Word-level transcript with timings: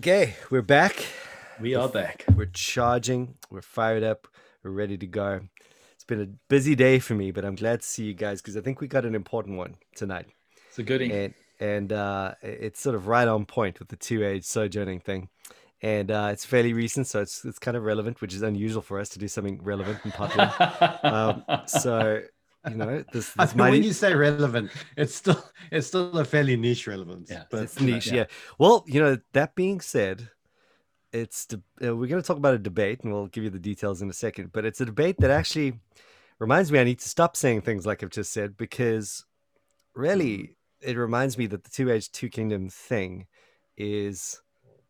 Okay, 0.00 0.34
we're 0.48 0.62
back. 0.62 1.04
We 1.60 1.74
are 1.74 1.86
back. 1.86 2.24
We're 2.34 2.46
charging. 2.46 3.34
We're 3.50 3.60
fired 3.60 4.02
up. 4.02 4.28
We're 4.64 4.70
ready 4.70 4.96
to 4.96 5.06
go. 5.06 5.42
It's 5.92 6.04
been 6.04 6.22
a 6.22 6.26
busy 6.48 6.74
day 6.74 6.98
for 7.00 7.12
me, 7.12 7.32
but 7.32 7.44
I'm 7.44 7.54
glad 7.54 7.82
to 7.82 7.86
see 7.86 8.04
you 8.04 8.14
guys 8.14 8.40
because 8.40 8.56
I 8.56 8.62
think 8.62 8.80
we 8.80 8.88
got 8.88 9.04
an 9.04 9.14
important 9.14 9.58
one 9.58 9.76
tonight. 9.94 10.24
It's 10.68 10.78
a 10.78 10.84
goodie. 10.84 11.12
And 11.12 11.34
and 11.60 11.92
uh, 11.92 12.32
it's 12.40 12.80
sort 12.80 12.94
of 12.94 13.08
right 13.08 13.28
on 13.28 13.44
point 13.44 13.78
with 13.78 13.88
the 13.88 13.96
two 13.96 14.24
age 14.24 14.44
sojourning 14.44 15.00
thing. 15.00 15.28
And 15.82 16.10
uh, 16.10 16.30
it's 16.32 16.46
fairly 16.46 16.72
recent, 16.72 17.06
so 17.06 17.20
it's 17.20 17.44
it's 17.44 17.58
kind 17.58 17.76
of 17.76 17.84
relevant, 17.84 18.22
which 18.22 18.32
is 18.32 18.40
unusual 18.40 18.80
for 18.80 18.98
us 19.00 19.10
to 19.10 19.18
do 19.18 19.28
something 19.28 19.62
relevant 19.62 19.98
and 20.04 20.14
popular. 20.14 20.50
um, 21.02 21.44
so 21.66 22.22
you 22.68 22.76
know, 22.76 23.04
this, 23.12 23.32
this 23.32 23.54
mighty... 23.54 23.70
when 23.70 23.82
you 23.82 23.92
say 23.92 24.14
relevant, 24.14 24.70
it's 24.96 25.14
still 25.14 25.42
it's 25.70 25.86
still 25.86 26.18
a 26.18 26.24
fairly 26.24 26.56
niche 26.56 26.86
relevance. 26.86 27.30
Yeah, 27.30 27.44
but 27.50 27.62
it's 27.62 27.80
niche. 27.80 28.08
Yeah. 28.08 28.14
yeah. 28.14 28.24
Well, 28.58 28.84
you 28.86 29.00
know, 29.00 29.18
that 29.32 29.54
being 29.54 29.80
said, 29.80 30.28
it's 31.12 31.46
de- 31.46 31.62
uh, 31.82 31.96
we're 31.96 32.08
going 32.08 32.22
to 32.22 32.26
talk 32.26 32.36
about 32.36 32.54
a 32.54 32.58
debate, 32.58 33.00
and 33.02 33.12
we'll 33.12 33.26
give 33.28 33.44
you 33.44 33.50
the 33.50 33.58
details 33.58 34.02
in 34.02 34.10
a 34.10 34.14
second. 34.14 34.52
But 34.52 34.64
it's 34.64 34.80
a 34.80 34.86
debate 34.86 35.16
that 35.18 35.30
actually 35.30 35.80
reminds 36.38 36.70
me 36.70 36.78
I 36.78 36.84
need 36.84 36.98
to 37.00 37.08
stop 37.08 37.36
saying 37.36 37.62
things 37.62 37.86
like 37.86 38.02
I've 38.02 38.10
just 38.10 38.32
said 38.32 38.56
because 38.56 39.24
really 39.94 40.38
mm. 40.38 40.48
it 40.80 40.96
reminds 40.96 41.38
me 41.38 41.46
that 41.46 41.64
the 41.64 41.70
two 41.70 41.90
age 41.90 42.10
two 42.10 42.28
kingdom 42.28 42.68
thing 42.68 43.26
is 43.76 44.40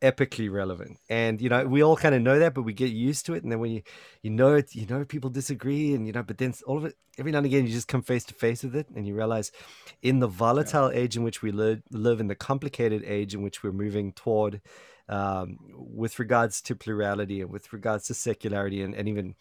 epically 0.03 0.51
relevant 0.51 0.98
and 1.11 1.43
you 1.43 1.48
know 1.51 1.67
we 1.67 1.83
all 1.83 1.97
kind 1.97 2.15
of 2.15 2.23
know 2.23 2.39
that 2.39 2.55
but 2.55 2.62
we 2.62 2.73
get 2.73 2.91
used 2.91 3.27
to 3.27 3.34
it 3.34 3.43
and 3.43 3.53
then 3.53 3.59
when 3.59 3.70
you 3.70 3.83
you 4.23 4.31
know 4.31 4.55
it 4.55 4.75
you 4.75 4.87
know 4.87 5.05
people 5.05 5.29
disagree 5.29 5.93
and 5.95 6.06
you 6.06 6.12
know 6.12 6.23
but 6.23 6.39
then 6.39 6.55
all 6.67 6.79
of 6.79 6.87
it 6.87 6.97
every 7.19 7.31
now 7.31 7.39
and 7.39 7.47
again 7.47 7.67
you 7.67 7.73
just 7.73 7.87
come 7.89 8.01
face 8.01 8.25
to 8.25 8.33
face 8.33 8.62
with 8.62 8.75
it 8.75 8.89
and 8.97 9.06
you 9.06 9.15
realize 9.15 9.53
in 10.01 10.19
the 10.19 10.27
volatile 10.27 10.91
yeah. 10.91 11.01
age 11.01 11.17
in 11.17 11.23
which 11.23 11.43
we 11.43 11.53
live 11.53 11.83
live 11.91 12.19
in 12.19 12.28
the 12.28 12.34
complicated 12.34 13.05
age 13.05 13.34
in 13.34 13.43
which 13.43 13.62
we're 13.62 13.73
moving 13.73 14.12
toward 14.12 14.62
um, 15.11 15.59
with 15.75 16.19
regards 16.19 16.62
to 16.62 16.75
plurality 16.75 17.43
and 17.43 17.51
with 17.51 17.73
regards 17.73 18.06
to 18.06 18.15
secularity 18.15 18.81
and, 18.81 18.95
and 18.95 19.09
even 19.09 19.34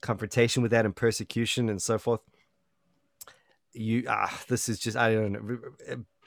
confrontation 0.00 0.62
with 0.62 0.70
that 0.70 0.86
and 0.86 0.96
persecution 0.96 1.68
and 1.68 1.82
so 1.82 1.98
forth 1.98 2.20
you 3.72 4.04
ah 4.08 4.40
this 4.48 4.70
is 4.70 4.78
just 4.78 4.96
i 4.96 5.12
don't 5.12 5.32
know 5.32 5.58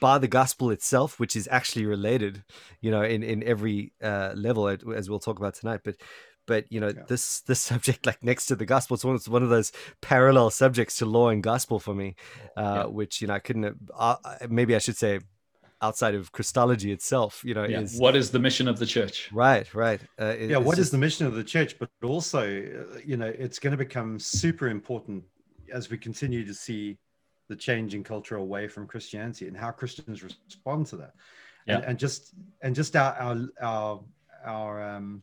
by 0.01 0.17
the 0.17 0.27
gospel 0.27 0.71
itself, 0.71 1.19
which 1.19 1.37
is 1.37 1.47
actually 1.49 1.85
related, 1.85 2.43
you 2.81 2.91
know, 2.91 3.03
in 3.03 3.23
in 3.23 3.41
every 3.43 3.93
uh, 4.03 4.33
level, 4.35 4.67
as 4.67 5.09
we'll 5.09 5.19
talk 5.19 5.39
about 5.39 5.53
tonight. 5.53 5.81
But 5.85 5.95
but 6.45 6.69
you 6.69 6.81
know, 6.81 6.87
yeah. 6.89 7.03
this 7.07 7.39
this 7.41 7.61
subject, 7.71 8.05
like 8.05 8.21
next 8.21 8.47
to 8.47 8.57
the 8.57 8.65
gospel, 8.65 8.95
it's 8.95 9.05
one, 9.05 9.15
it's 9.15 9.29
one 9.29 9.43
of 9.43 9.49
those 9.49 9.71
parallel 10.01 10.49
subjects 10.49 10.97
to 10.97 11.05
law 11.05 11.29
and 11.29 11.41
gospel 11.41 11.79
for 11.79 11.93
me, 11.93 12.15
uh, 12.57 12.61
yeah. 12.61 12.85
which 12.85 13.21
you 13.21 13.27
know 13.27 13.35
I 13.35 13.39
couldn't. 13.39 13.77
Uh, 13.97 14.17
maybe 14.49 14.75
I 14.75 14.79
should 14.79 14.97
say 14.97 15.21
outside 15.83 16.13
of 16.13 16.31
Christology 16.31 16.91
itself, 16.91 17.41
you 17.43 17.53
know, 17.53 17.63
yeah. 17.63 17.81
is 17.81 17.99
what 17.99 18.15
is 18.15 18.31
the 18.31 18.39
mission 18.39 18.67
of 18.67 18.79
the 18.79 18.85
church? 18.85 19.29
Right, 19.31 19.73
right. 19.73 20.01
Uh, 20.19 20.35
yeah, 20.37 20.57
what 20.57 20.75
just... 20.75 20.87
is 20.87 20.91
the 20.91 20.97
mission 20.97 21.25
of 21.27 21.35
the 21.35 21.43
church? 21.43 21.77
But 21.79 21.89
also, 22.03 22.41
uh, 22.41 22.99
you 23.05 23.17
know, 23.17 23.27
it's 23.27 23.59
going 23.59 23.71
to 23.71 23.77
become 23.77 24.19
super 24.19 24.67
important 24.67 25.23
as 25.71 25.89
we 25.89 25.97
continue 25.97 26.45
to 26.45 26.53
see 26.53 26.97
the 27.51 27.55
changing 27.57 28.01
culture 28.01 28.37
away 28.37 28.65
from 28.69 28.87
Christianity 28.87 29.45
and 29.49 29.57
how 29.57 29.71
Christians 29.71 30.23
respond 30.23 30.87
to 30.87 30.95
that. 30.95 31.13
Yeah. 31.67 31.75
And, 31.75 31.85
and 31.85 31.99
just 31.99 32.33
and 32.61 32.73
just 32.73 32.95
our 32.95 33.13
our 33.19 33.37
our, 33.61 34.03
our 34.45 34.95
um 34.95 35.21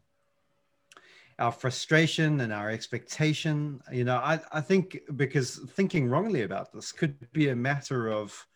our 1.38 1.50
frustration 1.50 2.41
and 2.41 2.52
our 2.52 2.69
expectation 2.70 3.80
you 3.91 4.04
know 4.04 4.16
I, 4.16 4.41
I 4.52 4.60
think 4.60 5.00
because 5.16 5.56
thinking 5.70 6.06
wrongly 6.08 6.42
about 6.42 6.72
this 6.72 6.92
could 6.92 7.16
be 7.32 7.48
a 7.48 7.56
matter 7.56 8.08
of 8.08 8.47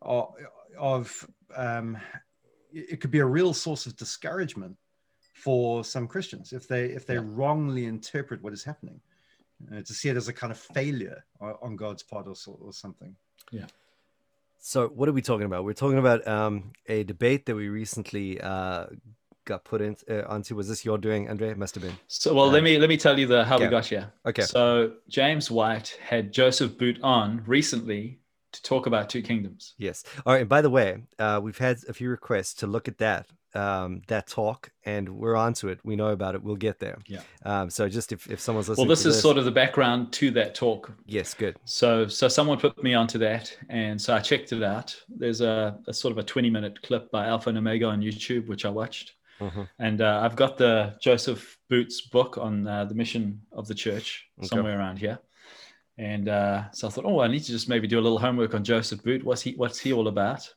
of, 0.00 0.32
of 0.78 1.28
um, 1.54 1.98
it 2.72 3.00
could 3.00 3.10
be 3.10 3.18
a 3.18 3.26
real 3.26 3.52
source 3.52 3.84
of 3.86 3.96
discouragement 3.96 4.76
for 5.34 5.84
some 5.84 6.06
christians 6.08 6.52
if 6.52 6.66
they 6.68 6.86
if 6.86 7.04
they 7.04 7.14
yeah. 7.14 7.24
wrongly 7.24 7.86
interpret 7.86 8.42
what 8.42 8.52
is 8.52 8.64
happening 8.64 9.00
uh, 9.72 9.82
to 9.82 9.94
see 9.94 10.08
it 10.08 10.16
as 10.16 10.28
a 10.28 10.32
kind 10.32 10.50
of 10.50 10.58
failure 10.58 11.24
on 11.40 11.76
God's 11.76 12.02
part 12.02 12.26
or, 12.26 12.34
or 12.60 12.72
something. 12.72 13.14
Yeah. 13.50 13.66
So, 14.58 14.88
what 14.88 15.08
are 15.08 15.12
we 15.12 15.22
talking 15.22 15.46
about? 15.46 15.64
We're 15.64 15.72
talking 15.72 15.98
about 15.98 16.26
um, 16.28 16.72
a 16.86 17.02
debate 17.04 17.46
that 17.46 17.54
we 17.54 17.68
recently 17.68 18.40
uh, 18.40 18.86
got 19.46 19.64
put 19.64 19.80
in, 19.80 19.96
uh, 20.08 20.22
onto. 20.28 20.54
Was 20.54 20.68
this 20.68 20.84
your 20.84 20.98
doing, 20.98 21.30
Andre? 21.30 21.50
It 21.50 21.58
must 21.58 21.74
have 21.76 21.82
been. 21.82 21.96
So, 22.08 22.34
well, 22.34 22.48
let 22.48 22.62
me 22.62 22.78
let 22.78 22.90
me 22.90 22.98
tell 22.98 23.18
you 23.18 23.26
the 23.26 23.44
how 23.44 23.58
yeah. 23.58 23.64
we 23.64 23.70
got 23.70 23.86
here. 23.86 24.12
Okay. 24.26 24.42
So, 24.42 24.92
James 25.08 25.50
White 25.50 25.98
had 26.02 26.32
Joseph 26.32 26.76
Boot 26.76 26.98
on 27.02 27.42
recently 27.46 28.20
to 28.52 28.62
talk 28.62 28.86
about 28.86 29.08
two 29.08 29.22
kingdoms. 29.22 29.74
Yes. 29.78 30.04
All 30.26 30.34
right. 30.34 30.40
And 30.40 30.48
by 30.48 30.60
the 30.60 30.70
way, 30.70 31.04
uh, 31.18 31.40
we've 31.42 31.58
had 31.58 31.78
a 31.88 31.94
few 31.94 32.10
requests 32.10 32.54
to 32.54 32.66
look 32.66 32.86
at 32.86 32.98
that 32.98 33.26
um, 33.54 34.02
that 34.08 34.26
talk, 34.26 34.70
and 34.84 35.08
we're 35.08 35.36
onto 35.36 35.68
it. 35.68 35.80
We 35.84 35.96
know 35.96 36.08
about 36.08 36.34
it. 36.34 36.42
We'll 36.42 36.56
get 36.56 36.78
there. 36.78 36.98
Yeah. 37.06 37.20
Um, 37.44 37.70
so 37.70 37.88
just 37.88 38.12
if, 38.12 38.30
if 38.30 38.40
someone's 38.40 38.68
listening, 38.68 38.86
well, 38.86 38.90
this 38.90 39.06
is 39.06 39.14
this, 39.14 39.22
sort 39.22 39.38
of 39.38 39.44
the 39.44 39.50
background 39.50 40.12
to 40.14 40.30
that 40.32 40.54
talk. 40.54 40.92
Yes, 41.06 41.34
good. 41.34 41.56
So 41.64 42.06
so 42.06 42.28
someone 42.28 42.58
put 42.58 42.82
me 42.82 42.94
onto 42.94 43.18
that, 43.18 43.56
and 43.68 44.00
so 44.00 44.14
I 44.14 44.20
checked 44.20 44.52
it 44.52 44.62
out. 44.62 44.96
There's 45.08 45.40
a, 45.40 45.78
a 45.86 45.92
sort 45.92 46.12
of 46.12 46.18
a 46.18 46.22
20 46.22 46.50
minute 46.50 46.80
clip 46.82 47.10
by 47.10 47.26
Alpha 47.26 47.48
and 47.48 47.58
Omega 47.58 47.86
on 47.86 48.00
YouTube, 48.00 48.48
which 48.48 48.64
I 48.64 48.70
watched. 48.70 49.14
Mm-hmm. 49.40 49.62
And 49.78 50.00
uh, 50.02 50.20
I've 50.22 50.36
got 50.36 50.58
the 50.58 50.94
Joseph 51.00 51.58
Boots 51.68 52.02
book 52.02 52.36
on 52.38 52.66
uh, 52.66 52.84
the 52.84 52.94
mission 52.94 53.40
of 53.52 53.66
the 53.66 53.74
church 53.74 54.26
okay. 54.38 54.48
somewhere 54.48 54.78
around 54.78 54.98
here. 54.98 55.18
And 55.96 56.28
uh, 56.28 56.70
so 56.72 56.88
I 56.88 56.90
thought, 56.90 57.04
oh, 57.04 57.20
I 57.20 57.28
need 57.28 57.40
to 57.40 57.52
just 57.52 57.68
maybe 57.68 57.86
do 57.86 57.98
a 57.98 58.00
little 58.00 58.18
homework 58.18 58.54
on 58.54 58.64
Joseph 58.64 59.02
Boot. 59.02 59.24
What's 59.24 59.42
he 59.42 59.52
What's 59.52 59.78
he 59.78 59.92
all 59.92 60.08
about? 60.08 60.48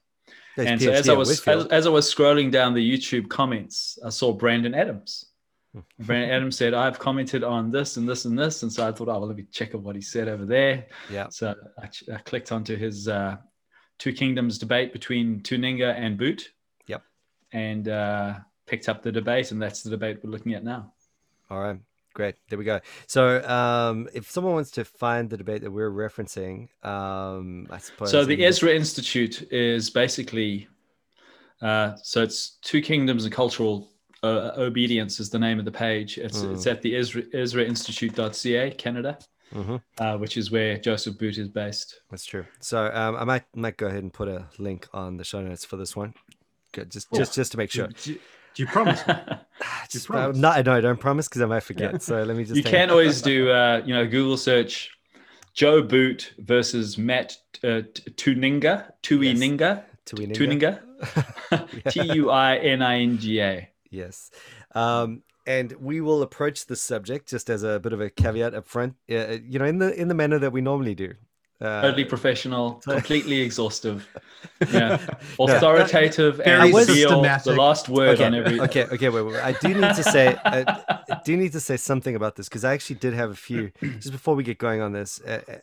And 0.57 0.81
so 0.81 0.91
as 0.91 1.09
I 1.09 1.13
was 1.13 1.47
as, 1.47 1.65
as, 1.67 1.87
I 1.87 1.89
was 1.89 2.13
scrolling 2.13 2.51
down 2.51 2.73
the 2.73 2.91
YouTube 2.91 3.27
comments, 3.29 3.97
I 4.05 4.09
saw 4.09 4.33
Brandon 4.33 4.75
Adams. 4.75 5.25
Brandon 5.99 6.29
Adams 6.29 6.57
said, 6.57 6.73
"I've 6.73 6.99
commented 6.99 7.43
on 7.43 7.71
this 7.71 7.97
and 7.97 8.07
this 8.07 8.25
and 8.25 8.37
this," 8.37 8.61
and 8.61 8.71
so 8.71 8.87
I 8.87 8.91
thought, 8.91 9.07
"Oh, 9.07 9.19
well, 9.19 9.27
let 9.27 9.37
me 9.37 9.45
check 9.51 9.73
out 9.73 9.81
what 9.81 9.95
he 9.95 10.01
said 10.01 10.27
over 10.27 10.45
there." 10.45 10.87
Yeah. 11.09 11.29
So 11.29 11.55
I, 11.81 11.89
I 12.13 12.17
clicked 12.19 12.51
onto 12.51 12.75
his 12.75 13.07
uh, 13.07 13.37
Two 13.97 14.13
Kingdoms 14.13 14.57
debate 14.57 14.93
between 14.93 15.39
Tuininga 15.41 15.95
and 15.95 16.17
Boot. 16.17 16.51
Yep. 16.87 17.03
And 17.51 17.87
uh, 17.87 18.35
picked 18.67 18.89
up 18.89 19.01
the 19.01 19.11
debate, 19.11 19.51
and 19.51 19.61
that's 19.61 19.81
the 19.81 19.89
debate 19.89 20.19
we're 20.23 20.29
looking 20.29 20.53
at 20.53 20.63
now. 20.63 20.93
All 21.49 21.59
right. 21.59 21.79
Great. 22.13 22.35
There 22.49 22.59
we 22.59 22.65
go. 22.65 22.79
So, 23.07 23.43
um, 23.47 24.07
if 24.13 24.29
someone 24.29 24.53
wants 24.53 24.71
to 24.71 24.85
find 24.85 25.29
the 25.29 25.37
debate 25.37 25.61
that 25.63 25.71
we're 25.71 25.89
referencing, 25.89 26.69
um, 26.85 27.67
I 27.71 27.79
suppose. 27.79 28.11
So, 28.11 28.23
the 28.23 28.45
Ezra 28.45 28.71
Institute 28.71 29.51
is 29.51 29.89
basically, 29.89 30.67
uh, 31.61 31.95
so 32.03 32.21
it's 32.21 32.57
Two 32.61 32.81
Kingdoms 32.81 33.23
and 33.23 33.33
Cultural 33.33 33.89
uh, 34.21 34.51
Obedience 34.57 35.19
is 35.19 35.29
the 35.31 35.39
name 35.39 35.57
of 35.57 35.65
the 35.65 35.71
page. 35.71 36.19
It's, 36.19 36.41
mm. 36.41 36.53
it's 36.53 36.67
at 36.67 36.81
the 36.83 36.95
Ezra, 36.95 37.23
EzraInstitute.ca, 37.23 38.71
Canada. 38.71 39.17
Mm-hmm. 39.53 39.75
Uh, 39.99 40.17
which 40.17 40.35
is 40.35 40.49
where 40.49 40.79
Joseph 40.79 41.19
Boot 41.19 41.37
is 41.37 41.47
based. 41.47 41.99
That's 42.09 42.25
true. 42.25 42.43
So 42.59 42.89
um, 42.91 43.15
I 43.15 43.23
might 43.23 43.43
might 43.53 43.77
go 43.77 43.85
ahead 43.85 44.01
and 44.01 44.11
put 44.11 44.27
a 44.27 44.47
link 44.57 44.87
on 44.95 45.17
the 45.17 45.23
show 45.23 45.41
notes 45.41 45.63
for 45.63 45.77
this 45.77 45.95
one, 45.95 46.15
Good. 46.71 46.89
just 46.89 47.13
just 47.13 47.35
just 47.35 47.51
to 47.51 47.59
make 47.59 47.69
sure. 47.69 47.87
Do 47.87 48.17
you 48.55 48.65
promise? 48.65 49.03
do 49.93 49.99
you 49.99 50.05
promise? 50.05 50.37
no, 50.37 50.49
I 50.49 50.61
don't 50.61 50.99
promise 50.99 51.27
because 51.27 51.41
I 51.41 51.45
might 51.45 51.63
forget. 51.63 52.01
So 52.01 52.23
let 52.23 52.35
me 52.35 52.43
just. 52.43 52.55
You 52.55 52.63
can 52.63 52.89
always 52.89 53.21
do, 53.21 53.49
uh, 53.49 53.81
you 53.85 53.93
know, 53.93 54.05
Google 54.05 54.37
search 54.37 54.91
Joe 55.53 55.81
Boot 55.81 56.33
versus 56.39 56.97
Matt 56.97 57.37
uh, 57.63 57.81
Tuininga, 58.17 58.91
Tuininga, 59.03 59.83
Tuininga, 60.05 60.81
T 61.89 62.13
U 62.15 62.29
I 62.29 62.57
N 62.57 62.81
I 62.81 62.99
N 62.99 63.17
G 63.17 63.39
A. 63.39 63.69
Yes. 63.89 64.31
Um, 64.75 65.23
and 65.45 65.73
we 65.73 66.01
will 66.01 66.21
approach 66.23 66.65
the 66.65 66.75
subject 66.75 67.29
just 67.29 67.49
as 67.49 67.63
a 67.63 67.79
bit 67.79 67.93
of 67.93 68.01
a 68.01 68.09
caveat 68.09 68.53
up 68.53 68.65
front, 68.65 68.95
uh, 69.11 69.37
you 69.45 69.59
know, 69.59 69.65
in 69.65 69.77
the 69.77 69.93
in 69.93 70.07
the 70.07 70.13
manner 70.13 70.39
that 70.39 70.51
we 70.51 70.61
normally 70.61 70.95
do. 70.95 71.13
Uh, 71.63 71.81
totally 71.81 72.03
professional, 72.03 72.73
completely 72.83 73.39
exhaustive, 73.39 74.05
yeah, 74.73 74.99
authoritative, 75.39 76.39
no, 76.39 76.43
and 76.43 76.87
feel 76.87 77.21
the 77.21 77.55
last 77.57 77.87
word 77.87 78.15
okay, 78.15 78.25
on 78.25 78.35
every. 78.35 78.59
Okay, 78.59 78.83
okay, 78.83 79.07
wait, 79.07 79.21
wait. 79.21 79.35
I 79.37 79.53
do 79.53 79.69
need 79.69 79.95
to 79.95 80.03
say, 80.03 80.35
I, 80.43 80.83
I 81.09 81.21
do 81.25 81.37
need 81.37 81.53
to 81.53 81.61
say 81.61 81.77
something 81.77 82.17
about 82.17 82.35
this 82.35 82.49
because 82.49 82.65
I 82.65 82.73
actually 82.73 82.97
did 82.97 83.13
have 83.13 83.31
a 83.31 83.35
few 83.35 83.71
just 83.81 84.11
before 84.11 84.35
we 84.35 84.43
get 84.43 84.57
going 84.57 84.81
on 84.81 84.91
this. 84.91 85.21
Uh, 85.21 85.41
uh 85.47 85.53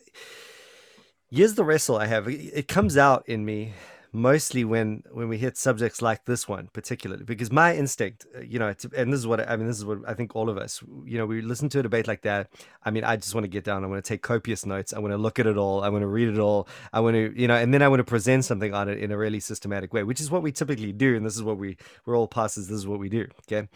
here's 1.31 1.55
the 1.55 1.65
wrestle 1.65 1.99
I 1.99 2.07
have. 2.07 2.29
It 2.29 2.67
comes 2.67 2.97
out 2.97 3.29
in 3.29 3.45
me 3.45 3.75
mostly 4.13 4.65
when 4.65 5.03
when 5.13 5.29
we 5.29 5.39
hit 5.39 5.57
subjects 5.57 6.03
like 6.03 6.25
this 6.25 6.49
one 6.49 6.69
particularly 6.73 7.23
because 7.23 7.53
my 7.53 7.75
instinct 7.75 8.27
uh, 8.37 8.41
you 8.41 8.59
know 8.59 8.73
to, 8.73 8.91
and 8.97 9.13
this 9.13 9.21
is 9.21 9.27
what 9.27 9.49
i 9.49 9.57
mean 9.57 9.67
this 9.69 9.79
is 9.79 9.85
what 9.85 9.99
i 10.07 10.15
think 10.15 10.35
all 10.35 10.49
of 10.49 10.59
us 10.59 10.83
you 11.05 11.17
know 11.17 11.27
we 11.27 11.41
listen 11.41 11.69
to 11.69 11.79
a 11.79 11.83
debate 11.83 12.09
like 12.09 12.23
that. 12.23 12.51
I 12.85 12.91
mean 12.91 13.05
i 13.05 13.17
just 13.17 13.35
want 13.35 13.45
to 13.45 13.49
get 13.49 13.65
down. 13.65 13.85
I 13.85 13.87
want 13.87 14.05
to 14.05 14.09
take 14.09 14.23
copious 14.23 14.67
notes. 14.67 14.93
I 14.93 14.99
want 14.99 15.13
to 15.13 15.19
look 15.19 15.39
at 15.39 15.47
it 15.47 15.57
all. 15.57 15.83
I 15.83 15.89
want 15.89 16.03
to 16.03 16.09
read 16.09 16.29
it 16.29 16.39
all. 16.39 16.67
I 16.93 17.01
want 17.01 17.15
to 17.15 17.33
you 17.37 17.47
know 17.47 17.57
and 17.57 17.73
then 17.73 17.83
i 17.83 17.89
want 17.89 18.01
to 18.01 18.05
present 18.05 18.45
something 18.45 18.75
on 18.75 18.89
it 18.89 18.99
in 18.99 19.13
a 19.13 19.17
really 19.17 19.41
systematic 19.41 19.93
way 19.93 20.03
which 20.03 20.21
is 20.21 20.31
what 20.31 20.43
we 20.43 20.53
typically 20.53 20.93
do 20.93 21.17
and 21.17 21.25
this 21.25 21.37
is 21.37 21.43
what 21.43 21.57
we 21.57 21.77
we're 22.05 22.17
all 22.17 22.27
pastors 22.27 22.69
this 22.69 22.79
is 22.79 22.87
what 22.87 22.99
we 22.99 23.09
do 23.09 23.27
okay? 23.47 23.69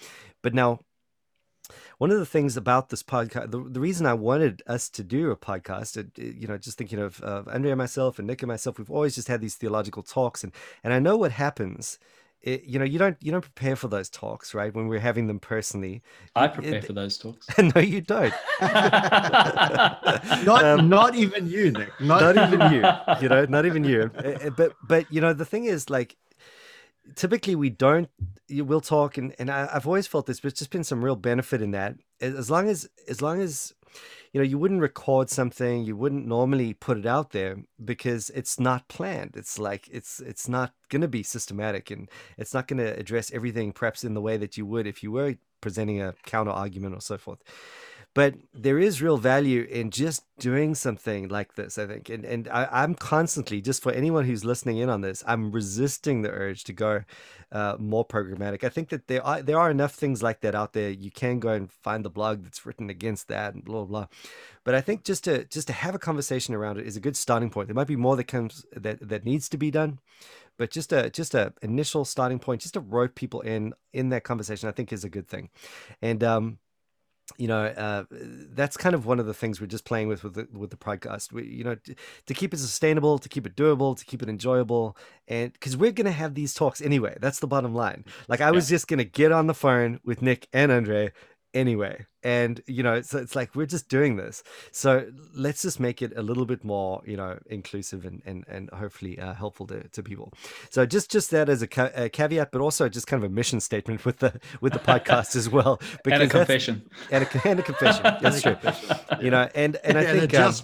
But 0.43 0.55
now 0.55 0.81
one 1.99 2.11
of 2.11 2.19
the 2.19 2.27
things 2.27 2.57
about 2.57 2.89
this 2.89 3.03
podcast, 3.03 3.51
the, 3.51 3.59
the 3.59 3.81
reason 3.81 4.07
I 4.07 4.15
wanted 4.15 4.63
us 4.67 4.89
to 4.91 5.05
do 5.05 5.31
a 5.31 5.37
podcast, 5.37 5.97
it, 5.97 6.19
it, 6.19 6.37
you 6.37 6.47
know, 6.47 6.59
just 6.59 6.79
thinking 6.79 6.99
of, 6.99 7.21
of 7.23 7.49
Andrea 7.49 7.73
and 7.73 7.79
myself 7.79 8.19
and 8.19 8.27
Nick 8.27 8.43
and 8.43 8.49
myself, 8.49 8.79
we've 8.79 8.91
always 8.91 9.15
just 9.15 9.29
had 9.29 9.41
these 9.41 9.55
theological 9.55 10.03
talks, 10.03 10.45
and 10.45 10.53
and 10.83 10.93
I 10.93 10.99
know 10.99 11.17
what 11.17 11.33
happens 11.33 11.99
it, 12.45 12.65
you 12.65 12.79
know, 12.79 12.85
you 12.85 12.99
don't 12.99 13.17
you 13.21 13.33
don't 13.33 13.41
prepare 13.41 13.75
for 13.75 13.89
those 13.89 14.11
talks, 14.11 14.53
right? 14.53 14.73
When 14.73 14.87
we're 14.87 15.01
having 15.01 15.29
them 15.29 15.41
personally, 15.41 16.03
I 16.37 16.47
prepare 16.47 16.75
it, 16.75 16.85
for 16.85 16.93
those 16.93 17.17
talks. 17.17 17.49
no, 17.59 17.81
you 17.81 18.03
don't. 18.03 18.35
not 18.61 20.63
um, 20.63 20.91
not 20.91 21.15
even 21.15 21.49
you, 21.49 21.71
Nick. 21.71 21.89
Not, 22.01 22.35
not 22.35 22.53
even 22.53 22.73
you. 22.73 22.85
You 23.23 23.29
know, 23.31 23.47
not 23.47 23.65
even 23.65 23.83
you. 23.83 24.11
Eh, 24.23 24.37
eh, 24.43 24.51
but 24.51 24.75
but 24.87 25.11
you 25.11 25.23
know, 25.23 25.33
the 25.33 25.47
thing 25.47 25.65
is, 25.65 25.89
like, 25.89 26.17
typically 27.15 27.55
we 27.55 27.71
don't 27.71 28.09
you 28.49 28.65
will 28.65 28.81
talk 28.81 29.17
and, 29.19 29.35
and 29.39 29.51
I, 29.51 29.73
have 29.73 29.87
always 29.87 30.07
felt 30.07 30.27
this 30.27 30.41
but 30.41 30.49
it's 30.49 30.59
just 30.59 30.71
been 30.71 30.85
some 30.85 31.05
real 31.05 31.17
benefit 31.17 31.63
in 31.63 31.71
that 31.73 31.97
as 32.21 32.51
long 32.51 32.69
as 32.69 32.89
as 33.09 33.21
long 33.21 33.41
as 33.41 33.75
you 34.33 34.41
know 34.41 34.45
you 34.45 34.59
wouldn't 34.59 34.81
record 34.81 35.31
something 35.31 35.85
you 35.85 35.97
wouldn't 35.97 36.27
normally 36.27 36.75
put 36.75 36.99
it 36.99 37.07
out 37.07 37.31
there 37.31 37.59
because 37.85 38.31
it's 38.31 38.59
not 38.59 38.89
planned. 38.89 39.35
It's 39.37 39.59
like 39.59 39.89
it's 39.91 40.21
it's 40.21 40.49
not 40.49 40.75
going 40.89 41.03
to 41.03 41.09
be 41.09 41.23
systematic 41.23 41.91
and 41.91 42.09
it's 42.37 42.55
not 42.55 42.69
going 42.69 42.79
to 42.79 42.99
address 42.99 43.33
everything 43.33 43.73
perhaps 43.73 44.05
in 44.05 44.15
the 44.15 44.21
way 44.21 44.37
that 44.37 44.57
you 44.57 44.67
would 44.67 44.87
if 44.87 45.03
you 45.03 45.13
were 45.13 45.37
presenting 45.61 46.03
a 46.03 46.15
counter 46.27 46.51
argument 46.51 46.95
or 46.95 47.01
so 47.01 47.17
forth 47.17 47.39
but 48.15 48.35
there 48.55 48.79
is 48.79 49.03
real 49.03 49.17
value 49.19 49.63
in 49.69 49.91
just 49.91 50.25
doing 50.39 50.75
something 50.75 51.29
like 51.29 51.55
this 51.55 51.79
i 51.79 51.87
think. 51.87 52.09
And 52.09 52.25
and 52.25 52.49
I, 52.49 52.83
am 52.85 52.95
constantly 52.95 53.61
just 53.61 53.83
for 53.83 53.93
anyone 53.93 54.25
who's 54.25 54.45
listening 54.45 54.79
in 54.79 54.89
on 54.89 55.01
this 55.01 55.23
i'm 55.27 55.51
resisting 55.51 56.23
the 56.23 56.31
urge 56.31 56.65
to 56.65 56.73
go 56.73 57.05
uh, 57.55 57.77
more 57.79 58.05
programmatic. 58.05 58.65
I 58.65 58.69
think 58.69 58.89
that 58.89 59.07
there 59.07 59.25
are 59.25 59.41
there 59.41 59.59
are 59.59 59.71
enough 59.71 59.95
things 59.95 60.23
like 60.23 60.41
that 60.41 60.57
out 60.57 60.73
there. 60.73 60.91
You 60.91 61.13
can 61.13 61.39
go 61.39 61.51
and 61.51 61.71
find 61.71 62.05
the 62.05 62.11
blog 62.11 62.43
that's 62.43 62.67
written 62.67 62.91
against 62.91 63.29
that 63.29 63.55
and 63.55 63.65
blah 63.65 63.85
blah. 63.85 64.09
But 64.65 64.75
i 64.75 64.81
think 64.81 65.05
just 65.05 65.25
to 65.25 65.45
just 65.45 65.69
to 65.69 65.73
have 65.73 65.95
a 65.95 65.99
conversation 65.99 66.55
around 66.55 66.79
it 66.79 66.87
is 66.87 66.97
a 66.97 67.01
good 67.01 67.17
starting 67.17 67.51
point. 67.51 67.69
There 67.69 67.75
might 67.75 67.87
be 67.87 67.97
more 67.97 68.17
that 68.17 68.25
comes 68.25 68.67
that 68.73 69.09
that 69.09 69.25
needs 69.25 69.49
to 69.51 69.57
be 69.57 69.71
done 69.71 70.01
but 70.57 70.71
just 70.71 70.93
a 70.93 71.11
just 71.11 71.35
a 71.35 71.53
initial 71.63 72.05
starting 72.05 72.39
point 72.39 72.61
just 72.61 72.75
to 72.75 72.81
rope 72.81 73.15
people 73.15 73.41
in 73.41 73.73
in 73.93 74.09
that 74.11 74.23
conversation 74.23 74.69
i 74.69 74.73
think 74.73 74.93
is 74.93 75.05
a 75.05 75.09
good 75.09 75.29
thing. 75.29 75.49
And 76.03 76.25
um 76.25 76.59
you 77.39 77.49
know 77.49 77.65
uh, 77.65 78.05
that's 78.11 78.77
kind 78.77 78.95
of 78.95 79.07
one 79.07 79.19
of 79.19 79.27
the 79.27 79.35
things 79.35 79.61
we're 79.61 79.67
just 79.67 79.85
playing 79.85 80.09
with 80.09 80.25
with 80.25 80.35
the, 80.35 80.49
with 80.53 80.71
the 80.71 80.77
podcast. 80.77 81.33
We, 81.33 81.45
you 81.45 81.65
know 81.65 81.75
to, 81.75 81.95
to, 82.27 82.35
keep 82.35 82.53
it 82.53 82.59
sustainable 82.59 83.19
to 83.19 83.29
keep 83.29 83.47
it 83.47 83.57
doable 83.57 83.97
to 83.97 84.05
keep 84.05 84.23
it 84.23 84.29
enjoyable 84.29 84.97
and 85.27 85.53
because 85.53 85.77
we're 85.77 85.93
gonna 85.93 86.11
have 86.11 86.35
these 86.35 86.55
talks 86.55 86.81
anyway. 86.81 87.17
That's 87.21 87.41
the 87.41 87.47
bottom 87.47 87.75
line. 87.75 88.05
Like 88.29 88.41
i 88.41 88.51
was 88.51 88.69
just 88.69 88.89
gonna 88.89 89.05
get 89.05 89.33
on 89.33 89.47
the 89.47 89.55
phone 89.55 90.01
with 90.05 90.23
nick 90.23 90.49
and 90.53 90.71
andre 90.71 91.13
anyway 91.55 92.07
and 92.25 92.63
you 92.67 92.83
know 92.83 93.03
so 93.03 93.19
it's 93.19 93.37
like 93.37 93.55
we're 93.55 93.67
just 93.67 93.89
doing 93.89 94.17
this. 94.17 94.43
So 94.73 95.07
let's 95.35 95.63
just 95.63 95.79
make 95.79 96.01
it 96.01 96.13
a 96.17 96.23
little 96.23 96.47
bit 96.47 96.65
more 96.65 97.03
you 97.07 97.17
know 97.17 97.39
inclusive 97.47 98.05
and 98.05 98.23
and, 98.25 98.45
and 98.49 98.71
hopefully 98.71 99.19
uh, 99.19 99.35
helpful 99.35 99.67
to, 99.69 99.87
to 99.89 100.03
people. 100.03 100.33
So 100.71 100.87
just 100.87 101.11
just 101.11 101.31
that 101.31 101.49
as 101.49 101.63
a, 101.63 101.67
ca- 101.67 101.91
a, 101.95 102.09
caveat 102.09 102.51
but 102.51 102.61
also 102.61 102.89
just 102.89 103.07
kind 103.07 103.23
of 103.23 103.31
a 103.31 103.35
mission 103.35 103.61
statement 103.61 104.05
with 104.05 104.19
the 104.19 104.41
with 104.61 104.73
the 104.73 104.79
podcast 104.79 105.37
as 105.37 105.49
well 105.49 105.81
because 106.03 106.21
and 106.21 106.23
a 106.23 106.29
confession. 106.29 106.91
And 107.11 107.25
a, 107.25 107.49
and 107.49 107.61
a 107.61 107.63
confession. 107.63 108.03
That's 108.23 108.43
true. 108.43 108.57
You 109.21 109.31
know 109.31 109.49
and 109.55 109.77
and 109.85 109.99
i 109.99 110.03
and 110.03 110.21
think 110.21 110.35
um, 110.35 110.55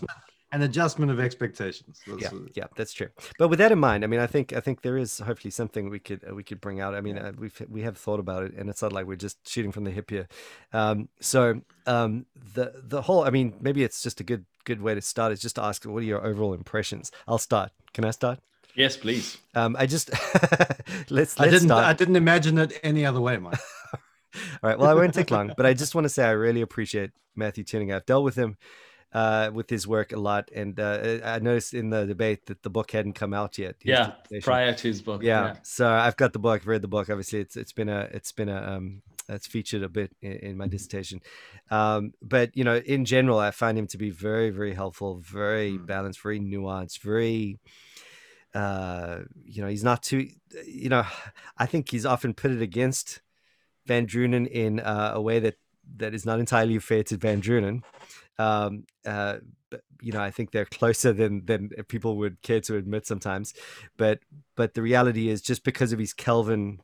an 0.53 0.63
adjustment 0.63 1.11
of 1.11 1.21
expectations. 1.21 2.01
That's 2.07 2.23
yeah, 2.23 2.39
yeah, 2.55 2.65
that's 2.77 2.93
true. 2.93 3.09
But 3.39 3.49
with 3.49 3.59
that 3.61 3.73
in 3.73 3.79
mind, 3.79 4.03
I 4.05 4.07
mean, 4.07 4.21
I 4.21 4.27
think 4.27 4.53
I 4.53 4.61
think 4.61 4.83
there 4.83 4.97
is 4.97 5.19
hopefully 5.19 5.51
something 5.51 5.91
we 5.91 5.99
could 5.99 6.25
uh, 6.29 6.35
we 6.35 6.43
could 6.43 6.61
bring 6.61 6.81
out. 6.81 6.95
I 6.95 7.01
mean, 7.01 7.17
yeah. 7.17 7.29
uh, 7.29 7.33
we've 7.39 7.63
we 7.69 7.83
have 7.83 7.97
thought 7.97 8.21
about 8.21 8.45
it, 8.45 8.55
and 8.55 8.69
it's 8.69 8.83
not 8.83 8.93
like 8.93 9.07
we're 9.07 9.17
just 9.17 9.49
shooting 9.49 9.73
from 9.73 9.85
the 9.85 9.91
hip 9.91 10.11
here. 10.11 10.29
Um, 10.73 11.09
so 11.21 11.61
um, 11.87 12.27
the 12.55 12.73
the 12.83 13.03
whole, 13.03 13.25
I 13.25 13.31
mean, 13.31 13.55
maybe 13.61 13.85
it's 13.85 14.03
just 14.03 14.21
a 14.21 14.25
good 14.25 14.45
good 14.65 14.83
way 14.83 14.95
to 14.95 15.01
start 15.01 15.33
is 15.33 15.41
just 15.41 15.57
to 15.57 15.63
ask, 15.63 15.85
what 15.85 16.03
are 16.03 16.07
your 16.07 16.25
overall 16.25 16.53
impressions? 16.53 17.11
I'll 17.27 17.39
start. 17.39 17.71
Can 17.95 18.05
I 18.05 18.11
start? 18.11 18.41
Yes, 18.75 18.97
please. 18.97 19.39
Um, 19.55 19.77
I 19.79 19.87
just 19.87 20.11
let's, 20.11 21.11
let's. 21.11 21.41
I 21.41 21.45
didn't. 21.45 21.69
Start. 21.69 21.85
I 21.85 21.93
didn't 21.93 22.17
imagine 22.17 22.59
it 22.59 22.79
any 22.83 23.07
other 23.07 23.21
way, 23.21 23.37
Mike. 23.37 23.59
All 23.95 24.01
right. 24.63 24.79
Well, 24.79 24.91
I 24.91 24.95
won't 24.95 25.15
take 25.15 25.31
long, 25.31 25.53
but 25.57 25.67
I 25.67 25.75
just 25.75 25.95
want 25.95 26.05
to 26.05 26.09
say 26.09 26.25
I 26.25 26.31
really 26.31 26.61
appreciate 26.61 27.11
Matthew 27.35 27.65
Tuning. 27.65 27.93
I've 27.93 28.07
dealt 28.07 28.25
with 28.25 28.37
him 28.37 28.57
uh, 29.13 29.51
with 29.53 29.69
his 29.71 29.87
work 29.87 30.13
a 30.13 30.17
lot. 30.17 30.51
And 30.55 30.79
uh, 30.79 31.19
I 31.25 31.39
noticed 31.39 31.75
in 31.75 31.91
the 31.91 32.07
debate 32.07 32.47
that 32.47 32.63
the 32.63 32.71
book 32.71 32.91
hadn't 32.91 33.15
come 33.15 33.35
out 33.35 33.59
yet. 33.59 33.77
Yeah, 33.83 34.13
prior 34.43 34.73
to 34.73 34.89
his 34.89 35.03
book. 35.03 35.23
Yeah. 35.23 35.47
yeah. 35.47 35.57
so 35.63 35.91
I've 35.91 36.17
got 36.17 36.33
the 36.33 36.39
book, 36.39 36.63
read 36.65 36.83
the 36.83 36.89
book. 36.89 37.11
Obviously, 37.11 37.41
it's 37.41 37.57
it's 37.57 37.73
been 37.73 37.89
a 37.89 38.09
it's 38.13 38.33
been 38.33 38.49
a 38.49 38.77
um, 38.77 39.03
it's 39.29 39.47
featured 39.47 39.83
a 39.83 39.89
bit 39.89 40.13
in, 40.23 40.33
in 40.33 40.57
my 40.57 40.67
dissertation. 40.67 41.21
Um, 41.71 42.13
but 42.23 42.57
you 42.57 42.65
know, 42.65 42.77
in 42.77 43.05
general, 43.05 43.39
I 43.39 43.51
find 43.51 43.79
him 43.79 43.87
to 43.89 43.99
be 43.99 44.11
very 44.11 44.51
very 44.51 44.75
helpful, 44.75 45.19
very 45.19 45.73
mm. 45.73 45.87
balanced, 45.87 46.23
very 46.23 46.41
nuanced, 46.41 47.01
very 47.01 47.59
uh 48.53 49.21
you 49.45 49.63
know 49.63 49.69
he's 49.69 49.85
not 49.85 50.03
too 50.03 50.29
you 50.67 50.89
know 50.89 51.05
i 51.57 51.67
think 51.67 51.89
he's 51.89 52.05
often 52.05 52.35
pitted 52.35 52.61
against 52.61 53.21
van 53.87 54.07
drunen 54.07 54.45
in 54.49 54.81
uh, 54.81 55.13
a 55.15 55.21
way 55.21 55.39
that 55.39 55.55
that 55.97 56.15
is 56.15 56.27
not 56.27 56.41
entirely 56.41 56.77
fair 56.81 57.05
to 57.05 57.17
van 57.17 57.41
drunen 57.41 57.83
um, 58.41 58.85
uh, 59.05 59.37
you 60.03 60.13
know, 60.13 60.21
I 60.21 60.31
think 60.31 60.51
they're 60.51 60.65
closer 60.65 61.13
than 61.13 61.45
than 61.45 61.69
people 61.89 62.17
would 62.17 62.41
care 62.43 62.61
to 62.63 62.77
admit 62.77 63.07
sometimes. 63.07 63.55
But 63.97 64.21
but 64.57 64.75
the 64.75 64.83
reality 64.83 65.29
is, 65.29 65.43
just 65.43 65.63
because 65.63 65.93
of 65.93 65.99
his 65.99 66.13
Calvin 66.13 66.81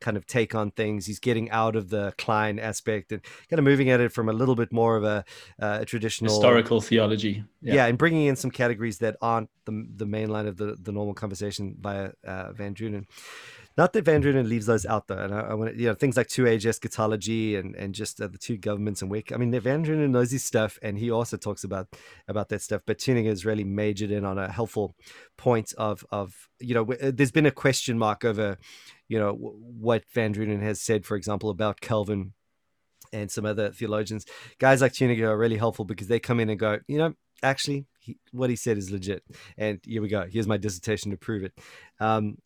kind 0.00 0.16
of 0.16 0.26
take 0.26 0.54
on 0.54 0.70
things, 0.70 1.06
he's 1.06 1.20
getting 1.20 1.50
out 1.50 1.76
of 1.76 1.88
the 1.90 2.12
Kline 2.18 2.58
aspect 2.58 3.12
and 3.12 3.22
kind 3.48 3.58
of 3.58 3.64
moving 3.64 3.90
at 3.90 4.00
it 4.00 4.12
from 4.12 4.28
a 4.28 4.32
little 4.32 4.56
bit 4.56 4.72
more 4.72 4.96
of 4.96 5.04
a, 5.04 5.24
uh, 5.60 5.78
a 5.82 5.84
traditional 5.84 6.32
historical 6.32 6.80
theology. 6.80 7.44
Yeah. 7.60 7.74
yeah. 7.74 7.86
and 7.86 7.96
bringing 7.98 8.26
in 8.26 8.36
some 8.36 8.50
categories 8.50 8.98
that 8.98 9.16
aren't 9.20 9.50
the 9.64 9.86
the 9.96 10.06
main 10.06 10.28
line 10.30 10.46
of 10.46 10.56
the 10.56 10.76
the 10.80 10.92
normal 10.92 11.14
conversation 11.14 11.76
by 11.78 12.12
uh, 12.24 12.52
Van 12.52 12.74
Drunen. 12.74 13.06
Not 13.76 13.92
that 13.92 14.04
Van 14.04 14.22
Drunen 14.22 14.48
leaves 14.48 14.66
those 14.66 14.84
out 14.84 15.08
though, 15.08 15.18
and 15.18 15.34
I, 15.34 15.40
I 15.40 15.54
want 15.54 15.76
you 15.76 15.86
know 15.86 15.94
things 15.94 16.16
like 16.16 16.28
two 16.28 16.46
age 16.46 16.66
eschatology 16.66 17.56
and 17.56 17.74
and 17.74 17.94
just 17.94 18.20
uh, 18.20 18.26
the 18.26 18.38
two 18.38 18.56
governments 18.56 19.02
and 19.02 19.10
Wick. 19.10 19.32
I 19.32 19.36
mean, 19.36 19.58
Van 19.60 19.84
Drunen 19.84 20.10
knows 20.10 20.30
his 20.30 20.44
stuff, 20.44 20.78
and 20.82 20.98
he 20.98 21.10
also 21.10 21.36
talks 21.36 21.64
about 21.64 21.88
about 22.28 22.48
that 22.50 22.62
stuff. 22.62 22.82
But 22.86 22.98
Tuning 22.98 23.26
has 23.26 23.46
really 23.46 23.64
majored 23.64 24.10
in 24.10 24.24
on 24.24 24.38
a 24.38 24.50
helpful 24.50 24.94
point 25.36 25.72
of 25.78 26.04
of 26.10 26.48
you 26.60 26.74
know 26.74 26.92
uh, 26.92 27.12
there's 27.14 27.32
been 27.32 27.46
a 27.46 27.50
question 27.50 27.98
mark 27.98 28.24
over 28.24 28.58
you 29.08 29.18
know 29.18 29.32
what 29.32 30.04
Van 30.14 30.34
Drunen 30.34 30.62
has 30.62 30.80
said, 30.80 31.06
for 31.06 31.16
example, 31.16 31.50
about 31.50 31.80
Calvin 31.80 32.32
and 33.12 33.30
some 33.30 33.44
other 33.44 33.70
theologians. 33.70 34.24
Guys 34.58 34.80
like 34.80 34.92
Tuning 34.92 35.22
are 35.22 35.36
really 35.36 35.58
helpful 35.58 35.84
because 35.84 36.08
they 36.08 36.18
come 36.18 36.40
in 36.40 36.48
and 36.48 36.58
go, 36.58 36.78
you 36.88 36.98
know, 36.98 37.14
actually 37.42 37.86
he, 38.02 38.18
what 38.32 38.50
he 38.50 38.56
said 38.56 38.76
is 38.76 38.90
legit. 38.90 39.22
And 39.56 39.80
here 39.84 40.02
we 40.02 40.08
go. 40.08 40.26
Here's 40.28 40.48
my 40.48 40.56
dissertation 40.56 41.12
to 41.12 41.16
prove 41.16 41.44
it. 41.44 41.52
Um, 42.00 42.38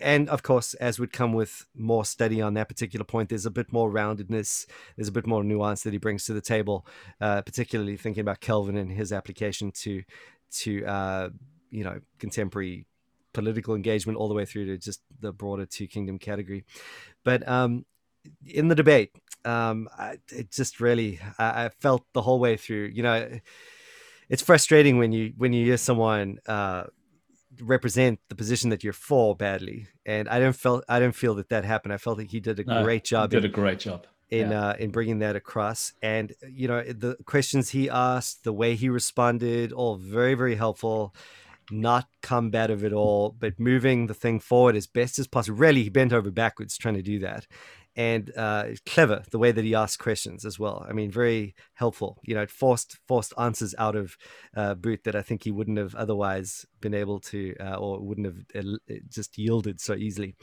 and 0.00 0.28
of 0.28 0.42
course 0.42 0.74
as 0.74 1.00
would 1.00 1.12
come 1.12 1.32
with 1.32 1.66
more 1.74 2.04
study 2.04 2.40
on 2.40 2.54
that 2.54 2.68
particular 2.68 3.04
point 3.04 3.28
there's 3.28 3.44
a 3.44 3.50
bit 3.50 3.72
more 3.72 3.90
roundedness. 3.90 4.66
There's 4.96 5.08
a 5.08 5.12
bit 5.12 5.26
more 5.26 5.42
nuance 5.42 5.82
that 5.82 5.92
he 5.92 5.98
brings 5.98 6.24
to 6.26 6.32
the 6.32 6.40
table 6.40 6.86
uh, 7.20 7.42
particularly 7.42 7.96
thinking 7.96 8.20
about 8.20 8.40
calvin 8.40 8.76
and 8.76 8.92
his 8.92 9.12
application 9.12 9.72
to 9.72 10.02
to 10.52 10.84
uh, 10.84 11.28
you 11.70 11.84
know 11.84 12.00
contemporary 12.18 12.86
political 13.32 13.74
engagement 13.74 14.18
all 14.18 14.28
the 14.28 14.34
way 14.34 14.44
through 14.44 14.66
to 14.66 14.78
just 14.78 15.02
the 15.20 15.32
broader 15.32 15.66
two 15.66 15.86
kingdom 15.86 16.18
category. 16.18 16.64
But 17.24 17.46
um, 17.48 17.84
in 18.46 18.68
the 18.68 18.74
debate 18.74 19.10
um, 19.44 19.88
I, 19.98 20.18
it 20.30 20.52
just 20.52 20.80
really 20.80 21.18
I, 21.38 21.64
I 21.64 21.68
felt 21.80 22.04
the 22.12 22.22
whole 22.22 22.38
way 22.38 22.56
through. 22.56 22.92
You 22.94 23.02
know 23.02 23.40
it's 24.30 24.42
frustrating 24.42 24.96
when 24.96 25.12
you 25.12 25.34
when 25.36 25.52
you 25.52 25.66
hear 25.66 25.76
someone 25.76 26.38
uh, 26.46 26.84
represent 27.60 28.20
the 28.28 28.34
position 28.34 28.70
that 28.70 28.82
you're 28.82 28.92
for 28.92 29.34
badly, 29.34 29.88
and 30.06 30.28
I 30.28 30.38
don't 30.38 30.54
feel 30.54 30.82
I 30.88 31.00
don't 31.00 31.14
feel 31.14 31.34
that 31.34 31.50
that 31.50 31.64
happened. 31.64 31.92
I 31.92 31.98
felt 31.98 32.18
that 32.18 32.28
he 32.28 32.40
did 32.40 32.60
a 32.60 32.64
no, 32.64 32.82
great 32.84 33.04
job. 33.04 33.30
Did 33.30 33.44
in, 33.44 33.50
a 33.50 33.52
great 33.52 33.80
job 33.80 34.06
in 34.30 34.52
yeah. 34.52 34.68
uh, 34.68 34.76
in 34.78 34.90
bringing 34.92 35.18
that 35.18 35.34
across, 35.34 35.92
and 36.00 36.32
you 36.48 36.68
know 36.68 36.82
the 36.82 37.16
questions 37.26 37.70
he 37.70 37.90
asked, 37.90 38.44
the 38.44 38.52
way 38.52 38.76
he 38.76 38.88
responded, 38.88 39.72
all 39.72 39.96
very 39.96 40.34
very 40.34 40.54
helpful. 40.54 41.14
Not 41.72 42.08
combative 42.20 42.82
at 42.82 42.92
all, 42.92 43.36
but 43.38 43.60
moving 43.60 44.08
the 44.08 44.14
thing 44.14 44.40
forward 44.40 44.74
as 44.74 44.88
best 44.88 45.20
as 45.20 45.28
possible. 45.28 45.56
Really, 45.56 45.84
he 45.84 45.88
bent 45.88 46.12
over 46.12 46.28
backwards 46.32 46.76
trying 46.76 46.94
to 46.94 47.02
do 47.02 47.20
that 47.20 47.46
and 48.00 48.32
uh, 48.34 48.64
clever 48.86 49.22
the 49.30 49.38
way 49.38 49.52
that 49.52 49.62
he 49.62 49.74
asked 49.74 49.98
questions 49.98 50.46
as 50.46 50.58
well. 50.58 50.86
I 50.88 50.94
mean, 50.94 51.10
very 51.10 51.54
helpful. 51.74 52.18
You 52.22 52.34
know, 52.34 52.46
forced 52.46 52.98
forced 53.06 53.34
answers 53.38 53.74
out 53.76 53.94
of 53.94 54.16
uh, 54.56 54.74
Boot 54.74 55.04
that 55.04 55.14
I 55.14 55.20
think 55.20 55.44
he 55.44 55.50
wouldn't 55.50 55.76
have 55.76 55.94
otherwise 55.94 56.64
been 56.80 56.94
able 56.94 57.20
to, 57.20 57.54
uh, 57.60 57.74
or 57.74 58.00
wouldn't 58.00 58.26
have 58.26 58.38
uh, 58.54 58.94
just 59.10 59.36
yielded 59.36 59.82
so 59.82 59.94
easily. 59.94 60.34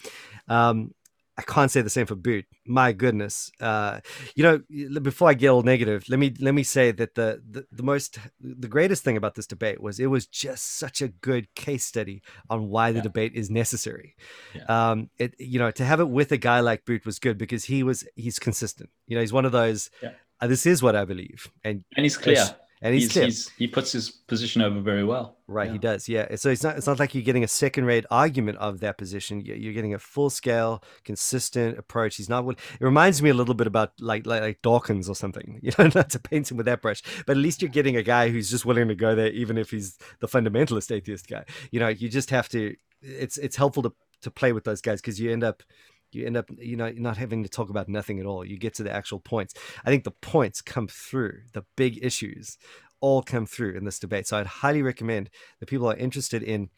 Um, 0.47 0.91
I 1.37 1.43
can't 1.43 1.69
say 1.69 1.81
the 1.81 1.89
same 1.89 2.07
for 2.07 2.15
Boot. 2.15 2.45
My 2.65 2.91
goodness, 2.93 3.51
uh, 3.61 3.99
you 4.35 4.43
know. 4.43 4.99
Before 4.99 5.29
I 5.29 5.35
get 5.35 5.49
all 5.49 5.61
negative, 5.61 6.05
let 6.09 6.17
me 6.17 6.33
let 6.39 6.55
me 6.55 6.63
say 6.63 6.91
that 6.91 7.13
the, 7.13 7.41
the 7.47 7.65
the 7.71 7.83
most 7.83 8.17
the 8.41 8.67
greatest 8.67 9.03
thing 9.03 9.17
about 9.17 9.35
this 9.35 9.45
debate 9.45 9.79
was 9.79 9.99
it 9.99 10.07
was 10.07 10.25
just 10.25 10.77
such 10.77 11.01
a 11.01 11.09
good 11.09 11.53
case 11.53 11.85
study 11.85 12.23
on 12.49 12.69
why 12.69 12.91
the 12.91 12.97
yeah. 12.97 13.03
debate 13.03 13.33
is 13.35 13.51
necessary. 13.51 14.15
Yeah. 14.55 14.63
Um, 14.91 15.09
it 15.17 15.35
you 15.37 15.59
know 15.59 15.69
to 15.71 15.85
have 15.85 15.99
it 15.99 16.09
with 16.09 16.31
a 16.31 16.37
guy 16.37 16.59
like 16.59 16.85
Boot 16.85 17.05
was 17.05 17.19
good 17.19 17.37
because 17.37 17.65
he 17.65 17.83
was 17.83 18.03
he's 18.15 18.39
consistent. 18.39 18.89
You 19.05 19.15
know, 19.15 19.21
he's 19.21 19.33
one 19.33 19.45
of 19.45 19.51
those. 19.51 19.91
Yeah. 20.01 20.13
Uh, 20.39 20.47
this 20.47 20.65
is 20.65 20.81
what 20.81 20.95
I 20.95 21.05
believe, 21.05 21.51
and 21.63 21.83
and 21.95 22.03
he's 22.03 22.17
clear. 22.17 22.45
And 22.81 22.93
he's, 22.93 23.13
he's, 23.13 23.23
he's 23.23 23.49
he 23.57 23.67
puts 23.67 23.91
his 23.91 24.09
position 24.09 24.61
over 24.61 24.79
very 24.79 25.03
well. 25.03 25.37
Right, 25.47 25.67
Yeah. 25.67 25.73
he 25.73 25.79
does. 25.79 26.07
Yeah. 26.09 26.35
So 26.35 26.49
it's 26.49 26.61
not 26.63 26.77
it's 26.77 26.85
not 26.87 26.99
like 26.99 27.15
you're 27.15 27.23
getting 27.23 27.43
a 27.43 27.47
second 27.47 27.85
rate 27.85 28.05
argument 28.11 28.57
of 28.59 28.79
that 28.81 28.97
position. 28.97 29.41
You- 29.41 29.55
You're 29.55 29.73
getting 29.73 29.93
a 29.93 29.99
full 29.99 30.29
scale, 30.29 30.83
consistent 31.03 31.77
approach. 31.77 32.17
He's 32.17 32.29
not. 32.29 32.47
It 32.47 32.57
reminds 32.81 33.21
me 33.21 33.29
a 33.29 33.33
little 33.33 33.55
bit 33.55 33.65
about 33.67 33.93
like 33.99 34.25
like, 34.27 34.41
like 34.41 34.61
Dawkins 34.61 35.09
or 35.09 35.15
something. 35.15 35.59
You 35.63 35.71
know, 35.79 35.89
not 35.95 36.09
to 36.11 36.19
paint 36.19 36.51
him 36.51 36.57
with 36.57 36.65
that 36.67 36.81
brush, 36.81 37.01
but 37.25 37.37
at 37.37 37.41
least 37.41 37.61
you're 37.61 37.69
getting 37.71 37.95
a 37.97 38.03
guy 38.03 38.29
who's 38.29 38.49
just 38.49 38.65
willing 38.65 38.87
to 38.89 38.95
go 38.95 39.15
there, 39.15 39.31
even 39.31 39.57
if 39.57 39.71
he's 39.71 39.97
the 40.19 40.27
fundamentalist 40.27 40.91
atheist 40.95 41.27
guy. 41.27 41.43
You 41.71 41.79
know, 41.79 41.87
you 41.89 42.09
just 42.09 42.29
have 42.29 42.47
to. 42.49 42.75
It's 43.01 43.37
it's 43.37 43.55
helpful 43.55 43.83
to 43.83 43.93
to 44.21 44.31
play 44.31 44.51
with 44.53 44.63
those 44.65 44.81
guys 44.81 45.01
because 45.01 45.19
you 45.19 45.31
end 45.31 45.43
up 45.43 45.63
you 46.11 46.25
end 46.25 46.37
up 46.37 46.49
you 46.57 46.75
know 46.75 46.91
not 46.95 47.17
having 47.17 47.43
to 47.43 47.49
talk 47.49 47.69
about 47.69 47.89
nothing 47.89 48.19
at 48.19 48.25
all. 48.25 48.45
You 48.45 48.57
get 48.57 48.73
to 48.75 48.83
the 48.83 48.91
actual 48.91 49.19
points. 49.19 49.53
I 49.85 49.89
think 49.89 50.03
the 50.03 50.11
points 50.11 50.61
come 50.61 50.87
through. 50.87 51.41
The 51.53 51.65
big 51.75 52.03
issues 52.03 52.57
all 52.99 53.21
come 53.21 53.45
through 53.45 53.75
in 53.75 53.85
this 53.85 53.99
debate. 53.99 54.27
So 54.27 54.37
i'd 54.37 54.47
highly 54.47 54.81
recommend 54.81 55.29
that 55.59 55.67
people 55.67 55.89
are 55.89 55.95
interested 55.95 56.41
in 56.41 56.69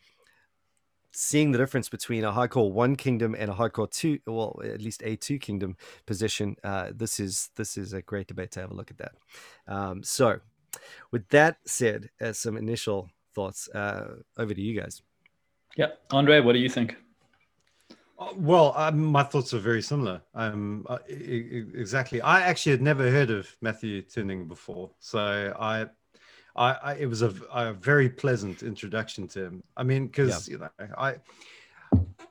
seeing 1.12 1.52
the 1.52 1.58
difference 1.58 1.90
between 1.90 2.24
a 2.24 2.32
hardcore 2.32 2.72
one 2.72 2.96
kingdom 2.96 3.36
and 3.38 3.50
a 3.50 3.54
hardcore 3.54 3.90
two 3.90 4.20
well 4.28 4.60
at 4.64 4.82
least 4.82 5.02
a 5.04 5.16
two 5.16 5.40
kingdom 5.40 5.76
position. 6.06 6.56
Uh, 6.64 6.92
this 6.94 7.20
is 7.20 7.50
this 7.56 7.78
is 7.78 7.94
a 7.94 8.02
great 8.02 8.28
debate 8.28 8.52
to 8.52 8.62
have 8.62 8.72
a 8.72 8.76
look 8.76 8.92
at 8.92 8.98
that. 8.98 9.14
Um, 9.68 10.04
so 10.04 10.40
with 11.12 11.28
that 11.30 11.58
said 11.66 12.10
as 12.20 12.38
some 12.38 12.58
initial 12.58 13.10
thoughts 13.34 13.70
uh, 13.70 14.16
over 14.38 14.54
to 14.54 14.62
you 14.62 14.80
guys. 14.80 15.02
Yeah, 15.76 15.88
Andre, 16.12 16.42
what 16.42 16.54
do 16.54 16.60
you 16.60 16.70
think? 16.70 16.96
Uh, 18.20 18.34
Well, 18.36 18.74
um, 18.76 19.04
my 19.06 19.24
thoughts 19.24 19.54
are 19.54 19.60
very 19.60 19.82
similar. 19.82 20.22
Um, 20.36 20.86
uh, 20.90 21.00
e- 21.10 21.14
e- 21.14 21.72
exactly. 21.74 22.22
I 22.22 22.42
actually 22.42 22.74
had 22.74 22.82
never 22.82 23.10
heard 23.10 23.30
of 23.30 23.56
Matthew 23.62 24.02
Tuning 24.02 24.48
before, 24.48 24.92
so 25.00 25.20
I, 25.60 25.86
I, 26.56 26.74
I 26.74 26.94
it 26.96 27.06
was 27.06 27.22
a, 27.22 27.34
a 27.54 27.74
very 27.74 28.10
pleasant 28.10 28.62
introduction 28.64 29.28
to 29.30 29.46
him. 29.46 29.64
I 29.78 29.84
mean, 29.84 30.08
because 30.08 30.48
you 30.50 30.58
know, 30.58 30.70
I, 30.98 31.16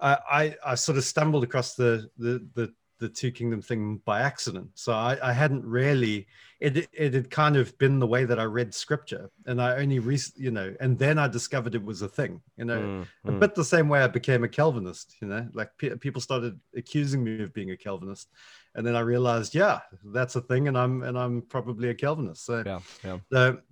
I, 0.01 0.19
I, 0.31 0.57
I 0.65 0.75
sort 0.75 0.99
of 0.99 1.05
stumbled 1.05 1.45
across 1.45 1.75
the 1.75 2.11
the 2.19 2.47
the 2.55 2.73
the 2.99 3.09
two 3.09 3.31
kingdom 3.31 3.63
thing 3.63 4.01
by 4.05 4.21
accident. 4.21 4.71
So 4.75 4.93
I, 4.93 5.19
I 5.23 5.33
hadn't 5.33 5.65
really 5.65 6.27
it 6.61 6.89
it 6.93 7.15
had 7.15 7.31
kind 7.31 7.57
of 7.57 7.77
been 7.79 8.01
the 8.01 8.07
way 8.07 8.25
that 8.25 8.41
I 8.41 8.45
read 8.45 8.75
scripture, 8.75 9.31
and 9.47 9.63
I 9.63 9.77
only 9.77 10.01
rec- 10.01 10.37
you 10.37 10.51
know, 10.51 10.75
and 10.81 10.99
then 10.99 11.19
I 11.19 11.29
discovered 11.29 11.75
it 11.75 11.85
was 11.85 12.03
a 12.03 12.09
thing. 12.09 12.41
You 12.57 12.65
know, 12.65 12.79
Mm, 12.81 13.07
a 13.27 13.33
mm. 13.33 13.41
bit 13.41 13.55
the 13.55 13.65
same 13.65 13.89
way 13.89 14.03
I 14.03 14.09
became 14.09 14.43
a 14.43 14.49
Calvinist, 14.49 15.15
you 15.23 15.29
know, 15.29 15.49
like 15.53 15.71
pe- 15.79 15.97
people 15.97 16.21
started 16.21 16.59
accusing 16.77 17.23
me 17.23 17.43
of 17.43 17.55
being 17.55 17.71
a 17.71 17.77
Calvinist, 17.77 18.29
and 18.75 18.85
then 18.85 18.97
I 18.97 19.01
realized, 19.01 19.55
yeah, 19.55 19.81
that's 20.07 20.35
a 20.35 20.41
thing, 20.41 20.67
and 20.67 20.77
I'm 20.77 21.03
and 21.05 21.17
I'm 21.17 21.43
probably 21.43 21.91
a 21.91 21.95
Calvinist. 21.95 22.45
So, 22.45 22.65
yeah 22.67 22.81
yeah 23.05 23.19
the, 23.31 23.63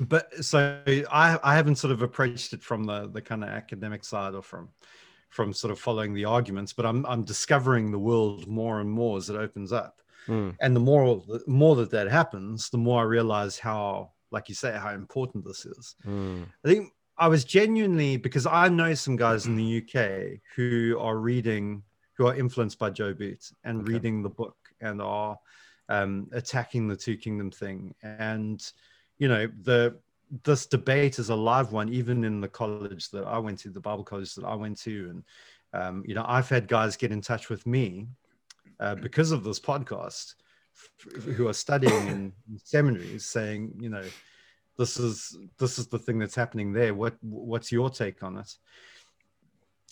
but 0.00 0.44
so 0.44 0.82
I 0.88 1.38
I 1.44 1.54
haven't 1.54 1.76
sort 1.76 1.92
of 1.92 2.02
approached 2.02 2.52
it 2.52 2.64
from 2.64 2.82
the 2.84 3.08
the 3.08 3.22
kind 3.22 3.44
of 3.44 3.50
academic 3.50 4.04
side 4.04 4.34
or 4.34 4.42
from 4.42 4.70
from 5.32 5.52
sort 5.54 5.72
of 5.72 5.78
following 5.80 6.12
the 6.14 6.26
arguments, 6.26 6.72
but 6.74 6.84
I'm 6.86 7.04
I'm 7.06 7.24
discovering 7.24 7.90
the 7.90 7.98
world 7.98 8.46
more 8.46 8.80
and 8.80 8.90
more 8.90 9.16
as 9.16 9.30
it 9.30 9.36
opens 9.36 9.72
up, 9.72 10.00
Mm, 10.28 10.54
and 10.60 10.76
the 10.76 10.80
more 10.80 11.22
the 11.26 11.42
more 11.48 11.74
that 11.76 11.90
that 11.90 12.08
happens, 12.08 12.70
the 12.70 12.78
more 12.78 13.00
I 13.00 13.04
realize 13.04 13.58
how, 13.58 14.12
like 14.30 14.48
you 14.48 14.54
say, 14.54 14.72
how 14.72 14.90
important 14.94 15.44
this 15.44 15.64
is. 15.66 15.96
mm, 16.06 16.46
I 16.64 16.68
think 16.68 16.92
I 17.18 17.28
was 17.28 17.44
genuinely 17.44 18.16
because 18.18 18.46
I 18.46 18.68
know 18.68 18.94
some 18.94 19.16
guys 19.16 19.46
in 19.46 19.56
the 19.56 19.78
UK 19.82 20.40
who 20.54 20.98
are 21.00 21.16
reading, 21.18 21.82
who 22.16 22.26
are 22.26 22.36
influenced 22.36 22.78
by 22.78 22.90
Joe 22.90 23.14
Boots 23.14 23.52
and 23.64 23.82
Okay. 23.82 23.92
reading 23.94 24.22
the 24.22 24.30
book 24.30 24.56
and 24.80 25.00
are 25.02 25.38
um, 25.88 26.28
attacking 26.32 26.88
the 26.88 26.96
two 26.96 27.16
kingdom 27.16 27.50
thing. 27.50 27.94
And 28.02 28.62
you 29.18 29.28
know, 29.28 29.48
the 29.62 29.98
this 30.44 30.66
debate 30.66 31.18
is 31.18 31.28
a 31.28 31.34
live 31.34 31.72
one, 31.72 31.88
even 31.90 32.24
in 32.24 32.40
the 32.40 32.48
college 32.48 33.10
that 33.10 33.24
I 33.24 33.38
went 33.38 33.58
to, 33.60 33.70
the 33.70 33.80
Bible 33.80 34.04
college 34.04 34.34
that 34.34 34.44
I 34.44 34.54
went 34.54 34.78
to, 34.80 35.10
and 35.10 35.24
um, 35.74 36.04
you 36.06 36.14
know, 36.14 36.24
I've 36.26 36.48
had 36.48 36.68
guys 36.68 36.96
get 36.96 37.12
in 37.12 37.20
touch 37.20 37.48
with 37.48 37.66
me 37.66 38.06
uh, 38.80 38.94
because 38.94 39.30
of 39.32 39.44
this 39.44 39.60
podcast 39.60 40.34
f- 40.74 41.12
who 41.22 41.48
are 41.48 41.54
studying 41.54 42.08
in 42.08 42.32
seminaries 42.64 43.26
saying, 43.26 43.72
you 43.80 43.88
know, 43.88 44.04
this 44.78 44.98
is 44.98 45.36
this 45.58 45.78
is 45.78 45.86
the 45.86 45.98
thing 45.98 46.18
that's 46.18 46.34
happening 46.34 46.72
there. 46.72 46.94
What 46.94 47.14
what's 47.20 47.70
your 47.70 47.90
take 47.90 48.22
on 48.22 48.38
it? 48.38 48.54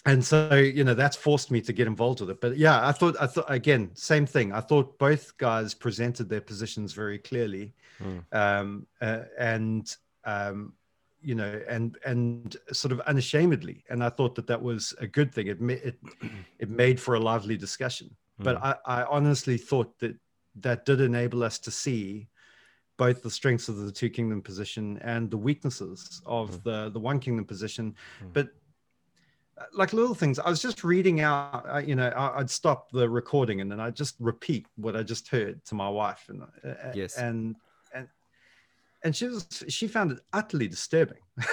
And 0.07 0.25
so 0.25 0.55
you 0.55 0.85
know 0.85 0.95
that's 0.95 1.17
forced 1.17 1.51
me 1.51 1.61
to 1.61 1.73
get 1.73 1.87
involved 1.87 2.21
with 2.21 2.31
it. 2.31 2.41
But 2.41 2.57
yeah 2.57 2.87
i 2.87 2.93
thought 2.93 3.17
i 3.21 3.27
thought 3.27 3.51
again 3.51 3.91
same 3.95 4.25
thing. 4.25 4.53
I 4.53 4.61
thought 4.61 4.99
both 4.99 5.37
guys 5.37 5.75
presented 5.75 6.29
their 6.29 6.41
positions 6.41 6.93
very 6.95 7.19
clearly. 7.19 7.75
Mm. 8.03 8.25
um 8.33 8.87
uh, 9.03 9.25
and 9.39 9.95
um 10.25 10.75
you 11.23 11.35
know 11.35 11.61
and 11.69 11.99
and 12.07 12.57
sort 12.73 12.93
of 12.93 13.01
unashamedly 13.01 13.85
and 13.91 14.03
i 14.03 14.09
thought 14.09 14.35
that 14.35 14.47
that 14.47 14.61
was 14.63 14.95
a 15.01 15.07
good 15.07 15.33
thing 15.35 15.47
it 15.49 15.61
ma- 15.61 15.73
it, 15.85 15.99
it 16.59 16.71
made 16.71 16.99
for 17.01 17.15
a 17.15 17.21
lively 17.21 17.57
discussion 17.57 18.15
but 18.39 18.57
mm. 18.61 18.65
I, 18.87 19.01
I 19.01 19.05
honestly 19.05 19.59
thought 19.59 19.99
that 19.99 20.17
that 20.57 20.87
did 20.87 21.01
enable 21.01 21.43
us 21.45 21.59
to 21.61 21.71
see 21.71 22.29
both 22.97 23.23
the 23.23 23.31
strengths 23.31 23.69
of 23.69 23.77
the 23.77 23.93
two 23.93 24.09
kingdom 24.11 24.41
position 24.43 24.99
and 25.03 25.31
the 25.31 25.37
weaknesses 25.39 26.23
of 26.27 26.51
Mm. 26.51 26.63
the 26.63 26.91
the 26.91 27.01
one 27.01 27.19
kingdom 27.21 27.45
position 27.45 27.95
Mm. 28.23 28.33
but 28.33 28.49
uh, 29.59 29.65
like 29.75 29.93
little 29.93 30.15
things 30.15 30.39
i 30.39 30.49
was 30.49 30.63
just 30.63 30.85
reading 30.85 31.21
out 31.21 31.65
uh, 31.69 31.79
you 31.79 31.95
know 31.95 32.09
I, 32.09 32.39
i'd 32.41 32.51
stop 32.51 32.91
the 32.93 33.09
recording 33.09 33.61
and 33.61 33.71
then 33.71 33.81
i'd 33.81 33.95
just 33.97 34.17
repeat 34.19 34.67
what 34.77 34.97
i 34.97 35.03
just 35.03 35.29
heard 35.29 35.63
to 35.67 35.75
my 35.75 35.89
wife 35.89 36.25
and 36.29 36.43
uh, 36.43 36.93
Yes. 36.95 37.17
and 37.19 37.57
and 39.03 39.09
and 39.09 39.17
she 39.17 39.27
was 39.27 39.47
she 39.69 39.89
found 39.89 40.13
it 40.13 40.21
utterly 40.33 40.69
disturbing. 40.69 41.19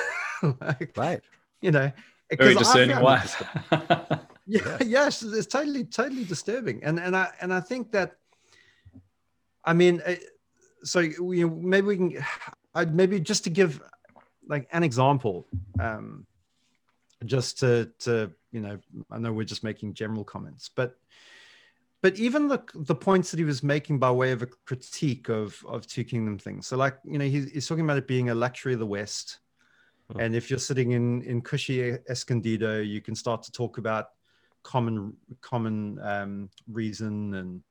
Like, 0.61 0.93
right. 0.95 1.21
you 1.61 1.71
know 1.71 1.91
Very 2.37 2.53
'cause 2.53 2.57
I 2.57 2.59
discerning 2.59 2.95
found 2.97 3.01
it 3.01 3.05
wife. 3.05 3.43
yeah, 4.45 4.77
yes, 4.85 5.23
it's 5.23 5.47
totally, 5.47 5.83
totally 5.83 6.25
disturbing, 6.25 6.83
and 6.83 6.99
and 6.99 7.15
I 7.15 7.29
and 7.41 7.51
I 7.51 7.59
think 7.59 7.91
that, 7.93 8.17
I 9.65 9.73
mean, 9.73 10.01
uh, 10.05 10.13
so 10.83 11.09
we 11.19 11.43
maybe 11.43 11.87
we 11.87 11.97
can, 11.97 12.23
I 12.75 12.85
maybe 12.85 13.19
just 13.19 13.45
to 13.45 13.49
give 13.49 13.81
like 14.47 14.67
an 14.71 14.83
example, 14.83 15.47
um, 15.79 16.27
just 17.25 17.57
to 17.59 17.91
to 18.05 18.31
you 18.51 18.61
know, 18.61 18.77
I 19.09 19.17
know 19.17 19.33
we're 19.33 19.43
just 19.43 19.63
making 19.63 19.95
general 19.95 20.23
comments, 20.23 20.69
but 20.69 20.95
but 22.01 22.17
even 22.17 22.47
the 22.47 22.61
the 22.75 22.95
points 22.95 23.31
that 23.31 23.37
he 23.37 23.43
was 23.43 23.63
making 23.63 23.99
by 23.99 24.11
way 24.11 24.31
of 24.31 24.43
a 24.43 24.47
critique 24.65 25.29
of 25.29 25.63
of 25.67 25.87
two 25.87 26.03
kingdom 26.03 26.37
things. 26.37 26.67
So 26.67 26.77
like 26.77 26.97
you 27.03 27.17
know, 27.17 27.25
he's, 27.25 27.51
he's 27.51 27.67
talking 27.67 27.83
about 27.83 27.97
it 27.97 28.07
being 28.07 28.29
a 28.29 28.35
luxury 28.35 28.73
of 28.73 28.79
the 28.79 28.85
West. 28.85 29.39
Hmm. 30.11 30.19
And 30.19 30.35
if 30.35 30.49
you're 30.49 30.59
sitting 30.59 30.91
in 30.91 31.21
in 31.23 31.41
cushy 31.41 31.97
Escondido, 32.09 32.81
you 32.81 33.01
can 33.01 33.15
start 33.15 33.43
to 33.43 33.51
talk 33.51 33.77
about 33.77 34.07
common 34.63 35.15
common 35.41 35.99
um, 36.01 36.49
reason 36.67 37.33
and 37.35 37.61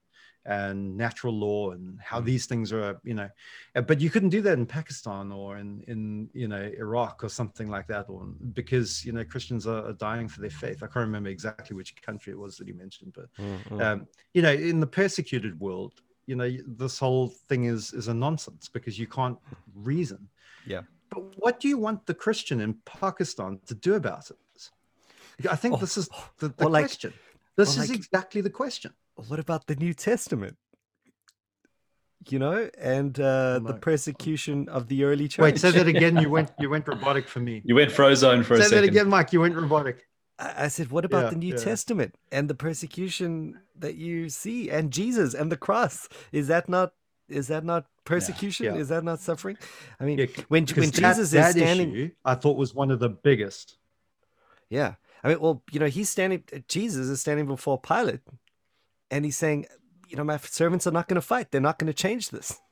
and 0.46 0.96
natural 0.96 1.34
law 1.34 1.70
and 1.72 1.98
how 2.00 2.20
Mm. 2.20 2.24
these 2.24 2.46
things 2.46 2.72
are 2.72 3.00
you 3.04 3.14
know 3.14 3.28
uh, 3.74 3.80
but 3.80 4.00
you 4.00 4.10
couldn't 4.10 4.28
do 4.30 4.40
that 4.42 4.56
in 4.58 4.66
pakistan 4.66 5.32
or 5.32 5.56
in 5.58 5.82
in 5.92 6.28
you 6.32 6.48
know 6.48 6.64
iraq 6.78 7.24
or 7.24 7.28
something 7.28 7.68
like 7.68 7.86
that 7.88 8.06
or 8.08 8.20
because 8.60 9.04
you 9.04 9.12
know 9.12 9.24
christians 9.24 9.66
are, 9.66 9.82
are 9.88 9.92
dying 10.08 10.28
for 10.28 10.40
their 10.40 10.50
faith 10.64 10.78
i 10.82 10.86
can't 10.86 11.06
remember 11.10 11.30
exactly 11.30 11.74
which 11.76 11.90
country 12.00 12.32
it 12.32 12.38
was 12.38 12.56
that 12.56 12.66
he 12.68 12.72
mentioned 12.72 13.12
but 13.18 13.26
Mm, 13.38 13.58
mm. 13.70 13.80
um, 13.84 14.06
you 14.34 14.42
know 14.42 14.52
in 14.52 14.78
the 14.80 14.86
persecuted 14.86 15.58
world 15.58 15.94
you 16.26 16.36
know 16.36 16.50
this 16.82 16.98
whole 16.98 17.28
thing 17.48 17.64
is 17.64 17.92
is 17.92 18.06
a 18.08 18.14
nonsense 18.14 18.68
because 18.76 18.98
you 19.02 19.08
can't 19.18 19.38
reason 19.74 20.20
Yeah. 20.74 20.82
but 21.10 21.20
what 21.44 21.54
do 21.60 21.66
you 21.72 21.78
want 21.86 21.98
the 22.06 22.14
christian 22.24 22.60
in 22.60 22.74
pakistan 22.84 23.58
to 23.66 23.74
do 23.74 23.94
about 23.94 24.30
it 24.30 24.70
i 25.50 25.56
think 25.56 25.74
Oh, 25.74 25.78
this 25.84 25.96
is 26.00 26.06
the, 26.38 26.48
the 26.58 26.64
or 26.66 26.70
like- 26.70 26.84
question 26.86 27.12
this 27.56 27.70
is 27.78 27.88
like- 27.90 27.98
exactly 28.00 28.40
the 28.42 28.50
question 28.62 28.92
what 29.28 29.38
about 29.38 29.66
the 29.66 29.76
New 29.76 29.94
Testament? 29.94 30.56
You 32.28 32.38
know, 32.40 32.68
and 32.78 33.18
uh, 33.20 33.60
the 33.60 33.74
persecution 33.74 34.68
of 34.68 34.88
the 34.88 35.04
early 35.04 35.28
church. 35.28 35.42
wait 35.42 35.58
say 35.58 35.70
that 35.70 35.86
again 35.86 36.16
you 36.16 36.28
went 36.28 36.50
you 36.58 36.68
went 36.68 36.88
robotic 36.88 37.28
for 37.28 37.38
me 37.38 37.62
you 37.64 37.74
went 37.76 37.90
frozone 37.92 38.44
for 38.44 38.54
a 38.54 38.56
second. 38.56 38.70
say 38.70 38.76
that 38.80 38.84
again 38.84 39.08
mike 39.08 39.32
you 39.32 39.40
went 39.40 39.54
robotic 39.54 40.08
I 40.38 40.64
I 40.64 40.68
said, 40.68 40.90
what 40.90 41.04
about 41.04 41.24
Yeah, 41.24 41.30
the 41.30 41.36
New 41.36 41.54
yeah. 41.54 41.64
Testament 41.70 42.14
and 42.32 42.50
the 42.50 42.54
persecution 42.54 43.60
that 43.78 43.94
you 43.94 44.28
see, 44.28 44.68
and 44.70 44.92
Jesus 44.92 45.32
and 45.34 45.50
the 45.50 45.56
cross? 45.56 46.08
Is 46.32 46.48
that 46.48 46.68
not? 46.68 46.92
Is 47.28 47.46
that 47.48 47.64
not 47.64 47.86
persecution? 48.04 48.66
yeah. 48.66 48.74
Is 48.82 48.88
that 48.88 49.02
not 49.02 49.20
suffering? 49.20 49.56
I 50.00 50.04
mean, 50.04 50.18
Yeah, 50.18 50.26
when 50.48 50.66
when 50.66 50.90
that- 50.90 51.00
Jesus 51.02 51.30
that 51.30 51.48
is 51.48 51.52
standing, 51.56 51.90
issue, 51.92 52.10
i 52.24 52.34
thought 52.34 52.56
was 52.58 52.74
one 52.74 52.90
of 52.90 52.98
the 52.98 53.08
biggest 53.08 53.78
yeah. 54.68 54.94
I 55.24 55.28
mean, 55.28 55.40
well, 55.40 55.62
you 55.72 55.80
know, 55.80 55.86
he's 55.96 56.10
standing. 56.10 56.42
Jesus 56.68 57.06
is 57.08 57.20
standing 57.20 57.46
before 57.46 57.80
Pilate, 57.80 58.20
and 59.10 59.24
he's 59.24 59.36
saying, 59.36 59.66
you 60.08 60.16
know, 60.16 60.24
my 60.24 60.36
servants 60.38 60.86
are 60.86 60.90
not 60.92 61.08
going 61.08 61.16
to 61.16 61.20
fight. 61.26 61.50
They're 61.50 61.60
not 61.60 61.78
going 61.78 61.88
to 61.88 61.94
change 61.94 62.30
this. 62.30 62.58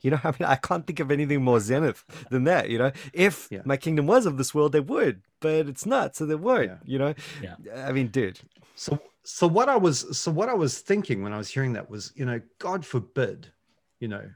You 0.00 0.10
know, 0.10 0.18
I 0.24 0.32
mean, 0.32 0.42
I 0.44 0.56
can't 0.56 0.84
think 0.84 0.98
of 0.98 1.12
anything 1.12 1.44
more 1.44 1.60
zenith 1.60 2.04
than 2.30 2.42
that. 2.44 2.68
You 2.68 2.78
know, 2.78 2.90
if 3.12 3.46
Yeah. 3.48 3.62
my 3.64 3.76
kingdom 3.76 4.08
was 4.08 4.26
of 4.26 4.36
this 4.36 4.52
world, 4.52 4.72
they 4.72 4.80
would, 4.80 5.22
but 5.40 5.68
it's 5.68 5.86
not, 5.86 6.16
so 6.16 6.26
they 6.26 6.34
won't. 6.34 6.64
Yeah. 6.64 6.76
You 6.84 6.98
know, 6.98 7.14
Yeah. 7.40 7.54
I 7.86 7.92
mean, 7.92 8.08
dude, 8.08 8.40
So 8.74 9.00
so 9.22 9.46
what 9.46 9.68
I 9.68 9.76
was 9.76 10.18
so 10.18 10.32
what 10.32 10.48
I 10.48 10.54
was 10.54 10.80
thinking 10.80 11.22
when 11.22 11.32
I 11.32 11.38
was 11.38 11.48
hearing 11.48 11.74
that 11.74 11.88
was, 11.88 12.10
you 12.16 12.24
know, 12.24 12.40
God 12.58 12.84
forbid, 12.84 13.52
you 14.00 14.08
know, 14.08 14.28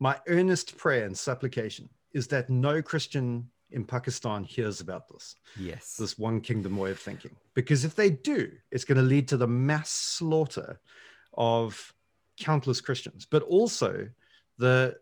my 0.00 0.18
earnest 0.26 0.76
prayer 0.76 1.04
and 1.06 1.16
supplication 1.16 1.88
is 2.12 2.26
that 2.28 2.50
no 2.50 2.82
Christian 2.82 3.51
in 3.72 3.84
Pakistan 3.84 4.44
hears 4.44 4.80
about 4.80 5.08
this. 5.08 5.36
Yes. 5.56 5.96
This 5.96 6.18
one 6.18 6.40
kingdom 6.40 6.76
way 6.76 6.90
of 6.90 6.98
thinking. 6.98 7.34
Because 7.54 7.84
if 7.84 7.94
they 7.94 8.10
do, 8.10 8.50
it's 8.70 8.84
going 8.84 8.98
to 8.98 9.02
lead 9.04 9.28
to 9.28 9.36
the 9.36 9.46
mass 9.46 9.90
slaughter 9.90 10.80
of 11.34 11.92
countless 12.38 12.80
Christians. 12.80 13.26
But 13.28 13.42
also 13.42 14.08
the 14.58 14.96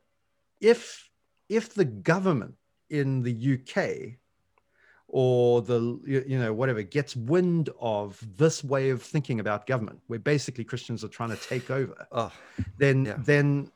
if 0.60 1.08
if 1.48 1.74
the 1.74 1.84
government 1.84 2.54
in 2.90 3.22
the 3.22 3.54
UK 3.58 4.16
or 5.08 5.62
the 5.62 5.80
you 6.06 6.38
know 6.38 6.52
whatever 6.52 6.82
gets 6.82 7.16
wind 7.16 7.68
of 7.80 8.24
this 8.36 8.62
way 8.62 8.90
of 8.90 9.02
thinking 9.02 9.40
about 9.40 9.66
government 9.66 9.98
where 10.06 10.20
basically 10.20 10.62
christians 10.62 11.02
are 11.02 11.08
trying 11.08 11.30
to 11.30 11.36
take 11.36 11.70
over 11.70 12.06
Oh, 12.12 12.32
then 12.78 13.04
Yeah. 13.06 13.16
then 13.18 13.70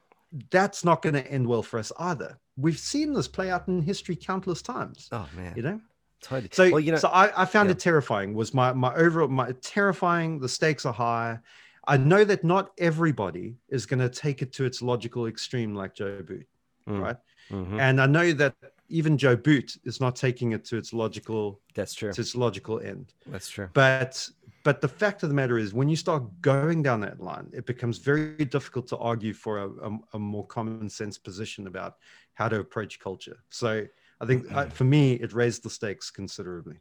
that's 0.50 0.84
not 0.84 1.02
going 1.02 1.14
to 1.14 1.26
end 1.26 1.46
well 1.46 1.62
for 1.62 1.78
us 1.78 1.90
either 1.98 2.38
we've 2.56 2.78
seen 2.78 3.12
this 3.12 3.28
play 3.28 3.50
out 3.50 3.66
in 3.68 3.82
history 3.82 4.16
countless 4.16 4.62
times 4.62 5.08
oh 5.12 5.28
man. 5.36 5.52
you 5.56 5.62
know 5.62 5.80
Totally. 6.20 6.48
so 6.52 6.70
well, 6.70 6.80
you 6.80 6.92
know, 6.92 6.98
so 6.98 7.08
I, 7.08 7.42
I 7.42 7.44
found 7.44 7.68
yeah. 7.68 7.72
it 7.72 7.78
terrifying 7.80 8.32
was 8.34 8.54
my 8.54 8.72
my 8.72 8.94
overall 8.94 9.28
my 9.28 9.52
terrifying 9.60 10.38
the 10.38 10.48
stakes 10.48 10.86
are 10.86 10.92
high 10.92 11.38
i 11.86 11.96
know 11.98 12.24
that 12.24 12.44
not 12.44 12.70
everybody 12.78 13.56
is 13.68 13.84
going 13.84 14.00
to 14.00 14.08
take 14.08 14.40
it 14.40 14.52
to 14.54 14.64
its 14.64 14.80
logical 14.80 15.26
extreme 15.26 15.74
like 15.74 15.94
joe 15.94 16.22
boot 16.22 16.46
Mm. 16.86 17.00
right 17.00 17.16
mhm, 17.50 17.80
and 17.80 17.98
i 17.98 18.04
know 18.06 18.32
that 18.34 18.54
even 18.90 19.16
joe 19.16 19.34
boot 19.36 19.74
is 19.84 20.00
not 20.02 20.14
taking 20.16 20.52
it 20.52 20.66
to 20.66 20.76
its 20.76 20.92
logical 20.92 21.58
that's 21.74 21.94
true. 21.94 22.12
to 22.12 22.20
its 22.20 22.34
logical 22.34 22.78
end 22.80 23.14
That's 23.26 23.48
true. 23.48 23.70
but 23.72 24.28
but 24.64 24.80
the 24.82 24.88
fact 24.88 25.22
of 25.22 25.30
the 25.30 25.34
matter 25.34 25.56
is 25.58 25.72
when 25.72 25.88
you 25.88 25.96
start 25.96 26.22
going 26.42 26.82
down 26.82 27.00
that 27.00 27.20
line 27.20 27.48
it 27.54 27.64
becomes 27.64 27.96
very 27.98 28.44
difficult 28.44 28.86
to 28.88 28.98
argue 28.98 29.32
for 29.32 29.60
a, 29.60 29.68
a, 29.88 29.98
a 30.14 30.18
more 30.18 30.46
common 30.46 30.90
sense 30.90 31.16
position 31.16 31.66
about 31.68 31.96
how 32.34 32.48
to 32.48 32.58
approach 32.60 33.00
culture. 33.00 33.38
So 33.50 33.86
i 34.20 34.26
think 34.26 34.46
uh, 34.54 34.66
for 34.66 34.84
me 34.84 35.14
it 35.14 35.32
raised 35.32 35.64
the 35.64 35.70
stakes 35.70 36.10
considerably. 36.10 36.76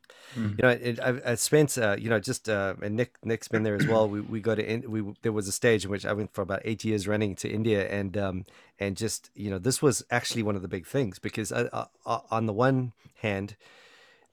You 0.58 0.64
know 0.64 0.70
it, 0.70 1.00
I, 1.00 1.32
I 1.32 1.36
spent 1.36 1.78
uh, 1.78 1.96
you 2.00 2.10
know 2.10 2.20
just 2.20 2.48
uh, 2.48 2.76
and 2.82 2.96
nick 2.96 3.18
nick's 3.24 3.48
been 3.48 3.64
there 3.64 3.76
as 3.76 3.88
well. 3.88 4.08
We, 4.08 4.22
we 4.22 4.40
go 4.40 4.54
to 4.56 4.64
in, 4.74 4.90
we 4.90 5.04
there 5.24 5.32
was 5.32 5.48
a 5.48 5.52
stage 5.52 5.84
in 5.86 5.92
which 5.92 6.06
i 6.06 6.14
went 6.14 6.34
for 6.34 6.42
about 6.42 6.62
eight 6.64 6.84
years 6.86 7.08
running 7.08 7.36
to 7.38 7.50
india 7.50 7.90
and 7.90 8.18
um 8.18 8.46
and 8.80 8.96
just 8.96 9.32
you 9.36 9.50
know 9.50 9.58
this 9.58 9.82
was 9.82 10.04
actually 10.12 10.44
one 10.44 10.56
of 10.56 10.62
the 10.62 10.68
big 10.68 10.86
things 10.86 11.20
because 11.20 11.52
uh, 11.52 11.70
uh, 11.74 11.86
uh, 12.06 12.20
on 12.30 12.46
the 12.46 12.54
one 12.54 12.94
hand 13.16 13.56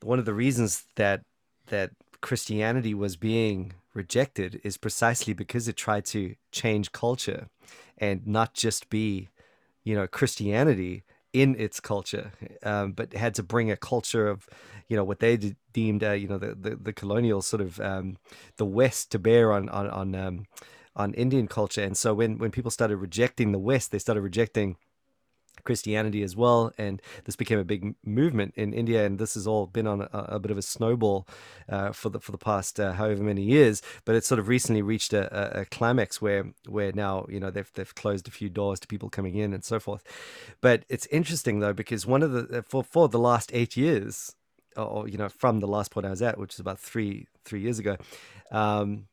one 0.03 0.19
of 0.19 0.25
the 0.25 0.35
reasons 0.35 0.85
that 0.97 1.23
that 1.69 1.91
christianity 2.21 2.95
was 2.95 3.17
being 3.17 3.73
rejected 3.95 4.61
is 4.62 4.77
precisely 4.77 5.33
because 5.33 5.69
it 5.69 5.77
tried 5.77 6.05
to 6.05 6.35
change 6.53 6.93
culture 6.93 7.49
and 7.99 8.27
not 8.27 8.55
just 8.55 8.89
be 8.91 9.29
you 9.85 9.95
know 9.95 10.07
christianity 10.07 11.03
in 11.33 11.55
its 11.59 11.81
culture 11.81 12.33
um, 12.65 12.93
but 12.93 13.13
had 13.13 13.35
to 13.35 13.43
bring 13.43 13.71
a 13.71 13.77
culture 13.77 14.29
of 14.29 14.49
you 14.89 14.97
know 14.97 15.05
what 15.05 15.21
they 15.21 15.37
de- 15.37 15.57
deemed 15.73 16.03
uh, 16.03 16.13
you 16.13 16.27
know 16.29 16.39
the, 16.39 16.55
the 16.55 16.77
the 16.77 16.93
colonial 16.93 17.41
sort 17.41 17.63
of 17.63 17.81
um, 17.81 18.17
the 18.57 18.67
west 18.67 19.11
to 19.13 19.19
bear 19.19 19.53
on 19.53 19.69
on 19.69 19.89
on 19.89 20.15
um, 20.15 20.45
on 20.97 21.15
indian 21.15 21.47
culture. 21.47 21.83
And 21.83 21.97
so 21.97 22.13
when 22.15 22.39
when 22.39 22.51
people 22.51 22.71
started 22.71 22.97
rejecting 22.97 23.53
the 23.53 23.59
west 23.59 23.93
they 23.93 23.99
started 23.99 24.23
rejecting 24.23 24.77
Christianity 25.64 26.23
as 26.23 26.37
well, 26.37 26.73
and 26.79 27.00
this 27.25 27.37
became 27.37 27.59
a 27.59 27.64
big 27.64 27.95
movement 28.05 28.55
in 28.57 28.73
India. 28.73 29.05
And 29.05 29.19
this 29.19 29.35
has 29.35 29.47
all 29.47 29.67
been 29.67 29.87
on 29.87 30.02
a, 30.02 30.09
a 30.12 30.38
bit 30.38 30.50
of 30.50 30.59
a 30.59 30.62
snowball 30.62 31.26
uh, 31.69 31.93
for 31.93 32.08
the 32.08 32.21
for 32.21 32.32
the 32.32 32.39
past 32.39 32.78
uh, 32.80 32.93
however 32.93 33.23
many 33.23 33.43
years. 33.43 33.82
But 34.04 34.15
it's 34.15 34.26
sort 34.26 34.39
of 34.39 34.49
recently 34.49 34.82
reached 34.82 35.13
a, 35.13 35.58
a, 35.58 35.63
a 35.63 35.65
climax 35.65 36.21
where 36.21 36.52
where 36.69 36.93
now 36.93 37.26
you 37.28 37.41
know 37.41 37.50
they've 37.50 37.71
they've 37.75 37.95
closed 37.95 38.28
a 38.28 38.30
few 38.30 38.49
doors 38.49 38.80
to 38.80 38.89
people 38.89 39.11
coming 39.11 39.37
in 39.37 39.52
and 39.52 39.65
so 39.65 39.80
forth. 39.80 40.02
But 40.61 40.85
it's 40.89 41.06
interesting 41.06 41.61
though 41.61 41.73
because 41.73 42.06
one 42.06 42.23
of 42.23 42.32
the 42.32 42.63
for 42.63 42.82
for 42.85 43.08
the 43.08 43.19
last 43.19 43.50
eight 43.54 43.76
years, 43.76 44.35
or 44.76 45.08
you 45.08 45.19
know 45.19 45.28
from 45.28 45.61
the 45.61 45.69
last 45.69 45.91
point 45.91 46.06
I 46.06 46.11
was 46.11 46.23
at, 46.23 46.39
which 46.39 46.54
is 46.54 46.61
about 46.61 46.78
three 46.78 47.26
three 47.45 47.61
years 47.61 47.78
ago. 47.78 47.97
Um, 48.50 49.06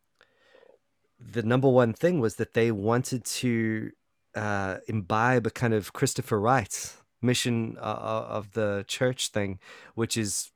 the 1.19 1.43
number 1.43 1.67
one 1.67 1.93
thing 1.93 2.19
was 2.19 2.36
that 2.36 2.54
they 2.54 2.72
wanted 2.72 3.26
to 3.26 3.91
uh, 4.38 4.78
imbibe 4.88 5.47
a 5.47 5.52
kind 5.52 5.73
of 5.73 5.93
Christopher 5.93 6.39
Wright 6.39 6.93
mission 7.21 7.78
uh, 7.80 8.26
of 8.30 8.54
the 8.54 8.86
church 8.88 9.30
thing, 9.30 9.60
which 9.95 10.15
is, 10.15 10.52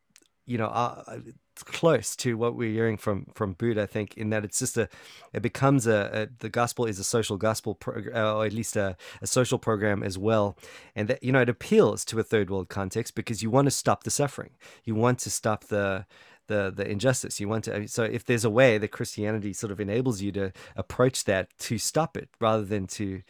you 0.45 0.57
know, 0.57 0.67
uh, 0.67 1.19
close 1.55 2.15
to 2.15 2.37
what 2.37 2.55
we're 2.55 2.71
hearing 2.71 2.97
from 2.97 3.25
from 3.33 3.53
Boot. 3.53 3.77
I 3.77 3.85
think 3.85 4.15
in 4.15 4.29
that 4.29 4.45
it's 4.45 4.59
just 4.59 4.77
a, 4.77 4.87
it 5.33 5.41
becomes 5.41 5.87
a, 5.87 6.09
a 6.13 6.27
the 6.39 6.49
gospel 6.49 6.85
is 6.85 6.99
a 6.99 7.03
social 7.03 7.37
gospel 7.37 7.77
uh, 7.87 8.35
or 8.35 8.45
at 8.45 8.53
least 8.53 8.75
a, 8.75 8.95
a 9.21 9.27
social 9.27 9.57
program 9.57 10.03
as 10.03 10.17
well, 10.17 10.57
and 10.95 11.07
that 11.07 11.23
you 11.23 11.31
know 11.31 11.41
it 11.41 11.49
appeals 11.49 12.05
to 12.05 12.19
a 12.19 12.23
third 12.23 12.49
world 12.49 12.69
context 12.69 13.15
because 13.15 13.41
you 13.41 13.49
want 13.49 13.65
to 13.65 13.71
stop 13.71 14.03
the 14.03 14.11
suffering, 14.11 14.51
you 14.83 14.95
want 14.95 15.19
to 15.19 15.29
stop 15.29 15.65
the 15.65 16.05
the 16.47 16.71
the 16.75 16.89
injustice 16.89 17.39
you 17.39 17.47
want 17.47 17.63
to 17.63 17.87
so 17.87 18.03
if 18.03 18.25
there's 18.25 18.43
a 18.43 18.49
way 18.49 18.77
that 18.77 18.89
christianity 18.89 19.53
sort 19.53 19.71
of 19.71 19.79
enables 19.79 20.21
you 20.21 20.31
to 20.31 20.51
approach 20.75 21.23
that 21.23 21.47
to 21.59 21.77
stop 21.77 22.17
it 22.17 22.29
rather 22.41 22.65
than 22.65 22.87
to 22.87 23.21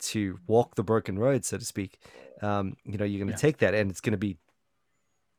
to 0.00 0.38
walk 0.46 0.74
the 0.74 0.82
broken 0.84 1.18
road 1.18 1.44
so 1.44 1.56
to 1.58 1.64
speak 1.64 1.98
um 2.42 2.74
you 2.84 2.98
know 2.98 3.04
you're 3.04 3.18
going 3.20 3.32
to 3.32 3.32
Yeah. 3.32 3.36
take 3.40 3.58
that 3.58 3.74
and 3.74 3.90
it's 3.90 4.00
going 4.00 4.12
to 4.12 4.18
be 4.18 4.38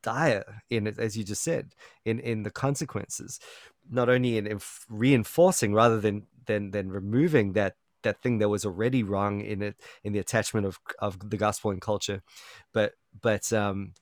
dire 0.03 0.63
in 0.69 0.87
it 0.87 0.97
as 0.97 1.15
you 1.15 1.23
just 1.23 1.43
said 1.43 1.75
in 2.05 2.19
in 2.19 2.41
the 2.43 2.49
consequences 2.49 3.39
not 3.89 4.09
only 4.09 4.37
in, 4.37 4.47
in 4.47 4.59
reinforcing 4.89 5.73
rather 5.73 5.99
than 5.99 6.25
than 6.47 6.71
than 6.71 6.89
removing 6.89 7.53
that 7.53 7.75
that 8.03 8.19
thing 8.23 8.39
that 8.39 8.49
was 8.49 8.65
already 8.65 9.03
wrong 9.03 9.41
in 9.41 9.61
it 9.61 9.75
in 10.03 10.11
the 10.11 10.19
attachment 10.19 10.65
of 10.65 10.79
of 10.99 11.29
the 11.29 11.37
gospel 11.37 11.69
and 11.69 11.81
culture 11.81 12.23
but 12.73 12.93
but 13.21 13.53
um 13.53 13.93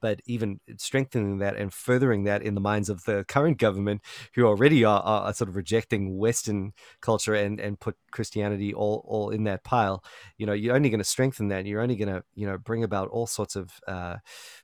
but 0.00 0.20
even 0.26 0.60
strengthening 0.76 1.38
that 1.38 1.56
and 1.56 1.72
furthering 1.72 2.24
that 2.24 2.42
in 2.42 2.54
the 2.54 2.60
minds 2.60 2.88
of 2.88 3.04
the 3.04 3.24
current 3.28 3.58
government 3.58 4.02
who 4.34 4.44
already 4.44 4.84
are, 4.84 5.02
are, 5.02 5.32
sort 5.32 5.48
of 5.48 5.56
rejecting 5.56 6.16
western 6.16 6.72
culture 7.00 7.34
and 7.34 7.60
and 7.60 7.78
put 7.78 7.96
christianity 8.10 8.72
all 8.72 9.04
all 9.06 9.30
in 9.30 9.44
that 9.44 9.62
pile 9.64 10.02
you 10.38 10.46
know 10.46 10.52
you're 10.52 10.74
only 10.74 10.90
going 10.90 10.98
to 10.98 11.04
strengthen 11.04 11.48
that. 11.48 11.66
You're 11.66 11.80
only 11.80 11.96
going 11.96 12.12
to 12.12 12.22
you 12.34 12.46
know 12.46 12.58
bring 12.58 12.84
about 12.84 13.08
all 13.08 13.26
sorts 13.26 13.56
of 13.56 13.72
uh 13.86 14.16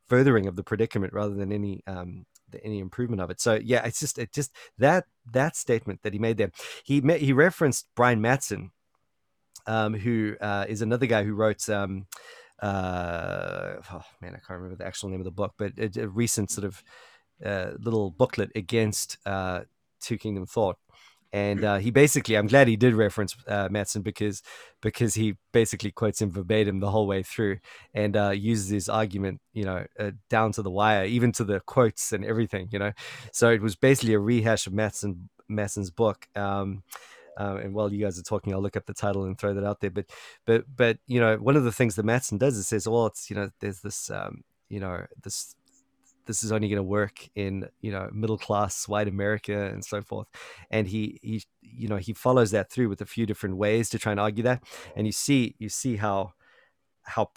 furthering 0.07 0.47
of 0.47 0.57
the 0.57 0.63
predicament 0.63 1.13
rather 1.13 1.35
than 1.35 1.53
any 1.53 1.83
um 1.87 2.27
any 2.63 2.81
improvement 2.81 3.23
of 3.23 3.31
it. 3.31 3.41
So 3.41 3.59
yeah 3.63 3.85
it's 3.87 4.01
just 4.01 4.19
it 4.19 4.33
just 4.33 4.53
that 4.79 5.07
that 5.31 5.57
statement 5.57 6.03
that 6.03 6.13
he 6.13 6.19
made 6.19 6.37
there 6.37 6.51
he 6.85 7.01
met, 7.01 7.21
he 7.21 7.33
referenced 7.33 7.87
brian 7.95 8.21
mattson 8.21 8.71
um 9.67 9.95
who 9.95 10.37
uh 10.41 10.67
is 10.69 10.83
another 10.83 11.07
guy 11.07 11.23
who 11.25 11.35
wrote 11.35 11.69
um 11.69 12.07
uh 12.63 13.75
oh 13.93 14.03
man 14.21 14.35
i 14.35 14.39
can't 14.39 14.61
remember 14.61 14.77
the 14.77 14.87
actual 14.87 15.09
name 15.09 15.21
of 15.21 15.25
the 15.25 15.31
book 15.31 15.53
but 15.59 15.73
a, 15.79 15.91
a 16.01 16.09
recent 16.09 16.51
sort 16.51 16.65
of 16.65 16.83
uh, 17.45 17.73
little 17.81 18.11
booklet 18.11 18.51
against 18.55 19.19
uh 19.27 19.61
two 20.01 20.19
kingdom 20.19 20.47
thought. 20.47 20.77
And 21.35 21.65
uh, 21.65 21.79
he 21.79 21.91
basically 21.91 22.37
i'm 22.37 22.47
glad 22.47 22.69
he 22.69 22.77
did 22.77 22.95
reference 22.95 23.35
uh, 23.49 23.69
mattson 23.71 24.03
because 24.03 24.43
because 24.83 25.15
he 25.15 25.37
basically 25.51 25.91
quotes 25.91 26.21
him 26.21 26.31
verbatim 26.31 26.81
the 26.81 26.91
whole 26.91 27.07
way 27.07 27.23
through 27.23 27.57
and 27.95 28.15
uh, 28.19 28.31
uses 28.31 28.69
his 28.69 28.89
argument 28.91 29.41
you 29.55 29.65
know 29.65 29.87
uh, 29.99 30.11
down 30.29 30.53
to 30.53 30.61
the 30.61 30.71
wire 30.71 31.07
even 31.07 31.33
to 31.33 31.45
the 31.45 31.61
quotes 31.61 32.13
and 32.13 32.23
everything 32.23 32.69
you 32.71 32.79
know. 32.79 32.93
So 33.33 33.49
it 33.51 33.63
was 33.63 33.77
basically 33.77 34.13
a 34.13 34.19
rehash 34.19 34.67
of 34.67 34.75
mattson 34.75 35.29
mattson's 35.51 35.91
book. 35.91 36.29
Um 36.37 36.83
uh, 37.39 37.59
and 37.63 37.75
while 37.75 37.93
you 37.93 38.03
guys 38.05 38.19
are 38.19 38.23
talking, 38.23 38.53
I'll 38.53 38.63
look 38.63 38.77
up 38.77 38.87
the 38.87 38.95
title 38.95 39.25
and 39.25 39.39
throw 39.39 39.55
that 39.55 39.65
out 39.65 39.81
there. 39.81 39.91
But, 39.91 40.07
but, 40.45 40.65
but 40.75 40.99
you 41.07 41.21
know, 41.21 41.37
one 41.37 41.57
of 41.57 41.65
the 41.65 41.73
things 41.73 41.95
that 41.97 42.07
Mattson 42.07 42.39
does 42.39 42.57
is 42.57 42.69
says, 42.69 42.89
well, 42.89 43.07
it's 43.07 43.31
you 43.31 43.37
know, 43.37 43.51
there's 43.61 43.81
this, 43.81 44.11
um, 44.11 44.45
you 44.69 44.81
know, 44.81 45.07
this, 45.23 45.55
this 46.27 46.45
is 46.45 46.53
only 46.53 46.69
going 46.69 46.77
to 46.77 46.83
work 46.83 47.29
in 47.35 47.69
you 47.81 47.91
know 47.91 48.09
middle 48.13 48.39
class 48.39 48.87
white 48.87 49.09
America 49.09 49.67
and 49.67 49.85
so 49.85 50.03
forth. 50.03 50.29
And 50.71 50.87
he, 50.87 51.19
he, 51.23 51.43
you 51.61 51.89
know, 51.89 51.97
he 51.97 52.13
follows 52.13 52.51
that 52.53 52.71
through 52.71 52.89
with 52.89 53.01
a 53.01 53.07
few 53.07 53.27
different 53.27 53.57
ways 53.57 53.91
to 53.91 53.99
try 53.99 54.13
and 54.13 54.21
argue 54.21 54.45
that. 54.45 54.63
And 54.95 55.07
you 55.07 55.13
see, 55.13 55.57
you 55.59 55.69
see 55.69 55.97
how, 55.97 56.35
how, 57.03 57.31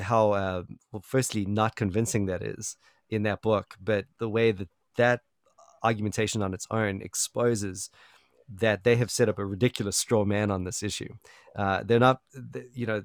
how, 0.00 0.32
uh, 0.32 0.62
well, 0.92 1.02
firstly, 1.04 1.44
not 1.44 1.76
convincing 1.76 2.26
that 2.26 2.42
is 2.42 2.76
in 3.10 3.24
that 3.24 3.42
book, 3.42 3.76
but 3.82 4.06
the 4.18 4.28
way 4.28 4.52
that 4.52 4.68
that 4.96 5.20
argumentation 5.82 6.42
on 6.42 6.54
its 6.54 6.66
own 6.70 7.00
exposes 7.02 7.90
that 8.56 8.84
they 8.84 8.96
have 8.96 9.10
set 9.10 9.28
up 9.28 9.38
a 9.38 9.44
ridiculous 9.44 9.96
straw 9.96 10.24
man 10.24 10.50
on 10.50 10.64
this 10.64 10.82
issue. 10.82 11.12
Uh, 11.54 11.82
they're 11.84 11.98
not, 12.00 12.20
you 12.72 12.86
know, 12.86 13.02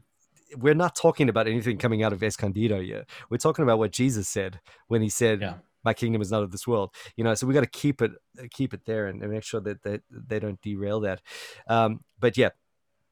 we're 0.57 0.75
not 0.75 0.95
talking 0.95 1.29
about 1.29 1.47
anything 1.47 1.77
coming 1.77 2.03
out 2.03 2.13
of 2.13 2.21
Escondido 2.23 2.79
yet. 2.79 3.09
We're 3.29 3.37
talking 3.37 3.63
about 3.63 3.79
what 3.79 3.91
Jesus 3.91 4.27
said 4.29 4.59
when 4.87 5.01
he 5.01 5.09
said, 5.09 5.41
Yeah. 5.41 5.55
"My 5.83 5.93
kingdom 5.93 6.21
is 6.21 6.31
not 6.31 6.43
of 6.43 6.51
this 6.51 6.67
world." 6.67 6.93
You 7.17 7.23
know, 7.23 7.33
so 7.33 7.47
we 7.47 7.53
got 7.53 7.61
to 7.61 7.67
keep 7.67 8.01
it, 8.01 8.11
keep 8.51 8.73
it 8.73 8.85
there, 8.85 9.07
and, 9.07 9.21
and 9.23 9.31
make 9.31 9.43
sure 9.43 9.61
that 9.61 9.81
they, 9.81 9.99
they 10.11 10.39
don't 10.39 10.61
derail 10.61 10.99
that. 11.01 11.21
Um, 11.67 12.01
but 12.19 12.37
yeah, 12.37 12.49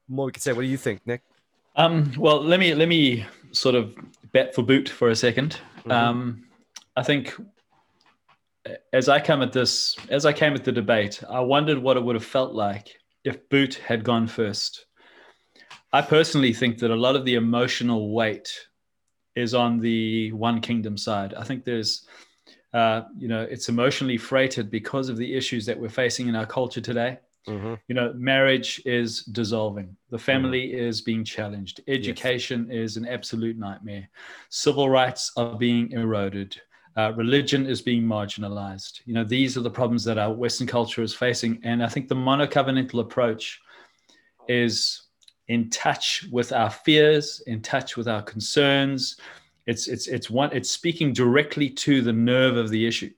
more 0.08 0.26
we 0.26 0.32
could 0.32 0.42
say. 0.42 0.52
What 0.52 0.62
do 0.62 0.68
you 0.68 0.76
think, 0.76 1.06
Nick? 1.06 1.22
Um, 1.74 2.12
well, 2.16 2.42
let 2.42 2.60
me 2.60 2.74
let 2.74 2.88
me 2.88 3.26
sort 3.50 3.74
of 3.74 3.94
bet 4.32 4.54
for 4.54 4.62
boot 4.62 4.88
for 4.88 5.08
a 5.08 5.12
2nd 5.14 5.56
Mhm. 5.84 5.90
Um, 5.90 6.44
I 6.96 7.02
think 7.02 7.34
as 8.92 9.08
I 9.08 9.20
come 9.20 9.42
at 9.42 9.52
this, 9.52 9.96
as 10.08 10.26
I 10.26 10.32
came 10.32 10.54
at 10.54 10.64
the 10.64 10.72
debate, 10.72 11.22
I 11.28 11.40
wondered 11.40 11.78
what 11.78 11.96
it 11.96 12.02
would 12.02 12.16
have 12.16 12.24
felt 12.24 12.54
like 12.54 12.96
if 13.24 13.48
Boot 13.48 13.74
had 13.74 14.04
gone 14.04 14.26
first. 14.26 14.86
I 15.92 16.02
personally 16.02 16.52
think 16.52 16.78
that 16.78 16.90
a 16.90 16.96
lot 16.96 17.16
of 17.16 17.24
the 17.24 17.34
emotional 17.34 18.14
weight 18.14 18.50
is 19.34 19.54
on 19.54 19.78
the 19.78 20.32
one 20.32 20.60
kingdom 20.60 20.96
side. 20.96 21.34
I 21.34 21.44
think 21.44 21.64
there's, 21.64 22.06
uh, 22.72 23.02
you 23.16 23.28
know, 23.28 23.42
it's 23.42 23.68
emotionally 23.68 24.16
freighted 24.16 24.70
because 24.70 25.08
of 25.08 25.16
the 25.16 25.34
issues 25.34 25.66
that 25.66 25.78
we're 25.78 25.88
facing 25.88 26.28
in 26.28 26.36
our 26.36 26.46
culture 26.46 26.80
today. 26.80 27.18
Mm-hmm. 27.48 27.74
You 27.88 27.94
know, 27.94 28.12
marriage 28.14 28.80
is 28.84 29.24
dissolving. 29.24 29.96
The 30.10 30.18
family 30.18 30.68
mm-hmm. 30.68 30.78
is 30.78 31.00
being 31.00 31.24
challenged. 31.24 31.80
Education 31.88 32.68
yes. 32.70 32.76
is 32.76 32.96
an 32.96 33.06
absolute 33.06 33.58
nightmare. 33.58 34.08
Civil 34.48 34.88
rights 34.88 35.32
are 35.36 35.56
being 35.56 35.90
eroded. 35.92 36.60
Uh, 36.96 37.12
religion 37.16 37.66
is 37.66 37.80
being 37.80 38.02
marginalized. 38.02 39.00
You 39.06 39.14
know, 39.14 39.24
these 39.24 39.56
are 39.56 39.62
the 39.62 39.70
problems 39.70 40.04
that 40.04 40.18
our 40.18 40.32
Western 40.32 40.66
culture 40.66 41.02
is 41.02 41.14
facing. 41.14 41.58
And 41.64 41.82
I 41.82 41.88
think 41.88 42.08
the 42.08 42.14
monocovenantal 42.14 43.00
approach 43.00 43.60
is 44.46 45.02
in 45.48 45.70
touch 45.70 46.26
with 46.30 46.52
our 46.52 46.70
fears, 46.70 47.42
in 47.46 47.62
touch 47.62 47.96
with 47.96 48.08
our 48.08 48.22
concerns. 48.22 49.16
It's 49.66 49.88
it's 49.88 50.06
it's 50.06 50.28
one 50.28 50.50
it's 50.52 50.70
speaking 50.70 51.12
directly 51.12 51.70
to 51.70 52.02
the 52.02 52.12
nerve 52.12 52.56
of 52.56 52.68
the 52.70 52.86
issue. 52.86 53.12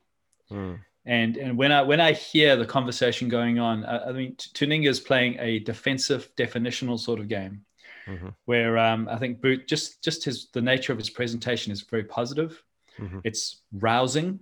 Mm. 0.51 0.79
And 1.05 1.37
and 1.37 1.57
when 1.57 1.71
I 1.71 1.81
when 1.81 1.99
I 2.01 2.13
hear 2.13 2.55
the 2.55 2.65
conversation 2.65 3.29
going 3.29 3.59
on, 3.59 3.85
I, 3.85 4.09
I 4.09 4.11
mean 4.11 4.35
Tuininga 4.35 4.87
is 4.87 4.99
playing 4.99 5.37
a 5.39 5.59
defensive 5.59 6.29
definitional 6.35 6.99
sort 6.99 7.19
of 7.19 7.27
game, 7.27 7.65
mm-hmm. 8.07 8.29
where 8.45 8.77
um, 8.77 9.07
I 9.09 9.17
think 9.17 9.41
Boot 9.41 9.67
just 9.67 10.03
just 10.03 10.23
his 10.23 10.49
the 10.51 10.61
nature 10.61 10.93
of 10.93 10.97
his 10.97 11.09
presentation 11.09 11.71
is 11.71 11.81
very 11.81 12.03
positive. 12.03 12.61
Mm-hmm. 12.99 13.19
It's 13.23 13.61
rousing. 13.71 14.39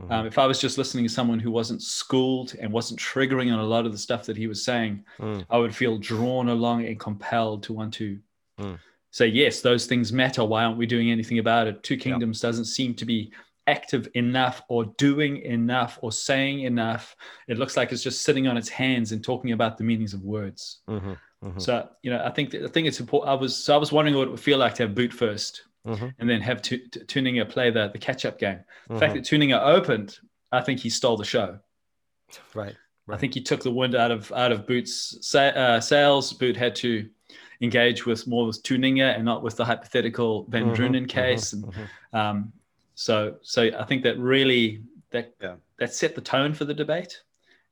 Mm-hmm. 0.00 0.12
Um, 0.12 0.26
if 0.26 0.38
I 0.38 0.46
was 0.46 0.60
just 0.60 0.76
listening 0.76 1.04
to 1.04 1.12
someone 1.12 1.38
who 1.38 1.50
wasn't 1.50 1.82
schooled 1.82 2.54
and 2.60 2.72
wasn't 2.72 3.00
triggering 3.00 3.52
on 3.52 3.58
a 3.58 3.64
lot 3.64 3.86
of 3.86 3.92
the 3.92 3.98
stuff 3.98 4.26
that 4.26 4.36
he 4.36 4.46
was 4.46 4.64
saying, 4.64 5.04
mm. 5.18 5.44
I 5.48 5.56
would 5.56 5.74
feel 5.74 5.96
drawn 5.96 6.50
along 6.50 6.84
and 6.84 7.00
compelled 7.00 7.62
to 7.64 7.72
want 7.72 7.94
to 7.94 8.18
mm. 8.60 8.78
say, 9.10 9.26
yes, 9.26 9.62
those 9.62 9.86
things 9.86 10.12
matter. 10.12 10.44
Why 10.44 10.64
aren't 10.64 10.76
we 10.76 10.86
doing 10.86 11.10
anything 11.10 11.38
about 11.38 11.66
it? 11.66 11.82
Two 11.82 11.96
Kingdoms 11.96 12.40
doesn't 12.40 12.66
seem 12.66 12.94
to 12.94 13.06
be 13.06 13.32
active 13.66 14.08
enough 14.14 14.62
or 14.68 14.84
doing 14.96 15.38
enough 15.38 15.98
or 16.02 16.12
saying 16.12 16.60
enough. 16.60 17.16
It 17.48 17.58
looks 17.58 17.76
like 17.76 17.90
it's 17.90 18.02
just 18.02 18.22
sitting 18.22 18.46
on 18.46 18.56
its 18.56 18.68
hands 18.68 19.12
and 19.12 19.24
talking 19.24 19.52
about 19.52 19.78
the 19.78 19.84
meanings 19.84 20.14
of 20.14 20.22
words. 20.22 20.80
Mm-hmm, 20.88 21.12
mm-hmm. 21.42 21.58
So 21.58 21.88
you 22.02 22.10
know, 22.10 22.22
I 22.24 22.30
think 22.30 22.54
I 22.54 22.68
think 22.68 22.86
it's 22.86 23.00
important. 23.00 23.30
I 23.30 23.34
was 23.34 23.56
so 23.56 23.74
I 23.74 23.78
was 23.78 23.92
wondering 23.92 24.16
what 24.16 24.28
it 24.28 24.30
would 24.30 24.40
feel 24.40 24.58
like 24.58 24.74
to 24.76 24.84
have 24.84 24.94
boot 24.94 25.10
1st 25.10 25.60
mm-hmm. 25.86 26.08
and 26.18 26.28
then 26.28 26.40
have 26.40 26.62
t- 26.62 26.78
t- 26.78 27.00
Tuininga 27.00 27.48
play 27.48 27.70
the 27.70 27.88
the 27.88 27.98
catch 27.98 28.24
up 28.24 28.38
game. 28.38 28.60
The 28.88 28.98
fact 28.98 29.14
mm-hmm. 29.14 29.22
that 29.22 29.24
Tuininga 29.24 29.62
opened, 29.62 30.18
I 30.52 30.60
think 30.60 30.80
he 30.80 30.90
stole 30.90 31.16
the 31.16 31.24
show. 31.24 31.58
Right. 32.54 32.74
right. 33.06 33.14
I 33.14 33.18
think 33.18 33.34
he 33.34 33.40
took 33.40 33.62
the 33.62 33.70
wind 33.70 33.94
out 33.94 34.10
of 34.10 34.32
out 34.32 34.52
of 34.52 34.66
Boot's 34.66 35.18
sa- 35.26 35.38
uh, 35.38 35.80
sails. 35.80 36.32
Boot 36.32 36.56
had 36.56 36.74
to 36.76 37.08
engage 37.60 38.04
with 38.04 38.26
more 38.26 38.46
with 38.46 38.62
Tuininga 38.62 39.14
and 39.14 39.24
not 39.24 39.42
with 39.42 39.56
the 39.56 39.64
hypothetical 39.64 40.44
Van 40.48 40.66
mm-hmm, 40.66 40.82
Drunen 40.82 41.08
case. 41.08 41.52
And 41.52 41.72
um, 42.12 42.52
so 42.94 43.36
so 43.42 43.70
I 43.78 43.84
think 43.84 44.02
that 44.02 44.18
really 44.18 44.82
that 45.10 45.34
yeah. 45.40 45.54
that 45.78 45.94
set 45.94 46.14
the 46.14 46.20
tone 46.20 46.52
for 46.52 46.64
the 46.64 46.74
debate, 46.74 47.22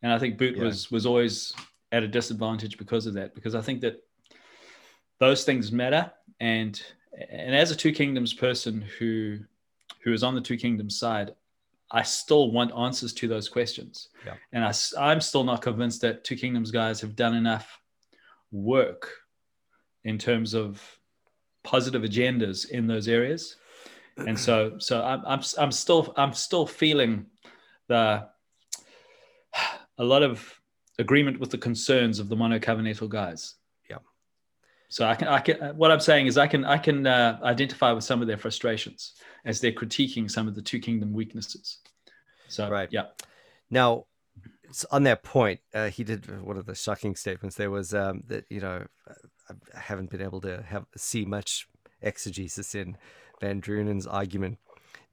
and 0.03 0.13
I 0.13 0.19
think 0.19 0.39
Boot 0.39 0.57
yeah. 0.57 0.65
was 0.65 0.91
was 0.91 1.07
always 1.07 1.53
at 1.93 2.03
a 2.03 2.09
disadvantage 2.09 2.79
because 2.79 3.07
of 3.07 3.15
that. 3.15 3.35
Because 3.35 3.55
I 3.55 3.61
think 3.61 3.81
that 3.83 4.03
those 5.19 5.45
things 5.45 5.73
matter, 5.73 6.11
and 6.41 6.81
and 7.31 7.55
as 7.55 7.71
a 7.71 7.77
Two 7.77 7.93
Kingdoms 7.93 8.33
person 8.33 8.85
who 8.99 9.39
who 10.03 10.13
is 10.13 10.23
on 10.23 10.35
the 10.35 10.41
Two 10.41 10.57
Kingdoms 10.57 10.99
side, 10.99 11.35
I 11.91 12.03
still 12.03 12.51
want 12.51 12.75
answers 12.75 13.13
to 13.15 13.29
those 13.29 13.49
questions. 13.49 14.09
Yeah. 14.27 14.35
And 14.53 14.65
I, 14.65 14.73
I'm 14.99 15.21
still 15.21 15.45
not 15.45 15.63
convinced 15.63 16.01
that 16.03 16.25
Two 16.25 16.37
Kingdoms 16.37 16.71
guys 16.71 17.01
have 17.01 17.17
done 17.17 17.35
enough 17.35 17.81
work 18.51 19.11
in 20.05 20.19
terms 20.19 20.55
of 20.55 20.83
positive 21.65 22.03
agendas 22.03 22.69
in 22.71 22.87
those 22.87 23.09
areas 23.09 23.57
and 24.19 24.39
so 24.39 24.75
so 24.79 25.03
I'm, 25.03 25.23
I'm 25.27 25.41
i'm 25.59 25.73
still 25.73 26.13
i'm 26.17 26.33
still 26.33 26.67
feeling 26.67 27.27
the 27.89 28.29
a 29.99 30.05
lot 30.05 30.23
of 30.23 30.61
agreement 30.99 31.41
with 31.41 31.51
the 31.51 31.59
concerns 31.59 32.19
of 32.19 32.29
the 32.29 32.37
monocovenantal 32.37 33.09
guys 33.09 33.55
so 34.95 35.05
i 35.07 35.15
can 35.15 35.29
i 35.29 35.41
can 35.41 35.57
what 35.77 35.91
i'm 35.91 36.01
saying 36.01 36.27
is 36.27 36.39
i 36.39 36.47
can 36.47 36.65
i 36.65 36.79
can 36.79 37.07
uh, 37.07 37.39
identify 37.43 37.91
with 37.93 38.05
some 38.05 38.23
of 38.23 38.29
their 38.29 38.39
frustrations 38.39 39.15
as 39.45 39.61
they're 39.61 39.73
critiquing 39.73 40.31
some 40.31 40.47
of 40.47 40.55
the 40.55 40.63
two 40.63 40.79
kingdom 40.79 41.13
weaknesses 41.13 41.79
so 42.49 42.69
right 42.69 42.89
yeah 42.93 43.07
now 43.71 44.05
on 44.91 45.05
that 45.05 45.23
point, 45.23 45.61
uh, 45.73 45.89
he 45.89 46.05
did 46.05 46.43
one 46.43 46.57
of 46.57 46.67
the 46.67 46.75
shocking 46.75 47.15
statements. 47.15 47.57
There 47.57 47.71
was 47.71 47.95
um, 47.95 48.23
that 48.27 48.45
you 48.51 48.61
know 48.61 48.85
I 49.49 49.79
haven't 49.79 50.11
been 50.11 50.23
able 50.23 50.41
to 50.43 50.63
have 50.63 50.87
see 50.97 51.25
much 51.25 51.69
exegesis 52.03 52.75
in 52.75 52.97
Van 53.41 53.61
Drunen's 53.61 54.07
argument. 54.07 54.59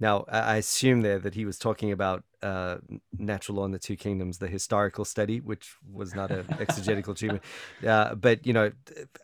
Now, 0.01 0.25
I 0.27 0.55
assume 0.55 1.01
there 1.01 1.19
that 1.19 1.35
he 1.35 1.45
was 1.45 1.59
talking 1.59 1.91
about 1.91 2.23
uh, 2.41 2.77
natural 3.15 3.59
law 3.59 3.65
in 3.65 3.71
the 3.71 3.77
two 3.77 3.95
kingdoms, 3.95 4.39
the 4.39 4.47
historical 4.47 5.05
study, 5.05 5.39
which 5.39 5.75
was 5.93 6.15
not 6.15 6.31
an 6.31 6.47
exegetical 6.59 7.13
achievement. 7.17 7.43
Uh, 7.87 8.15
but 8.15 8.43
you 8.43 8.51
know, 8.51 8.71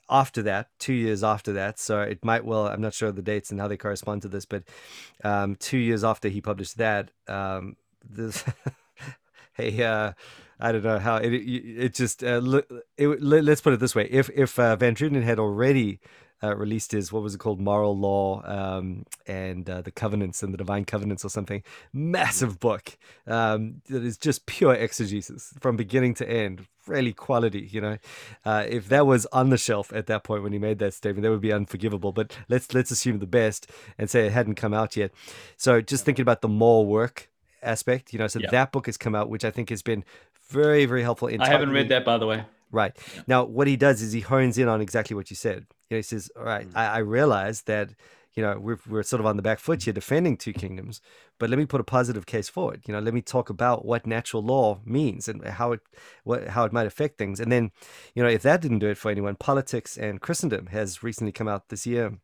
after 0.08 0.44
that, 0.44 0.70
two 0.78 0.94
years 0.94 1.24
after 1.24 1.52
that, 1.54 1.80
so 1.80 2.02
it 2.02 2.24
might 2.24 2.46
well, 2.46 2.68
I'm 2.68 2.80
not 2.80 2.94
sure 2.94 3.12
the 3.12 3.24
dates 3.24 3.50
and 3.50 3.60
how 3.60 3.68
they 3.68 3.76
correspond 3.76 4.22
to 4.22 4.28
this, 4.28 4.46
but 4.46 4.66
um, 5.24 5.56
two 5.56 5.80
years 5.80 6.04
after 6.04 6.30
he 6.30 6.42
published 6.42 6.78
that, 6.78 7.10
um, 7.28 7.76
this, 8.08 8.46
hey, 9.54 9.84
uh, 9.84 10.14
I 10.60 10.72
don't 10.72 10.84
know 10.84 11.00
how 11.00 11.18
it 11.18 11.34
it, 11.34 11.86
it 11.86 11.94
just 11.96 12.24
uh, 12.24 12.62
it, 12.98 13.22
let's 13.22 13.62
put 13.62 13.74
it 13.74 13.80
this 13.80 13.96
way: 13.96 14.08
if 14.12 14.30
if 14.30 14.60
uh, 14.60 14.76
Van 14.76 14.94
Drunen 14.94 15.24
had 15.24 15.40
already 15.40 16.00
uh, 16.44 16.56
released 16.56 16.92
his 16.92 17.12
what 17.12 17.24
was 17.24 17.36
it 17.36 17.40
called? 17.40 17.60
Moral 17.60 17.98
law 17.98 18.44
um, 18.46 19.06
and 19.26 19.70
uh, 19.70 19.82
the 19.82 19.92
covenants 19.92 20.44
and 20.44 20.54
the 20.54 20.58
divine 20.58 20.86
covenants 20.86 21.26
or 21.26 21.30
something. 21.30 21.64
Massive 21.94 22.60
book 22.60 22.98
um, 23.26 23.82
that 23.90 24.04
is 24.04 24.18
just 24.18 24.46
pure 24.46 24.74
exegesis 24.74 25.54
from 25.60 25.76
beginning 25.76 26.14
to 26.16 26.30
end. 26.30 26.68
Really 26.86 27.14
quality 27.14 27.68
you 27.72 27.82
know? 27.82 27.98
Uh, 28.46 28.66
if 28.68 28.88
that 28.90 29.06
was 29.06 29.26
on 29.28 29.50
the 29.50 29.58
shelf 29.58 29.92
at 29.94 30.08
that 30.08 30.24
point 30.24 30.44
when 30.44 30.54
he 30.54 30.60
made 30.60 30.80
that 30.80 30.94
statement 30.94 31.24
that 31.24 31.32
would 31.32 31.42
be 31.42 31.52
unforgivable 31.52 32.14
but 32.14 32.38
let's 32.48 32.74
let's 32.74 32.92
assume 32.92 33.20
the 33.20 33.28
best 33.28 33.70
and 33.98 34.10
say 34.10 34.26
it 34.26 34.32
hadn't 34.32 34.56
come 34.56 34.74
out 34.74 34.96
yet. 34.96 35.12
So 35.58 35.82
just 35.82 36.06
thinking 36.06 36.24
about 36.24 36.42
the 36.42 36.48
more 36.48 36.86
work 36.86 37.30
aspect 37.64 38.14
you 38.14 38.20
know 38.20 38.28
so 38.28 38.40
that 38.52 38.72
book 38.72 38.86
has 38.86 38.98
come 38.98 39.16
out 39.16 39.30
which 39.30 39.44
i 39.44 39.50
think 39.50 39.70
has 39.70 39.82
been 39.82 40.04
very 40.48 40.86
very 40.86 41.02
helpful 41.02 41.28
in 41.28 41.42
i 41.42 41.50
haven't 41.50 41.72
read 41.72 41.90
that 41.90 42.06
by 42.06 42.18
the 42.18 42.26
way 42.26 42.46
Right. 42.72 42.98
Yeah. 43.16 43.22
Now, 43.28 43.44
what 43.46 43.68
he 43.68 43.78
does 43.78 44.02
is 44.02 44.12
he 44.12 44.22
hones 44.22 44.58
in 44.58 44.68
on 44.68 44.82
exactly 44.82 45.16
what 45.16 45.30
you 45.30 45.36
said. 45.36 45.66
You 45.90 45.96
know, 45.96 45.98
he 45.98 46.04
says, 46.04 46.30
All 46.36 46.44
right, 46.44 46.68
mm-hmm. 46.68 46.78
I, 46.78 46.88
I 46.88 46.98
realize 47.00 47.62
that, 47.64 47.92
you 48.34 48.44
know, 48.44 48.60
we're, 48.60 48.80
we're 48.88 49.04
sort 49.04 49.20
of 49.20 49.26
on 49.26 49.38
the 49.38 49.42
back 49.42 49.60
foot 49.60 49.84
here 49.84 49.94
defending 49.94 50.38
two 50.38 50.54
kingdoms, 50.54 51.02
but 51.40 51.50
let 51.50 51.58
me 51.58 51.66
put 51.66 51.82
a 51.82 51.86
positive 51.86 52.26
case 52.26 52.50
forward. 52.50 52.84
You 52.86 52.94
know, 52.94 53.00
let 53.00 53.14
me 53.14 53.22
talk 53.22 53.50
about 53.50 53.86
what 53.86 54.06
natural 54.06 54.44
law 54.44 54.80
means 54.86 55.28
and 55.28 55.44
how 55.44 55.72
it 55.72 55.80
what 56.24 56.50
how 56.50 56.66
it 56.66 56.74
might 56.74 56.86
affect 56.88 57.18
things. 57.18 57.40
And 57.40 57.52
then, 57.52 57.72
you 58.14 58.22
know, 58.22 58.30
if 58.30 58.44
that 58.44 58.62
didn't 58.62 58.80
do 58.80 58.90
it 58.90 58.98
for 58.98 59.10
anyone, 59.10 59.36
Politics 59.36 59.98
and 59.98 60.22
Christendom 60.22 60.68
has 60.68 61.02
recently 61.02 61.32
come 61.32 61.48
out 61.48 61.70
this 61.70 61.88
year. 61.88 62.20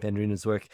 Van 0.00 0.14
Drunen's 0.14 0.44
work, 0.44 0.66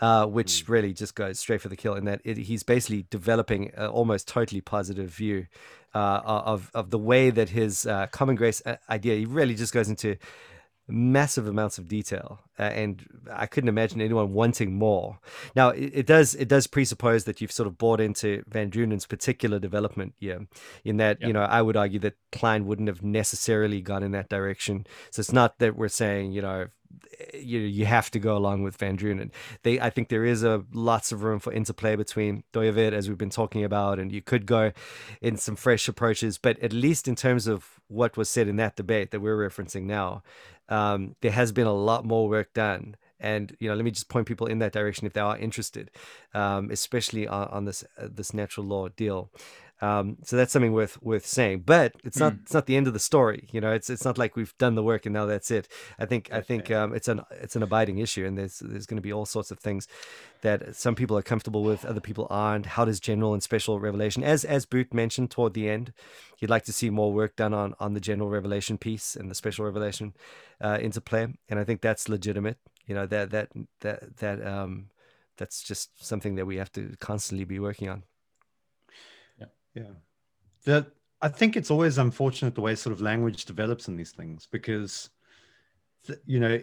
uh, 0.00 0.26
which 0.26 0.66
mm. 0.66 0.68
really 0.68 0.92
just 0.92 1.14
goes 1.14 1.38
straight 1.38 1.62
for 1.62 1.68
the 1.68 1.76
kill 1.76 1.94
in 1.94 2.04
that 2.04 2.20
it, 2.24 2.36
he's 2.36 2.62
basically 2.62 3.06
developing 3.10 3.70
an 3.74 3.86
almost 3.86 4.28
totally 4.28 4.60
positive 4.60 5.08
view 5.08 5.46
uh, 5.96 6.42
of 6.52 6.70
of 6.74 6.90
the 6.90 6.98
way 6.98 7.30
that 7.30 7.48
his 7.48 7.86
uh, 7.86 8.06
common 8.08 8.36
grace 8.36 8.62
uh, 8.66 8.76
idea. 8.90 9.14
He 9.16 9.24
really 9.24 9.54
just 9.54 9.72
goes 9.72 9.88
into 9.88 10.16
massive 10.88 11.46
amounts 11.48 11.78
of 11.78 11.88
detail, 11.88 12.40
uh, 12.58 12.62
and 12.62 13.04
I 13.32 13.46
couldn't 13.46 13.68
imagine 13.68 14.00
anyone 14.00 14.32
wanting 14.32 14.74
more. 14.74 15.18
Now, 15.54 15.70
it, 15.70 15.90
it, 15.94 16.06
does 16.06 16.34
it 16.34 16.48
does 16.48 16.66
presuppose 16.66 17.24
that 17.24 17.40
you've 17.40 17.50
sort 17.50 17.66
of 17.66 17.78
bought 17.78 18.00
into 18.00 18.44
Van 18.46 18.70
Drunen's 18.70 19.06
particular 19.06 19.58
development, 19.58 20.14
yeah. 20.20 20.38
In 20.84 20.98
that, 20.98 21.20
you 21.20 21.32
know, 21.32 21.42
I 21.42 21.62
would 21.62 21.76
argue 21.76 21.98
that 22.00 22.16
Kline 22.30 22.66
wouldn't 22.66 22.88
have 22.88 23.02
necessarily 23.02 23.80
gone 23.80 24.02
in 24.02 24.12
that 24.12 24.28
direction. 24.28 24.86
So 25.10 25.20
it's 25.20 25.32
not 25.32 25.58
that 25.58 25.76
we're 25.76 25.88
saying, 25.88 26.32
you 26.32 26.42
know, 26.42 26.66
you 27.34 27.60
you 27.60 27.86
have 27.86 28.10
to 28.10 28.18
go 28.18 28.36
along 28.36 28.62
with 28.62 28.76
Van 28.76 28.96
Drunen. 28.96 29.30
They 29.62 29.80
I 29.80 29.90
think 29.90 30.08
there 30.08 30.24
is 30.24 30.42
a 30.42 30.64
lots 30.72 31.12
of 31.12 31.22
room 31.22 31.38
for 31.38 31.52
interplay 31.52 31.96
between 31.96 32.44
Dooyeweerd 32.52 32.92
as 32.92 33.08
we've 33.08 33.18
been 33.18 33.30
talking 33.30 33.64
about, 33.64 33.98
and 33.98 34.12
you 34.12 34.22
could 34.22 34.46
go 34.46 34.72
in 35.20 35.36
some 35.36 35.56
fresh 35.56 35.88
approaches. 35.88 36.38
But 36.38 36.58
at 36.60 36.72
least 36.72 37.08
in 37.08 37.14
terms 37.14 37.46
of 37.46 37.80
what 37.88 38.16
was 38.16 38.28
said 38.28 38.48
in 38.48 38.56
that 38.56 38.76
debate 38.76 39.10
that 39.10 39.20
we're 39.20 39.36
referencing 39.36 39.84
now, 39.84 40.22
um, 40.68 41.16
there 41.20 41.30
has 41.30 41.52
been 41.52 41.66
a 41.66 41.74
lot 41.74 42.04
more 42.04 42.28
work 42.28 42.52
done. 42.52 42.96
And 43.18 43.56
you 43.58 43.68
know, 43.68 43.74
let 43.74 43.84
me 43.84 43.90
just 43.90 44.10
point 44.10 44.26
people 44.26 44.46
in 44.46 44.58
that 44.58 44.72
direction 44.72 45.06
if 45.06 45.14
they 45.14 45.22
are 45.22 45.38
interested, 45.38 45.90
um, 46.34 46.70
especially 46.70 47.26
on, 47.26 47.48
on 47.48 47.64
this 47.64 47.82
uh, 47.98 48.08
this 48.10 48.34
natural 48.34 48.66
law 48.66 48.88
deal. 48.88 49.30
Um, 49.82 50.16
so 50.22 50.36
that's 50.36 50.52
something 50.52 50.72
worth 50.72 51.00
worth 51.02 51.26
saying. 51.26 51.64
But 51.66 51.94
it's 52.02 52.18
not 52.18 52.32
Mm. 52.32 52.42
it's 52.42 52.54
not 52.54 52.66
the 52.66 52.76
end 52.76 52.86
of 52.86 52.94
the 52.94 52.98
story. 52.98 53.48
You 53.52 53.60
know, 53.60 53.72
it's 53.72 53.90
it's 53.90 54.04
not 54.04 54.16
like 54.16 54.34
we've 54.34 54.56
done 54.56 54.74
the 54.74 54.82
work 54.82 55.04
and 55.06 55.12
now 55.12 55.26
that's 55.26 55.50
it. 55.50 55.68
I 55.98 56.06
think 56.06 56.32
I 56.32 56.40
think 56.40 56.70
um, 56.70 56.94
it's 56.94 57.08
an 57.08 57.20
it's 57.30 57.56
an 57.56 57.62
abiding 57.62 57.98
issue, 57.98 58.24
and 58.24 58.38
there's 58.38 58.60
there's 58.60 58.86
going 58.86 58.96
to 58.96 59.02
be 59.02 59.12
all 59.12 59.26
sorts 59.26 59.50
of 59.50 59.58
things 59.58 59.86
that 60.40 60.76
some 60.76 60.94
people 60.94 61.16
are 61.18 61.22
comfortable 61.22 61.62
with, 61.62 61.84
other 61.84 62.00
people 62.00 62.26
aren't. 62.30 62.66
How 62.66 62.84
does 62.86 63.00
general 63.00 63.34
and 63.34 63.42
special 63.42 63.78
revelation, 63.78 64.22
as 64.24 64.44
as 64.44 64.64
Boot 64.64 64.94
mentioned 64.94 65.30
toward 65.30 65.52
the 65.52 65.68
end, 65.68 65.92
he'd 66.38 66.50
like 66.50 66.64
to 66.64 66.72
see 66.72 66.88
more 66.90 67.12
work 67.12 67.36
done 67.36 67.52
on 67.52 67.74
on 67.78 67.92
the 67.94 68.00
general 68.00 68.30
revelation 68.30 68.78
piece 68.78 69.14
and 69.14 69.30
the 69.30 69.34
special 69.34 69.64
revelation 69.66 70.14
uh, 70.60 70.78
interplay, 70.80 71.26
and 71.50 71.60
I 71.60 71.64
think 71.64 71.82
that's 71.82 72.08
legitimate. 72.08 72.56
You 72.86 72.94
know 72.94 73.06
that 73.06 73.30
that 73.30 73.48
that 73.80 74.16
that 74.18 74.46
um 74.46 74.88
that's 75.36 75.62
just 75.62 75.90
something 76.02 76.36
that 76.36 76.46
we 76.46 76.56
have 76.56 76.72
to 76.72 76.96
constantly 76.98 77.44
be 77.44 77.58
working 77.58 77.90
on. 77.90 78.04
Yeah. 79.76 79.92
That 80.64 80.86
I 81.22 81.28
think 81.28 81.56
it's 81.56 81.70
always 81.70 81.98
unfortunate 81.98 82.54
the 82.54 82.60
way 82.60 82.74
sort 82.74 82.92
of 82.92 83.00
language 83.00 83.44
develops 83.44 83.88
in 83.88 83.96
these 83.96 84.12
things 84.12 84.48
because, 84.50 85.10
you 86.26 86.40
know, 86.40 86.60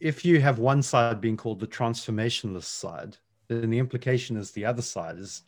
if 0.00 0.24
you 0.24 0.40
have 0.40 0.58
one 0.58 0.82
side 0.82 1.20
being 1.20 1.36
called 1.36 1.60
the 1.60 1.66
transformationalist 1.66 2.64
side, 2.64 3.16
then 3.48 3.70
the 3.70 3.78
implication 3.78 4.36
is 4.36 4.50
the 4.50 4.64
other 4.64 4.82
side 4.82 5.18
is 5.18 5.42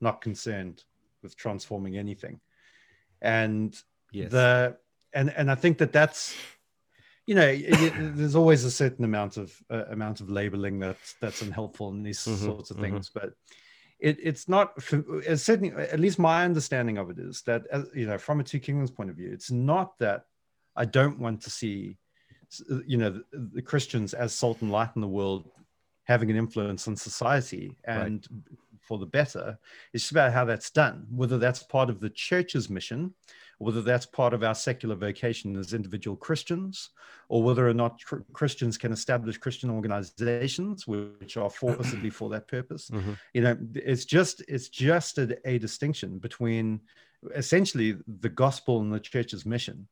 not 0.00 0.20
concerned 0.20 0.84
with 1.22 1.36
transforming 1.36 1.98
anything. 1.98 2.40
And 3.20 3.76
Yes. 4.12 4.30
the 4.32 4.76
and 5.12 5.30
and 5.36 5.50
I 5.50 5.54
think 5.56 5.78
that 5.78 5.92
that's 5.92 6.34
you 7.26 7.34
know 7.34 7.54
there's 7.56 8.34
always 8.36 8.64
a 8.64 8.70
certain 8.70 9.04
amount 9.04 9.36
of 9.36 9.54
uh, 9.70 9.84
amount 9.90 10.20
of 10.20 10.30
labeling 10.30 10.78
that's 10.78 11.14
that's 11.20 11.42
unhelpful 11.42 11.90
in 11.90 12.02
these 12.02 12.20
Mhm, 12.20 12.46
sorts 12.46 12.70
of 12.70 12.78
mhm. 12.78 12.80
things 12.80 13.10
but 13.14 13.34
it, 14.00 14.18
it's 14.22 14.48
not 14.48 14.80
for, 14.82 15.04
it's 15.20 15.42
certainly 15.42 15.72
uh, 15.72 15.80
at 15.92 16.00
least 16.00 16.18
my 16.18 16.44
understanding 16.44 16.98
of 16.98 17.10
it 17.10 17.18
is 17.18 17.42
that 17.42 17.62
uh, 17.72 17.82
you 17.94 18.06
know 18.06 18.18
from 18.18 18.40
a 18.40 18.44
two 18.44 18.58
kingdoms 18.58 18.90
point 18.90 19.10
of 19.10 19.16
view 19.16 19.30
it's 19.32 19.50
not 19.50 19.98
that 19.98 20.24
i 20.76 20.84
don't 20.84 21.18
want 21.18 21.40
to 21.42 21.50
see 21.50 21.96
uh, 22.70 22.78
you 22.86 22.96
know 22.96 23.10
the, 23.10 23.24
the 23.54 23.62
christians 23.62 24.14
as 24.14 24.34
salt 24.34 24.60
and 24.62 24.70
light 24.72 24.90
in 24.96 25.02
the 25.02 25.08
world 25.08 25.48
having 26.04 26.30
an 26.30 26.36
influence 26.36 26.88
on 26.88 26.96
society 26.96 27.76
Right. 27.86 28.06
and 28.06 28.26
for 28.80 28.98
the 28.98 29.06
better 29.06 29.58
it's 29.92 30.04
just 30.04 30.12
about 30.12 30.32
how 30.32 30.44
that's 30.44 30.70
done 30.70 31.06
whether 31.10 31.38
that's 31.38 31.62
part 31.62 31.90
of 31.90 32.00
the 32.00 32.10
church's 32.10 32.68
mission 32.70 33.14
whether 33.60 33.82
that's 33.82 34.06
part 34.06 34.32
of 34.34 34.42
our 34.42 34.54
secular 34.54 34.96
vocation 34.96 35.56
as 35.56 35.74
individual 35.74 36.16
Christians, 36.16 36.90
or 37.28 37.42
whether 37.42 37.68
or 37.68 37.74
not 37.74 38.02
cr- 38.02 38.24
Christians 38.32 38.78
can 38.78 38.90
establish 38.90 39.36
Christian 39.38 39.70
organizations 39.70 40.86
which 40.86 41.36
are 41.36 41.50
forcibly 41.50 42.10
for 42.10 42.28
that 42.30 42.48
purpose. 42.48 42.90
Mhm. 42.90 43.18
You 43.34 43.42
know, 43.42 43.56
it's 43.74 44.06
just 44.06 44.42
it's 44.48 44.68
just 44.68 45.18
a, 45.18 45.38
a 45.44 45.58
distinction 45.58 46.18
between 46.18 46.80
essentially 47.34 47.96
the 48.06 48.30
gospel 48.30 48.80
and 48.80 48.92
the 48.92 49.00
church's 49.00 49.44
mission. 49.44 49.88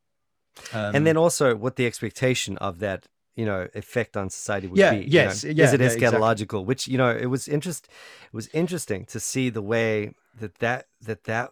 Um, 0.72 0.94
and 0.96 1.06
then 1.06 1.16
also 1.16 1.54
what 1.54 1.76
the 1.76 1.86
expectation 1.86 2.56
of 2.58 2.78
that 2.80 3.06
you 3.36 3.46
know 3.46 3.68
effect 3.74 4.16
on 4.16 4.30
society 4.30 4.66
would 4.66 4.78
Yeah, 4.78 4.94
be 4.94 5.04
you 5.04 5.12
yes, 5.12 5.44
know? 5.44 5.50
yeah, 5.50 5.64
is 5.66 5.72
it 5.74 5.80
yeah, 5.80 5.86
exactly. 5.92 6.18
eschatological 6.18 6.64
which 6.64 6.88
you 6.88 6.98
know 6.98 7.10
it 7.10 7.26
was 7.26 7.46
interest 7.46 7.86
it 8.32 8.34
was 8.40 8.48
interesting 8.48 9.04
to 9.06 9.20
see 9.20 9.50
the 9.50 9.62
way 9.62 10.14
that 10.40 10.54
that 10.56 10.86
that 11.02 11.24
that 11.24 11.50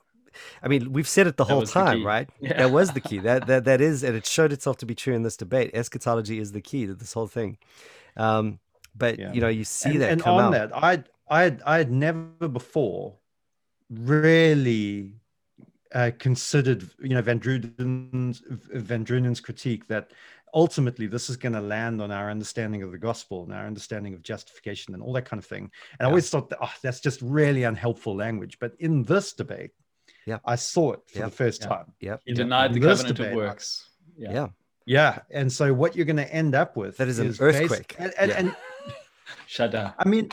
i 0.62 0.68
mean 0.68 0.92
we've 0.92 1.08
said 1.08 1.26
it 1.26 1.36
the 1.36 1.44
That 1.44 1.52
whole 1.52 1.60
was 1.60 1.72
the 1.72 1.80
time 1.80 2.04
right 2.04 2.28
Yeah. 2.40 2.56
that 2.58 2.70
was 2.70 2.92
the 2.92 3.00
key 3.08 3.18
that 3.20 3.46
that 3.46 3.64
that 3.64 3.80
is 3.80 4.02
and 4.02 4.16
it 4.16 4.26
showed 4.26 4.52
itself 4.52 4.76
to 4.78 4.86
be 4.86 4.94
true 4.94 5.14
in 5.14 5.22
this 5.22 5.36
debate 5.36 5.70
eschatology 5.74 6.38
is 6.38 6.52
the 6.52 6.60
key 6.60 6.86
to 6.86 6.94
this 6.94 7.12
whole 7.12 7.26
thing 7.28 7.58
um 8.16 8.58
but 8.94 9.18
Yeah. 9.18 9.32
you 9.32 9.40
know 9.40 9.48
you 9.48 9.64
see 9.64 9.90
and, 9.92 10.02
that 10.02 10.10
and 10.12 10.22
come 10.22 10.36
on 10.36 10.44
out 10.54 10.70
that, 10.70 10.76
I 10.76 11.04
I 11.28 11.56
I 11.64 11.78
had 11.78 11.90
never 11.90 12.48
before 12.48 13.14
really 13.90 15.14
uh, 15.94 16.10
considered, 16.18 16.88
you 17.00 17.10
know, 17.10 17.22
Van 17.22 17.38
Drunen's 17.38 18.42
Van 18.48 19.04
Drunen's 19.04 19.40
critique 19.40 19.86
that 19.88 20.12
ultimately 20.54 21.06
this 21.06 21.28
is 21.30 21.36
going 21.36 21.52
to 21.52 21.60
land 21.60 22.00
on 22.02 22.10
our 22.10 22.30
understanding 22.30 22.82
of 22.82 22.90
the 22.92 22.98
gospel 22.98 23.44
and 23.44 23.52
our 23.52 23.66
understanding 23.66 24.14
of 24.14 24.22
justification 24.22 24.94
and 24.94 25.02
all 25.02 25.12
that 25.12 25.24
kind 25.24 25.38
of 25.38 25.46
thing. 25.46 25.70
And 25.98 26.06
I 26.06 26.10
always 26.10 26.28
thought 26.30 26.48
that 26.50 26.58
oh, 26.62 26.72
that's 26.82 27.00
just 27.00 27.20
really 27.22 27.64
unhelpful 27.64 28.16
language. 28.16 28.58
But 28.58 28.72
in 28.78 29.04
this 29.04 29.32
debate, 29.32 29.70
Yeah. 30.26 30.38
I 30.44 30.56
saw 30.56 30.92
it 30.92 31.00
for 31.08 31.18
Yeah. 31.20 31.24
the 31.26 31.30
first 31.30 31.62
Yeah. 31.62 31.68
time. 31.68 31.92
yep 32.00 32.20
He 32.26 32.34
denied 32.34 32.74
the 32.74 32.80
covenant 32.80 33.18
of 33.20 33.26
I- 33.28 33.34
works. 33.34 33.88
yeah, 34.18 34.32
Yeah. 34.32 34.48
Yeah, 34.88 35.18
and 35.32 35.52
so 35.52 35.74
what 35.74 35.96
you're 35.96 36.04
going 36.06 36.16
to 36.28 36.32
end 36.32 36.54
up 36.54 36.76
with 36.76 36.96
That 36.98 37.08
is 37.08 37.18
an 37.18 37.28
basi- 37.30 37.40
earthquake. 37.40 37.96
and, 37.98 38.12
and, 38.18 38.30
Yeah. 38.30 38.38
and 38.38 38.56
Shada. 39.48 39.94
I 39.98 40.08
mean, 40.08 40.28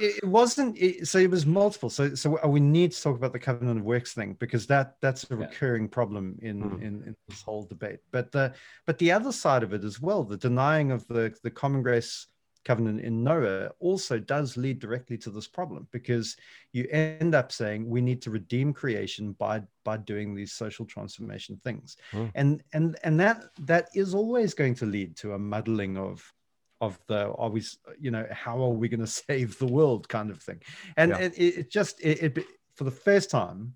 it, 0.00 0.14
it 0.24 0.24
wasn't. 0.26 0.76
It, 0.76 1.06
so 1.06 1.18
it 1.18 1.30
was 1.30 1.46
multiple. 1.46 1.88
So 1.90 2.14
so 2.16 2.44
we 2.46 2.58
need 2.60 2.90
to 2.92 3.00
talk 3.00 3.16
about 3.16 3.32
the 3.32 3.38
covenant 3.38 3.78
of 3.78 3.84
works 3.84 4.12
thing 4.12 4.34
because 4.40 4.66
that 4.66 4.96
that's 5.00 5.22
a 5.30 5.34
Yeah. 5.34 5.42
recurring 5.46 5.88
problem 5.88 6.36
in, 6.42 6.62
Mm. 6.62 6.82
in 6.82 7.02
in 7.06 7.16
this 7.28 7.42
whole 7.42 7.64
debate. 7.64 8.00
But 8.10 8.32
the 8.32 8.52
but 8.86 8.98
the 8.98 9.12
other 9.12 9.30
side 9.32 9.62
of 9.62 9.72
it 9.72 9.84
as 9.84 10.00
well, 10.00 10.24
the 10.24 10.36
denying 10.36 10.90
of 10.90 11.06
the 11.08 11.32
the 11.44 11.50
common 11.50 11.82
grace 11.82 12.26
covenant 12.64 13.00
in 13.00 13.22
Noah 13.22 13.70
also 13.78 14.18
does 14.18 14.56
lead 14.56 14.78
directly 14.78 15.18
to 15.18 15.30
this 15.30 15.46
problem 15.46 15.86
because 15.92 16.36
you 16.72 16.86
end 16.90 17.34
up 17.34 17.52
saying 17.52 17.88
we 17.88 18.00
need 18.00 18.22
to 18.22 18.30
redeem 18.30 18.72
creation 18.72 19.32
by 19.32 19.62
by 19.84 19.96
doing 19.98 20.34
these 20.34 20.52
social 20.52 20.86
transformation 20.86 21.60
things 21.62 21.96
Mm. 22.12 22.30
and 22.34 22.62
and 22.72 22.96
and 23.04 23.20
that 23.20 23.44
that 23.66 23.88
is 23.94 24.14
always 24.14 24.54
going 24.54 24.74
to 24.76 24.86
lead 24.86 25.16
to 25.16 25.34
a 25.34 25.38
muddling 25.38 25.96
of 25.96 26.32
of 26.80 26.98
the 27.06 27.32
are 27.34 27.50
we 27.50 27.62
you 28.00 28.10
know 28.10 28.26
how 28.30 28.60
are 28.62 28.70
we 28.70 28.88
going 28.88 29.00
to 29.08 29.16
save 29.28 29.58
the 29.58 29.66
world 29.66 30.08
kind 30.08 30.30
of 30.30 30.42
thing 30.42 30.60
and 30.96 31.10
Yeah. 31.12 31.18
it, 31.18 31.32
it 31.38 31.70
just 31.70 32.00
it, 32.00 32.36
it 32.38 32.44
for 32.74 32.84
the 32.84 32.90
first 32.90 33.30
time 33.30 33.74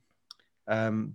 um 0.67 1.15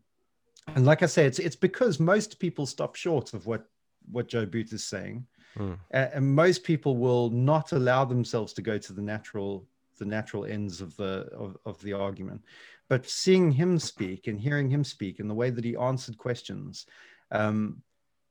and 0.76 0.86
like 0.86 1.04
i 1.04 1.06
say 1.08 1.26
it's 1.26 1.40
it's 1.40 1.56
because 1.56 2.00
most 2.00 2.40
people 2.40 2.66
stop 2.66 2.96
short 2.96 3.34
of 3.34 3.46
what 3.46 3.66
what 4.12 4.28
joe 4.28 4.46
booth 4.46 4.74
is 4.74 4.86
saying 4.86 5.26
Mm. 5.58 5.78
And 5.92 6.36
most 6.36 6.64
people 6.64 6.98
will 6.98 7.30
not 7.30 7.72
allow 7.72 8.06
themselves 8.06 8.54
to 8.54 8.62
go 8.62 8.78
to 8.78 8.94
the 8.94 9.02
natural 9.02 9.68
the 10.00 10.06
natural 10.06 10.46
ends 10.46 10.82
of 10.82 10.96
the 10.98 11.30
of, 11.34 11.58
of 11.66 11.82
the 11.82 11.94
argument. 11.94 12.42
But 12.90 13.08
seeing 13.08 13.52
him 13.52 13.80
speak 13.80 14.28
and 14.28 14.40
hearing 14.40 14.70
him 14.70 14.84
speak 14.84 15.20
and 15.20 15.30
the 15.30 15.36
way 15.36 15.50
that 15.50 15.64
he 15.64 15.76
answered 15.76 16.18
questions 16.18 16.86
um, 17.32 17.82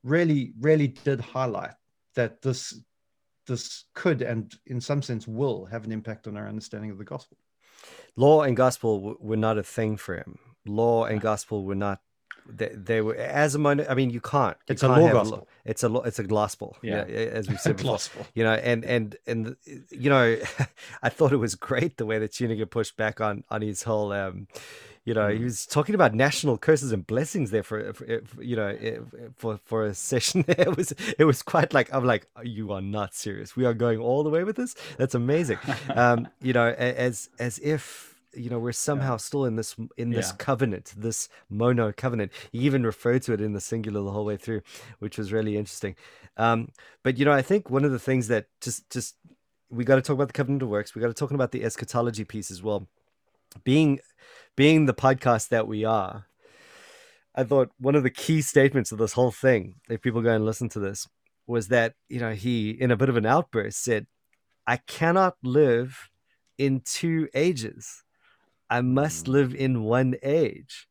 really 0.03 0.53
really 0.59 0.89
did 0.89 1.21
highlight 1.21 1.73
that 2.15 2.41
this 2.41 2.79
this 3.47 3.85
could 3.93 4.21
and 4.21 4.53
in 4.67 4.79
some 4.79 5.01
sense 5.01 5.27
will 5.27 5.65
have 5.65 5.85
an 5.85 5.91
impact 5.91 6.27
on 6.27 6.37
our 6.37 6.47
understanding 6.47 6.91
of 6.91 6.97
the 6.97 7.03
gospel. 7.03 7.37
Law 8.15 8.43
and 8.43 8.55
gospel 8.55 9.17
were 9.19 9.37
not 9.37 9.57
a 9.57 9.63
thing 9.63 9.97
for 9.97 10.15
him. 10.15 10.37
Law 10.65 11.05
and 11.05 11.19
gospel 11.19 11.65
were 11.65 11.75
not 11.75 11.99
they, 12.47 12.69
they 12.73 13.01
were 13.01 13.15
as 13.15 13.55
a 13.55 13.59
mono, 13.59 13.85
i 13.89 13.93
mean 13.93 14.09
you 14.09 14.21
can't 14.21 14.57
you 14.67 14.73
It's 14.73 14.83
a 14.83 14.87
can't 14.87 14.99
law 15.01 15.07
have 15.07 15.15
gospel. 15.15 15.47
it's 15.65 15.83
a 15.83 15.89
law 15.89 16.01
it's 16.01 16.19
a 16.19 16.23
gospel. 16.23 16.75
Yeah, 16.81 17.05
Yeah. 17.07 17.15
as 17.39 17.49
we've 17.49 17.59
said 17.65 17.77
before. 17.77 17.93
Gospel. 17.93 18.25
You 18.33 18.43
know 18.43 18.53
and 18.53 18.83
and 18.85 19.15
and 19.27 19.55
you 19.91 20.09
know 20.09 20.37
i 21.03 21.09
thought 21.09 21.31
it 21.31 21.37
was 21.37 21.55
great 21.55 21.97
the 21.97 22.05
way 22.05 22.19
that 22.19 22.31
Tuininga 22.31 22.69
pushed 22.69 22.97
back 22.97 23.21
on 23.21 23.43
on 23.49 23.61
his 23.61 23.83
whole 23.83 24.11
um 24.11 24.47
you 25.05 25.13
know 25.13 25.27
he 25.27 25.39
Mm. 25.39 25.43
was 25.45 25.65
talking 25.65 25.95
about 25.95 26.13
national 26.13 26.57
curses 26.57 26.91
and 26.93 27.05
blessings 27.05 27.51
there 27.51 27.63
for, 27.63 27.91
for 27.93 28.05
for, 28.25 28.41
you 28.43 28.55
know 28.55 28.71
for 29.35 29.59
for 29.65 29.85
a 29.85 29.93
session 29.93 30.43
there. 30.47 30.61
It 30.69 30.77
was 30.77 30.93
it 31.19 31.25
was 31.25 31.41
quite 31.41 31.73
like 31.73 31.93
i'm 31.93 32.05
like 32.05 32.27
you 32.43 32.71
are 32.71 32.81
not 32.81 33.13
serious. 33.13 33.55
We 33.55 33.65
are 33.65 33.73
going 33.73 33.99
all 33.99 34.23
the 34.23 34.29
way 34.29 34.43
with 34.45 34.55
this? 34.55 34.75
That's 34.97 35.13
amazing. 35.15 35.57
Um 35.93 36.27
you 36.41 36.53
know 36.53 36.69
as 36.69 37.29
as 37.39 37.59
if 37.59 38.12
you 38.35 38.49
know 38.49 38.59
we're 38.59 38.71
somehow 38.71 39.17
still 39.17 39.45
in 39.45 39.55
this 39.55 39.75
in 39.97 40.09
this 40.11 40.29
Yeah. 40.29 40.35
covenant 40.37 40.93
this 40.97 41.29
mono 41.49 41.91
covenant. 41.95 42.31
He 42.51 42.59
even 42.59 42.83
referred 42.85 43.21
to 43.23 43.33
it 43.33 43.41
in 43.41 43.53
the 43.53 43.61
singular 43.61 44.01
the 44.01 44.11
whole 44.11 44.25
way 44.25 44.37
through 44.37 44.61
which 44.99 45.17
was 45.17 45.31
really 45.31 45.55
interesting. 45.57 45.95
Um 46.37 46.69
but 47.03 47.17
you 47.17 47.25
know 47.25 47.31
i 47.31 47.41
think 47.41 47.69
one 47.69 47.85
of 47.85 47.91
the 47.91 47.99
things 47.99 48.27
that 48.29 48.47
just 48.61 48.89
just 48.89 49.15
we 49.69 49.83
got 49.83 49.95
to 49.95 50.01
talk 50.01 50.13
about 50.15 50.27
the 50.27 50.33
covenant 50.33 50.61
of 50.61 50.69
works. 50.69 50.93
We 50.93 51.01
got 51.01 51.07
to 51.07 51.13
talk 51.15 51.31
about 51.31 51.51
the 51.51 51.63
eschatology 51.63 52.23
piece 52.25 52.51
as 52.51 52.61
well. 52.61 52.87
Being 53.63 53.99
being 54.55 54.85
the 54.85 54.93
podcast 54.93 55.49
that 55.49 55.67
we 55.67 55.83
are 55.83 56.25
i 57.35 57.43
thought 57.43 57.69
one 57.79 57.95
of 57.95 58.03
the 58.03 58.09
key 58.09 58.41
statements 58.41 58.91
of 58.91 58.97
this 58.99 59.13
whole 59.13 59.31
thing 59.31 59.75
if 59.89 60.01
people 60.01 60.21
go 60.21 60.29
and 60.33 60.45
listen 60.45 60.69
to 60.69 60.79
this 60.79 61.07
was 61.47 61.67
that 61.69 61.93
you 62.09 62.19
know 62.19 62.33
he 62.33 62.69
in 62.69 62.91
a 62.91 62.95
bit 62.97 63.09
of 63.09 63.17
an 63.17 63.25
outburst 63.25 63.83
said 63.83 64.05
i 64.67 64.77
cannot 64.77 65.35
live 65.43 66.09
in 66.57 66.79
two 66.85 67.27
ages 67.33 68.03
i 68.77 68.81
must 68.81 69.27
live 69.27 69.53
in 69.55 69.83
one 69.83 70.15
age. 70.23 70.87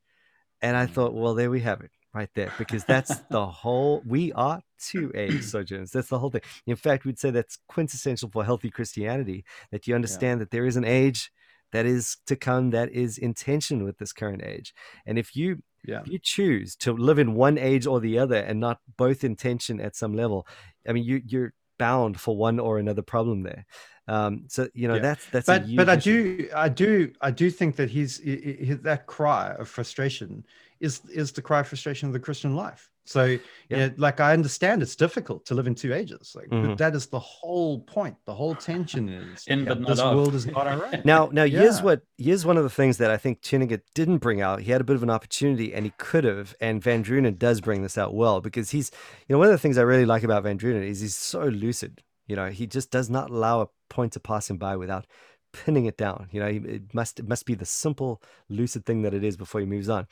And 0.60 0.76
i 0.76 0.86
thought 0.86 1.14
well 1.14 1.34
there 1.34 1.50
we 1.50 1.60
have 1.60 1.80
it 1.80 1.90
right 2.14 2.30
there 2.34 2.52
because 2.58 2.84
that's 2.84 3.16
the 3.30 3.46
whole 3.46 4.02
we 4.06 4.32
are 4.32 4.60
two 4.78 5.10
age 5.14 5.42
sojourners. 5.52 5.90
That's 5.90 6.08
the 6.08 6.18
whole 6.18 6.30
thing. 6.30 6.42
In 6.66 6.76
fact 6.76 7.04
we'd 7.04 7.18
say 7.18 7.30
that's 7.30 7.58
quintessential 7.68 8.30
for 8.30 8.44
healthy 8.44 8.70
christianity 8.70 9.44
that 9.70 9.86
you 9.86 9.94
understand 9.94 10.40
that 10.40 10.50
there 10.50 10.66
is 10.66 10.76
an 10.76 10.84
age 10.84 11.30
that 11.72 11.86
is 11.86 12.18
to 12.26 12.36
come 12.36 12.70
that 12.70 12.90
is 12.92 13.18
in 13.18 13.34
tension 13.34 13.82
with 13.82 13.98
this 13.98 14.12
current 14.12 14.42
age. 14.44 14.74
And 15.06 15.18
if 15.18 15.34
you 15.34 15.62
yeah. 15.84 16.02
if 16.02 16.08
you 16.08 16.18
choose 16.18 16.76
to 16.76 16.92
live 16.92 17.18
in 17.18 17.34
one 17.34 17.58
age 17.58 17.86
or 17.86 17.98
the 18.00 18.18
other 18.18 18.36
and 18.36 18.60
not 18.60 18.78
both 18.96 19.24
in 19.24 19.34
tension 19.36 19.80
at 19.80 19.96
some 19.96 20.14
level 20.14 20.46
i 20.88 20.92
mean 20.92 21.04
you 21.04 21.20
you're 21.26 21.52
bound 21.78 22.20
for 22.20 22.36
one 22.36 22.60
or 22.60 22.78
another 22.78 23.02
problem 23.02 23.42
there 23.42 23.66
Um, 24.08 24.44
so 24.48 24.68
you 24.74 24.88
know 24.88 24.94
Yeah. 24.94 25.00
that's 25.00 25.26
that's. 25.26 25.46
but 25.46 25.62
a 25.62 25.64
huge 25.66 25.76
but 25.76 25.88
I 25.88 25.94
issue. 25.94 26.38
do 26.38 26.48
I 26.54 26.68
do 26.68 27.12
I 27.20 27.30
do 27.30 27.50
think 27.50 27.76
that 27.76 27.88
he's 27.90 28.20
i- 28.26 28.70
i- 28.72 28.78
that 28.82 29.06
cry 29.06 29.54
of 29.58 29.68
frustration 29.68 30.44
is 30.80 31.00
is 31.08 31.30
the 31.32 31.42
cry 31.42 31.60
of 31.60 31.68
frustration 31.68 32.08
of 32.08 32.12
the 32.12 32.18
Christian 32.20 32.56
life. 32.56 32.88
So 33.04 33.24
Yeah. 33.24 33.38
yeah, 33.68 33.88
like 33.96 34.18
I 34.20 34.32
understand 34.32 34.80
it's 34.82 34.94
difficult 34.96 35.44
to 35.46 35.54
live 35.54 35.66
in 35.68 35.74
two 35.76 35.92
ages. 35.92 36.34
Like 36.36 36.48
Mhm. 36.48 36.66
but 36.68 36.78
that 36.78 36.94
is 36.96 37.06
the 37.06 37.18
whole 37.18 37.80
point. 37.80 38.16
The 38.26 38.34
whole 38.34 38.54
tension 38.56 39.08
is 39.34 39.44
In 39.46 39.64
but 39.64 39.80
not 39.80 39.88
this 39.88 40.00
of. 40.00 40.16
world 40.16 40.34
is 40.34 40.46
not 40.46 40.66
our 40.66 40.84
own. 40.84 41.02
Now, 41.04 41.28
now 41.32 41.44
here's 41.46 41.80
what 41.82 42.02
here's 42.18 42.44
one 42.44 42.56
of 42.56 42.64
the 42.64 42.70
things 42.70 42.98
that 42.98 43.10
I 43.10 43.16
think 43.16 43.40
Tuininga 43.40 43.80
didn't 43.94 44.18
bring 44.18 44.40
out. 44.40 44.62
He 44.62 44.70
had 44.72 44.80
a 44.80 44.84
bit 44.84 44.96
of 44.96 45.02
an 45.04 45.10
opportunity, 45.10 45.72
and 45.74 45.84
he 45.84 45.92
could 45.98 46.24
have. 46.24 46.54
And 46.60 46.82
Van 46.82 47.04
Drunen 47.04 47.38
does 47.38 47.60
bring 47.60 47.82
this 47.82 47.96
out 47.98 48.14
well 48.14 48.40
because 48.40 48.70
he's, 48.70 48.90
you 49.28 49.34
know, 49.34 49.38
one 49.38 49.46
of 49.48 49.52
the 49.52 49.58
things 49.58 49.78
I 49.78 49.82
really 49.82 50.06
like 50.06 50.22
about 50.24 50.42
Van 50.44 50.58
Drunen 50.58 50.84
is 50.88 51.00
he's 51.00 51.16
so 51.16 51.44
lucid. 51.46 52.02
You 52.32 52.36
know, 52.36 52.48
he 52.48 52.66
just 52.66 52.90
does 52.90 53.10
not 53.10 53.28
allow 53.28 53.60
a 53.60 53.68
point 53.90 54.12
to 54.14 54.20
pass 54.20 54.48
him 54.48 54.56
by 54.56 54.74
without 54.74 55.06
pinning 55.52 55.84
it 55.84 55.98
down. 55.98 56.28
You 56.32 56.40
know, 56.40 56.46
it 56.46 56.94
must 56.94 57.20
it 57.20 57.28
must 57.28 57.44
be 57.44 57.54
the 57.54 57.66
simple, 57.66 58.22
lucid 58.48 58.86
thing 58.86 59.02
that 59.02 59.12
it 59.12 59.22
is 59.22 59.36
before 59.36 59.60
he 59.60 59.66
moves 59.66 59.90
on. 59.90 60.06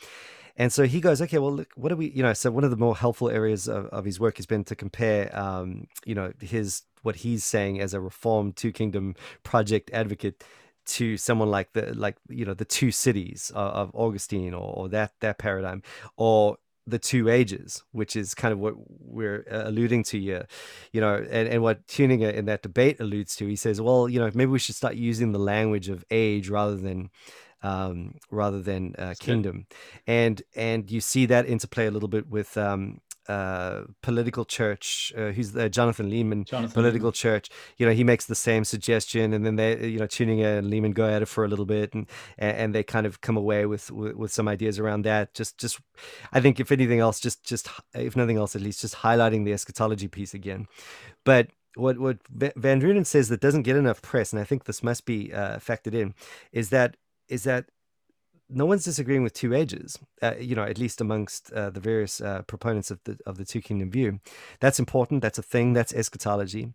And 0.58 0.70
so 0.70 0.84
he 0.84 1.00
goes, 1.00 1.22
okay, 1.22 1.38
well, 1.38 1.54
look, 1.54 1.70
what 1.76 1.88
do 1.88 1.96
we, 1.96 2.10
you 2.10 2.22
know, 2.22 2.34
so 2.34 2.50
one 2.50 2.64
of 2.64 2.70
the 2.70 2.76
more 2.76 2.94
helpful 2.94 3.30
areas 3.30 3.68
of, 3.68 3.86
of 3.86 4.04
his 4.04 4.20
work 4.20 4.36
has 4.36 4.44
been 4.44 4.64
to 4.64 4.76
compare, 4.76 5.34
um, 5.34 5.86
you 6.04 6.14
know, 6.14 6.34
his, 6.42 6.82
what 7.00 7.16
he's 7.16 7.42
saying 7.42 7.80
as 7.80 7.94
a 7.94 8.00
reformed 8.00 8.56
two 8.56 8.70
kingdom 8.70 9.14
project 9.42 9.90
advocate 9.94 10.44
to 10.84 11.16
someone 11.16 11.50
like 11.50 11.72
the, 11.72 11.94
like, 11.94 12.16
you 12.28 12.44
know, 12.44 12.52
the 12.52 12.66
two 12.66 12.90
cities 12.90 13.50
of, 13.54 13.72
of 13.80 13.90
Augustine 13.94 14.52
or, 14.52 14.74
or 14.74 14.88
that, 14.90 15.12
that 15.20 15.38
paradigm, 15.38 15.82
or 16.18 16.58
the 16.90 16.98
two 16.98 17.28
ages, 17.28 17.82
which 17.92 18.16
is 18.16 18.34
kind 18.34 18.52
of 18.52 18.58
what 18.58 18.74
we're 19.00 19.46
uh, 19.50 19.62
alluding 19.68 20.02
to 20.04 20.20
here, 20.20 20.46
you 20.92 21.00
know, 21.00 21.14
and, 21.16 21.48
and 21.48 21.62
what 21.62 21.86
Tuininga 21.86 22.32
in 22.34 22.46
that 22.46 22.62
debate 22.62 23.00
alludes 23.00 23.36
to. 23.36 23.46
He 23.46 23.56
says, 23.56 23.80
well, 23.80 24.08
you 24.08 24.18
know, 24.18 24.30
maybe 24.34 24.50
we 24.50 24.58
should 24.58 24.74
start 24.74 24.96
using 24.96 25.32
the 25.32 25.38
language 25.38 25.88
of 25.88 26.04
age 26.10 26.48
rather 26.48 26.76
than, 26.76 27.10
um, 27.62 28.14
rather 28.30 28.60
than 28.60 28.94
uh, 28.98 29.14
kingdom, 29.18 29.66
and 30.06 30.42
and 30.56 30.90
you 30.90 31.00
see 31.00 31.26
that 31.26 31.46
interplay 31.46 31.86
a 31.86 31.90
little 31.90 32.08
bit 32.08 32.28
with 32.28 32.56
um, 32.56 33.00
uh, 33.30 33.84
political 34.02 34.44
church. 34.44 35.12
Uh, 35.16 35.30
who's 35.30 35.52
the 35.52 35.68
Jonathan 35.68 36.10
Leeman? 36.10 36.44
Jonathan 36.46 36.74
political 36.74 37.12
church 37.12 37.48
you 37.76 37.86
know 37.86 37.92
he 37.92 38.04
makes 38.04 38.26
the 38.26 38.34
same 38.34 38.64
suggestion 38.64 39.32
and 39.32 39.44
then 39.44 39.56
they 39.56 39.86
you 39.86 39.98
know 39.98 40.06
Tuininga 40.06 40.58
and 40.58 40.70
Leeman 40.70 40.94
go 40.94 41.06
at 41.08 41.22
it 41.22 41.26
for 41.26 41.44
a 41.44 41.48
little 41.48 41.64
bit 41.64 41.94
and 41.94 42.06
and 42.38 42.74
they 42.74 42.82
kind 42.82 43.06
of 43.06 43.20
come 43.20 43.36
away 43.36 43.66
with, 43.66 43.90
with 43.90 44.14
with 44.16 44.32
some 44.32 44.48
ideas 44.48 44.78
around 44.78 45.02
that 45.04 45.34
just 45.34 45.58
just 45.58 45.80
i 46.32 46.40
think 46.40 46.60
if 46.60 46.72
anything 46.72 47.00
else 47.00 47.20
just 47.20 47.42
just 47.44 47.68
if 47.94 48.16
nothing 48.16 48.36
else 48.36 48.54
at 48.56 48.62
least 48.62 48.80
just 48.80 48.96
highlighting 48.96 49.44
the 49.44 49.52
eschatology 49.52 50.08
piece 50.08 50.34
again 50.34 50.66
but 51.24 51.48
what 51.76 51.98
what 51.98 52.18
Va- 52.28 52.52
van 52.56 52.80
drunen 52.80 53.06
says 53.06 53.28
that 53.28 53.40
doesn't 53.40 53.62
get 53.62 53.76
enough 53.76 54.02
press 54.02 54.32
and 54.32 54.40
i 54.40 54.44
think 54.44 54.64
this 54.64 54.82
must 54.82 55.04
be 55.04 55.32
uh, 55.32 55.56
factored 55.58 55.94
in 55.94 56.14
is 56.52 56.70
that 56.70 56.96
is 57.28 57.44
that 57.44 57.66
no 58.50 58.66
one's 58.66 58.84
disagreeing 58.84 59.22
with 59.22 59.32
two 59.32 59.54
ages, 59.54 59.98
uh, 60.22 60.34
you 60.38 60.54
know, 60.54 60.64
at 60.64 60.78
least 60.78 61.00
amongst 61.00 61.52
uh, 61.52 61.70
the 61.70 61.80
various 61.80 62.20
uh, 62.20 62.42
proponents 62.42 62.90
of 62.90 63.00
the 63.04 63.18
of 63.26 63.36
the 63.36 63.44
two 63.44 63.60
kingdom 63.60 63.90
view. 63.90 64.20
That's 64.60 64.78
important. 64.78 65.22
That's 65.22 65.38
a 65.38 65.42
thing. 65.42 65.72
That's 65.72 65.92
eschatology. 65.92 66.72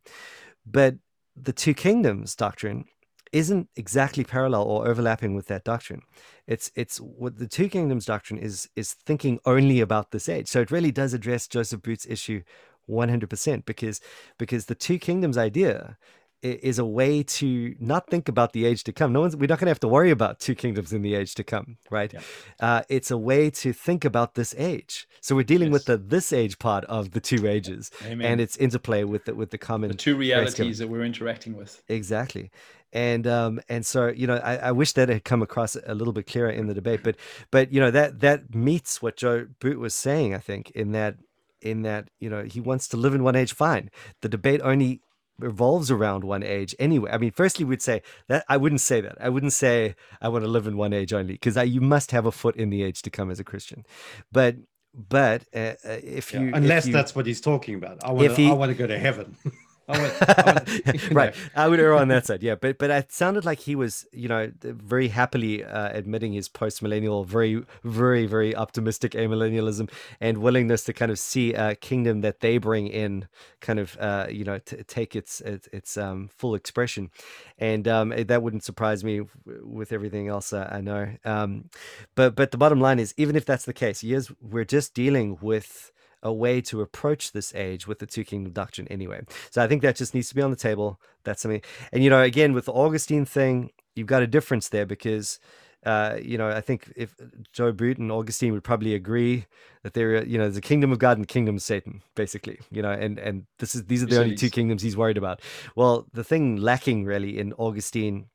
But 0.66 0.96
the 1.36 1.54
two 1.54 1.74
kingdoms 1.74 2.36
doctrine 2.36 2.86
isn't 3.32 3.68
exactly 3.76 4.24
parallel 4.24 4.64
or 4.64 4.88
overlapping 4.88 5.36
with 5.36 5.48
that 5.48 5.66
doctrine. 5.66 6.02
It's 6.48 6.72
it's 6.76 6.98
what 6.98 7.38
the 7.38 7.48
two 7.48 7.70
kingdoms 7.70 8.06
doctrine 8.06 8.40
is 8.40 8.70
is 8.76 8.94
thinking 8.94 9.40
only 9.46 9.82
about 9.82 10.12
this 10.12 10.30
age. 10.30 10.48
So 10.48 10.62
it 10.62 10.72
really 10.72 10.92
does 10.92 11.14
address 11.14 11.48
Joseph 11.48 11.82
Boot's 11.82 12.06
issue 12.06 12.44
100% 12.90 13.66
because 13.66 14.00
because 14.38 14.66
the 14.66 14.76
two 14.76 15.00
kingdoms 15.00 15.38
idea 15.38 15.98
is 16.46 16.80
a 16.80 16.86
way 16.86 17.24
to 17.24 17.76
not 17.80 18.10
think 18.10 18.28
about 18.28 18.54
the 18.54 18.66
age 18.66 18.84
to 18.84 18.92
come. 18.92 19.12
No 19.14 19.22
one's 19.22 19.36
we're 19.36 19.48
not 19.48 19.60
going 19.60 19.68
to 19.68 19.72
have 19.72 19.80
to 19.82 19.88
worry 19.88 20.12
about 20.12 20.40
two 20.40 20.56
kingdoms 20.56 20.94
in 20.94 21.02
the 21.02 21.16
age 21.16 21.36
to 21.36 21.44
come, 21.44 21.78
right? 21.90 22.14
Yeah. 22.14 22.22
Uh, 22.60 22.82
it's 22.90 23.12
a 23.12 23.18
way 23.18 23.50
to 23.50 23.74
think 23.74 24.06
about 24.06 24.36
this 24.36 24.54
age. 24.58 25.08
So 25.22 25.36
we're 25.36 25.44
dealing 25.44 25.72
with 25.72 25.86
the 25.86 25.98
this 25.98 26.32
age 26.32 26.60
part 26.60 26.86
of 26.86 27.12
the 27.12 27.20
two 27.20 27.48
ages 27.48 27.92
Amen. 28.06 28.26
and 28.26 28.42
its 28.42 28.58
interplay 28.58 29.04
with 29.04 29.26
the 29.26 29.36
with 29.36 29.52
the 29.52 29.58
common 29.58 29.90
the 29.90 29.98
two 29.98 30.16
realities 30.16 30.78
that 30.80 30.88
we're 30.88 31.04
interacting 31.04 31.56
with. 31.56 31.84
Exactly. 31.88 32.52
And 32.94 33.28
um 33.28 33.60
and 33.68 33.86
so 33.86 34.08
you 34.08 34.28
know 34.28 34.38
I, 34.38 34.58
I 34.58 34.72
wish 34.72 34.94
that 34.94 35.10
had 35.10 35.24
come 35.24 35.42
across 35.42 35.76
a 35.76 35.96
little 35.96 36.14
bit 36.14 36.28
clearer 36.28 36.50
in 36.50 36.68
the 36.68 36.74
debate, 36.74 37.02
but 37.04 37.16
but 37.52 37.74
you 37.74 37.80
know 37.80 37.92
that 37.92 38.20
that 38.22 38.54
meets 38.54 39.02
what 39.02 39.18
Joe 39.18 39.48
Boot 39.60 39.80
was 39.80 39.94
saying, 39.94 40.34
I 40.34 40.40
think, 40.40 40.72
in 40.72 40.92
that 40.92 41.18
in 41.62 41.82
that 41.82 42.10
you 42.20 42.30
know 42.30 42.44
he 42.44 42.60
wants 42.60 42.88
to 42.90 42.98
live 42.98 43.16
in 43.16 43.24
one 43.24 43.36
age. 43.36 43.54
Fine, 43.54 43.90
the 44.22 44.30
debate 44.30 44.62
only 44.64 45.02
revolves 45.40 45.92
around 45.92 46.24
one 46.24 46.44
age 46.44 46.76
anyway. 46.80 47.12
I 47.12 47.18
mean, 47.18 47.32
firstly, 47.32 47.66
we'd 47.66 47.82
say 47.82 48.02
that 48.28 48.46
I 48.50 48.58
wouldn't 48.58 48.82
say 48.82 49.02
that. 49.02 49.18
I 49.20 49.30
wouldn't 49.30 49.54
say 49.54 49.96
I 50.22 50.30
want 50.30 50.44
to 50.46 50.50
live 50.50 50.68
in 50.68 50.78
one 50.78 50.94
age 50.94 51.14
only 51.14 51.34
because 51.34 51.56
you 51.70 51.82
must 51.82 52.12
have 52.12 52.26
a 52.26 52.32
foot 52.32 52.56
in 52.56 52.70
the 52.70 52.84
age 52.84 53.02
to 53.04 53.10
come 53.10 53.30
as 53.32 53.40
a 53.40 53.44
Christian. 53.44 53.86
But 54.32 54.56
but 54.94 55.44
uh, 55.54 55.74
uh, 55.86 55.98
if 56.04 56.34
Yeah, 56.34 56.40
you 56.42 56.48
if 56.50 56.56
unless 56.56 56.86
you- 56.88 56.94
that's 56.94 57.14
what 57.16 57.26
he's 57.26 57.42
talking 57.42 57.76
about. 57.76 58.04
I 58.04 58.12
want 58.12 58.30
to 58.30 58.36
he- 58.36 58.50
I 58.50 58.54
want 58.54 58.70
to 58.72 58.78
go 58.78 58.88
to 58.88 58.98
heaven. 58.98 59.36
I 59.88 59.98
want, 60.00 60.14
I 60.38 60.42
want 60.44 60.68
you 60.94 61.10
know. 61.10 61.16
right 61.16 61.36
i 61.56 61.68
would 61.68 61.80
err 61.80 61.94
on 61.94 62.08
that 62.10 62.26
side. 62.28 62.42
Yeah 62.44 62.56
but 62.56 62.78
but 62.78 62.90
it 62.90 63.12
sounded 63.12 63.46
like 63.46 63.60
he 63.60 63.76
was 63.76 64.06
you 64.12 64.28
know 64.28 64.52
very 64.64 65.10
happily 65.10 65.64
uh, 65.64 65.90
admitting 65.94 66.34
his 66.34 66.50
post-millennial 66.50 67.24
very 67.24 67.64
very 67.84 68.26
very 68.26 68.56
optimistic 68.56 69.12
amillennialism 69.14 69.90
and 70.20 70.40
willingness 70.40 70.84
to 70.86 70.94
kind 70.94 71.12
of 71.12 71.20
see 71.20 71.54
a 71.54 71.76
kingdom 71.76 72.22
that 72.22 72.40
they 72.40 72.58
bring 72.58 72.88
in 72.88 73.28
kind 73.62 73.80
of 73.80 73.98
uh, 74.00 74.28
you 74.30 74.44
know 74.44 74.58
to 74.60 74.84
take 74.84 75.16
its 75.16 75.42
its, 75.42 75.68
its 75.72 75.98
um, 75.98 76.30
full 76.36 76.56
expression. 76.56 77.10
And 77.58 77.88
um, 77.88 78.10
that 78.18 78.44
wouldn't 78.44 78.64
surprise 78.64 79.04
me 79.04 79.20
w- 79.46 79.66
with 79.66 79.92
everything 79.92 80.28
else 80.28 80.54
uh, 80.54 80.68
i 80.72 80.82
know. 80.82 81.10
Um, 81.26 81.70
but 82.16 82.36
but 82.36 82.52
the 82.52 82.58
bottom 82.58 82.80
line 82.80 83.00
is 83.00 83.14
even 83.18 83.36
if 83.36 83.46
that's 83.46 83.66
the 83.66 83.74
case 83.74 84.04
yes 84.04 84.32
we're 84.42 84.66
just 84.66 84.94
dealing 84.94 85.38
with 85.42 85.92
a 86.26 86.34
way 86.34 86.60
to 86.60 86.82
approach 86.82 87.32
this 87.32 87.54
age 87.56 87.88
with 87.88 88.00
the 88.00 88.06
two 88.06 88.26
kingdom 88.26 88.52
doctrine 88.52 88.88
anyway. 88.90 89.22
So 89.52 89.64
I 89.64 89.68
think 89.68 89.82
that 89.84 89.96
just 89.96 90.14
needs 90.14 90.28
to 90.30 90.36
be 90.36 90.42
on 90.42 90.50
the 90.50 90.58
table. 90.58 91.00
That's 91.24 91.42
something. 91.42 91.62
And 91.94 92.04
you 92.04 92.10
know, 92.10 92.22
again 92.22 92.52
with 92.52 92.66
the 92.66 92.74
Augustine 92.74 93.26
thing, 93.26 93.70
you've 93.96 94.08
got 94.08 94.24
a 94.24 94.28
difference 94.28 94.68
there 94.70 94.86
because 94.86 95.40
uh, 95.86 96.18
you 96.20 96.36
know, 96.38 96.50
I 96.50 96.62
think 96.62 96.92
if 96.96 97.16
Joe 97.54 97.72
Boot 97.72 98.00
and 98.00 98.12
Augustine 98.12 98.54
would 98.54 98.64
probably 98.64 98.96
agree 98.96 99.46
that 99.84 99.94
there, 99.94 100.26
you 100.26 100.40
know, 100.40 100.46
there's 100.46 100.58
a 100.58 100.62
kingdom 100.62 100.92
of 100.92 100.98
God 100.98 101.18
and 101.18 101.22
the 101.22 101.28
kingdom 101.28 101.58
of 101.58 101.62
Satan, 101.62 102.02
basically, 102.16 102.60
you 102.72 102.82
know, 102.82 102.90
and 102.90 103.20
and 103.20 103.46
this 103.60 103.76
is 103.76 103.86
these 103.86 104.02
are 104.02 104.08
the 104.08 104.20
only 104.20 104.36
two 104.36 104.50
kingdoms 104.50 104.82
he's 104.82 104.98
worried 104.98 105.18
about. 105.18 105.42
Well, 105.76 106.08
the 106.12 106.24
thing 106.24 106.56
lacking 106.56 107.06
really 107.06 107.38
in 107.38 107.54
Augustine, 107.54 108.30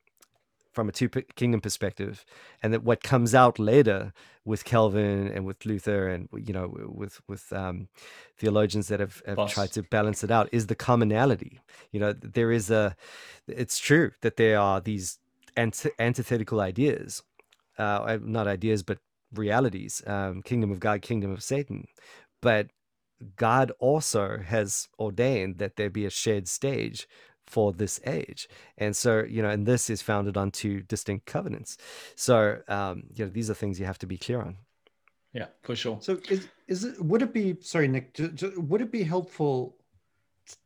from 0.71 0.89
a 0.89 0.91
two 0.91 1.09
kingdom 1.09 1.61
perspective, 1.61 2.25
and 2.63 2.73
that 2.73 2.83
what 2.83 3.03
comes 3.03 3.35
out 3.35 3.59
later 3.59 4.13
with 4.45 4.63
Calvin 4.63 5.27
and 5.27 5.45
with 5.45 5.65
Luther 5.65 6.07
and 6.07 6.29
you 6.35 6.53
know 6.53 6.73
with 6.73 7.21
with 7.27 7.51
um, 7.53 7.87
theologians 8.37 8.87
that 8.87 8.99
have, 8.99 9.21
have 9.25 9.49
tried 9.49 9.71
to 9.73 9.83
balance 9.83 10.23
it 10.23 10.31
out 10.31 10.49
is 10.51 10.67
the 10.67 10.75
commonality. 10.75 11.59
You 11.91 11.99
know, 11.99 12.13
there 12.13 12.51
is 12.51 12.71
a. 12.71 12.95
It's 13.47 13.79
true 13.79 14.11
that 14.21 14.37
there 14.37 14.59
are 14.59 14.81
these 14.81 15.19
ant- 15.57 15.85
antithetical 15.99 16.61
ideas, 16.61 17.23
uh, 17.77 17.81
uh, 17.81 18.19
not 18.21 18.47
ideas 18.47 18.83
but 18.83 18.99
realities. 19.33 20.01
Um, 20.07 20.41
kingdom 20.41 20.71
of 20.71 20.79
God, 20.79 21.01
kingdom 21.01 21.31
of 21.31 21.43
Satan, 21.43 21.87
but 22.41 22.67
God 23.35 23.71
also 23.79 24.39
has 24.39 24.87
ordained 24.97 25.59
that 25.59 25.75
there 25.75 25.89
be 25.89 26.05
a 26.05 26.09
shared 26.09 26.47
stage 26.47 27.07
for 27.51 27.73
this 27.73 27.99
age. 28.05 28.47
And 28.77 28.95
so, 28.95 29.11
you 29.35 29.41
know, 29.43 29.49
and 29.55 29.65
this 29.65 29.89
is 29.89 30.01
founded 30.01 30.37
on 30.37 30.51
two 30.51 30.81
distinct 30.93 31.25
covenants. 31.25 31.77
So, 32.15 32.37
um, 32.67 33.03
you 33.15 33.25
know, 33.25 33.31
these 33.31 33.49
are 33.51 33.53
things 33.55 33.79
you 33.79 33.85
have 33.85 33.99
to 33.99 34.07
be 34.07 34.17
clear 34.17 34.41
on. 34.41 34.55
Yeah, 35.33 35.47
for 35.63 35.75
sure. 35.75 35.97
So 36.01 36.11
is 36.29 36.47
is 36.67 36.83
it 36.83 36.95
would 37.09 37.21
it 37.21 37.33
be 37.33 37.57
sorry 37.61 37.87
Nick 37.87 38.13
ju- 38.17 38.33
ju- 38.39 38.59
would 38.69 38.81
it 38.81 38.91
be 38.91 39.03
helpful 39.03 39.75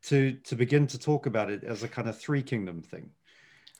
to 0.08 0.18
to 0.48 0.56
begin 0.56 0.86
to 0.86 0.98
talk 0.98 1.26
about 1.26 1.50
it 1.50 1.62
as 1.64 1.82
a 1.82 1.88
kind 1.88 2.08
of 2.08 2.18
three 2.18 2.42
kingdom 2.42 2.82
thing? 2.82 3.10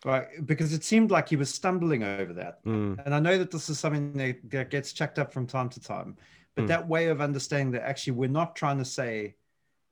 Right, 0.05 0.27
because 0.45 0.73
it 0.73 0.85
seemed 0.85 1.11
like 1.11 1.29
he 1.29 1.37
was 1.37 1.53
stumbling 1.53 2.03
over 2.05 2.33
that. 2.35 2.64
Mm, 2.64 3.05
And 3.05 3.14
I 3.14 3.19
know 3.19 3.38
that 3.38 3.51
this 3.51 3.69
is 3.69 3.79
something 3.79 4.12
that, 4.12 4.37
that 4.51 4.71
gets 4.71 4.92
checked 4.92 5.19
up 5.19 5.33
from 5.33 5.47
time 5.47 5.69
to 5.71 5.81
time, 5.81 6.16
but 6.55 6.64
Mm. 6.64 6.69
that 6.69 6.87
way 6.87 7.09
of 7.09 7.21
understanding 7.21 7.73
that 7.73 7.83
actually 7.90 8.12
we're 8.21 8.38
not 8.40 8.55
trying 8.55 8.79
to 8.79 8.85
say 8.85 9.35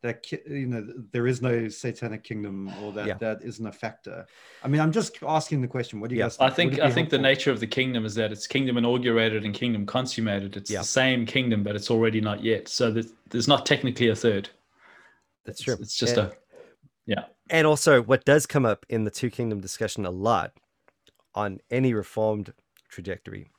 that 0.05 0.30
you 0.46 0.66
know 0.66 0.86
there 1.12 1.26
is 1.26 1.40
no 1.40 1.66
satanic 1.68 2.22
kingdom 2.24 2.70
or 2.82 2.92
that 2.92 3.07
Yeah. 3.07 3.14
that 3.14 3.40
isn't 3.42 3.66
a 3.66 3.72
factor. 3.72 4.26
I 4.62 4.68
mean, 4.68 4.82
I'm 4.82 4.92
just 4.92 5.16
asking 5.22 5.62
the 5.62 5.66
question. 5.66 5.98
What 5.98 6.11
do 6.11 6.14
you 6.14 6.18
Yeah. 6.20 6.26
guys? 6.26 6.36
I 6.40 6.50
think 6.50 6.74
I 6.74 6.90
think 6.90 7.09
the 7.09 7.16
helpful? 7.16 7.18
nature 7.20 7.50
of 7.50 7.61
the 7.61 7.66
kingdom 7.66 8.05
is 8.05 8.14
that 8.16 8.30
it's 8.30 8.46
kingdom 8.46 8.76
inaugurated 8.76 9.44
and 9.46 9.55
kingdom 9.55 9.86
consummated. 9.86 10.59
It's 10.59 10.70
Yeah. 10.70 10.80
the 10.80 10.84
same 10.84 11.24
kingdom, 11.24 11.62
but 11.62 11.74
it's 11.74 11.90
already 11.90 12.20
not 12.20 12.44
yet. 12.44 12.68
So 12.68 12.90
that 12.92 13.07
there's 13.30 13.48
not 13.48 13.64
technically 13.66 14.09
a 14.09 14.14
third. 14.14 14.50
that's 15.46 15.61
It's- 15.61 15.76
true. 15.76 15.82
It's 15.82 15.96
just 15.98 16.16
and, 16.16 16.28
a 16.32 16.36
yeah. 17.07 17.24
and 17.50 17.66
also, 17.66 18.00
what 18.02 18.24
does 18.24 18.46
come 18.46 18.64
up 18.64 18.86
in 18.88 19.05
the 19.05 19.11
two 19.11 19.28
kingdom 19.30 19.61
discussion 19.61 20.05
a 20.07 20.11
lot 20.11 20.52
on 21.34 21.61
any 21.70 21.92
reformed 21.92 22.52
trajectory, 22.88 23.50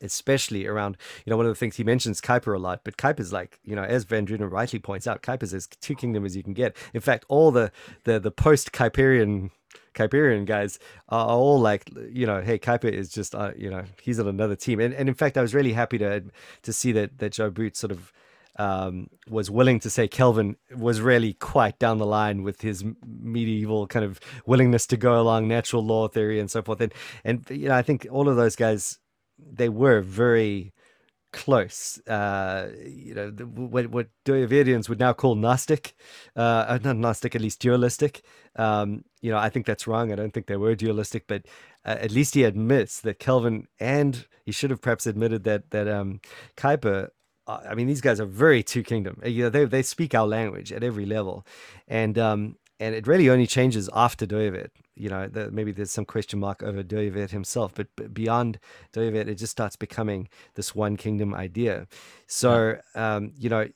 especially 0.00 0.66
around, 0.66 0.96
you 1.24 1.30
know, 1.30 1.36
one 1.36 1.46
of 1.46 1.50
the 1.50 1.58
things 1.58 1.76
he 1.76 1.84
mentions 1.84 2.20
Kuyper 2.20 2.54
a 2.54 2.58
lot, 2.58 2.80
but 2.84 2.96
Kuyper's 2.96 3.32
like, 3.32 3.58
you 3.64 3.76
know, 3.76 3.82
as 3.82 4.04
Van 4.04 4.26
Drunen 4.26 4.50
rightly 4.50 4.78
points 4.78 5.06
out, 5.06 5.22
Kuyper's 5.22 5.54
as 5.54 5.66
two 5.66 5.94
kingdom 5.94 6.24
as 6.24 6.36
you 6.36 6.42
can 6.42 6.54
get. 6.54 6.76
In 6.94 7.00
fact, 7.00 7.24
all 7.28 7.50
the 7.50 7.72
the 8.04 8.18
the 8.18 8.30
post 8.30 8.72
Kuiperian 8.72 9.50
Kuyperian 9.94 10.46
guys 10.46 10.78
are 11.08 11.26
all 11.26 11.60
like, 11.60 11.90
you 12.10 12.26
know, 12.26 12.40
hey, 12.40 12.58
Kuyper 12.58 12.90
is 12.90 13.10
just, 13.10 13.34
uh, 13.34 13.52
you 13.56 13.70
know, 13.70 13.84
he's 14.00 14.20
on 14.20 14.28
another 14.28 14.56
team. 14.56 14.80
And, 14.80 14.94
and 14.94 15.08
in 15.08 15.14
fact, 15.14 15.36
I 15.36 15.42
was 15.42 15.54
really 15.54 15.72
happy 15.72 15.98
to 15.98 16.24
to 16.62 16.72
see 16.72 16.92
that 16.92 17.18
that 17.18 17.32
Joe 17.32 17.50
Boot 17.50 17.76
sort 17.76 17.92
of 17.92 18.12
um, 18.56 19.08
was 19.28 19.50
willing 19.50 19.80
to 19.80 19.90
say 19.90 20.06
Calvin 20.06 20.56
was 20.76 21.00
really 21.00 21.34
quite 21.34 21.78
down 21.78 21.98
the 21.98 22.06
line 22.06 22.42
with 22.42 22.60
his 22.60 22.84
medieval 23.04 23.86
kind 23.86 24.04
of 24.04 24.20
willingness 24.46 24.86
to 24.88 24.96
go 24.96 25.20
along 25.20 25.48
natural 25.48 25.84
law 25.84 26.08
theory 26.08 26.38
and 26.38 26.50
so 26.50 26.62
forth. 26.62 26.80
And 26.80 26.94
and 27.24 27.44
you 27.50 27.68
know, 27.68 27.74
I 27.74 27.82
think 27.82 28.06
all 28.10 28.28
of 28.28 28.36
those 28.36 28.56
guys 28.56 28.99
they 29.52 29.68
were 29.68 30.00
very 30.00 30.72
close. 31.32 32.00
Uh, 32.06 32.68
you 32.84 33.14
know, 33.14 33.30
the, 33.30 33.46
what, 33.46 33.88
what 33.88 34.08
Dooyeweerdians 34.24 34.88
would 34.88 34.98
now 34.98 35.12
call 35.12 35.34
Gnostic, 35.34 35.94
uh, 36.36 36.40
uh, 36.68 36.78
not 36.82 36.96
Gnostic, 36.96 37.34
at 37.34 37.40
least 37.40 37.60
dualistic. 37.60 38.22
Um, 38.56 39.04
you 39.20 39.30
know, 39.30 39.38
I 39.38 39.48
think 39.48 39.66
that's 39.66 39.86
wrong. 39.86 40.12
I 40.12 40.16
don't 40.16 40.32
think 40.32 40.46
they 40.46 40.56
were 40.56 40.74
dualistic, 40.74 41.26
but 41.26 41.46
uh, 41.84 41.96
at 42.00 42.10
least 42.10 42.34
he 42.34 42.44
admits 42.44 43.00
that 43.00 43.18
Calvin 43.18 43.68
and 43.78 44.26
he 44.44 44.52
should 44.52 44.70
have 44.70 44.82
perhaps 44.82 45.06
admitted 45.06 45.44
that 45.44 45.70
that 45.70 45.88
um, 45.88 46.20
Kuyper. 46.56 47.10
Uh, 47.46 47.60
I 47.68 47.74
mean, 47.74 47.86
these 47.86 48.00
guys 48.00 48.20
are 48.20 48.26
very 48.26 48.62
two 48.62 48.82
kingdom. 48.82 49.20
You 49.24 49.44
know, 49.44 49.50
they 49.50 49.64
they 49.64 49.82
speak 49.82 50.14
our 50.14 50.26
language 50.26 50.72
at 50.72 50.82
every 50.82 51.06
level, 51.06 51.46
and 51.86 52.18
um, 52.18 52.56
and 52.80 52.94
it 52.94 53.06
really 53.06 53.28
only 53.28 53.46
changes 53.46 53.88
after 53.94 54.26
Dooyeweerd. 54.26 54.70
You 54.96 55.10
know, 55.10 55.28
the, 55.28 55.50
maybe 55.50 55.70
there's 55.70 55.92
some 55.92 56.06
question 56.06 56.40
mark 56.40 56.62
over 56.62 56.82
Dooyeweerd 56.82 57.30
himself, 57.30 57.72
but, 57.74 57.88
but 57.94 58.12
beyond 58.12 58.58
Dooyeweerd, 58.92 59.28
it 59.28 59.34
just 59.36 59.52
starts 59.52 59.76
becoming 59.76 60.28
this 60.54 60.74
one 60.74 60.96
kingdom 60.96 61.34
idea. 61.34 61.86
So, 62.26 62.78
um, 62.94 63.32
you 63.38 63.50
know, 63.50 63.68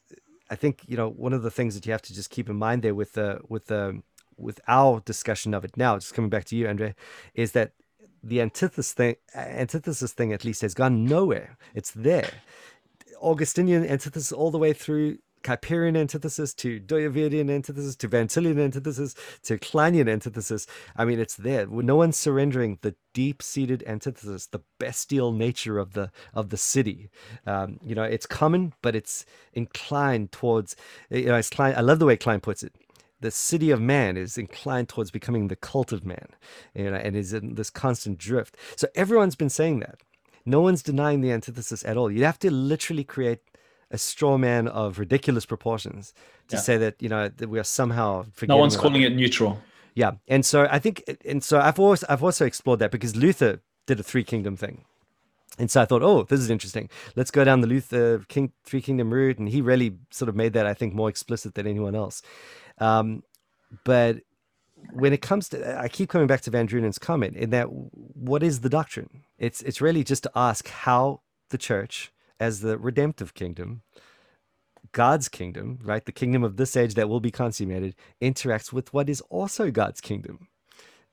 I 0.50 0.56
think 0.56 0.82
you 0.86 0.96
know 0.96 1.08
one 1.08 1.32
of 1.32 1.42
the 1.42 1.50
things 1.50 1.74
that 1.74 1.86
you 1.86 1.92
have 1.92 2.02
to 2.02 2.14
just 2.14 2.30
keep 2.30 2.48
in 2.48 2.56
mind 2.56 2.82
there 2.82 2.94
with 2.94 3.12
the 3.12 3.40
with 3.48 3.66
the 3.66 4.02
with 4.36 4.60
our 4.66 5.00
discussion 5.00 5.54
of 5.54 5.64
it 5.64 5.76
now, 5.76 5.96
just 5.96 6.14
coming 6.14 6.30
back 6.30 6.44
to 6.46 6.56
you, 6.56 6.68
Andre, 6.68 6.94
is 7.34 7.52
that 7.52 7.72
the 8.22 8.40
antithesis 8.40 8.92
thing, 8.92 9.16
antithesis 9.34 10.12
thing 10.12 10.32
at 10.32 10.44
least 10.44 10.62
has 10.62 10.74
gone 10.74 11.04
nowhere. 11.04 11.56
It's 11.74 11.90
there. 11.92 12.30
Augustinian 13.20 13.86
antithesis 13.86 14.32
all 14.32 14.50
the 14.50 14.58
way 14.58 14.72
through 14.72 15.18
Kuyperian 15.44 15.96
antithesis 15.96 16.54
to 16.54 16.80
Dooyeweerdian 16.80 17.50
antithesis 17.50 17.94
to 17.96 18.08
Van 18.08 18.26
Tillian 18.26 18.58
antithesis 18.58 19.14
to 19.42 19.58
Klinean 19.58 20.08
antithesis. 20.10 20.66
I 20.96 21.04
mean, 21.04 21.20
it's 21.20 21.36
there. 21.36 21.66
No 21.66 21.96
one's 21.96 22.16
surrendering 22.16 22.78
the 22.80 22.96
deep-seated 23.12 23.84
antithesis, 23.86 24.46
the 24.46 24.62
bestial 24.80 25.30
nature 25.32 25.78
of 25.78 25.92
the 25.92 26.10
of 26.32 26.48
the 26.48 26.56
city. 26.56 27.10
Um, 27.46 27.78
you 27.82 27.94
know, 27.94 28.02
it's 28.02 28.26
common, 28.26 28.72
but 28.82 28.96
it's 28.96 29.24
inclined 29.52 30.32
towards. 30.32 30.74
You 31.10 31.26
know, 31.26 31.40
Kline. 31.42 31.74
I 31.76 31.80
love 31.80 31.98
the 31.98 32.06
way 32.06 32.16
Kline 32.16 32.40
puts 32.40 32.62
it 32.62 32.74
the 33.20 33.30
city 33.30 33.70
of 33.70 33.80
man 33.80 34.18
is 34.18 34.36
inclined 34.36 34.86
towards 34.86 35.10
becoming 35.10 35.48
the 35.48 35.56
cult 35.56 35.92
of 35.92 36.04
man 36.04 36.26
you 36.74 36.90
know, 36.90 36.96
and 36.96 37.16
is 37.16 37.32
in 37.32 37.54
this 37.54 37.70
constant 37.70 38.18
drift. 38.18 38.54
So 38.76 38.86
everyone's 38.94 39.34
been 39.34 39.48
saying 39.48 39.80
that. 39.80 40.00
No 40.44 40.60
one's 40.60 40.82
denying 40.82 41.22
the 41.22 41.32
antithesis 41.32 41.84
at 41.86 41.96
all. 41.96 42.10
You 42.10 42.24
have 42.24 42.38
to 42.40 42.50
literally 42.50 43.04
create 43.04 43.40
a 43.90 43.98
straw 43.98 44.38
man 44.38 44.68
of 44.68 44.98
ridiculous 44.98 45.46
proportions 45.46 46.12
to 46.48 46.56
yeah. 46.56 46.62
say 46.62 46.76
that 46.76 47.00
you 47.00 47.08
know 47.08 47.28
that 47.28 47.48
we 47.48 47.58
are 47.58 47.64
somehow 47.64 48.24
no 48.46 48.56
one's 48.56 48.76
calling 48.76 49.02
it. 49.02 49.12
it 49.12 49.16
neutral 49.16 49.60
yeah 49.94 50.12
and 50.28 50.44
so 50.44 50.66
i 50.70 50.78
think 50.78 51.02
and 51.24 51.42
so 51.42 51.60
i've 51.60 51.78
always 51.78 52.04
i've 52.04 52.22
also 52.22 52.44
explored 52.44 52.78
that 52.78 52.90
because 52.90 53.14
luther 53.16 53.60
did 53.86 54.00
a 54.00 54.02
three 54.02 54.24
kingdom 54.24 54.56
thing 54.56 54.84
and 55.58 55.70
so 55.70 55.80
I 55.80 55.84
thought, 55.84 56.02
oh, 56.02 56.24
this 56.24 56.40
is 56.40 56.50
interesting. 56.50 56.90
Let's 57.14 57.30
go 57.30 57.44
down 57.44 57.60
the 57.60 57.68
Luther 57.68 58.24
King, 58.28 58.52
Three 58.64 58.82
Kingdom 58.82 59.12
route. 59.14 59.38
And 59.38 59.48
he 59.48 59.60
really 59.60 59.96
sort 60.10 60.28
of 60.28 60.34
made 60.34 60.52
that, 60.54 60.66
I 60.66 60.74
think, 60.74 60.94
more 60.94 61.08
explicit 61.08 61.54
than 61.54 61.66
anyone 61.66 61.94
else. 61.94 62.22
Um, 62.78 63.22
but 63.84 64.18
when 64.92 65.12
it 65.12 65.22
comes 65.22 65.48
to, 65.50 65.78
I 65.80 65.88
keep 65.88 66.08
coming 66.08 66.26
back 66.26 66.40
to 66.42 66.50
Van 66.50 66.66
Drunen's 66.66 66.98
comment 66.98 67.36
in 67.36 67.50
that, 67.50 67.66
what 67.66 68.42
is 68.42 68.60
the 68.60 68.68
doctrine? 68.68 69.22
It's 69.38 69.62
it's 69.62 69.80
really 69.80 70.04
just 70.04 70.24
to 70.24 70.30
ask 70.34 70.68
how 70.68 71.20
the 71.50 71.58
church 71.58 72.12
as 72.44 72.60
the 72.60 72.76
redemptive 72.76 73.32
kingdom, 73.32 73.82
God's 74.92 75.28
kingdom, 75.28 75.78
right? 75.82 76.04
The 76.04 76.12
kingdom 76.12 76.44
of 76.44 76.56
this 76.56 76.76
age 76.76 76.94
that 76.94 77.08
will 77.08 77.20
be 77.20 77.30
consummated 77.30 77.94
interacts 78.20 78.72
with 78.72 78.92
what 78.92 79.08
is 79.08 79.20
also 79.22 79.70
God's 79.70 80.00
kingdom 80.00 80.48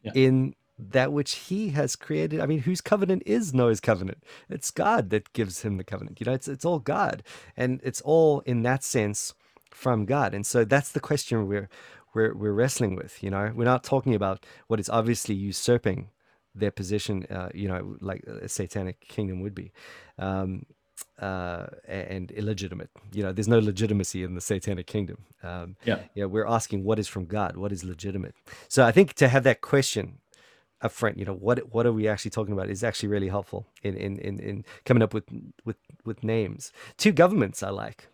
yeah. 0.04 0.12
in 0.14 0.56
that 0.78 1.14
which 1.14 1.36
he 1.36 1.70
has 1.70 1.96
created. 1.96 2.42
I 2.42 2.46
mean, 2.48 2.60
whose 2.60 2.82
covenant 2.82 3.24
is 3.26 3.54
Noah's 3.54 3.80
covenant? 3.80 4.24
It's 4.50 4.72
God 4.72 5.10
that 5.12 5.32
gives 5.32 5.62
him 5.62 5.78
the 5.78 5.84
covenant. 5.84 6.20
You 6.20 6.26
know, 6.26 6.34
it's 6.34 6.50
it's 6.50 6.66
all 6.66 6.80
God. 6.80 7.24
And 7.56 7.80
it's 7.84 8.02
all 8.02 8.42
in 8.42 8.64
that 8.64 8.84
sense 8.84 9.34
from 9.70 10.06
God. 10.06 10.34
And 10.34 10.46
so 10.46 10.66
that's 10.66 10.92
the 10.92 11.00
question 11.00 11.48
we're 11.48 11.70
we're 12.14 12.34
we're 12.36 12.52
wrestling 12.52 12.96
with, 12.96 13.24
you 13.24 13.30
know. 13.30 13.54
We're 13.56 13.72
not 13.74 13.84
talking 13.84 14.16
about 14.16 14.46
what 14.68 14.80
is 14.80 14.90
obviously 14.90 15.36
usurping 15.36 16.10
their 16.54 16.72
position, 16.72 17.26
uh, 17.30 17.50
you 17.54 17.68
know, 17.68 17.96
like 18.02 18.24
a 18.24 18.50
satanic 18.50 19.00
kingdom 19.00 19.40
would 19.42 19.56
be. 19.56 19.72
Um, 20.18 20.66
uh, 21.20 21.68
and 21.88 22.32
illegitimate. 22.32 22.90
You 23.14 23.24
know, 23.24 23.32
there's 23.32 23.48
no 23.48 23.60
legitimacy 23.60 24.24
in 24.24 24.36
the 24.36 24.42
satanic 24.42 24.88
kingdom. 24.88 25.18
Um, 25.44 25.76
yeah. 25.86 26.00
Yeah. 26.16 26.26
We're 26.26 26.48
asking 26.48 26.84
what 26.84 27.00
is 27.00 27.08
from 27.08 27.26
God, 27.26 27.58
what 27.58 27.72
is 27.72 27.84
legitimate. 27.84 28.36
So 28.68 28.86
I 28.86 28.92
think 28.92 29.14
to 29.16 29.28
have 29.28 29.44
that 29.44 29.62
question 29.62 30.20
up 30.82 30.92
front, 30.92 31.18
you 31.18 31.26
know, 31.26 31.34
what 31.34 31.74
what 31.74 31.86
are 31.86 31.94
we 31.94 32.08
actually 32.08 32.32
talking 32.32 32.54
about 32.54 32.70
is 32.70 32.84
actually 32.84 33.10
really 33.10 33.30
helpful 33.30 33.68
in 33.84 33.96
in 33.96 34.18
in, 34.18 34.40
in 34.40 34.66
coming 34.86 35.04
up 35.04 35.14
with 35.14 35.26
with 35.64 35.78
with 36.06 36.24
names. 36.24 36.72
Two 36.98 37.12
governments 37.12 37.62
I 37.62 37.70
like. 37.70 38.08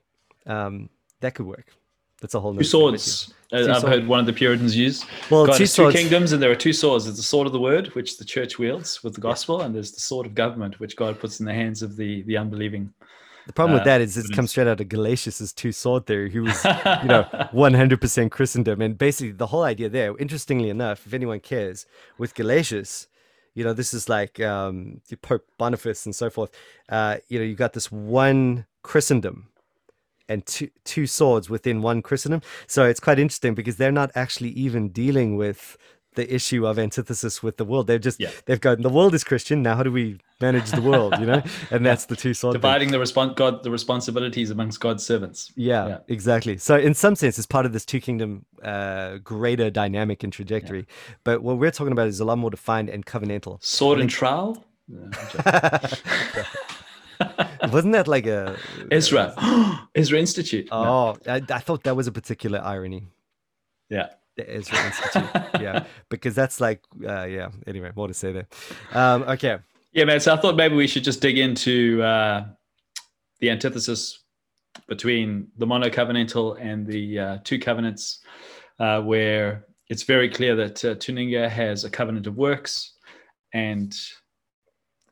Um, 0.45 0.89
that 1.21 1.33
could 1.35 1.45
work. 1.45 1.73
That's 2.21 2.33
a 2.33 2.39
whole 2.39 2.55
two 2.55 2.63
swords. 2.63 3.33
Two 3.49 3.71
I've 3.71 3.83
heard 3.83 4.07
one 4.07 4.19
of 4.19 4.25
the 4.25 4.33
Puritans 4.33 4.75
use. 4.75 5.05
Well, 5.29 5.45
God 5.45 5.57
two, 5.57 5.67
two 5.67 5.91
kingdoms, 5.91 6.33
and 6.33 6.41
there 6.41 6.51
are 6.51 6.55
two 6.55 6.73
swords. 6.73 7.05
There's 7.05 7.17
the 7.17 7.23
sword 7.23 7.47
of 7.47 7.53
the 7.53 7.59
word, 7.59 7.87
which 7.89 8.17
the 8.17 8.25
church 8.25 8.59
wields 8.59 9.03
with 9.03 9.13
the 9.13 9.21
gospel, 9.21 9.61
and 9.61 9.73
there's 9.73 9.91
the 9.91 9.99
sword 9.99 10.25
of 10.25 10.35
government, 10.35 10.79
which 10.79 10.95
God 10.95 11.19
puts 11.19 11.39
in 11.39 11.45
the 11.45 11.53
hands 11.53 11.81
of 11.81 11.95
the 11.95 12.23
the 12.23 12.37
unbelieving. 12.37 12.93
The 13.45 13.53
problem 13.53 13.75
uh, 13.75 13.79
with 13.79 13.85
that 13.85 14.01
is 14.01 14.17
it 14.17 14.35
comes 14.35 14.51
straight 14.51 14.67
out 14.67 14.81
of 14.81 14.89
Gelasius's 14.89 15.53
two 15.53 15.71
sword 15.71 16.05
theory, 16.05 16.29
who 16.29 16.43
was, 16.43 16.65
you 16.65 17.07
know, 17.07 17.25
100% 17.53 18.29
Christendom. 18.29 18.81
And 18.81 18.97
basically, 18.97 19.31
the 19.31 19.47
whole 19.47 19.63
idea 19.63 19.87
there, 19.87 20.17
interestingly 20.17 20.69
enough, 20.69 21.07
if 21.07 21.13
anyone 21.13 21.39
cares, 21.39 21.85
with 22.17 22.35
Gelasius, 22.35 23.07
you 23.53 23.63
know, 23.63 23.71
this 23.71 23.93
is 23.93 24.09
like 24.09 24.41
um, 24.41 24.99
Pope 25.21 25.47
Boniface 25.57 26.05
and 26.05 26.13
so 26.13 26.29
forth. 26.29 26.51
Uh, 26.89 27.17
you 27.29 27.39
know, 27.39 27.45
you 27.45 27.55
got 27.55 27.71
this 27.71 27.89
one 27.89 28.65
Christendom 28.83 29.47
and 30.29 30.45
two 30.45 30.69
two 30.83 31.07
swords 31.07 31.49
within 31.49 31.81
one 31.81 32.01
Christendom. 32.01 32.41
So 32.67 32.85
it's 32.85 32.99
quite 32.99 33.19
interesting 33.19 33.55
because 33.55 33.77
they're 33.77 33.91
not 33.91 34.11
actually 34.15 34.49
even 34.49 34.89
dealing 34.89 35.37
with 35.37 35.77
the 36.17 36.33
issue 36.33 36.65
of 36.65 36.77
antithesis 36.79 37.41
with 37.41 37.57
the 37.57 37.63
world. 37.63 37.87
They've 37.87 38.01
just 38.01 38.19
yeah. 38.19 38.31
they've 38.45 38.59
gone 38.59 38.81
the 38.81 38.89
world 38.89 39.13
is 39.13 39.23
Christian. 39.23 39.61
Now 39.61 39.75
how 39.77 39.83
do 39.83 39.91
we 39.91 40.19
manage 40.41 40.71
the 40.71 40.81
world? 40.81 41.13
You 41.19 41.27
know, 41.27 41.43
and 41.71 41.85
that's 41.85 42.05
the 42.05 42.15
two 42.15 42.33
swords. 42.33 42.55
Dividing 42.55 42.91
the 42.91 42.97
respons- 42.97 43.35
God 43.35 43.63
the 43.63 43.71
responsibilities 43.71 44.49
amongst 44.49 44.81
God's 44.81 45.05
servants. 45.05 45.53
Yeah, 45.55 45.87
yeah, 45.87 45.97
exactly. 46.07 46.57
So 46.57 46.75
in 46.77 46.93
some 46.93 47.15
sense, 47.15 47.37
it's 47.37 47.47
part 47.47 47.65
of 47.65 47.71
this 47.71 47.85
two 47.85 48.01
kingdom 48.01 48.45
uh, 48.63 49.19
greater 49.19 49.69
dynamic 49.69 50.23
and 50.23 50.33
trajectory. 50.33 50.79
Yeah. 50.79 51.15
But 51.23 51.43
what 51.43 51.59
we're 51.59 51.71
talking 51.71 51.93
about 51.93 52.07
is 52.07 52.19
a 52.19 52.25
lot 52.25 52.39
more 52.39 52.49
defined 52.49 52.89
and 52.89 53.05
covenantal. 53.05 53.63
Sword 53.63 54.01
and 54.01 54.09
trowel. 54.09 54.65
Wasn't 57.71 57.93
that 57.93 58.07
like 58.07 58.25
a 58.25 58.57
Ezra 58.91 59.33
Ezra 59.95 60.19
Institute? 60.19 60.67
Oh, 60.71 61.15
no. 61.25 61.33
I, 61.33 61.41
I, 61.49 61.59
thought 61.59 61.83
that 61.83 61.95
was 61.95 62.07
a 62.07 62.11
particular 62.11 62.61
irony. 62.63 63.07
Yeah, 63.89 64.09
the 64.35 64.49
Ezra 64.49 64.85
Institute. 64.85 65.29
yeah, 65.61 65.85
because 66.09 66.35
that's 66.35 66.59
like, 66.59 66.81
uh, 67.05 67.25
yeah. 67.25 67.49
Anyway, 67.65 67.91
more 67.95 68.07
to 68.07 68.13
say 68.13 68.31
there. 68.31 68.47
Um, 68.93 69.23
okay. 69.23 69.57
Yeah, 69.93 70.05
man. 70.05 70.19
So 70.19 70.33
I 70.33 70.37
thought 70.37 70.55
maybe 70.55 70.75
we 70.75 70.87
should 70.87 71.03
just 71.03 71.21
dig 71.21 71.37
into 71.37 72.01
uh, 72.03 72.45
the 73.39 73.49
antithesis 73.49 74.23
between 74.87 75.47
the 75.57 75.65
monocovenantal 75.65 76.57
and 76.61 76.85
the 76.85 77.19
uh, 77.19 77.37
two 77.43 77.59
covenants, 77.59 78.19
uh, 78.79 79.01
where 79.01 79.65
it's 79.89 80.03
very 80.03 80.29
clear 80.29 80.55
that 80.55 80.83
uh, 80.83 80.95
Tuininga 80.95 81.49
has 81.49 81.83
a 81.83 81.89
covenant 81.89 82.27
of 82.27 82.37
works 82.37 82.93
and 83.53 83.95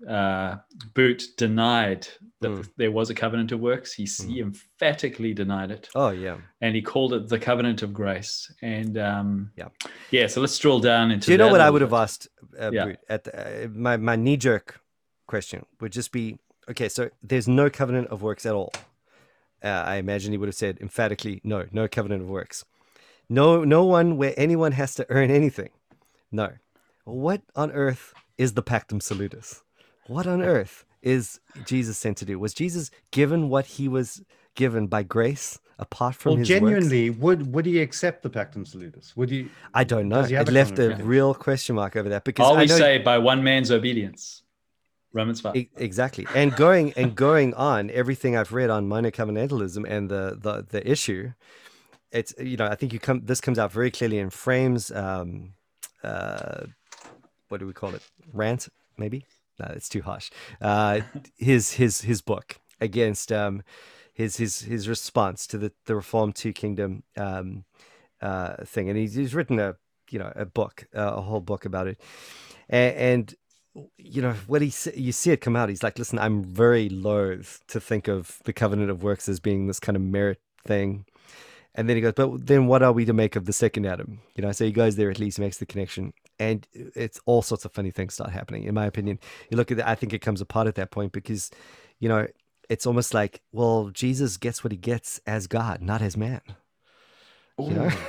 uh, 0.08 0.58
Boot 0.94 1.24
denied 1.38 2.08
that 2.46 2.62
mm. 2.62 2.70
there 2.78 2.92
was 2.92 3.10
a 3.10 3.14
covenant 3.14 3.52
of 3.52 3.60
works. 3.60 3.94
He, 3.94 4.04
mm. 4.04 4.30
he, 4.30 4.40
emphatically 4.40 5.34
denied 5.34 5.72
it. 5.72 5.90
Oh 5.96 6.10
yeah, 6.10 6.38
and 6.62 6.76
he 6.76 6.82
called 6.82 7.14
it 7.14 7.28
the 7.28 7.40
covenant 7.40 7.82
of 7.82 7.94
grace. 7.94 8.52
And 8.62 8.98
um, 8.98 9.52
yeah, 9.56 9.70
yeah. 10.12 10.28
So 10.28 10.42
let's 10.42 10.58
drill 10.58 10.80
down 10.80 11.12
into. 11.12 11.28
Do 11.28 11.32
you 11.32 11.38
know 11.38 11.50
what 11.52 11.62
I 11.62 11.70
would 11.70 11.82
have 11.82 11.94
asked? 11.94 12.28
Uh, 12.60 12.72
yeah. 12.72 12.94
At 13.10 13.26
the, 13.26 13.66
uh, 13.66 13.68
my 13.70 13.98
my 13.98 14.16
knee 14.16 14.38
jerk 14.38 14.80
question 15.28 15.66
would 15.80 15.92
just 15.92 16.12
be 16.12 16.38
okay. 16.70 16.90
So 16.90 17.10
there's 17.24 17.48
no 17.48 17.70
covenant 17.70 18.08
of 18.10 18.22
works 18.22 18.46
at 18.46 18.54
all. 18.54 18.74
Uh, 19.64 19.68
I 19.68 19.96
imagine 19.96 20.32
he 20.32 20.38
would 20.38 20.50
have 20.50 20.56
said 20.56 20.78
emphatically 20.80 21.42
no, 21.44 21.66
no 21.72 21.88
covenant 21.88 22.22
of 22.22 22.30
works. 22.30 22.66
No, 23.28 23.64
no 23.64 23.84
one 23.84 24.18
where 24.18 24.34
anyone 24.38 24.74
has 24.74 24.94
to 24.96 25.06
earn 25.10 25.32
anything. 25.32 25.70
No. 26.32 26.52
What 27.06 27.42
on 27.56 27.72
earth 27.72 28.14
is 28.38 28.54
the 28.54 28.62
Pactum 28.62 29.02
Salutis? 29.02 29.64
what 30.08 30.28
on 30.28 30.42
earth 30.56 30.86
is 31.06 31.40
Jesus 31.64 31.98
sent 31.98 32.18
to 32.18 32.26
do? 32.26 32.38
Was 32.38 32.54
Jesus 32.54 32.92
given 33.12 33.48
what 33.48 33.66
he 33.66 33.88
was 33.88 34.22
given 34.56 34.88
by 34.88 35.04
grace 35.04 35.60
apart 35.78 36.16
from 36.16 36.32
well, 36.32 36.40
his 36.40 36.48
genuinely, 36.48 37.10
works. 37.10 37.22
would 37.22 37.54
would 37.54 37.66
he 37.66 37.80
accept 37.80 38.24
the 38.24 38.30
Pactum 38.30 38.68
Salutis? 38.68 39.16
Would 39.16 39.30
he? 39.30 39.48
I 39.74 39.84
don't 39.84 40.10
know. 40.10 40.24
Does 40.24 40.32
It 40.32 40.52
left 40.52 40.80
a 40.80 40.96
real 40.96 41.34
question 41.34 41.76
mark 41.76 41.96
over 41.96 42.10
that 42.10 42.24
because 42.24 42.46
All 42.46 42.58
I 42.58 42.62
we 42.62 42.68
know 42.68 42.78
say 42.78 42.98
by 42.98 43.18
one 43.18 43.44
man's 43.44 43.72
obedience. 43.72 44.42
Romans 45.14 45.40
5. 45.40 45.56
E- 45.56 45.70
exactly 45.78 46.28
and 46.36 46.54
going 46.58 46.92
and 46.98 47.16
going 47.16 47.54
on 47.54 47.90
everything 47.90 48.36
i've 48.36 48.52
read 48.52 48.70
on 48.70 48.86
minor 48.86 49.12
covenantalism 49.12 49.86
and 49.88 50.10
the 50.10 50.38
the, 50.38 50.66
the 50.70 50.92
issue 50.92 51.32
it's 52.12 52.34
you 52.38 52.58
know 52.58 52.66
i 52.66 52.76
think 52.76 52.92
you 52.92 53.00
come 53.00 53.22
this 53.24 53.40
comes 53.40 53.58
out 53.58 53.72
very 53.72 53.90
clearly 53.90 54.20
in 54.20 54.30
Frame's 54.30 54.92
um 54.92 55.54
uh 56.04 56.66
what 57.48 57.62
do 57.62 57.66
we 57.66 57.72
call 57.72 57.96
it 57.96 58.02
rant 58.34 58.68
maybe 58.98 59.26
no 59.60 59.72
it's 59.76 59.90
too 59.90 60.02
harsh. 60.02 60.30
Uh 60.62 61.02
his 61.38 61.74
his 61.74 62.02
his 62.02 62.22
book 62.22 62.58
against 62.82 63.32
um 63.32 63.64
his 64.14 64.38
his 64.38 64.62
his 64.62 64.88
response 64.88 65.48
to 65.48 65.58
the 65.58 65.72
the 65.86 65.96
reform 65.96 66.34
two 66.34 66.54
kingdom 66.54 67.04
um 67.18 67.66
uh 68.22 68.64
thing. 68.66 68.90
And 68.90 68.98
he's, 68.98 69.16
he's 69.16 69.36
written 69.36 69.60
a 69.60 69.76
you 70.10 70.20
know 70.20 70.32
a 70.36 70.46
book 70.46 70.88
uh, 70.96 71.14
a 71.16 71.22
whole 71.22 71.42
book 71.42 71.66
about 71.66 71.88
it. 71.88 72.00
And, 72.70 72.96
and 72.96 73.36
you 73.98 74.22
know 74.22 74.34
what 74.48 74.62
he 74.62 74.72
you 74.96 75.12
see 75.12 75.32
it 75.32 75.42
come 75.42 75.56
out 75.56 75.68
he's 75.68 75.84
like 75.84 76.00
listen 76.00 76.18
i'm 76.18 76.44
very 76.44 76.88
loath 76.88 77.62
to 77.68 77.80
think 77.80 78.08
of 78.08 78.40
the 78.46 78.54
covenant 78.54 78.90
of 78.90 79.04
works 79.04 79.28
as 79.28 79.40
being 79.40 79.68
this 79.68 79.80
kind 79.82 79.96
of 79.96 80.02
merit 80.02 80.40
thing 80.66 81.06
and 81.76 81.88
then 81.90 81.96
he 81.98 82.02
goes 82.02 82.14
but 82.16 82.46
then 82.48 82.68
what 82.68 82.82
are 82.84 82.92
we 82.94 83.06
to 83.06 83.14
make 83.14 83.36
of 83.36 83.46
the 83.46 83.54
second 83.54 83.86
adam? 83.86 84.20
You 84.36 84.42
know 84.44 84.52
so 84.52 84.66
he 84.66 84.72
goes 84.72 84.96
there 84.96 85.10
at 85.12 85.20
least 85.20 85.40
makes 85.40 85.58
the 85.58 85.66
connection. 85.66 86.14
And 86.40 86.68
it's 86.74 87.20
all 87.26 87.42
sorts 87.42 87.64
of 87.66 87.72
funny 87.72 87.92
things 87.92 88.14
start 88.16 88.32
happening 88.32 88.64
in 88.64 88.74
my 88.74 88.86
opinion. 88.86 89.20
You 89.50 89.58
look 89.58 89.72
at 89.72 89.80
it 89.80 89.86
i 89.86 89.96
think 89.96 90.14
it 90.14 90.20
comes 90.20 90.42
apart 90.42 90.68
at 90.68 90.76
that 90.76 90.92
point 90.92 91.12
because 91.12 91.52
you 92.00 92.10
know 92.10 92.28
it's 92.70 92.86
almost 92.88 93.14
like 93.14 93.42
well 93.52 93.90
jesus 93.94 94.38
gets 94.38 94.64
what 94.64 94.72
he 94.72 94.78
gets 94.78 95.22
as 95.28 95.48
god 95.48 95.82
not 95.82 96.02
as 96.02 96.18
man. 96.18 96.42
You 97.60 97.70
know? 97.70 97.90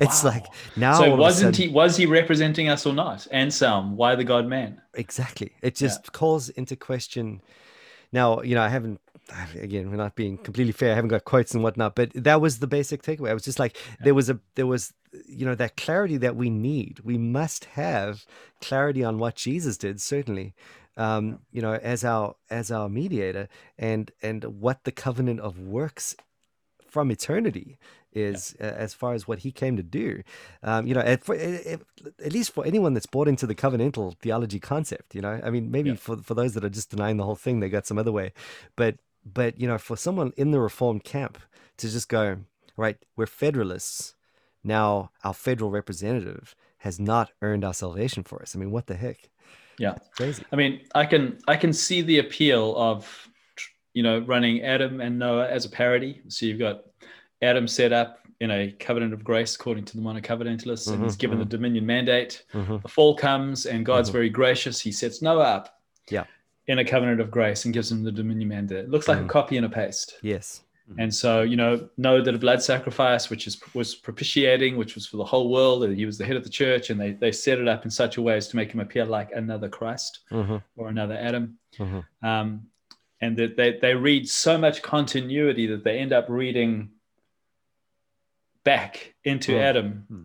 It's 0.00 0.24
Wow. 0.24 0.30
like 0.30 0.46
now 0.76 0.98
so 0.98 1.14
wasn't 1.14 1.54
sudden- 1.54 1.68
he 1.68 1.74
was 1.74 1.96
he 1.96 2.06
representing 2.06 2.68
us 2.68 2.86
or 2.86 2.92
not? 2.92 3.26
Anselm, 3.30 3.96
why 3.96 4.16
the 4.16 4.24
God 4.24 4.46
man? 4.46 4.80
exactly. 4.94 5.52
It 5.62 5.76
just 5.76 6.12
calls 6.12 6.48
into 6.48 6.74
question. 6.76 7.40
Now 8.10 8.40
you 8.42 8.54
know 8.56 8.62
i 8.62 8.68
haven't 8.68 9.00
again 9.60 9.90
we're 9.90 9.96
not 9.96 10.14
being 10.14 10.38
completely 10.38 10.72
fair 10.72 10.92
i 10.92 10.94
haven't 10.94 11.08
got 11.08 11.24
quotes 11.24 11.52
and 11.52 11.62
whatnot 11.62 11.94
but 11.94 12.10
that 12.14 12.40
was 12.40 12.58
the 12.58 12.66
basic 12.66 13.02
takeaway. 13.02 13.30
I 13.30 13.34
was 13.34 13.42
just 13.42 13.58
like 13.58 13.76
there 14.00 14.14
was 14.14 14.30
a 14.30 14.38
there 14.54 14.66
was 14.66 14.92
you 15.28 15.44
know 15.46 15.54
that 15.54 15.76
clarity 15.76 16.16
that 16.18 16.36
we 16.36 16.50
need. 16.50 17.00
We 17.02 17.18
must 17.18 17.64
have 17.64 18.24
clarity 18.60 19.02
on 19.02 19.18
what 19.18 19.34
jesus 19.34 19.76
did 19.76 20.00
certainly 20.00 20.54
um 20.96 21.40
you 21.52 21.60
know 21.60 21.74
as 21.74 22.04
our 22.04 22.36
as 22.50 22.70
our 22.70 22.88
mediator 22.88 23.48
and 23.78 24.10
and 24.22 24.44
what 24.44 24.84
the 24.84 24.92
covenant 24.92 25.40
of 25.40 25.58
works 25.58 26.14
from 26.88 27.10
eternity 27.10 27.78
is 28.12 28.56
uh, 28.60 28.64
as 28.64 28.94
far 28.94 29.12
as 29.12 29.28
what 29.28 29.40
he 29.40 29.52
came 29.52 29.76
to 29.76 29.82
do. 29.82 30.22
Um, 30.62 30.86
you 30.86 30.94
know, 30.94 31.02
at, 31.02 31.22
for, 31.22 31.34
at, 31.34 31.80
at 32.24 32.32
least 32.32 32.52
for 32.52 32.64
anyone 32.64 32.94
that's 32.94 33.04
bought 33.04 33.28
into 33.28 33.46
the 33.46 33.54
covenantal 33.54 34.16
theology 34.20 34.58
concept, 34.58 35.14
you 35.14 35.20
know, 35.20 35.38
I 35.44 35.50
mean, 35.50 35.70
maybe 35.70 35.90
Yeah. 35.90 35.96
for 35.96 36.16
for 36.16 36.32
those 36.32 36.54
that 36.54 36.64
are 36.64 36.70
just 36.70 36.90
denying 36.90 37.18
the 37.18 37.24
whole 37.24 37.34
thing, 37.36 37.60
they 37.60 37.68
got 37.68 37.86
some 37.86 37.98
other 37.98 38.12
way, 38.12 38.32
but 38.74 38.96
but 39.34 39.60
you 39.60 39.66
know, 39.66 39.78
for 39.78 39.96
someone 39.96 40.32
in 40.36 40.50
the 40.52 40.60
reformed 40.60 41.04
camp 41.04 41.38
to 41.78 41.88
just 41.90 42.08
go 42.08 42.38
right, 42.76 42.96
we're 43.16 43.26
federalists 43.26 44.14
now. 44.62 45.10
Our 45.24 45.34
federal 45.34 45.70
representative 45.70 46.54
has 46.78 47.00
not 47.00 47.32
earned 47.42 47.64
our 47.64 47.74
salvation 47.74 48.22
for 48.22 48.40
us. 48.42 48.54
I 48.54 48.58
mean, 48.58 48.70
what 48.70 48.86
the 48.86 48.94
heck? 48.94 49.28
Yeah. 49.78 49.94
It's 49.96 50.08
crazy. 50.16 50.44
I 50.52 50.56
mean, 50.56 50.80
I 50.94 51.04
can 51.04 51.38
I 51.48 51.56
can 51.56 51.72
see 51.72 52.02
the 52.02 52.18
appeal 52.18 52.74
of 52.76 53.28
you 53.94 54.02
know 54.02 54.20
running 54.20 54.62
Adam 54.62 55.00
and 55.00 55.18
Noah 55.18 55.48
as 55.48 55.64
a 55.64 55.70
parody. 55.70 56.22
So 56.28 56.46
you've 56.46 56.58
got 56.58 56.84
Adam 57.42 57.66
set 57.68 57.92
up 57.92 58.20
in 58.40 58.50
a 58.50 58.70
covenant 58.72 59.14
of 59.14 59.24
grace 59.24 59.54
according 59.56 59.84
to 59.86 59.96
the 59.96 60.02
monocovenantalists, 60.02 60.92
and 60.92 61.02
he's 61.02 61.16
Mhm, 61.16 61.18
given 61.20 61.38
the 61.38 61.44
dominion 61.46 61.86
mandate. 61.86 62.44
Mhm. 62.52 62.82
The 62.82 62.88
fall 62.88 63.16
comes, 63.16 63.64
and 63.64 63.84
God's 63.84 64.10
Mhm. 64.10 64.12
very 64.12 64.28
gracious. 64.30 64.78
He 64.80 64.92
sets 64.92 65.22
Noah 65.22 65.44
up, 65.44 65.80
Yeah. 66.10 66.24
In 66.68 66.78
a 66.80 66.84
covenant 66.84 67.20
of 67.20 67.30
grace 67.30 67.64
and 67.64 67.72
gives 67.74 67.90
him 67.92 68.02
the 68.02 68.10
dominion 68.12 68.48
mandate. 68.48 68.84
It 68.84 68.90
looks 68.90 69.06
like 69.08 69.18
Mhm. 69.18 69.26
a 69.26 69.28
copy 69.28 69.56
and 69.56 69.66
a 69.66 69.68
paste. 69.68 70.18
Yes. 70.22 70.62
And 70.98 71.12
so, 71.12 71.42
you 71.42 71.56
know, 71.56 71.88
know 71.96 72.22
that 72.22 72.32
a 72.32 72.38
blood 72.38 72.62
sacrifice, 72.62 73.28
which 73.28 73.48
is 73.48 73.60
was 73.74 73.96
propitiating, 73.96 74.76
which 74.76 74.94
was 74.94 75.04
for 75.04 75.16
the 75.16 75.24
whole 75.24 75.50
world. 75.50 75.82
and 75.82 75.96
He 75.96 76.06
was 76.06 76.16
the 76.16 76.24
head 76.24 76.36
of 76.36 76.44
the 76.44 76.48
church, 76.50 76.90
and 76.90 77.00
they 77.00 77.10
they 77.12 77.32
set 77.32 77.58
it 77.58 77.66
up 77.66 77.84
in 77.84 77.90
such 77.90 78.18
a 78.18 78.22
way 78.22 78.36
as 78.36 78.46
to 78.48 78.56
make 78.56 78.70
him 78.72 78.78
appear 78.78 79.04
like 79.04 79.32
another 79.32 79.68
Christ 79.68 80.20
hmm 80.28 80.58
or 80.76 80.88
another 80.88 81.14
Adam. 81.14 81.58
hmm 81.76 82.00
Um, 82.22 82.68
and 83.20 83.36
that 83.38 83.56
they, 83.56 83.78
they 83.80 83.94
read 83.94 84.28
so 84.28 84.58
much 84.58 84.82
continuity 84.82 85.66
that 85.68 85.82
they 85.82 85.98
end 85.98 86.12
up 86.12 86.26
reading 86.28 86.90
back 88.62 89.14
into 89.24 89.52
Mm. 89.52 89.60
Adam 89.60 90.04
Hmm. 90.08 90.24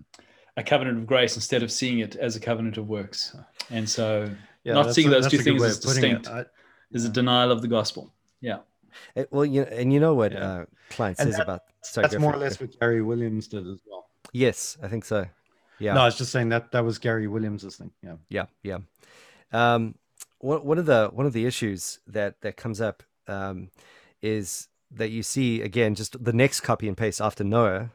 a 0.57 0.63
covenant 0.63 0.97
of 0.99 1.07
grace 1.07 1.35
instead 1.35 1.63
of 1.63 1.71
seeing 1.71 1.99
it 1.99 2.15
as 2.15 2.35
a 2.35 2.39
covenant 2.39 2.77
of 2.77 2.87
works. 2.87 3.35
And 3.69 3.89
so 3.89 4.29
Yeah, 4.63 4.73
not 4.73 4.93
seeing 4.93 5.07
a- 5.07 5.11
those 5.11 5.23
that's 5.25 5.31
two 5.35 5.41
things 5.43 5.63
as 5.63 5.77
of 5.77 5.83
it. 5.83 5.87
distinct 5.93 6.27
I- 6.27 6.45
is 6.91 7.05
a 7.05 7.09
denial 7.09 7.51
of 7.51 7.61
the 7.61 7.67
gospel. 7.67 8.13
Yeah. 8.41 8.59
Eh, 9.15 9.25
Well, 9.31 9.45
you 9.45 9.61
know, 9.61 9.67
and 9.67 9.91
you 9.93 9.99
know 9.99 10.13
what 10.13 10.31
Yeah. 10.33 10.39
uh, 10.51 10.65
Kline 10.89 11.15
says 11.15 11.35
that- 11.37 11.43
about 11.43 11.61
sorry, 11.83 12.03
That's 12.07 12.19
more 12.19 12.33
or 12.33 12.37
less 12.37 12.59
what 12.59 12.77
Gary 12.79 13.01
Williams 13.01 13.47
did 13.47 13.65
as 13.67 13.79
well. 13.89 14.09
Yes, 14.33 14.77
I 14.83 14.87
think 14.87 15.05
so. 15.05 15.25
Yeah. 15.79 15.93
No, 15.95 16.01
I 16.01 16.05
was 16.05 16.17
just 16.17 16.31
saying 16.31 16.49
that 16.49 16.71
that 16.73 16.83
was 16.85 16.99
Gary 16.99 17.27
Williams's 17.27 17.75
thing. 17.77 17.91
Yeah. 18.03 18.17
Yeah, 18.29 18.45
yeah. 18.63 18.79
Um, 19.51 19.95
one 20.39 20.63
one 20.65 20.77
of 20.77 20.85
the 20.85 21.09
one 21.13 21.25
of 21.25 21.33
the 21.33 21.45
issues 21.45 21.99
that 22.07 22.41
that 22.41 22.57
comes 22.57 22.81
up 22.81 23.03
um, 23.27 23.69
is 24.21 24.67
that 24.91 25.09
you 25.09 25.23
see 25.23 25.61
again 25.61 25.95
just 25.95 26.23
the 26.23 26.33
next 26.33 26.61
copy 26.61 26.87
and 26.87 26.97
paste 26.97 27.21
after 27.21 27.43
Noah. 27.43 27.91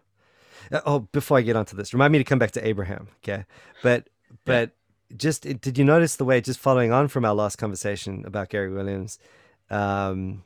Uh, 0.73 0.81
oh, 0.87 0.99
before 1.01 1.39
I 1.39 1.43
get 1.43 1.55
onto 1.57 1.77
this, 1.77 1.93
remind 1.93 2.13
me 2.13 2.19
to 2.19 2.25
come 2.25 2.39
back 2.39 2.51
to 2.53 2.67
Abraham. 2.67 3.09
Okay, 3.23 3.45
but 3.83 4.09
but 4.45 4.71
just 5.17 5.43
did 5.43 5.79
you 5.79 5.85
notice 5.85 6.17
the 6.17 6.25
way 6.25 6.41
just 6.41 6.59
following 6.59 6.93
on 6.93 7.09
from 7.09 7.25
our 7.25 7.35
last 7.35 7.57
conversation 7.57 8.25
about 8.27 8.49
Gary 8.49 8.73
Williams? 8.73 9.19
Um, 9.71 10.45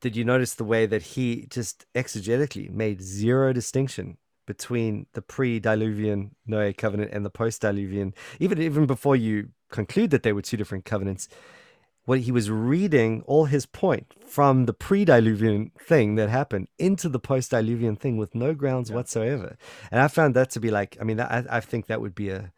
did 0.00 0.16
you 0.16 0.24
notice 0.24 0.54
the 0.54 0.64
way 0.64 0.86
that 0.86 1.02
he 1.02 1.46
just 1.50 1.86
exegetically 1.94 2.70
made 2.70 3.02
zero 3.02 3.52
distinction 3.52 4.16
between 4.46 5.06
the 5.12 5.22
pre-diluvian 5.22 6.30
Noah 6.46 6.72
covenant 6.72 7.12
and 7.12 7.24
the 7.24 7.30
post-diluvian, 7.30 8.14
even 8.40 8.60
even 8.60 8.86
before 8.86 9.16
you 9.16 9.50
conclude 9.70 10.10
that 10.10 10.22
they 10.22 10.32
were 10.32 10.42
two 10.42 10.56
different 10.56 10.84
covenants? 10.84 11.28
What 12.06 12.20
he 12.20 12.32
was 12.32 12.50
reading 12.50 13.22
all 13.26 13.44
his 13.44 13.66
point 13.66 14.14
from 14.26 14.64
the 14.64 14.72
pre-diluvian 14.72 15.70
thing 15.78 16.14
that 16.16 16.28
happened 16.30 16.68
into 16.78 17.08
the 17.08 17.20
post-diluvian 17.20 17.98
thing 18.00 18.16
with 18.16 18.34
no 18.34 18.54
grounds 18.54 18.90
Yeah. 18.90 18.96
whatsoever, 18.96 19.56
and 19.90 20.00
I 20.00 20.08
found 20.08 20.34
that 20.34 20.50
to 20.50 20.60
be 20.60 20.70
like, 20.70 20.96
I 21.00 21.04
mean, 21.04 21.20
I 21.20 21.44
I 21.48 21.60
think 21.60 21.86
that 21.86 22.00
would 22.00 22.14
be 22.14 22.30
a, 22.30 22.52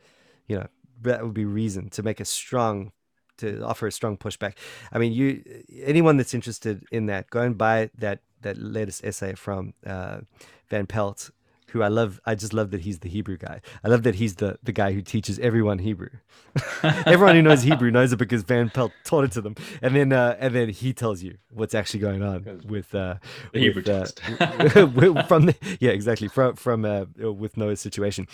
you 0.47 0.57
know, 0.57 0.67
that 1.03 1.23
would 1.23 1.35
be 1.35 1.45
reason 1.45 1.91
to 1.91 2.03
make 2.03 2.21
a 2.21 2.25
strong 2.25 2.93
to 3.39 3.63
offer 3.65 3.87
a 3.87 3.93
strong 3.93 4.17
pushback. 4.17 4.55
I 4.93 4.99
mean, 4.99 5.13
you 5.13 5.43
anyone 5.83 6.17
that's 6.17 6.35
interested 6.35 6.85
in 6.93 7.07
that, 7.07 7.31
go 7.31 7.41
and 7.41 7.57
buy 7.57 7.91
that 7.99 8.21
that 8.43 8.57
latest 8.59 9.05
essay 9.05 9.35
from 9.35 9.75
uh, 9.87 10.21
Van 10.69 10.87
Pelt, 10.87 11.31
who 11.73 11.83
I 11.83 11.89
love. 11.89 12.21
I 12.27 12.37
just 12.37 12.55
love 12.55 12.73
that 12.73 12.83
he's 12.83 13.01
the 13.01 13.11
Hebrew 13.11 13.39
guy. 13.39 13.63
I 13.85 13.89
love 13.89 14.05
that 14.05 14.17
he's 14.17 14.37
the 14.37 14.59
the 14.63 14.73
guy 14.73 14.93
who 14.95 15.03
teaches 15.03 15.39
everyone 15.41 15.81
Hebrew. 15.81 16.11
Everyone 17.07 17.37
who 17.37 17.43
knows 17.43 17.63
Hebrew 17.63 17.91
knows 17.91 18.13
it 18.13 18.19
because 18.19 18.43
Van 18.45 18.71
Pelt 18.71 18.93
taught 19.05 19.25
it 19.25 19.33
to 19.33 19.43
them, 19.43 19.57
and 19.83 19.97
then 19.97 20.13
uh, 20.13 20.37
and 20.41 20.55
then 20.55 20.71
he 20.71 20.93
tells 20.95 21.23
you 21.23 21.39
what's 21.51 21.75
actually 21.75 22.01
going 22.01 22.23
on 22.23 22.63
with 22.69 22.95
uh, 22.95 23.17
The 23.53 23.61
Hebrew 23.61 23.83
with, 23.83 23.89
uh, 23.89 24.07
text. 24.07 24.19
from 25.29 25.47
the 25.47 25.57
yeah 25.81 25.93
exactly 25.93 26.29
from 26.29 26.57
from 26.57 26.85
uh, 26.85 27.07
with 27.33 27.57
Noah's 27.57 27.81
situation, 27.81 28.29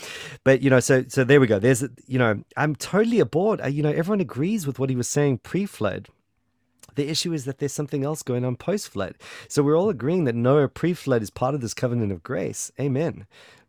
but 0.44 0.62
you 0.62 0.70
know 0.70 0.80
so 0.80 1.04
so 1.08 1.24
there 1.24 1.40
we 1.40 1.46
go. 1.48 1.58
There's 1.60 1.84
you 2.06 2.18
know 2.18 2.42
I'm 2.56 2.76
totally 2.76 3.20
aboard. 3.20 3.60
Uh, 3.62 3.68
You 3.68 3.82
know 3.84 3.90
everyone 3.92 4.20
agrees 4.20 4.66
with 4.66 4.78
what 4.78 4.90
he 4.90 4.96
was 4.96 5.08
saying 5.08 5.38
pre-flood. 5.38 6.08
The 6.98 7.08
issue 7.08 7.32
is 7.32 7.44
that 7.44 7.58
there's 7.58 7.72
something 7.80 8.04
else 8.04 8.24
going 8.24 8.44
on 8.44 8.56
post-flood. 8.56 9.14
So 9.46 9.62
we're 9.62 9.78
all 9.78 9.88
agreeing 9.88 10.24
that 10.24 10.34
Noah 10.34 10.68
pre-flood 10.68 11.22
is 11.22 11.30
part 11.30 11.54
of 11.54 11.60
this 11.60 11.72
covenant 11.72 12.10
of 12.10 12.24
grace. 12.24 12.72
Amen. 12.80 13.26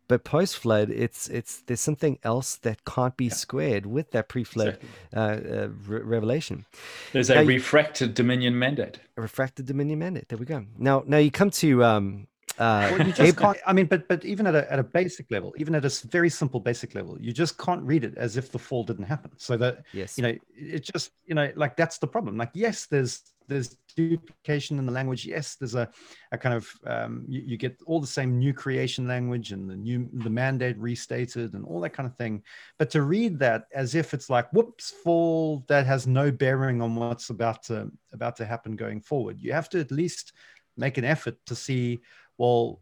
But 0.08 0.24
post-flood, 0.24 0.90
it's 0.90 1.30
it's 1.30 1.62
there's 1.68 1.80
something 1.80 2.18
else 2.24 2.56
that 2.66 2.84
can't 2.86 3.16
be 3.16 3.30
squared 3.30 3.86
with 3.86 4.10
that 4.14 4.28
pre-flood 4.30 4.80
Exactly. 4.80 4.90
uh, 5.16 5.20
uh, 5.66 5.68
re- 5.88 6.02
revelation. 6.02 6.66
There's 7.14 7.30
a 7.30 7.46
refracted 7.46 8.16
dominion 8.16 8.58
mandate. 8.58 9.00
A 9.16 9.22
refracted 9.22 9.68
dominion 9.68 10.00
mandate. 10.00 10.28
There 10.30 10.40
we 10.40 10.48
go. 10.48 10.66
Now 10.80 11.04
now 11.06 11.18
you 11.26 11.30
come 11.30 11.52
to 11.52 11.84
um 11.84 12.26
uh 12.60 12.90
Well, 12.92 13.08
you 13.08 13.14
just 13.14 13.38
can't. 13.38 13.58
I 13.66 13.72
mean, 13.72 13.86
but 13.86 14.08
but 14.10 14.26
even 14.26 14.46
at 14.46 14.54
a 14.54 14.72
at 14.72 14.80
a 14.80 14.84
basic 14.84 15.32
level, 15.32 15.54
even 15.58 15.76
at 15.76 15.86
a 15.86 16.08
very 16.08 16.30
simple 16.30 16.60
basic 16.60 16.94
level, 16.94 17.18
you 17.20 17.32
just 17.32 17.58
can't 17.58 17.82
read 17.84 18.04
it 18.04 18.18
as 18.18 18.36
if 18.36 18.52
the 18.52 18.60
fall 18.60 18.84
didn't 18.84 19.06
happen. 19.06 19.32
So 19.38 19.56
that 19.58 19.86
yes. 19.94 20.18
you 20.18 20.24
know, 20.24 20.36
it 20.54 20.84
just 20.84 21.12
you 21.26 21.36
know, 21.36 21.52
like 21.56 21.78
that's 21.78 22.00
the 22.00 22.08
problem. 22.08 22.38
Like, 22.38 22.52
yes, 22.54 22.86
there's 22.86 23.22
there's 23.48 23.78
duplication 23.96 24.78
in 24.78 24.86
the 24.86 24.92
language. 24.92 25.26
Yes, 25.26 25.56
there's 25.56 25.76
a 25.76 25.90
a 26.34 26.38
kind 26.38 26.54
of 26.54 26.70
um, 26.86 27.24
you, 27.30 27.42
you 27.46 27.58
get 27.58 27.82
all 27.86 28.02
the 28.02 28.08
same 28.08 28.38
new 28.38 28.54
creation 28.54 29.08
language 29.08 29.54
and 29.54 29.70
the 29.70 29.78
new 29.78 30.10
the 30.12 30.30
mandate 30.30 30.78
restated 30.78 31.54
and 31.54 31.66
all 31.66 31.80
that 31.80 31.92
kind 31.92 32.08
of 32.08 32.16
thing. 32.18 32.44
But 32.78 32.90
to 32.92 33.04
read 33.04 33.40
that 33.40 33.68
as 33.74 33.96
if 33.96 34.14
it's 34.14 34.30
like 34.30 34.52
whoops, 34.52 34.92
fall 35.04 35.64
that 35.70 35.86
has 35.86 36.08
no 36.08 36.30
bearing 36.30 36.82
on 36.82 36.96
what's 36.96 37.30
about 37.30 37.64
to 37.64 37.90
about 38.12 38.36
to 38.36 38.46
happen 38.46 38.76
going 38.76 39.00
forward, 39.00 39.40
you 39.40 39.54
have 39.54 39.70
to 39.70 39.80
at 39.80 39.92
least 39.92 40.34
make 40.78 40.98
an 40.98 41.06
effort 41.06 41.38
to 41.46 41.56
see 41.56 42.00
well, 42.40 42.82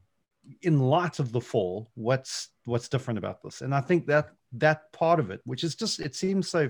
in 0.61 0.79
light 0.79 1.19
of 1.19 1.33
the 1.33 1.41
fall, 1.41 1.89
what's 1.95 2.49
what's 2.65 2.87
different 2.87 3.17
about 3.17 3.41
this? 3.43 3.61
And 3.61 3.75
I 3.75 3.81
think 3.81 4.05
that 4.07 4.29
that 4.53 4.91
part 4.93 5.19
of 5.19 5.29
it, 5.29 5.41
which 5.43 5.63
is 5.63 5.75
just 5.75 5.99
it 5.99 6.15
seems 6.15 6.47
so 6.47 6.69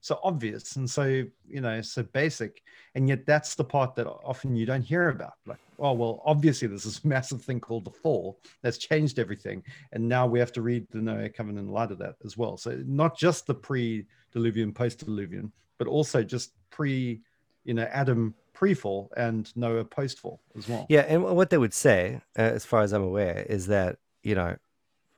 so 0.00 0.18
obvious 0.22 0.76
and 0.76 0.88
so 0.88 1.04
you 1.04 1.60
know 1.60 1.82
so 1.82 2.02
basic, 2.02 2.62
and 2.94 3.08
yet 3.08 3.26
that's 3.26 3.54
the 3.54 3.64
part 3.64 3.94
that 3.96 4.06
often 4.06 4.56
you 4.56 4.64
don't 4.64 4.82
hear 4.82 5.10
about. 5.10 5.34
Like, 5.46 5.58
oh 5.78 5.92
well, 5.92 6.22
obviously 6.24 6.68
there's 6.68 6.84
this 6.84 7.04
massive 7.16 7.42
thing 7.42 7.60
called 7.60 7.84
the 7.84 7.90
fall 7.90 8.38
that's 8.62 8.78
changed 8.78 9.18
everything, 9.18 9.62
and 9.92 10.08
now 10.08 10.26
we 10.26 10.38
have 10.38 10.52
to 10.52 10.62
read 10.62 10.86
the 10.90 11.02
Noah 11.02 11.28
covenant 11.28 11.66
in 11.66 11.72
light 11.72 11.90
of 11.90 11.98
that 11.98 12.14
as 12.24 12.38
well. 12.38 12.56
So 12.56 12.82
not 12.86 13.18
just 13.18 13.46
the 13.46 13.54
pre-diluvian, 13.54 14.74
post-diluvian, 14.74 15.50
but 15.76 15.86
also 15.86 16.22
just 16.22 16.52
pre, 16.70 17.20
you 17.64 17.74
know, 17.74 17.84
Adam 17.84 18.34
pre-fall 18.52 19.10
and 19.16 19.54
Noah 19.56 19.84
post-fall 19.84 20.40
as 20.56 20.68
well. 20.68 20.86
Yeah, 20.88 21.00
and 21.08 21.24
what 21.24 21.50
they 21.50 21.58
would 21.58 21.74
say, 21.74 22.20
uh, 22.38 22.42
as 22.42 22.64
far 22.64 22.82
as 22.82 22.92
I'm 22.92 23.02
aware, 23.02 23.44
is 23.48 23.66
that 23.66 23.98
you 24.22 24.34
know 24.34 24.56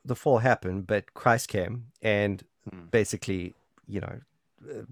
the 0.05 0.16
fall 0.16 0.38
happened, 0.38 0.86
but 0.86 1.14
Christ 1.14 1.49
came 1.49 1.86
and 2.03 2.42
mm. 2.70 2.90
basically, 2.90 3.55
you 3.86 4.01
know, 4.01 4.20
uh, 4.70 4.82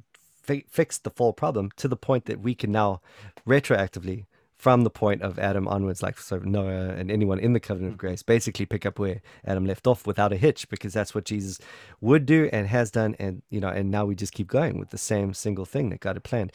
fi- 0.42 0.64
fixed 0.68 1.04
the 1.04 1.10
fall 1.10 1.32
problem 1.32 1.70
to 1.76 1.88
the 1.88 1.96
point 1.96 2.24
that 2.26 2.40
we 2.40 2.54
can 2.54 2.72
now 2.72 3.00
retroactively 3.46 4.24
from 4.62 4.84
the 4.84 4.90
point 4.90 5.22
of 5.22 5.40
Adam 5.40 5.66
onwards, 5.66 6.04
like 6.04 6.16
so 6.20 6.38
Noah 6.38 6.90
and 6.90 7.10
anyone 7.10 7.40
in 7.40 7.52
the 7.52 7.58
covenant 7.58 7.94
of 7.94 8.00
hmm. 8.00 8.06
grace, 8.06 8.22
basically 8.22 8.64
pick 8.64 8.86
up 8.86 8.96
where 8.96 9.20
Adam 9.44 9.66
left 9.66 9.88
off 9.88 10.06
without 10.06 10.32
a 10.32 10.36
hitch, 10.36 10.68
because 10.68 10.92
that's 10.92 11.16
what 11.16 11.24
Jesus 11.24 11.58
would 12.00 12.26
do 12.26 12.48
and 12.52 12.68
has 12.68 12.92
done, 12.92 13.16
and 13.18 13.42
you 13.50 13.58
know, 13.58 13.70
and 13.70 13.90
now 13.90 14.04
we 14.04 14.14
just 14.14 14.32
keep 14.32 14.46
going 14.46 14.78
with 14.78 14.90
the 14.90 14.98
same 14.98 15.34
single 15.34 15.64
thing 15.64 15.90
that 15.90 15.98
God 15.98 16.14
had 16.14 16.22
planned. 16.22 16.52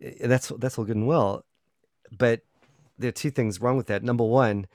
That's 0.00 0.48
that's 0.56 0.78
all 0.78 0.86
good 0.86 0.96
and 0.96 1.06
well, 1.06 1.44
but 2.10 2.40
there 2.98 3.10
are 3.10 3.12
two 3.12 3.30
things 3.30 3.60
wrong 3.60 3.76
with 3.76 3.86
that. 3.88 4.02
Number 4.02 4.24
one, 4.24 4.66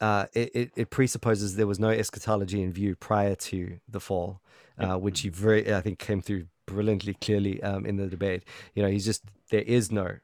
uh, 0.00 0.26
it, 0.32 0.70
it 0.76 0.90
presupposes 0.90 1.56
there 1.56 1.66
was 1.66 1.80
no 1.80 1.90
eschatology 1.90 2.62
in 2.62 2.72
view 2.72 2.94
prior 2.94 3.34
to 3.34 3.80
the 3.88 3.98
fall, 3.98 4.40
uh, 4.78 4.94
which 4.94 5.24
you 5.24 5.32
very 5.32 5.74
I 5.74 5.80
think 5.80 5.98
came 5.98 6.22
through 6.22 6.46
brilliantly 6.64 7.14
clearly 7.14 7.60
um, 7.64 7.84
in 7.84 7.96
the 7.96 8.06
debate. 8.06 8.44
You 8.76 8.84
know, 8.84 8.88
he's 8.88 9.04
just 9.04 9.24
there 9.50 9.62
is 9.62 9.90
no 9.90 10.18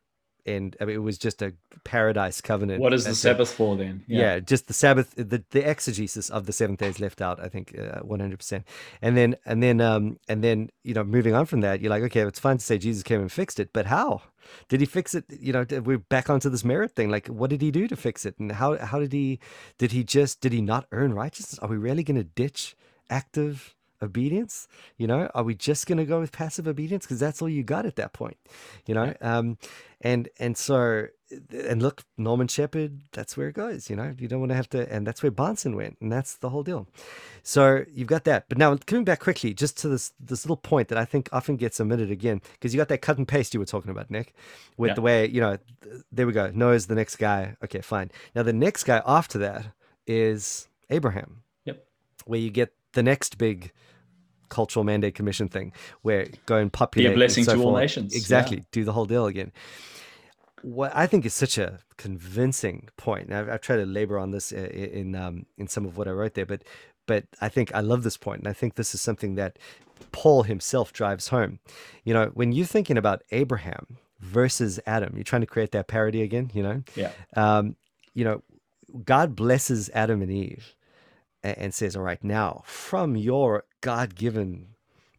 and 0.47 0.76
I 0.80 0.84
mean, 0.84 0.97
it 0.97 1.03
was 1.03 1.18
just 1.18 1.42
a 1.42 1.55
paradise 1.84 2.40
covenant. 2.40 2.80
What 2.80 2.92
is 2.92 3.05
the 3.05 3.14
Sabbath 3.14 3.53
for 3.53 3.76
then? 3.76 4.05
Yeah. 4.07 4.20
yeah. 4.20 4.40
just 4.40 4.66
the 4.66 4.72
Sabbath, 4.72 5.14
the, 5.16 5.44
the 5.51 5.68
exegesis 5.68 6.30
of 6.30 6.47
the 6.47 6.53
seventh 6.53 6.80
days 6.80 7.01
left 7.01 7.20
out. 7.20 7.40
I 7.40 7.49
think 7.49 7.78
uh, 7.78 8.01
one 8.01 8.20
hundred 8.20 8.38
percent. 8.38 8.66
And 9.03 9.16
then 9.16 9.36
and 9.44 9.62
then 9.62 9.80
um 9.80 10.18
and 10.28 10.42
then 10.42 10.70
you 10.84 10.94
know 10.94 11.05
moving 11.05 11.34
on 11.34 11.47
from 11.47 11.61
that, 11.61 11.80
you're 11.80 11.90
like, 11.90 12.03
okay, 12.05 12.20
it's 12.20 12.40
fine 12.40 12.59
to 12.59 12.64
say 12.64 12.78
Jesus 12.78 13.03
came 13.03 13.20
and 13.20 13.30
fixed 13.30 13.61
it, 13.61 13.70
but 13.72 13.86
how 13.86 14.22
did 14.68 14.80
he 14.80 14.86
fix 14.86 15.14
it? 15.14 15.24
You 15.28 15.53
know, 15.53 15.66
we're 15.84 15.99
back 15.99 16.30
onto 16.30 16.49
this 16.49 16.64
merit 16.64 16.92
thing. 16.92 17.11
Like, 17.11 17.28
what 17.28 17.51
did 17.51 17.62
he 17.62 17.70
do 17.70 17.88
to 17.88 17.97
fix 17.97 18.26
it? 18.26 18.38
And 18.38 18.53
how 18.53 18.76
how 18.78 18.99
did 18.99 19.12
he 19.12 19.40
did 19.78 19.92
he 19.92 20.05
just 20.05 20.40
did 20.40 20.53
he 20.53 20.61
not 20.61 20.86
earn 20.92 21.14
righteousness? 21.14 21.59
Are 21.61 21.68
we 21.68 21.76
really 21.76 22.03
going 22.03 22.16
to 22.16 22.24
ditch 22.24 22.76
active? 23.11 23.76
Obedience 24.03 24.68
you 24.97 25.07
know? 25.07 25.30
Are 25.34 25.42
we 25.42 25.55
just 25.55 25.86
going 25.86 25.99
to 25.99 26.05
go 26.05 26.20
with 26.20 26.32
passive 26.32 26.66
obedience? 26.68 27.05
Because 27.05 27.20
that's 27.20 27.42
all 27.42 27.49
you 27.49 27.62
got 27.62 27.86
at 27.86 27.97
that 27.97 28.12
point 28.12 28.36
you 28.86 28.94
know? 28.94 29.14
Um 29.20 29.59
and 30.01 30.28
and 30.38 30.57
so 30.57 31.07
and 31.51 31.82
look 31.82 32.05
norman 32.16 32.47
shepherd 32.47 33.01
that's 33.12 33.36
where 33.36 33.49
it 33.49 33.55
goes 33.55 33.90
you 33.90 33.97
know? 33.97 34.14
You 34.18 34.28
don't 34.28 34.40
want 34.40 34.51
to 34.51 34.57
have 34.57 34.68
to 34.70 34.92
and 34.92 35.07
that's 35.07 35.22
where 35.22 35.32
Bahnsen 35.32 35.74
went 35.74 35.97
and 36.01 36.11
that's 36.12 36.36
the 36.36 36.51
whole 36.51 36.62
deal. 36.62 36.86
So 37.42 37.84
you've 37.92 38.09
got 38.09 38.24
that. 38.24 38.49
But 38.49 38.59
now 38.59 38.76
coming 38.86 39.05
back 39.05 39.20
quickly 39.20 39.55
just 39.55 39.78
to 39.78 39.88
this 39.88 40.12
this 40.20 40.44
little 40.44 40.57
point 40.57 40.88
that 40.88 40.99
i 40.99 41.05
think 41.05 41.28
often 41.32 41.57
gets 41.57 41.80
omitted 41.80 42.11
again 42.11 42.40
because 42.53 42.72
you 42.72 42.78
got 42.78 42.88
that 42.88 43.03
cut 43.03 43.18
and 43.18 43.26
paste 43.26 43.55
you 43.55 43.61
were 43.61 43.66
talking 43.66 43.90
about 43.90 44.11
nick 44.11 44.34
with 44.76 44.90
yeah. 44.90 44.94
the 44.94 45.01
way 45.01 45.26
you 45.26 45.40
know 45.40 45.59
there 46.12 46.26
we 46.26 46.32
go 46.32 46.51
noah's 46.55 46.86
the 46.86 46.94
next 46.94 47.16
guy. 47.16 47.57
Okay 47.62 47.80
fine. 47.80 48.11
Now 48.34 48.42
the 48.42 48.53
next 48.53 48.84
guy 48.84 49.03
after 49.07 49.38
that 49.38 49.66
is 50.07 50.68
abraham. 50.90 51.42
Yep. 51.64 51.86
Where 52.26 52.40
you 52.40 52.51
get 52.51 52.72
the 52.97 53.03
next 53.03 53.36
big 53.36 53.72
cultural 54.49 54.84
mandate 54.84 55.14
commission 55.14 55.49
thing 55.49 55.72
where 56.03 56.28
go 56.47 56.57
and 56.57 56.72
populate 56.72 57.11
be 57.11 57.14
a 57.14 57.16
blessing 57.16 57.44
so 57.44 57.53
to 57.53 57.59
forth. 57.59 57.66
all 57.66 57.76
nations 57.78 58.14
exactly. 58.14 58.59
Yeah. 58.59 58.62
do 58.72 58.84
the 58.84 58.92
whole 58.92 59.05
deal 59.05 59.26
again. 59.26 59.53
What 60.62 60.97
i 60.97 61.07
think 61.07 61.24
is 61.26 61.34
such 61.34 61.59
a 61.59 61.80
convincing 61.97 62.88
point. 62.97 63.26
And 63.26 63.34
I've, 63.34 63.49
I've 63.49 63.61
tried 63.61 63.76
to 63.76 63.86
labor 63.86 64.18
on 64.18 64.30
this 64.30 64.51
in 64.53 64.66
in, 64.66 65.14
um, 65.14 65.47
in 65.59 65.68
some 65.68 65.84
of 65.84 65.97
what 65.97 66.09
i 66.09 66.11
wrote 66.11 66.34
there 66.34 66.47
but 66.47 66.62
but 67.07 67.24
i 67.40 67.49
think 67.49 67.74
i 67.74 67.80
love 67.80 68.03
this 68.03 68.16
point 68.16 68.40
and 68.40 68.49
i 68.49 68.53
think 68.53 68.74
this 68.74 68.94
is 68.94 69.01
something 69.01 69.34
that 69.34 69.59
paul 70.12 70.42
himself 70.44 70.92
drives 70.92 71.28
home. 71.28 71.59
You 72.05 72.14
know 72.14 72.26
when 72.34 72.53
you're 72.53 72.66
thinking 72.66 72.97
about 72.97 73.22
abraham 73.30 73.99
versus 74.20 74.80
adam 74.86 75.12
you're 75.14 75.24
trying 75.24 75.42
to 75.42 75.53
create 75.55 75.72
that 75.72 75.86
parody 75.88 76.22
again 76.22 76.51
you 76.55 76.62
know? 76.62 76.82
Yeah. 76.94 77.11
Um, 77.36 77.76
you 78.14 78.24
know 78.24 78.42
god 79.05 79.36
blesses 79.36 79.90
adam 79.92 80.22
and 80.22 80.30
eve 80.30 80.76
and 81.57 81.74
says, 81.74 81.97
All 81.97 82.03
right, 82.03 82.22
now 82.22 82.62
from 82.64 83.16
your 83.16 83.64
God 83.80 84.14
given 84.14 84.68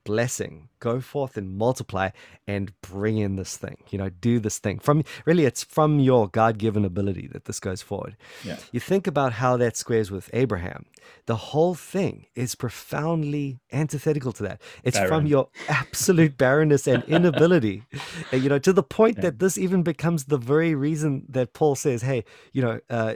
blessing, 0.08 0.70
go 0.80 1.02
forth 1.02 1.36
and 1.36 1.58
multiply 1.58 2.10
and 2.48 2.72
bring 2.82 3.18
in 3.18 3.36
this 3.36 3.58
thing, 3.58 3.78
you 3.90 3.98
know, 3.98 4.08
do 4.08 4.40
this 4.40 4.58
thing. 4.58 4.80
From 4.80 5.04
really, 5.26 5.44
it's 5.44 5.66
from 5.66 6.00
your 6.00 6.30
God 6.30 6.58
given 6.58 6.86
ability 6.86 7.28
that 7.34 7.44
this 7.44 7.60
goes 7.60 7.82
forward. 7.82 8.16
Yeah. 8.42 8.56
You 8.72 8.80
think 8.80 9.06
about 9.06 9.34
how 9.34 9.58
that 9.58 9.76
squares 9.76 10.10
with 10.10 10.30
Abraham. 10.32 10.86
The 11.26 11.36
whole 11.36 11.76
thing 11.76 12.28
is 12.36 12.56
profoundly 12.56 13.60
antithetical 13.72 14.32
to 14.34 14.44
that. 14.44 14.62
It's 14.84 14.98
Barren. 14.98 15.10
from 15.10 15.28
your 15.28 15.50
absolute 15.68 16.38
barrenness 16.44 16.88
and 16.88 17.04
inability, 17.04 17.84
you 18.32 18.50
know, 18.50 18.60
to 18.60 18.74
the 18.74 18.84
point 18.84 19.18
yeah. 19.18 19.24
that 19.24 19.40
this 19.40 19.58
even 19.58 19.84
becomes 19.84 20.26
the 20.26 20.38
very 20.38 20.74
reason 20.76 21.26
that 21.30 21.54
Paul 21.54 21.76
says, 21.76 22.02
hey, 22.02 22.24
you 22.54 22.62
know, 22.62 22.80
uh, 22.90 23.16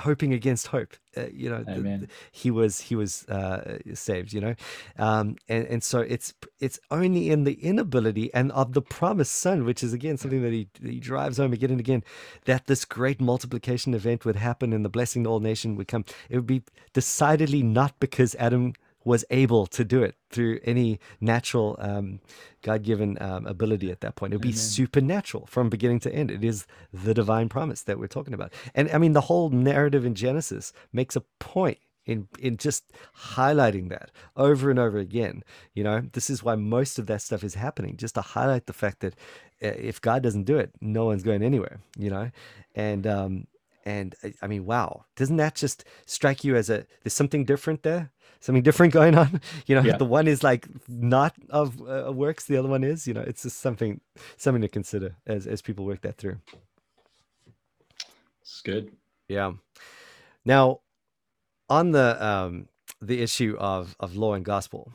hoping 0.00 0.32
against 0.32 0.68
hope. 0.68 0.96
Uh, 1.16 1.26
you 1.32 1.48
know, 1.48 1.62
the, 1.62 1.80
the, 1.80 2.08
he 2.32 2.50
was 2.50 2.80
he 2.80 2.96
was 2.96 3.24
uh, 3.28 3.78
saved. 3.94 4.32
You 4.32 4.40
know, 4.40 4.54
um, 4.98 5.36
and 5.48 5.66
and 5.66 5.82
so 5.82 6.00
it's 6.00 6.34
it's 6.58 6.80
only 6.90 7.30
in 7.30 7.44
the 7.44 7.54
inability 7.54 8.34
and 8.34 8.50
of 8.52 8.72
the 8.72 8.82
promised 8.82 9.32
son, 9.32 9.64
which 9.64 9.82
is 9.82 9.92
again 9.92 10.16
something 10.16 10.42
that 10.42 10.52
he 10.52 10.68
he 10.82 10.98
drives 10.98 11.38
home 11.38 11.52
again 11.52 11.70
and 11.70 11.80
again, 11.80 12.02
that 12.46 12.66
this 12.66 12.84
great 12.84 13.20
multiplication 13.20 13.94
event 13.94 14.24
would 14.24 14.36
happen 14.36 14.72
and 14.72 14.84
the 14.84 14.88
blessing 14.88 15.24
to 15.24 15.30
all 15.30 15.40
nation 15.40 15.76
would 15.76 15.88
come. 15.88 16.04
It 16.28 16.36
would 16.36 16.46
be 16.46 16.62
decidedly 16.94 17.62
not 17.62 18.00
because 18.00 18.34
Adam 18.36 18.72
was 19.04 19.24
able 19.30 19.66
to 19.66 19.84
do 19.84 20.02
it 20.02 20.16
through 20.30 20.58
any 20.64 20.98
natural 21.20 21.76
um, 21.78 22.20
god-given 22.62 23.18
um, 23.20 23.46
ability 23.46 23.90
at 23.90 24.00
that 24.00 24.16
point. 24.16 24.32
It 24.32 24.36
would 24.36 24.42
be 24.42 24.48
Amen. 24.48 24.58
supernatural 24.58 25.46
from 25.46 25.68
beginning 25.68 26.00
to 26.00 26.14
end. 26.14 26.30
It 26.30 26.42
is 26.42 26.66
the 26.92 27.12
divine 27.12 27.48
promise 27.50 27.82
that 27.82 27.98
we're 27.98 28.06
talking 28.06 28.34
about. 28.34 28.52
And 28.74 28.90
i 28.90 28.98
mean 28.98 29.12
the 29.12 29.20
whole 29.22 29.50
narrative 29.50 30.04
in 30.06 30.14
genesis 30.14 30.72
makes 30.92 31.16
a 31.16 31.20
point 31.38 31.78
in 32.06 32.28
in 32.38 32.56
just 32.56 32.92
highlighting 33.36 33.88
that 33.90 34.10
over 34.36 34.70
and 34.70 34.78
over 34.78 34.98
again. 34.98 35.42
You 35.74 35.84
know 35.84 36.02
this 36.12 36.30
is 36.30 36.42
why 36.42 36.54
most 36.54 36.98
of 36.98 37.06
that 37.06 37.22
stuff 37.22 37.44
is 37.44 37.54
happening 37.54 37.96
just 37.96 38.14
to 38.14 38.20
highlight 38.22 38.66
the 38.66 38.72
fact 38.72 39.00
that 39.00 39.14
uh, 39.62 39.68
if 39.90 40.00
god 40.00 40.22
doesn't 40.22 40.44
do 40.44 40.58
it 40.58 40.70
no 40.80 41.04
one's 41.06 41.22
going 41.22 41.42
anywhere 41.42 41.80
you 41.98 42.10
know? 42.10 42.30
And 42.74 43.06
um 43.06 43.46
and 43.84 44.14
uh, 44.24 44.30
I 44.42 44.46
mean, 44.46 44.64
wow, 44.64 45.04
doesn't 45.16 45.36
that 45.36 45.54
just 45.54 45.84
strike 46.06 46.42
you 46.42 46.56
as 46.56 46.70
a 46.70 46.86
there's 47.02 47.14
something 47.14 47.44
different 47.44 47.82
there? 47.82 48.10
Something 48.40 48.62
different 48.62 48.92
going 49.00 49.16
on? 49.16 49.40
You 49.66 49.76
know, 49.76 49.82
yeah. 49.82 49.96
the 49.96 50.04
one 50.04 50.26
is 50.26 50.42
like 50.42 50.66
not 50.88 51.34
of 51.50 51.80
uh, 51.82 52.12
works, 52.12 52.44
the 52.44 52.56
other 52.56 52.68
one 52.68 52.84
is. 52.84 53.06
You 53.06 53.14
know, 53.14 53.22
it's 53.22 53.42
just 53.42 53.60
something 53.60 54.00
something 54.36 54.62
to 54.62 54.68
consider 54.68 55.16
as 55.26 55.46
as 55.46 55.62
people 55.62 55.84
work 55.84 56.00
that 56.02 56.16
through. 56.16 56.38
It's 58.42 58.60
good. 58.62 58.92
Yeah. 59.28 59.52
Now, 60.44 60.80
on 61.68 61.92
the 61.92 62.24
um 62.24 62.68
the 63.00 63.22
issue 63.22 63.56
of 63.58 63.96
of 64.00 64.16
law 64.16 64.34
and 64.34 64.44
gospel, 64.44 64.92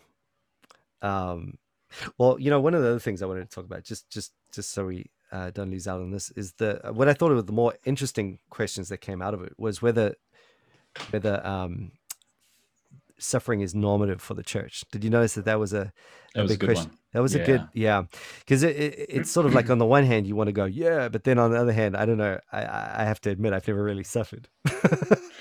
um, 1.02 1.58
well, 2.18 2.40
you 2.40 2.50
know, 2.50 2.60
one 2.60 2.74
of 2.74 2.82
the 2.82 2.90
other 2.90 3.00
things 3.00 3.22
I 3.22 3.26
wanted 3.26 3.50
to 3.50 3.56
talk 3.56 3.66
about, 3.66 3.84
just 3.84 4.10
just 4.10 4.34
just 4.52 4.72
so 4.72 4.86
we 4.86 5.10
uh, 5.32 5.52
don't 5.52 5.72
lose 5.72 5.88
out 5.88 6.02
on 6.02 6.12
this 6.12 6.32
is 6.32 6.54
the 6.54 6.82
what 6.94 7.08
I 7.08 7.14
thought 7.14 7.32
of 7.32 7.46
the 7.46 7.54
more 7.54 7.76
interesting 7.86 8.40
questions 8.50 8.90
that 8.90 8.98
came 8.98 9.22
out 9.22 9.34
of 9.34 9.44
it 9.44 9.54
was 9.58 9.82
whether 9.82 10.16
whether 11.12 11.46
um, 11.46 11.92
suffering 13.20 13.62
is 13.62 13.76
normative 13.76 14.22
for 14.22 14.34
the 14.34 14.44
church. 14.44 14.84
Did 14.92 15.04
you 15.04 15.10
notice 15.10 15.36
that 15.36 15.46
that 15.46 15.60
was 15.60 15.74
a, 15.74 15.92
that 16.34 16.42
was 16.42 16.52
big 16.52 16.64
a 16.64 16.66
question? 16.66 16.90
One. 16.90 16.98
That 17.14 17.22
was 17.22 17.36
yeah. 17.36 17.42
a 17.42 17.46
good 17.46 17.68
yeah, 17.74 18.04
because 18.40 18.64
it, 18.64 18.76
it, 18.76 19.06
it's 19.10 19.32
sort 19.32 19.46
of 19.46 19.54
like 19.54 19.70
on 19.70 19.78
the 19.78 19.86
one 19.86 20.04
hand 20.04 20.28
you 20.28 20.36
want 20.36 20.48
to 20.48 20.54
go 20.54 20.66
yeah, 20.66 21.10
but 21.10 21.24
then 21.24 21.40
on 21.40 21.52
the 21.52 21.58
other 21.58 21.74
hand 21.74 21.96
I 21.96 22.06
don't 22.06 22.18
know 22.18 22.40
I 22.52 22.62
I 22.62 23.04
have 23.04 23.20
to 23.22 23.30
admit 23.30 23.54
I've 23.54 23.68
never 23.68 23.84
really 23.84 24.04
suffered. 24.04 24.48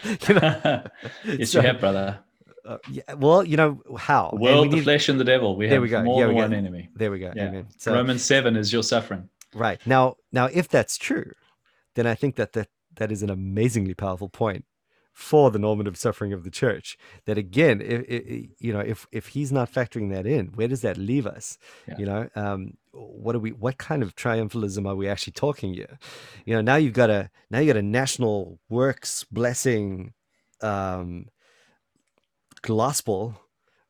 you 0.04 0.34
know? 0.34 0.82
yes, 1.24 1.50
so, 1.50 1.60
you 1.60 1.66
have, 1.66 1.80
brother. 1.80 2.18
Uh, 2.64 2.76
yeah, 2.90 3.14
well, 3.14 3.44
you 3.44 3.56
know 3.56 3.80
how 3.98 4.30
the 4.30 4.40
world, 4.40 4.70
the 4.70 4.76
need... 4.76 4.84
flesh, 4.84 5.08
and 5.08 5.18
the 5.18 5.24
devil. 5.24 5.56
We 5.56 5.66
there 5.66 5.76
have 5.76 5.82
we 5.82 5.88
go. 5.88 6.02
more 6.02 6.20
yeah, 6.20 6.26
than 6.26 6.36
one 6.36 6.54
enemy. 6.54 6.90
There 6.94 7.10
we 7.10 7.18
go. 7.18 7.32
Yeah. 7.34 7.48
Amen. 7.48 7.66
So, 7.78 7.94
Romans 7.94 8.22
seven 8.22 8.56
is 8.56 8.72
your 8.72 8.82
suffering. 8.82 9.28
Right. 9.54 9.80
Now 9.86 10.16
now 10.32 10.46
if 10.46 10.68
that's 10.68 10.96
true, 10.96 11.32
then 11.94 12.06
I 12.06 12.14
think 12.14 12.36
that 12.36 12.52
that, 12.52 12.68
that 12.96 13.12
is 13.12 13.22
an 13.22 13.30
amazingly 13.30 13.94
powerful 13.94 14.28
point 14.28 14.64
for 15.12 15.50
the 15.50 15.58
normative 15.58 15.96
suffering 15.96 16.32
of 16.32 16.44
the 16.44 16.50
church. 16.50 16.96
That 17.24 17.36
again, 17.36 17.80
if, 17.80 18.04
if, 18.08 18.50
you 18.60 18.72
know, 18.72 18.78
if 18.78 19.06
if 19.10 19.28
he's 19.28 19.50
not 19.50 19.72
factoring 19.72 20.10
that 20.12 20.26
in, 20.26 20.46
where 20.54 20.68
does 20.68 20.82
that 20.82 20.96
leave 20.96 21.26
us? 21.26 21.58
Yeah. 21.88 21.94
You 21.98 22.06
know, 22.06 22.28
um, 22.36 22.74
what 22.92 23.34
are 23.34 23.40
we? 23.40 23.50
What 23.50 23.78
kind 23.78 24.02
of 24.02 24.14
triumphalism 24.14 24.86
are 24.88 24.94
we 24.94 25.08
actually 25.08 25.32
talking 25.32 25.74
here? 25.74 25.98
You 26.44 26.54
know, 26.54 26.60
now 26.60 26.76
you've 26.76 26.92
got 26.92 27.10
a 27.10 27.30
now 27.50 27.58
you 27.58 27.66
got 27.66 27.76
a 27.76 27.82
national 27.82 28.60
works 28.68 29.24
blessing 29.24 30.12
um, 30.60 31.26
gospel 32.62 33.40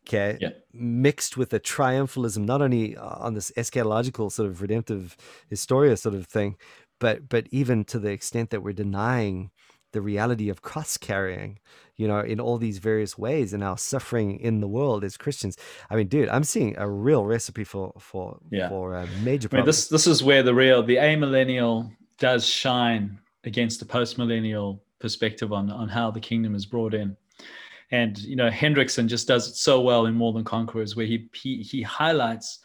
okay 0.09 0.39
yeah. 0.41 0.51
mixed 0.73 1.37
with 1.37 1.53
a 1.53 1.61
triumphalism 1.61 2.45
not 2.45 2.63
only 2.63 2.97
uh, 2.97 3.17
on 3.19 3.35
this 3.35 3.53
eschatological 3.57 4.31
sort 4.33 4.49
of 4.49 4.63
redemptive 4.63 5.17
historia 5.49 5.97
sort 5.97 6.15
of 6.15 6.27
thing 6.27 6.57
but 6.99 7.29
but 7.29 7.47
even 7.51 7.85
to 7.85 7.99
the 7.99 8.11
extent 8.11 8.51
that 8.51 8.63
we're 8.63 8.73
denying 8.73 9.51
the 9.93 10.01
reality 10.01 10.49
of 10.49 10.63
cross 10.63 10.97
carrying 10.97 11.59
you 11.97 12.07
know 12.07 12.21
in 12.21 12.41
all 12.41 12.59
these 12.59 12.79
various 12.79 13.17
ways 13.17 13.53
and 13.53 13.63
our 13.65 13.79
suffering 13.79 14.39
in 14.39 14.61
the 14.61 14.69
world 14.69 15.05
as 15.05 15.17
christians 15.17 15.57
i 15.91 15.97
mean 15.97 16.07
dude 16.09 16.29
i'm 16.29 16.45
seeing 16.45 16.77
a 16.79 16.89
real 16.89 17.25
recipe 17.25 17.65
for 17.65 17.93
for 17.99 18.39
yeah. 18.51 18.69
for 18.69 18.95
a 18.95 19.07
major 19.23 19.49
I 19.53 19.57
mean, 19.57 19.67
this 19.67 19.89
this 19.89 20.07
is 20.07 20.23
where 20.23 20.43
the 20.43 20.55
real 20.55 20.83
the 20.83 20.97
amillennial 20.97 21.91
does 22.19 22.47
shine 22.47 23.19
against 23.45 23.81
the 23.81 23.87
post-millennial 23.87 24.83
perspective 24.99 25.53
on 25.53 25.71
on 25.71 25.89
how 25.89 26.11
the 26.11 26.21
kingdom 26.21 26.55
is 26.55 26.67
brought 26.67 26.95
in 26.95 27.17
and 27.91 28.19
you 28.19 28.37
know 28.37 28.51
hendriksen 28.51 29.07
just 29.07 29.29
does 29.29 29.49
it 29.49 29.55
so 29.55 29.81
well 29.81 30.07
in 30.07 30.15
more 30.15 30.33
than 30.33 30.45
conquerors 30.45 30.97
where 30.97 31.07
he 31.07 31.29
he, 31.35 31.63
he 31.63 31.83
highlights 31.83 32.61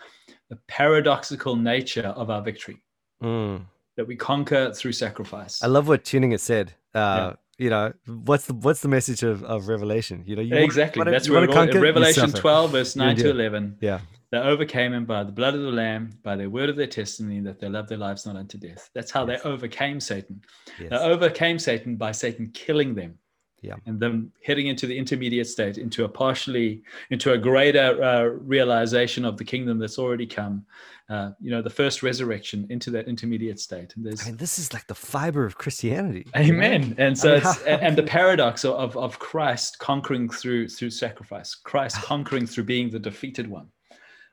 the 0.50 0.58
paradoxical 0.68 1.56
nature 1.56 2.14
of 2.16 2.30
our 2.30 2.42
victory 2.42 2.82
mm. 3.22 3.62
that 3.98 4.08
we 4.08 4.16
conquer 4.16 4.74
through 4.74 4.92
sacrifice 4.92 5.64
i 5.64 5.68
love 5.68 5.88
what 5.88 6.04
tuning 6.04 6.32
has 6.32 6.42
said 6.42 6.74
uh, 6.96 7.32
yeah. 7.32 7.34
You 7.60 7.70
know 7.70 7.94
what's 8.08 8.48
the 8.48 8.56
what's 8.56 8.82
the 8.82 8.88
message 8.88 9.22
of, 9.22 9.44
of 9.44 9.68
Revelation? 9.68 10.24
You 10.26 10.36
know 10.36 10.42
you 10.42 10.56
exactly. 10.56 11.02
Want, 11.02 11.12
That's 11.12 11.30
where 11.30 11.46
conquer, 11.48 11.80
Revelation 11.80 12.32
twelve 12.32 12.72
verse 12.72 12.96
nine 12.96 13.16
to 13.18 13.30
eleven. 13.30 13.78
Yeah, 13.80 14.00
they 14.32 14.40
overcame 14.40 14.92
him 14.92 15.06
by 15.06 15.24
the 15.24 15.32
blood 15.32 15.54
of 15.54 15.62
the 15.62 15.72
Lamb, 15.72 16.10
by 16.24 16.36
their 16.36 16.50
word 16.50 16.70
of 16.70 16.76
their 16.76 16.88
testimony, 16.88 17.42
that 17.42 17.60
they 17.60 17.70
loved 17.70 17.90
their 17.90 18.00
lives 18.00 18.26
not 18.26 18.36
unto 18.36 18.58
death. 18.58 18.90
That's 18.96 19.12
how 19.12 19.28
yes. 19.28 19.44
they 19.44 19.50
overcame 19.50 20.00
Satan. 20.00 20.42
Yes. 20.80 20.90
They 20.90 20.98
overcame 20.98 21.60
Satan 21.60 21.96
by 21.96 22.12
Satan 22.12 22.50
killing 22.56 22.96
them 22.96 23.20
yeah. 23.64 23.76
and 23.86 24.00
then 24.00 24.32
heading 24.44 24.68
into 24.68 24.86
the 24.86 24.96
intermediate 24.96 25.48
state 25.48 25.78
into 25.78 26.04
a 26.04 26.10
partially 26.10 26.84
into 27.10 27.32
a 27.32 27.38
greater 27.38 28.04
uh, 28.04 28.24
realization 28.24 29.26
of 29.26 29.38
the 29.38 29.44
kingdom 29.44 29.80
that's 29.80 29.98
already 29.98 30.28
come 30.28 30.66
uh, 31.10 31.32
you 31.40 31.52
know 31.52 31.62
the 31.62 31.70
first 31.70 32.04
resurrection 32.04 32.66
into 32.70 32.90
that 32.92 33.08
intermediate 33.08 33.60
state. 33.60 33.94
And 33.96 34.06
there's 34.06 34.22
I 34.22 34.28
mean, 34.28 34.38
this 34.38 34.60
is 34.60 34.74
like 34.74 34.88
the 34.88 34.96
fiber 34.96 35.46
of 35.46 35.58
christianity 35.58 36.26
amen. 36.36 36.96
And 36.98 37.18
so 37.18 37.32
I 37.32 37.34
mean, 37.34 37.44
how, 37.44 37.56
and, 37.66 37.98
the 37.98 38.04
paradox 38.18 38.66
of, 38.66 38.96
of 38.98 39.20
christ 39.20 39.80
conquering 39.80 40.30
through 40.30 40.70
through 40.70 40.92
sacrifice 40.92 41.56
christ 41.56 41.98
conquering 41.98 42.46
through 42.46 42.66
being 42.66 42.90
the 42.90 43.00
defeated 43.00 43.50
one. 43.50 43.68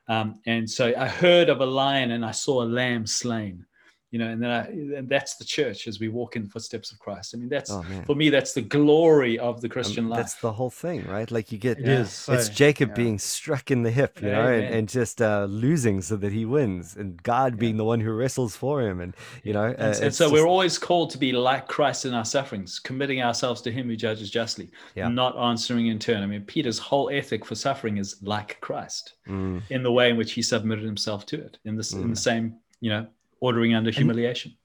Um, 0.07 0.39
and 0.45 0.69
so 0.69 0.93
i 0.97 1.07
heard 1.07 1.49
of 1.49 1.61
a 1.61 1.65
lion 1.65 2.11
and 2.11 2.25
i 2.25 2.31
saw 2.31 2.63
a 2.63 2.65
lamb 2.65 3.05
slain 3.05 3.65
you 4.11 4.19
know 4.19 4.27
and 4.27 4.43
then 4.43 4.49
I, 4.49 4.97
and 4.97 5.09
that's 5.09 5.35
the 5.35 5.45
church 5.45 5.87
as 5.87 5.99
we 5.99 6.09
walk 6.09 6.35
in 6.35 6.43
the 6.43 6.49
footsteps 6.49 6.91
of 6.91 6.99
christ 6.99 7.33
i 7.33 7.37
mean 7.37 7.49
that's 7.49 7.71
oh, 7.71 7.83
for 8.05 8.13
me 8.13 8.29
that's 8.29 8.53
the 8.53 8.61
glory 8.61 9.39
of 9.39 9.61
the 9.61 9.69
christian 9.69 10.09
life 10.09 10.17
that's 10.17 10.35
the 10.35 10.51
whole 10.51 10.69
thing 10.69 11.07
right 11.07 11.31
like 11.31 11.51
you 11.51 11.57
get 11.57 11.79
it 11.79 11.87
is 11.87 12.11
so, 12.11 12.33
it's 12.33 12.49
jacob 12.49 12.89
yeah. 12.89 12.95
being 12.95 13.17
struck 13.17 13.71
in 13.71 13.83
the 13.83 13.91
hip 13.91 14.21
you 14.21 14.29
know 14.29 14.47
and, 14.47 14.65
and, 14.65 14.89
just 14.91 15.21
uh, 15.21 15.45
losing 15.45 16.01
so 16.01 16.17
that 16.17 16.33
he 16.33 16.43
wins 16.43 16.97
and 16.97 17.23
god 17.23 17.53
yeah. 17.53 17.59
being 17.59 17.77
the 17.77 17.85
one 17.85 18.01
who 18.01 18.11
wrestles 18.11 18.55
for 18.55 18.81
him 18.81 18.99
and 18.99 19.15
you 19.43 19.53
know 19.53 19.65
and, 19.65 19.79
uh, 19.79 19.85
and 19.85 20.13
so 20.13 20.25
just... 20.25 20.33
we're 20.33 20.47
always 20.47 20.77
called 20.77 21.09
to 21.09 21.17
be 21.17 21.31
like 21.31 21.67
christ 21.67 22.05
in 22.05 22.13
our 22.13 22.25
sufferings 22.25 22.79
committing 22.79 23.21
ourselves 23.21 23.61
to 23.61 23.71
him 23.71 23.87
who 23.87 23.95
judges 23.95 24.29
justly 24.29 24.69
yeah. 24.95 25.07
not 25.07 25.37
answering 25.37 25.87
in 25.87 25.97
turn 25.97 26.21
i 26.21 26.25
mean 26.25 26.41
peter's 26.41 26.77
whole 26.77 27.09
ethic 27.09 27.45
for 27.45 27.55
suffering 27.55 27.97
is 27.97 28.21
like 28.21 28.59
christ 28.59 29.13
mm. 29.27 29.61
in 29.69 29.81
the 29.83 29.91
way 29.91 30.09
in 30.09 30.17
which 30.17 30.33
he 30.33 30.41
submitted 30.41 30.83
himself 30.83 31.25
to 31.25 31.39
it 31.39 31.57
in 31.63 31.77
this 31.77 31.93
mm. 31.93 32.01
in 32.01 32.09
the 32.09 32.15
same 32.15 32.57
you 32.81 32.89
know 32.89 33.07
ordering 33.41 33.75
under 33.75 33.91
humiliation. 33.91 34.55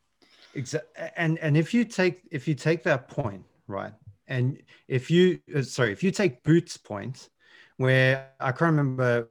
Exactly. 0.55 1.09
And 1.17 1.39
and 1.39 1.57
if 1.57 1.75
you 1.75 1.85
take 1.85 2.23
if 2.31 2.47
you 2.47 2.55
take 2.55 2.83
that 2.85 3.09
point, 3.09 3.45
right? 3.67 3.93
And 4.29 4.63
if 4.89 5.11
you 5.11 5.41
uh, 5.55 5.63
sorry, 5.63 5.93
if 5.93 6.03
you 6.03 6.11
take 6.11 6.43
Boot's 6.45 6.77
point, 6.77 7.29
where 7.77 8.31
I 8.41 8.53
can't 8.53 8.77
remember 8.77 9.31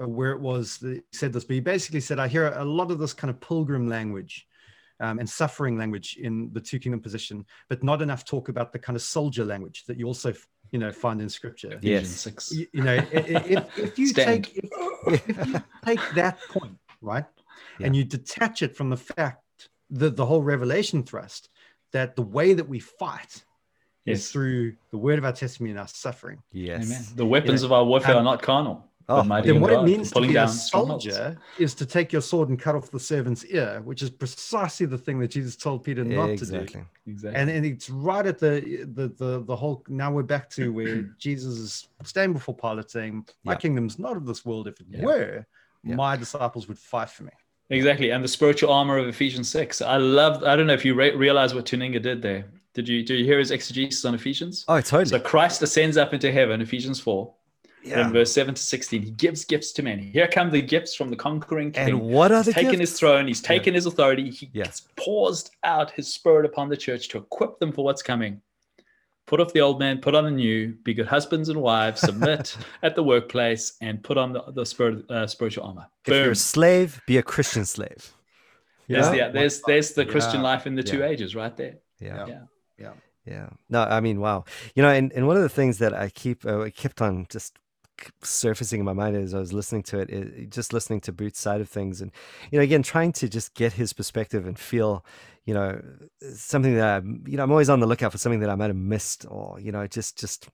uh, 0.00 0.08
where 0.08 0.32
it 0.32 0.40
was 0.40 0.78
that 0.78 0.94
he 0.94 1.02
said 1.12 1.32
this, 1.32 1.44
but 1.44 1.54
he 1.54 1.60
basically 1.60 2.00
said, 2.00 2.18
I 2.18 2.28
hear 2.28 2.48
a 2.48 2.64
lot 2.64 2.90
of 2.90 2.98
this 2.98 3.12
kind 3.12 3.30
of 3.30 3.40
pilgrim 3.40 3.88
language 3.88 4.46
um, 5.00 5.18
and 5.18 5.28
suffering 5.28 5.78
language 5.78 6.16
in 6.20 6.50
the 6.52 6.60
two 6.60 6.78
kingdom 6.78 7.00
position, 7.00 7.44
but 7.68 7.82
not 7.82 8.02
enough 8.02 8.24
talk 8.24 8.48
about 8.48 8.72
the 8.72 8.78
kind 8.78 8.96
of 8.96 9.02
soldier 9.02 9.44
language 9.44 9.84
that 9.86 9.98
you 9.98 10.06
also, 10.06 10.32
you 10.70 10.78
know, 10.78 10.90
find 10.92 11.20
in 11.20 11.28
scripture. 11.28 11.78
Yes. 11.80 12.26
You, 12.50 12.66
you 12.72 12.82
know, 12.82 12.94
if, 13.12 13.78
if 13.78 13.98
you 13.98 14.12
take 14.12 14.56
if, 14.56 15.28
if 15.28 15.48
you 15.48 15.62
take 15.84 16.00
that 16.14 16.38
point, 16.48 16.76
right, 17.00 17.24
yeah. 17.78 17.86
and 17.86 17.96
you 17.96 18.04
detach 18.04 18.62
it 18.62 18.76
from 18.76 18.90
the 18.90 18.96
fact 18.96 19.68
that 19.90 20.16
the 20.16 20.26
whole 20.26 20.42
revelation 20.42 21.02
thrust 21.02 21.48
that 21.92 22.16
the 22.16 22.22
way 22.22 22.54
that 22.54 22.68
we 22.68 22.78
fight 22.78 23.44
yes. 24.04 24.18
is 24.18 24.30
through 24.30 24.74
the 24.90 24.98
word 24.98 25.18
of 25.18 25.24
our 25.24 25.32
testimony 25.32 25.70
and 25.70 25.80
our 25.80 25.88
suffering. 25.88 26.42
Yes. 26.52 26.86
Amen. 26.86 27.02
The 27.16 27.26
weapons 27.26 27.62
you 27.62 27.68
know, 27.68 27.74
of 27.74 27.80
our 27.80 27.84
warfare 27.84 28.16
um, 28.16 28.20
are 28.20 28.24
not 28.24 28.42
carnal. 28.42 28.84
Oh, 29.10 29.22
then 29.22 29.62
what 29.62 29.70
God, 29.70 29.80
it 29.80 29.90
means 29.90 30.12
to 30.12 30.20
be 30.20 30.36
a 30.36 30.46
soldier 30.46 31.38
is 31.58 31.74
to 31.76 31.86
take 31.86 32.12
your 32.12 32.20
sword 32.20 32.50
and 32.50 32.60
cut 32.60 32.74
off 32.74 32.90
the 32.90 33.00
servant's 33.00 33.42
ear, 33.46 33.80
which 33.82 34.02
is 34.02 34.10
precisely 34.10 34.84
the 34.84 34.98
thing 34.98 35.18
that 35.20 35.28
Jesus 35.28 35.56
told 35.56 35.82
Peter 35.82 36.04
not 36.04 36.28
exactly. 36.28 36.66
to 36.66 36.72
do. 36.74 36.84
Exactly. 37.06 37.40
And, 37.40 37.48
and 37.48 37.64
it's 37.64 37.88
right 37.88 38.26
at 38.26 38.38
the, 38.38 38.86
the 38.92 39.08
the 39.08 39.44
the 39.44 39.56
whole. 39.56 39.82
Now 39.88 40.12
we're 40.12 40.24
back 40.24 40.50
to 40.50 40.70
where 40.74 41.02
Jesus 41.18 41.56
is 41.56 41.88
standing 42.04 42.34
before 42.34 42.54
Pilate, 42.54 42.90
saying, 42.90 43.26
"My 43.44 43.52
yeah. 43.52 43.58
kingdom's 43.58 43.98
not 43.98 44.14
of 44.14 44.26
this 44.26 44.44
world. 44.44 44.68
If 44.68 44.78
it 44.78 44.86
yeah. 44.90 45.02
were, 45.02 45.46
yeah. 45.84 45.94
my 45.94 46.14
disciples 46.14 46.68
would 46.68 46.78
fight 46.78 47.08
for 47.08 47.22
me." 47.22 47.32
Exactly, 47.70 48.10
and 48.10 48.24
the 48.24 48.28
spiritual 48.28 48.72
armor 48.72 48.96
of 48.96 49.08
Ephesians 49.08 49.48
six. 49.48 49.82
I 49.82 49.98
love. 49.98 50.42
I 50.42 50.56
don't 50.56 50.66
know 50.66 50.72
if 50.72 50.84
you 50.84 50.94
re- 50.94 51.14
realize 51.14 51.54
what 51.54 51.66
Tuininga 51.66 52.00
did 52.00 52.22
there. 52.22 52.46
Did 52.74 52.88
you? 52.88 53.04
do 53.04 53.14
you 53.14 53.24
hear 53.24 53.38
his 53.38 53.50
exegesis 53.50 54.04
on 54.04 54.14
Ephesians? 54.14 54.64
Oh, 54.68 54.80
totally. 54.80 55.06
So 55.06 55.20
Christ 55.20 55.60
ascends 55.62 55.96
up 55.96 56.14
into 56.14 56.32
heaven, 56.32 56.60
Ephesians 56.60 57.00
four. 57.00 57.34
Yeah. 57.84 58.06
In 58.06 58.12
verse 58.12 58.32
7 58.32 58.54
to 58.54 58.60
16, 58.60 59.02
he 59.02 59.10
gives 59.12 59.44
gifts 59.44 59.70
to 59.72 59.82
men. 59.82 60.00
Here 60.00 60.26
come 60.26 60.50
the 60.50 60.60
gifts 60.60 60.96
from 60.96 61.10
the 61.10 61.16
conquering 61.16 61.70
king. 61.70 61.88
And 61.88 62.00
what 62.00 62.32
are 62.32 62.42
the 62.42 62.52
he's 62.52 62.54
taken 62.64 62.80
his 62.80 62.98
throne, 62.98 63.28
he's 63.28 63.40
taken 63.40 63.72
yeah. 63.72 63.78
his 63.78 63.86
authority, 63.86 64.30
he 64.30 64.50
yeah. 64.52 64.70
pours 64.96 65.50
out 65.62 65.92
his 65.92 66.12
spirit 66.12 66.44
upon 66.44 66.68
the 66.68 66.76
church 66.76 67.08
to 67.10 67.18
equip 67.18 67.58
them 67.60 67.72
for 67.72 67.84
what's 67.84 68.02
coming 68.02 68.42
put 69.28 69.40
off 69.40 69.52
the 69.52 69.60
old 69.60 69.78
man, 69.78 69.98
put 69.98 70.14
on 70.14 70.24
the 70.24 70.30
new, 70.30 70.74
be 70.82 70.94
good 70.94 71.06
husbands 71.06 71.48
and 71.50 71.60
wives, 71.60 72.00
submit 72.00 72.56
at 72.82 72.96
the 72.96 73.02
workplace, 73.02 73.74
and 73.80 74.02
put 74.02 74.18
on 74.18 74.32
the, 74.32 74.42
the 74.52 74.64
spirit, 74.64 75.08
uh, 75.10 75.26
spiritual 75.26 75.64
armor. 75.64 75.86
Boom. 76.04 76.14
If 76.14 76.22
you're 76.24 76.32
a 76.32 76.36
slave, 76.36 77.00
be 77.06 77.18
a 77.18 77.22
Christian 77.22 77.64
slave. 77.64 78.12
Yeah. 78.88 79.02
There's, 79.02 79.10
the, 79.10 79.30
there's, 79.32 79.62
there's 79.62 79.92
the 79.92 80.06
Christian 80.06 80.42
life 80.42 80.66
in 80.66 80.74
the 80.74 80.82
two 80.82 81.04
ages 81.04 81.36
right 81.36 81.54
there. 81.56 81.76
Yeah. 82.00 82.26
Yeah. 82.26 82.40
Yeah. 82.78 82.92
Yeah. 83.26 83.48
No, 83.68 83.82
I 83.82 84.00
mean, 84.00 84.20
wow. 84.20 84.46
You 84.74 84.82
know, 84.82 84.88
and, 84.88 85.12
and 85.12 85.26
one 85.26 85.36
of 85.36 85.42
the 85.42 85.50
things 85.50 85.78
that 85.78 85.92
I 85.92 86.08
keep, 86.08 86.46
uh, 86.46 86.62
I 86.62 86.70
kept 86.70 87.02
on 87.02 87.26
just 87.28 87.58
surfacing 88.22 88.80
in 88.80 88.86
my 88.86 88.92
mind 88.92 89.16
as 89.16 89.34
I 89.34 89.38
was 89.38 89.52
listening 89.52 89.82
to 89.84 90.00
it, 90.00 90.10
it, 90.10 90.50
just 90.50 90.72
listening 90.72 91.00
to 91.02 91.12
Boot's 91.12 91.40
side 91.40 91.60
of 91.60 91.68
things, 91.68 92.00
and 92.00 92.10
you 92.50 92.58
know, 92.58 92.62
again, 92.62 92.82
trying 92.82 93.12
to 93.12 93.28
just 93.28 93.54
get 93.54 93.74
his 93.74 93.92
perspective 93.92 94.46
and 94.46 94.58
feel, 94.58 95.04
you 95.44 95.54
know, 95.54 95.80
something 96.34 96.74
that 96.74 96.84
I, 96.84 97.06
you 97.28 97.36
know, 97.36 97.42
I'm 97.42 97.50
always 97.50 97.70
on 97.70 97.80
the 97.80 97.86
lookout 97.86 98.12
for 98.12 98.18
something 98.18 98.40
that 98.40 98.50
I 98.50 98.54
might 98.54 98.68
have 98.68 98.76
missed, 98.76 99.26
or 99.28 99.58
you 99.60 99.72
know, 99.72 99.86
just 99.86 100.18
just, 100.18 100.48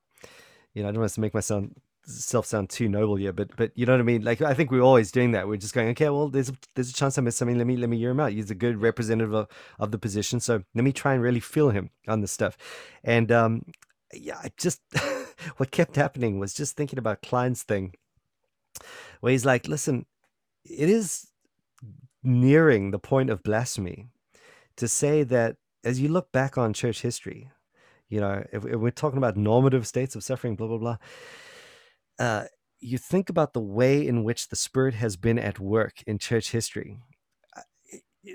you 0.74 0.82
know, 0.82 0.88
I 0.88 0.92
don't 0.92 1.00
want 1.00 1.12
to 1.12 1.20
make 1.20 1.34
myself 1.34 1.64
self 2.06 2.46
sound 2.46 2.70
too 2.70 2.88
noble 2.88 3.16
here, 3.16 3.32
but 3.32 3.54
but 3.56 3.72
you 3.74 3.86
know 3.86 3.92
what 3.92 4.00
I 4.00 4.04
mean. 4.04 4.22
Like 4.22 4.42
I 4.42 4.54
think 4.54 4.70
we're 4.70 4.80
always 4.80 5.10
doing 5.10 5.32
that. 5.32 5.48
We're 5.48 5.56
just 5.56 5.74
going, 5.74 5.88
okay, 5.90 6.08
well, 6.08 6.28
there's 6.28 6.48
a, 6.48 6.54
there's 6.74 6.90
a 6.90 6.94
chance 6.94 7.18
I 7.18 7.22
missed 7.22 7.38
something. 7.38 7.58
Let 7.58 7.66
me 7.66 7.76
let 7.76 7.88
me 7.88 7.98
hear 7.98 8.10
him 8.10 8.20
out. 8.20 8.32
He's 8.32 8.50
a 8.50 8.54
good 8.54 8.80
representative 8.80 9.32
of, 9.34 9.48
of 9.78 9.90
the 9.90 9.98
position, 9.98 10.40
so 10.40 10.62
let 10.74 10.84
me 10.84 10.92
try 10.92 11.14
and 11.14 11.22
really 11.22 11.40
feel 11.40 11.70
him 11.70 11.90
on 12.08 12.20
this 12.20 12.32
stuff. 12.32 12.56
And 13.02 13.30
um, 13.32 13.64
yeah, 14.12 14.38
I 14.42 14.50
just 14.56 14.80
what 15.56 15.70
kept 15.70 15.96
happening 15.96 16.38
was 16.38 16.54
just 16.54 16.76
thinking 16.76 16.98
about 16.98 17.22
Kline's 17.22 17.62
thing, 17.62 17.94
where 19.20 19.32
he's 19.32 19.44
like, 19.44 19.68
listen, 19.68 20.06
it 20.64 20.88
is 20.88 21.28
nearing 22.22 22.90
the 22.90 22.98
point 22.98 23.30
of 23.30 23.42
blasphemy 23.42 24.08
to 24.76 24.88
say 24.88 25.22
that 25.22 25.56
as 25.84 26.00
you 26.00 26.08
look 26.08 26.32
back 26.32 26.56
on 26.56 26.72
church 26.72 27.02
history, 27.02 27.50
you 28.08 28.20
know, 28.20 28.44
if, 28.52 28.64
if 28.64 28.76
we're 28.76 28.90
talking 28.90 29.18
about 29.18 29.36
normative 29.36 29.86
states 29.86 30.14
of 30.14 30.24
suffering, 30.24 30.56
blah, 30.56 30.66
blah, 30.66 30.78
blah, 30.78 30.96
uh, 32.18 32.44
you 32.80 32.98
think 32.98 33.28
about 33.28 33.52
the 33.52 33.60
way 33.60 34.06
in 34.06 34.24
which 34.24 34.48
the 34.48 34.56
Spirit 34.56 34.94
has 34.94 35.16
been 35.16 35.38
at 35.38 35.58
work 35.58 36.02
in 36.06 36.18
church 36.18 36.50
history 36.50 36.98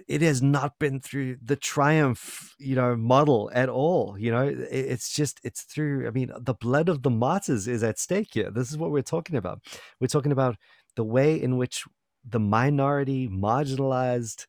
it 0.07 0.21
has 0.21 0.41
not 0.41 0.77
been 0.79 0.99
through 0.99 1.37
the 1.41 1.55
triumph 1.55 2.55
you 2.59 2.75
know 2.75 2.95
model 2.95 3.49
at 3.53 3.69
all 3.69 4.15
you 4.17 4.31
know? 4.31 4.47
It's 4.71 5.13
just 5.13 5.39
it's 5.43 5.63
through 5.63 6.07
i 6.07 6.11
mean 6.11 6.31
the 6.37 6.53
blood 6.53 6.89
of 6.89 7.03
the 7.03 7.09
martyrs 7.09 7.67
is 7.67 7.83
at 7.83 7.99
stake 7.99 8.33
here. 8.33 8.51
This 8.51 8.71
is 8.71 8.77
what 8.77 8.91
we're 8.91 9.01
talking 9.01 9.35
about. 9.35 9.61
We're 9.99 10.07
talking 10.07 10.31
about 10.31 10.57
the 10.95 11.03
way 11.03 11.41
in 11.41 11.57
which 11.57 11.85
the 12.27 12.39
minority 12.39 13.27
marginalized 13.27 14.45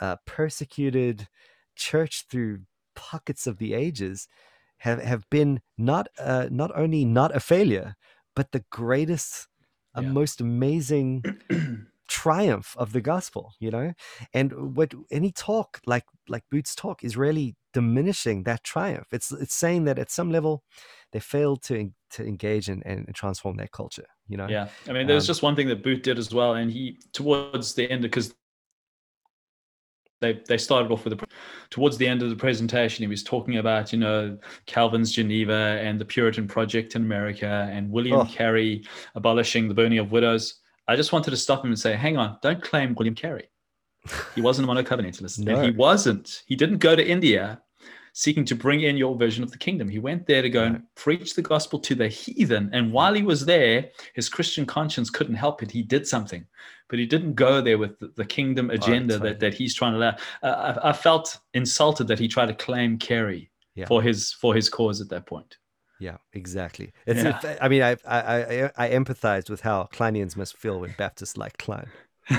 uh, 0.00 0.16
persecuted 0.26 1.28
church 1.76 2.26
through 2.30 2.60
pockets 2.94 3.46
of 3.46 3.58
the 3.58 3.74
ages 3.74 4.28
have 4.78 5.02
have 5.02 5.28
been 5.30 5.60
not 5.78 6.08
uh, 6.18 6.48
not 6.50 6.70
only 6.74 7.04
not 7.04 7.34
a 7.34 7.40
failure, 7.40 7.94
but 8.34 8.52
the 8.52 8.64
greatest, 8.70 9.46
yeah. 9.94 10.02
most 10.02 10.40
amazing 10.40 11.22
triumph 12.22 12.76
of 12.78 12.92
the 12.92 13.00
gospel. 13.00 13.54
You 13.58 13.70
know, 13.70 13.92
and 14.32 14.76
what 14.76 14.94
any 15.10 15.32
talk 15.32 15.80
like 15.86 16.04
like 16.28 16.44
Boot's 16.50 16.74
talk 16.74 17.04
is 17.04 17.16
really 17.16 17.56
diminishing 17.72 18.44
that 18.44 18.64
triumph. 18.64 19.08
It's 19.12 19.32
it's 19.32 19.54
saying 19.54 19.84
that 19.84 19.98
at 19.98 20.10
some 20.10 20.30
level 20.30 20.62
they 21.12 21.20
failed 21.20 21.62
to 21.64 21.90
to 22.10 22.24
engage 22.24 22.68
and, 22.68 22.82
and 22.84 23.14
transform 23.14 23.56
their 23.56 23.68
culture. 23.68 24.06
You 24.28 24.36
know. 24.36 24.48
Yeah, 24.48 24.68
I 24.88 24.92
mean, 24.92 25.06
there's 25.06 25.24
um, 25.24 25.28
just 25.28 25.42
one 25.42 25.56
thing 25.56 25.68
that 25.68 25.82
Boot 25.82 26.02
did 26.02 26.18
as 26.18 26.32
well, 26.32 26.54
and 26.54 26.70
he 26.70 26.98
towards 27.12 27.74
the 27.74 27.90
end 27.90 28.02
because 28.02 28.34
they 30.20 30.40
they 30.48 30.56
started 30.56 30.90
off 30.90 31.04
with 31.04 31.12
a 31.14 31.26
towards 31.70 31.98
the 31.98 32.06
end 32.06 32.22
of 32.22 32.30
the 32.30 32.36
presentation 32.36 33.02
he 33.02 33.08
was 33.08 33.22
talking 33.22 33.58
about 33.58 33.92
you 33.92 33.98
know 33.98 34.38
calvin's 34.66 35.10
geneva 35.10 35.80
and 35.82 36.00
the 36.00 36.04
puritan 36.04 36.46
project 36.46 36.94
in 36.94 37.02
america 37.02 37.68
and 37.72 37.90
william 37.90 38.20
oh. 38.20 38.24
carey 38.26 38.84
abolishing 39.16 39.66
the 39.66 39.74
burning 39.74 39.98
of 39.98 40.12
widows 40.12 40.60
i 40.88 40.96
just 40.96 41.12
wanted 41.12 41.30
to 41.30 41.36
stop 41.36 41.64
him 41.64 41.70
and 41.70 41.78
say 41.78 41.94
hang 41.94 42.16
on 42.16 42.36
don't 42.42 42.62
claim 42.62 42.94
william 42.94 43.14
carey 43.14 43.48
he 44.34 44.40
wasn't 44.40 44.68
a 44.68 44.72
monocovenantalist 44.72 45.38
no. 45.44 45.54
and 45.54 45.64
he 45.64 45.70
wasn't 45.70 46.42
he 46.46 46.56
didn't 46.56 46.78
go 46.78 46.94
to 46.96 47.06
india 47.06 47.60
seeking 48.14 48.44
to 48.44 48.54
bring 48.54 48.82
in 48.82 48.96
your 48.96 49.16
vision 49.16 49.42
of 49.42 49.50
the 49.50 49.58
kingdom. 49.58 49.88
He 49.88 49.98
went 49.98 50.26
there 50.26 50.42
to 50.42 50.50
go 50.50 50.64
and 50.64 50.82
preach 50.94 51.34
the 51.34 51.42
gospel 51.42 51.78
to 51.80 51.94
the 51.94 52.08
heathen. 52.08 52.68
And 52.72 52.92
while 52.92 53.14
he 53.14 53.22
was 53.22 53.44
there, 53.44 53.88
his 54.14 54.28
Christian 54.28 54.66
conscience 54.66 55.08
couldn't 55.08 55.34
help 55.34 55.62
it. 55.62 55.70
He 55.70 55.82
did 55.82 56.06
something, 56.06 56.46
but 56.88 56.98
he 56.98 57.06
didn't 57.06 57.34
go 57.34 57.60
there 57.60 57.78
with 57.78 57.98
the, 57.98 58.12
the 58.16 58.24
kingdom 58.24 58.70
agenda 58.70 59.18
that, 59.18 59.40
that 59.40 59.54
he's 59.54 59.74
trying 59.74 59.98
to. 59.98 60.16
Uh, 60.42 60.76
I, 60.82 60.90
I, 60.90 60.92
felt 60.92 61.38
insulted 61.54 62.06
that 62.08 62.18
he 62.18 62.28
tried 62.28 62.46
to 62.46 62.54
claim 62.54 62.98
Carey 62.98 63.50
yeah. 63.74 63.86
for 63.86 64.02
his 64.02 64.32
for 64.32 64.54
his 64.54 64.68
cause 64.68 65.00
at 65.00 65.08
that 65.08 65.26
point. 65.26 65.56
Yeah, 66.02 66.16
exactly. 66.32 66.92
It's, 67.06 67.22
yeah. 67.22 67.58
I 67.60 67.68
mean, 67.68 67.80
I, 67.80 67.92
I 68.04 68.16
I 68.16 68.70
I 68.76 68.90
empathize 68.90 69.48
with 69.48 69.60
how 69.60 69.88
Klineans 69.92 70.36
must 70.36 70.56
feel 70.56 70.80
when 70.80 70.96
Baptists 70.98 71.36
like 71.36 71.58
Kline. 71.58 71.86
um, 72.28 72.38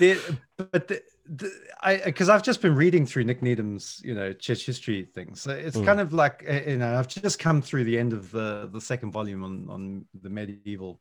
the, 0.00 0.38
but 0.56 0.88
the, 0.88 1.02
the, 1.26 1.52
I 1.82 2.00
because 2.02 2.30
I've 2.30 2.42
just 2.42 2.62
been 2.62 2.74
reading 2.74 3.04
through 3.04 3.24
Nick 3.24 3.42
Needham's 3.42 4.00
you 4.02 4.14
know 4.14 4.32
church 4.32 4.64
history 4.64 5.06
things. 5.14 5.42
So 5.42 5.50
it's 5.50 5.76
mm. 5.76 5.84
kind 5.84 6.00
of 6.00 6.14
like 6.14 6.46
uh, 6.48 6.70
you 6.70 6.78
know 6.78 6.98
I've 6.98 7.08
just 7.08 7.38
come 7.38 7.60
through 7.60 7.84
the 7.84 7.98
end 7.98 8.14
of 8.14 8.30
the 8.30 8.70
the 8.72 8.80
second 8.80 9.12
volume 9.12 9.44
on 9.44 9.66
on 9.68 10.06
the 10.22 10.30
medieval 10.30 10.98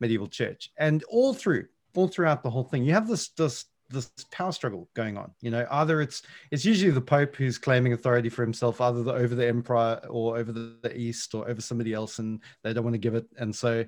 medieval 0.00 0.28
church, 0.28 0.70
and 0.78 1.04
all 1.10 1.34
through 1.34 1.66
all 1.94 2.08
throughout 2.08 2.42
the 2.42 2.48
whole 2.48 2.64
thing, 2.64 2.84
you 2.84 2.94
have 2.94 3.06
this 3.06 3.28
this 3.28 3.66
this 3.88 4.10
power 4.30 4.52
struggle 4.52 4.88
going 4.94 5.16
on. 5.16 5.30
You 5.40 5.50
know, 5.50 5.66
either 5.70 6.00
it's 6.00 6.22
it's 6.50 6.64
usually 6.64 6.90
the 6.90 7.00
Pope 7.00 7.36
who's 7.36 7.58
claiming 7.58 7.92
authority 7.92 8.28
for 8.28 8.42
himself, 8.42 8.80
either 8.80 9.02
the, 9.02 9.12
over 9.12 9.34
the 9.34 9.46
emperor 9.46 10.00
or 10.08 10.36
over 10.36 10.52
the, 10.52 10.76
the 10.82 10.96
East 10.96 11.34
or 11.34 11.48
over 11.48 11.60
somebody 11.60 11.92
else, 11.92 12.18
and 12.18 12.40
they 12.62 12.72
don't 12.72 12.84
want 12.84 12.94
to 12.94 12.98
give 12.98 13.14
it. 13.14 13.26
And 13.38 13.54
so 13.54 13.84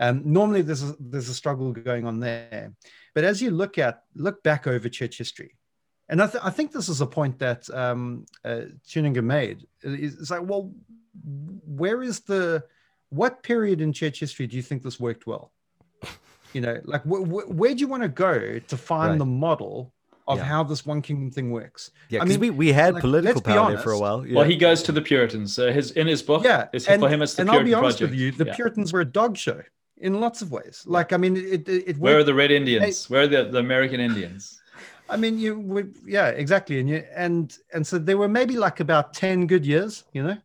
um, 0.00 0.22
normally, 0.24 0.62
there's 0.62 0.82
a, 0.82 0.96
there's 0.98 1.28
a 1.28 1.34
struggle 1.34 1.72
going 1.72 2.06
on 2.06 2.20
there. 2.20 2.72
But 3.14 3.24
as 3.24 3.42
you 3.42 3.50
look 3.50 3.78
at 3.78 4.02
look 4.14 4.42
back 4.42 4.66
over 4.66 4.88
church 4.88 5.18
history, 5.18 5.56
and 6.08 6.22
I, 6.22 6.26
th- 6.26 6.44
I 6.44 6.50
think 6.50 6.72
this 6.72 6.88
is 6.88 7.00
a 7.00 7.06
point 7.06 7.38
that 7.38 7.68
um, 7.70 8.26
uh, 8.44 8.62
Tuininga 8.86 9.22
made. 9.22 9.66
It's 9.82 10.30
like, 10.30 10.42
well, 10.42 10.72
where 11.66 12.02
is 12.02 12.20
the 12.20 12.64
what 13.10 13.42
period 13.42 13.80
in 13.80 13.92
church 13.92 14.20
history 14.20 14.46
do 14.46 14.56
you 14.56 14.62
think 14.62 14.82
this 14.82 14.98
worked 14.98 15.26
well? 15.26 15.52
You 16.52 16.60
know, 16.60 16.80
like 16.84 17.02
wh- 17.02 17.24
wh- 17.26 17.50
where 17.50 17.74
do 17.74 17.80
you 17.80 17.88
want 17.88 18.02
to 18.02 18.08
go 18.08 18.58
to 18.58 18.76
find 18.76 19.10
right. 19.12 19.18
the 19.18 19.26
model 19.26 19.92
of 20.28 20.38
yeah. 20.38 20.44
how 20.44 20.62
this 20.62 20.86
one 20.86 21.02
kingdom 21.02 21.30
thing 21.30 21.50
works. 21.50 21.90
Yeah, 22.08 22.22
I 22.22 22.24
mean, 22.24 22.38
we, 22.38 22.50
we 22.50 22.72
had 22.72 22.94
like, 22.94 23.00
political 23.00 23.40
power 23.40 23.72
there 23.72 23.78
for 23.78 23.92
a 23.92 23.98
while. 23.98 24.26
Yeah. 24.26 24.36
Well, 24.36 24.44
he 24.44 24.56
goes 24.56 24.82
to 24.84 24.92
the 24.92 25.02
Puritans. 25.02 25.58
Uh, 25.58 25.66
his 25.66 25.92
in 25.92 26.06
his 26.06 26.22
book, 26.22 26.44
yeah, 26.44 26.68
and, 26.72 27.00
for 27.00 27.08
him 27.08 27.22
it's 27.22 27.34
the 27.34 27.42
and 27.42 27.50
Puritan 27.50 27.54
I'll 27.54 27.64
be 27.64 27.74
honest 27.74 27.98
Project. 27.98 28.10
with 28.12 28.20
you, 28.20 28.32
the 28.32 28.46
yeah. 28.46 28.54
Puritans 28.54 28.92
were 28.92 29.00
a 29.00 29.04
dog 29.04 29.36
show 29.36 29.62
in 29.96 30.20
lots 30.20 30.42
of 30.42 30.52
ways. 30.52 30.84
Like, 30.86 31.12
I 31.12 31.16
mean, 31.16 31.36
it. 31.36 31.68
it, 31.68 31.88
it 31.88 31.98
Where 31.98 32.18
are 32.18 32.24
the 32.24 32.34
Red 32.34 32.50
Indians? 32.50 33.08
Where 33.10 33.22
are 33.22 33.26
the, 33.26 33.44
the 33.44 33.58
American 33.58 34.00
Indians? 34.00 34.60
I 35.08 35.16
mean, 35.16 35.38
you 35.38 35.58
would, 35.58 35.94
yeah, 36.06 36.28
exactly, 36.28 36.78
and 36.80 36.88
you 36.88 37.04
and 37.14 37.56
and 37.74 37.86
so 37.86 37.98
there 37.98 38.16
were 38.16 38.28
maybe 38.28 38.56
like 38.56 38.80
about 38.80 39.12
ten 39.12 39.46
good 39.46 39.66
years, 39.66 40.04
you 40.12 40.22
know. 40.22 40.38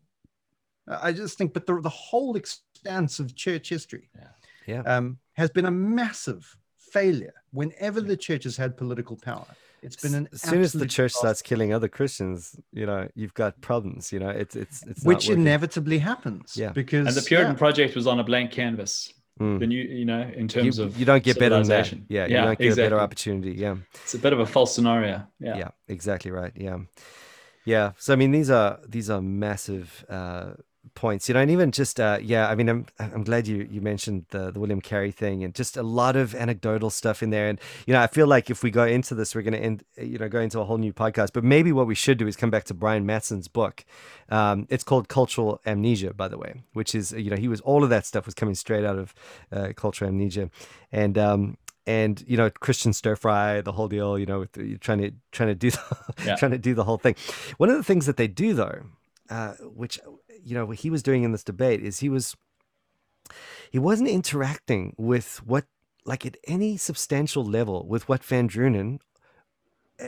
I 0.87 1.11
just 1.11 1.37
think, 1.37 1.53
but 1.53 1.65
the 1.65 1.79
the 1.79 1.89
whole 1.89 2.35
expanse 2.35 3.19
of 3.19 3.35
church 3.35 3.69
history, 3.69 4.09
yeah, 4.15 4.27
yeah, 4.65 4.81
um, 4.81 5.19
has 5.37 5.49
been 5.49 5.65
a 5.65 5.71
massive 5.71 6.57
failure. 6.77 7.33
Whenever 7.51 8.01
the 8.01 8.17
church 8.17 8.43
has 8.43 8.57
had 8.57 8.75
political 8.75 9.15
power, 9.15 9.47
it's 9.81 9.95
been 9.95 10.15
an 10.15 10.27
as 10.33 10.41
soon 10.41 10.61
as 10.61 10.73
the 10.73 10.87
church 10.87 11.13
starts 11.13 11.41
killing 11.41 11.73
other 11.73 11.87
Christians, 11.87 12.59
you 12.73 12.85
know, 12.85 13.07
you've 13.15 13.33
got 13.33 13.61
problems. 13.61 14.11
You 14.11 14.19
know, 14.19 14.29
it's 14.29 14.55
it's 14.55 14.83
it's 14.85 15.03
which 15.03 15.29
inevitably 15.29 15.99
happens. 15.99 16.57
Yeah, 16.57 16.71
because 16.71 17.07
and 17.07 17.15
the 17.15 17.21
Puritan 17.21 17.53
yeah. 17.53 17.57
Project 17.57 17.95
was 17.95 18.07
on 18.07 18.19
a 18.19 18.23
blank 18.23 18.51
canvas. 18.51 19.13
Mm. 19.39 19.59
Then 19.59 19.71
you 19.71 19.83
you 19.83 20.05
know 20.05 20.21
in 20.21 20.47
terms 20.47 20.79
you, 20.79 20.85
of 20.85 20.97
you 20.97 21.05
don't 21.05 21.23
get 21.23 21.37
better 21.37 21.59
than 21.59 21.67
that. 21.67 21.93
Yeah, 22.09 22.25
you 22.25 22.33
don't 22.33 22.57
get 22.57 22.67
exactly. 22.67 22.69
a 22.69 22.75
better 22.75 22.99
opportunity. 22.99 23.51
Yeah, 23.51 23.75
it's 23.93 24.15
a 24.15 24.19
bit 24.19 24.33
of 24.33 24.39
a 24.39 24.45
false 24.47 24.73
scenario. 24.73 25.27
Yeah, 25.39 25.57
yeah, 25.57 25.69
exactly 25.87 26.31
right. 26.31 26.51
Yeah, 26.55 26.79
yeah. 27.65 27.91
So 27.99 28.13
I 28.13 28.15
mean, 28.15 28.31
these 28.31 28.49
are 28.49 28.79
these 28.87 29.11
are 29.11 29.21
massive 29.21 30.03
uh, 30.09 30.53
points, 30.95 31.27
you 31.27 31.33
know, 31.33 31.39
and 31.39 31.51
even 31.51 31.71
just 31.71 31.99
uh, 31.99 32.19
yeah, 32.21 32.49
I 32.49 32.55
mean, 32.55 32.69
I'm 32.69 32.85
I'm 32.99 33.23
glad 33.23 33.47
you 33.47 33.67
you 33.69 33.81
mentioned 33.81 34.25
the 34.29 34.51
the 34.51 34.59
William 34.59 34.81
Carey 34.81 35.11
thing 35.11 35.43
and 35.43 35.53
just 35.53 35.77
a 35.77 35.83
lot 35.83 36.15
of 36.15 36.35
anecdotal 36.35 36.89
stuff 36.89 37.21
in 37.21 37.29
there, 37.29 37.47
and 37.47 37.59
you 37.85 37.93
know, 37.93 38.01
I 38.01 38.07
feel 38.07 38.27
like 38.27 38.49
if 38.49 38.63
we 38.63 38.71
go 38.71 38.85
into 38.85 39.15
this, 39.15 39.35
we're 39.35 39.41
going 39.41 39.53
to 39.53 39.59
end, 39.59 39.83
you 39.97 40.17
know, 40.17 40.29
go 40.29 40.39
into 40.39 40.59
a 40.59 40.65
whole 40.65 40.77
new 40.77 40.93
podcast. 40.93 41.31
But 41.33 41.43
maybe 41.43 41.71
what 41.71 41.87
we 41.87 41.95
should 41.95 42.17
do 42.17 42.27
is 42.27 42.35
come 42.35 42.49
back 42.49 42.65
to 42.65 42.73
Brian 42.73 43.05
Mattson's 43.05 43.47
book. 43.47 43.85
Um, 44.29 44.67
it's 44.69 44.83
called 44.83 45.07
Cultural 45.07 45.61
Amnesia, 45.65 46.13
by 46.13 46.27
the 46.27 46.37
way, 46.37 46.63
which 46.73 46.93
is 46.93 47.11
you 47.11 47.29
know 47.29 47.37
he 47.37 47.47
was 47.47 47.61
all 47.61 47.83
of 47.83 47.89
that 47.89 48.05
stuff 48.05 48.25
was 48.25 48.33
coming 48.33 48.55
straight 48.55 48.85
out 48.85 48.97
of 48.97 49.13
uh, 49.51 49.73
Cultural 49.75 50.09
Amnesia, 50.09 50.49
and 50.91 51.17
um, 51.17 51.57
and 51.87 52.23
you 52.27 52.37
know 52.37 52.49
Christian 52.49 52.93
stir 52.93 53.15
fry, 53.15 53.61
the 53.61 53.71
whole 53.71 53.87
deal. 53.87 54.19
You 54.19 54.25
know, 54.25 54.39
with 54.39 54.51
the, 54.51 54.77
trying 54.77 54.99
to 54.99 55.11
trying 55.31 55.49
to 55.49 55.55
do 55.55 55.71
the, 55.71 55.97
yeah. 56.25 56.35
trying 56.35 56.51
to 56.51 56.57
do 56.57 56.75
the 56.75 56.83
whole 56.83 56.97
thing. 56.97 57.15
One 57.57 57.69
of 57.69 57.77
the 57.77 57.83
things 57.83 58.05
that 58.05 58.17
they 58.17 58.27
do 58.27 58.53
though, 58.53 58.83
uh, 59.29 59.53
which 59.53 59.99
you 60.47 60.55
know 60.55 60.65
what 60.65 60.79
he 60.79 60.89
was 60.89 61.03
doing 61.03 61.23
in 61.23 61.31
this 61.33 61.43
debate 61.43 61.83
is 61.83 61.99
he 61.99 62.09
was 62.09 62.35
he 63.69 63.79
wasn't 63.79 64.09
interacting 64.09 64.95
with 64.97 65.41
what 65.45 65.65
like 66.05 66.25
at 66.25 66.37
any 66.47 66.77
substantial 66.77 67.43
level 67.43 67.85
with 67.85 68.07
what 68.07 68.23
Van 68.23 68.47
Drunen 68.47 68.99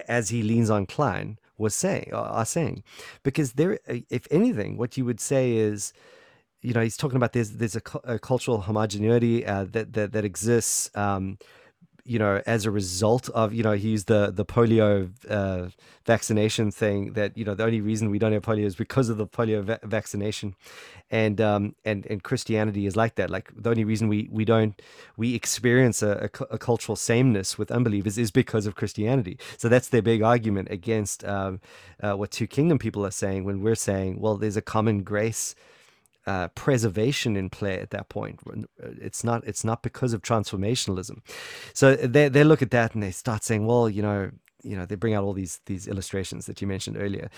as 0.07 0.29
he 0.29 0.41
leans 0.41 0.69
on 0.69 0.85
Kline 0.85 1.37
was 1.57 1.75
saying 1.75 2.09
uh, 2.13 2.21
are 2.21 2.45
saying. 2.45 2.83
Because 3.23 3.53
there 3.53 3.79
if 3.87 4.27
anything 4.31 4.77
what 4.77 4.95
you 4.95 5.03
would 5.03 5.19
say 5.19 5.57
is 5.57 5.91
you 6.61 6.73
know 6.73 6.81
he's 6.81 6.97
talking 6.97 7.17
about 7.17 7.33
there's 7.33 7.51
there's 7.51 7.75
a, 7.75 7.81
a 8.05 8.17
cultural 8.17 8.61
homogeneity 8.61 9.45
uh, 9.45 9.65
that, 9.71 9.91
that 9.93 10.13
that 10.13 10.23
exists 10.23 10.89
um, 10.95 11.37
you 12.09 12.17
know, 12.17 12.41
as 12.47 12.65
a 12.65 12.71
result 12.71 13.29
of, 13.29 13.53
you 13.53 13.61
know, 13.61 13.73
he 13.73 13.89
used 13.89 14.07
the 14.07 14.31
the 14.31 14.43
polio 14.43 15.11
uh, 15.29 15.69
vaccination 16.05 16.71
thing. 16.71 17.13
That 17.13 17.37
you 17.37 17.45
know, 17.45 17.53
the 17.53 17.63
only 17.63 17.81
reason 17.81 18.09
we 18.09 18.17
don't 18.17 18.33
have 18.33 18.41
polio 18.41 18.65
is 18.65 18.75
because 18.75 19.09
of 19.09 19.17
the 19.17 19.27
polio 19.27 19.61
va- 19.63 19.79
vaccination, 19.83 20.55
and 21.11 21.39
um 21.39 21.75
and 21.85 22.07
and 22.07 22.23
Christianity 22.23 22.87
is 22.87 22.95
like 22.95 23.13
that. 23.15 23.29
Like 23.29 23.51
the 23.55 23.69
only 23.69 23.83
reason 23.83 24.07
we 24.07 24.27
we 24.31 24.43
don't 24.43 24.81
we 25.17 25.35
experience 25.35 26.01
a, 26.01 26.29
a, 26.33 26.43
a 26.55 26.57
cultural 26.57 26.95
sameness 26.95 27.59
with 27.59 27.69
unbelievers 27.69 28.17
is 28.17 28.31
because 28.31 28.65
of 28.65 28.73
Christianity. 28.73 29.37
So 29.57 29.69
that's 29.69 29.89
their 29.89 30.01
big 30.01 30.23
argument 30.23 30.69
against 30.71 31.23
um, 31.25 31.61
uh, 32.01 32.13
what 32.13 32.31
two 32.31 32.47
kingdom 32.47 32.79
people 32.79 33.05
are 33.05 33.11
saying 33.11 33.43
when 33.43 33.61
we're 33.61 33.75
saying, 33.75 34.19
well, 34.19 34.35
there's 34.35 34.57
a 34.57 34.63
common 34.63 35.03
grace 35.03 35.53
uh, 36.29 36.47
preservation 36.49 37.35
in 37.35 37.49
play 37.49 37.79
at 37.79 37.89
that 37.89 38.07
point. 38.07 38.39
Uh, 38.47 38.89
it's 39.01 39.23
not 39.23 39.43
it's 39.47 39.63
not 39.63 39.81
because 39.81 40.13
of 40.13 40.21
transformationalism. 40.21 41.17
So 41.73 41.95
they 41.95 42.29
they 42.29 42.43
look 42.43 42.61
at 42.61 42.69
that 42.69 42.93
and 42.93 43.01
they 43.01 43.09
start 43.11 43.43
saying, 43.43 43.65
well, 43.65 43.89
you 43.89 44.03
know, 44.03 44.29
you 44.61 44.75
know, 44.77 44.85
they 44.85 44.95
bring 44.95 45.15
out 45.15 45.23
all 45.23 45.33
these 45.33 45.59
these 45.65 45.87
illustrations 45.87 46.45
that 46.45 46.61
you 46.61 46.67
mentioned 46.67 46.97
earlier, 46.99 47.31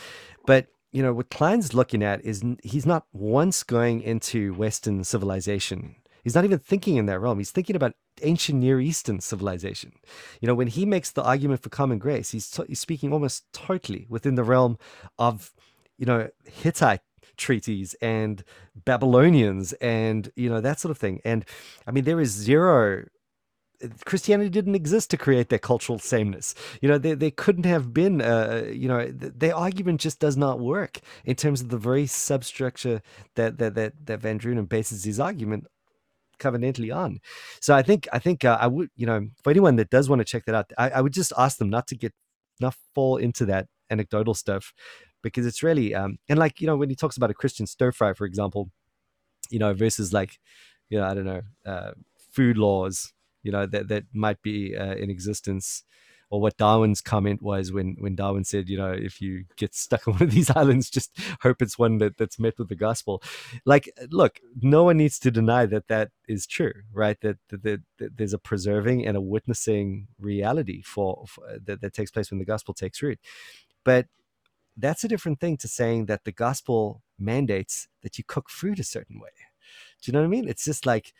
but 0.45 0.67
you 0.91 1.01
know 1.01 1.13
what 1.13 1.29
Kline's 1.29 1.73
looking 1.73 2.03
at 2.03 2.19
is 2.25 2.43
he's 2.63 2.85
not 2.85 3.05
once 3.13 3.63
going 3.63 4.01
into 4.01 4.53
Western 4.55 5.05
civilization. 5.05 5.95
He's 6.23 6.35
not 6.35 6.43
even 6.43 6.59
thinking 6.59 6.97
in 6.97 7.05
that 7.05 7.19
realm. 7.19 7.37
He's 7.39 7.51
thinking 7.51 7.77
about 7.77 7.93
ancient 8.21 8.59
Near 8.59 8.79
Eastern 8.79 9.21
civilization. 9.21 9.93
You 10.39 10.47
know, 10.47 10.53
when 10.53 10.67
he 10.67 10.85
makes 10.85 11.11
the 11.11 11.23
argument 11.23 11.63
for 11.63 11.69
common 11.69 11.97
grace, 11.97 12.29
he's, 12.29 12.47
t- 12.47 12.67
he's 12.67 12.79
speaking 12.79 13.11
almost 13.11 13.45
totally 13.53 14.05
within 14.07 14.35
the 14.35 14.43
realm 14.43 14.77
of, 15.17 15.51
you 15.97 16.05
know, 16.05 16.29
Hittite 16.45 17.01
treaties 17.41 17.95
and 18.01 18.43
Babylonians 18.85 19.73
and 19.73 20.31
you 20.35 20.49
know 20.49 20.61
that 20.61 20.79
sort 20.79 20.91
of 20.91 20.97
thing. 20.97 21.19
And 21.25 21.45
I 21.87 21.91
mean, 21.91 22.05
there 22.05 22.21
is 22.21 22.31
zero. 22.31 23.05
Christianity 24.05 24.51
didn't 24.51 24.75
exist 24.75 25.09
to 25.09 25.17
create 25.17 25.49
that 25.49 25.63
cultural 25.63 25.97
sameness. 25.97 26.53
You 26.81 26.89
know, 26.89 26.99
they, 26.99 27.15
they 27.15 27.31
couldn't 27.31 27.65
have 27.65 27.91
been, 27.91 28.21
uh, 28.21 28.65
you 28.71 28.87
know, 28.87 29.09
their 29.11 29.55
argument 29.55 29.99
just 30.01 30.19
does 30.19 30.37
not 30.37 30.59
work 30.59 30.99
in 31.25 31.35
terms 31.35 31.61
of 31.61 31.69
the 31.69 31.79
very 31.79 32.05
substructure 32.05 33.01
that, 33.33 33.57
that, 33.57 33.73
that, 33.73 33.93
that 34.05 34.19
Van 34.19 34.37
Drunen 34.37 34.69
bases 34.69 35.03
his 35.03 35.19
argument 35.19 35.65
covenantally 36.39 36.95
on. 36.95 37.21
So 37.59 37.73
I 37.73 37.81
think, 37.81 38.07
I 38.13 38.19
think 38.19 38.45
uh, 38.45 38.59
I 38.61 38.67
would, 38.67 38.89
you 38.95 39.07
know, 39.07 39.27
for 39.43 39.49
anyone 39.49 39.77
that 39.77 39.89
does 39.89 40.07
want 40.09 40.19
to 40.19 40.25
check 40.25 40.45
that 40.45 40.53
out, 40.53 40.71
I, 40.77 40.91
I 40.91 41.01
would 41.01 41.13
just 41.13 41.33
ask 41.35 41.57
them 41.57 41.71
not 41.71 41.87
to 41.87 41.95
get 41.95 42.13
not 42.59 42.75
fall 42.93 43.17
into 43.17 43.45
that 43.47 43.65
anecdotal 43.89 44.35
stuff 44.35 44.73
because 45.21 45.45
it's 45.45 45.63
really 45.63 45.93
um 45.95 46.17
and 46.29 46.39
like 46.39 46.61
you 46.61 46.67
know 46.67 46.77
when 46.77 46.89
he 46.89 46.95
talks 46.95 47.17
about 47.17 47.31
a 47.31 47.35
Christian 47.35 47.67
stir 47.67 47.91
fry, 47.91 48.13
for 48.13 48.25
example, 48.25 48.69
you 49.49 49.59
know 49.59 49.73
versus 49.73 50.13
like 50.13 50.39
you 50.89 50.99
know 50.99 51.05
I 51.05 51.13
don't 51.13 51.25
know 51.25 51.41
uh, 51.65 51.91
food 52.31 52.57
laws 52.57 53.13
you 53.43 53.51
know 53.51 53.65
that 53.65 53.87
that 53.87 54.05
might 54.13 54.41
be 54.41 54.75
uh, 54.75 54.95
in 54.95 55.09
existence 55.09 55.83
or 56.31 56.39
what 56.39 56.57
Darwin's 56.57 57.01
comment 57.01 57.41
was 57.41 57.71
when 57.73 57.97
when 57.99 58.15
Darwin 58.15 58.45
said, 58.45 58.69
you 58.69 58.77
know, 58.77 58.91
if 58.91 59.21
you 59.21 59.43
get 59.57 59.75
stuck 59.75 60.07
on 60.07 60.13
one 60.13 60.23
of 60.23 60.31
these 60.31 60.49
islands, 60.49 60.89
just 60.89 61.15
hope 61.41 61.61
it's 61.61 61.77
one 61.77 61.97
that, 61.99 62.17
that's 62.17 62.39
met 62.39 62.57
with 62.57 62.69
the 62.69 62.75
gospel. 62.75 63.21
Like, 63.65 63.91
look, 64.09 64.39
no 64.61 64.85
one 64.85 64.97
needs 64.97 65.19
to 65.19 65.29
deny 65.29 65.65
that 65.67 65.89
that 65.89 66.09
is 66.27 66.47
true, 66.47 66.71
right? 66.93 67.19
That, 67.21 67.37
that, 67.49 67.63
that, 67.63 67.81
that 67.99 68.17
there's 68.17 68.33
a 68.33 68.39
preserving 68.39 69.05
and 69.05 69.17
a 69.17 69.21
witnessing 69.21 70.07
reality 70.17 70.81
for, 70.81 71.25
for 71.27 71.43
that, 71.65 71.81
that 71.81 71.93
takes 71.93 72.11
place 72.11 72.31
when 72.31 72.39
the 72.39 72.45
gospel 72.45 72.73
takes 72.73 73.01
root. 73.01 73.19
But 73.83 74.07
that's 74.77 75.03
a 75.03 75.07
different 75.07 75.39
thing 75.39 75.57
to 75.57 75.67
saying 75.67 76.05
that 76.05 76.23
the 76.23 76.31
gospel 76.31 77.01
mandates 77.19 77.87
that 78.03 78.17
you 78.17 78.23
cook 78.23 78.49
food 78.49 78.79
a 78.79 78.83
certain 78.83 79.19
way. 79.19 79.29
Do 80.01 80.09
you 80.09 80.13
know 80.13 80.19
what 80.19 80.25
I 80.25 80.29
mean? 80.29 80.47
It's 80.47 80.65
just 80.65 80.85
like 80.85 81.13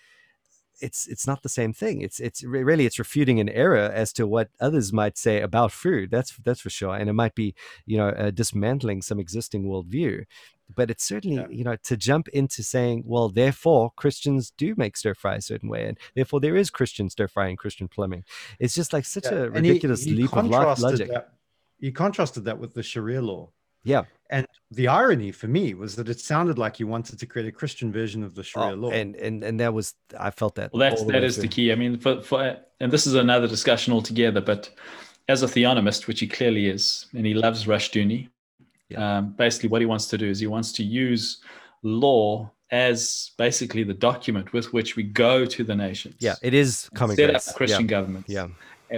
it's 0.82 1.08
it's 1.08 1.28
not 1.28 1.44
the 1.44 1.50
same 1.50 1.74
thing. 1.74 2.02
It's 2.02 2.20
it's 2.20 2.44
really 2.44 2.86
it's 2.86 3.00
refuting 3.00 3.40
an 3.40 3.50
error 3.50 3.92
as 3.94 4.12
to 4.14 4.28
what 4.28 4.50
others 4.60 4.92
might 4.92 5.18
say 5.18 5.42
about 5.42 5.72
food. 5.72 6.10
That's 6.12 6.36
that's 6.38 6.62
for 6.62 6.70
sure, 6.70 6.96
and 6.96 7.10
it 7.10 7.14
might 7.14 7.36
be 7.36 7.54
you 7.86 7.98
know 7.98 8.10
uh, 8.10 8.32
dismantling 8.32 9.02
some 9.02 9.20
existing 9.20 9.66
worldview. 9.66 10.26
But 10.74 10.90
it's 10.90 11.04
certainly 11.04 11.38
yeah. 11.38 11.48
you 11.50 11.64
know 11.64 11.76
to 11.84 11.98
jump 11.98 12.28
into 12.30 12.64
saying, 12.64 13.04
well, 13.06 13.30
therefore 13.30 13.92
Christians 13.96 14.52
do 14.58 14.74
make 14.76 14.98
stir 14.98 15.14
fry 15.14 15.36
a 15.36 15.42
certain 15.42 15.70
way, 15.70 15.88
and 15.88 15.98
therefore 16.16 16.40
there 16.40 16.56
is 16.56 16.70
Christian 16.70 17.10
stir 17.10 17.28
fry 17.28 17.48
and 17.48 17.58
Christian 17.58 17.88
plumbing. 17.88 18.24
It's 18.60 18.74
just 18.74 18.94
like 18.94 19.06
such 19.06 19.26
yeah. 19.26 19.38
a 19.38 19.50
ridiculous 19.50 20.04
he, 20.04 20.12
he 20.12 20.22
leap 20.24 20.36
of 20.36 20.50
logic. 20.50 21.10
That, 21.10 21.34
he 21.82 21.92
contrasted 21.92 22.46
that 22.46 22.58
with 22.58 22.74
the 22.74 22.84
Sharia 22.84 23.22
law. 23.22 23.50
Yeah. 23.84 24.04
And 24.30 24.48
the 24.70 24.88
irony 24.88 25.32
for 25.32 25.48
me 25.48 25.74
was 25.74 25.96
that 25.96 26.08
it 26.08 26.20
sounded 26.20 26.58
like 26.58 26.80
you 26.80 26.88
wanted 26.88 27.20
to 27.20 27.26
create 27.26 27.48
a 27.48 27.52
Christian 27.52 27.92
version 27.92 28.24
of 28.24 28.36
the 28.36 28.44
Sharia 28.44 28.74
oh, 28.74 28.76
law. 28.76 28.92
And 28.92 29.16
and 29.16 29.44
and 29.44 29.60
that 29.60 29.74
was 29.74 29.96
I 30.18 30.30
felt 30.30 30.56
that. 30.56 30.72
Well, 30.72 30.80
that's 30.80 31.04
that 31.06 31.24
is 31.24 31.36
through. 31.36 31.44
the 31.44 31.48
key. 31.50 31.72
I 31.72 31.76
mean, 31.76 31.98
for, 31.98 32.22
for 32.22 32.58
and 32.80 32.92
this 32.92 33.06
is 33.06 33.16
another 33.16 33.48
discussion 33.48 33.92
altogether. 33.92 34.40
But 34.40 34.70
as 35.28 35.44
a 35.44 35.48
theonomist, 35.48 36.08
which 36.08 36.22
he 36.22 36.28
clearly 36.28 36.68
is, 36.68 37.08
and 37.14 37.26
he 37.26 37.34
loves 37.34 37.66
Rushdoony, 37.66 38.30
yeah. 38.90 39.18
um, 39.18 39.34
basically 39.34 39.70
what 39.70 39.82
he 39.82 39.86
wants 39.86 40.06
to 40.08 40.18
do 40.18 40.28
is 40.28 40.40
he 40.40 40.48
wants 40.48 40.72
to 40.74 40.84
use 40.84 41.42
law 41.84 42.50
as 42.70 43.32
basically 43.38 43.84
the 43.84 43.94
document 43.94 44.54
with 44.54 44.72
which 44.72 44.96
we 44.96 45.04
go 45.04 45.46
to 45.46 45.64
the 45.64 45.76
nations. 45.76 46.16
Yeah, 46.20 46.36
it 46.42 46.54
is 46.54 46.90
coming. 46.94 47.18
Set 47.18 47.36
up 47.36 47.44
Christian 47.56 47.82
yeah. 47.82 47.88
governments. 47.88 48.30
Yeah, 48.30 48.48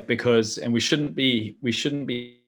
because 0.06 0.60
and 0.60 0.72
we 0.72 0.80
shouldn't 0.80 1.16
be 1.16 1.58
we 1.62 1.72
shouldn't 1.72 2.06
be 2.06 2.43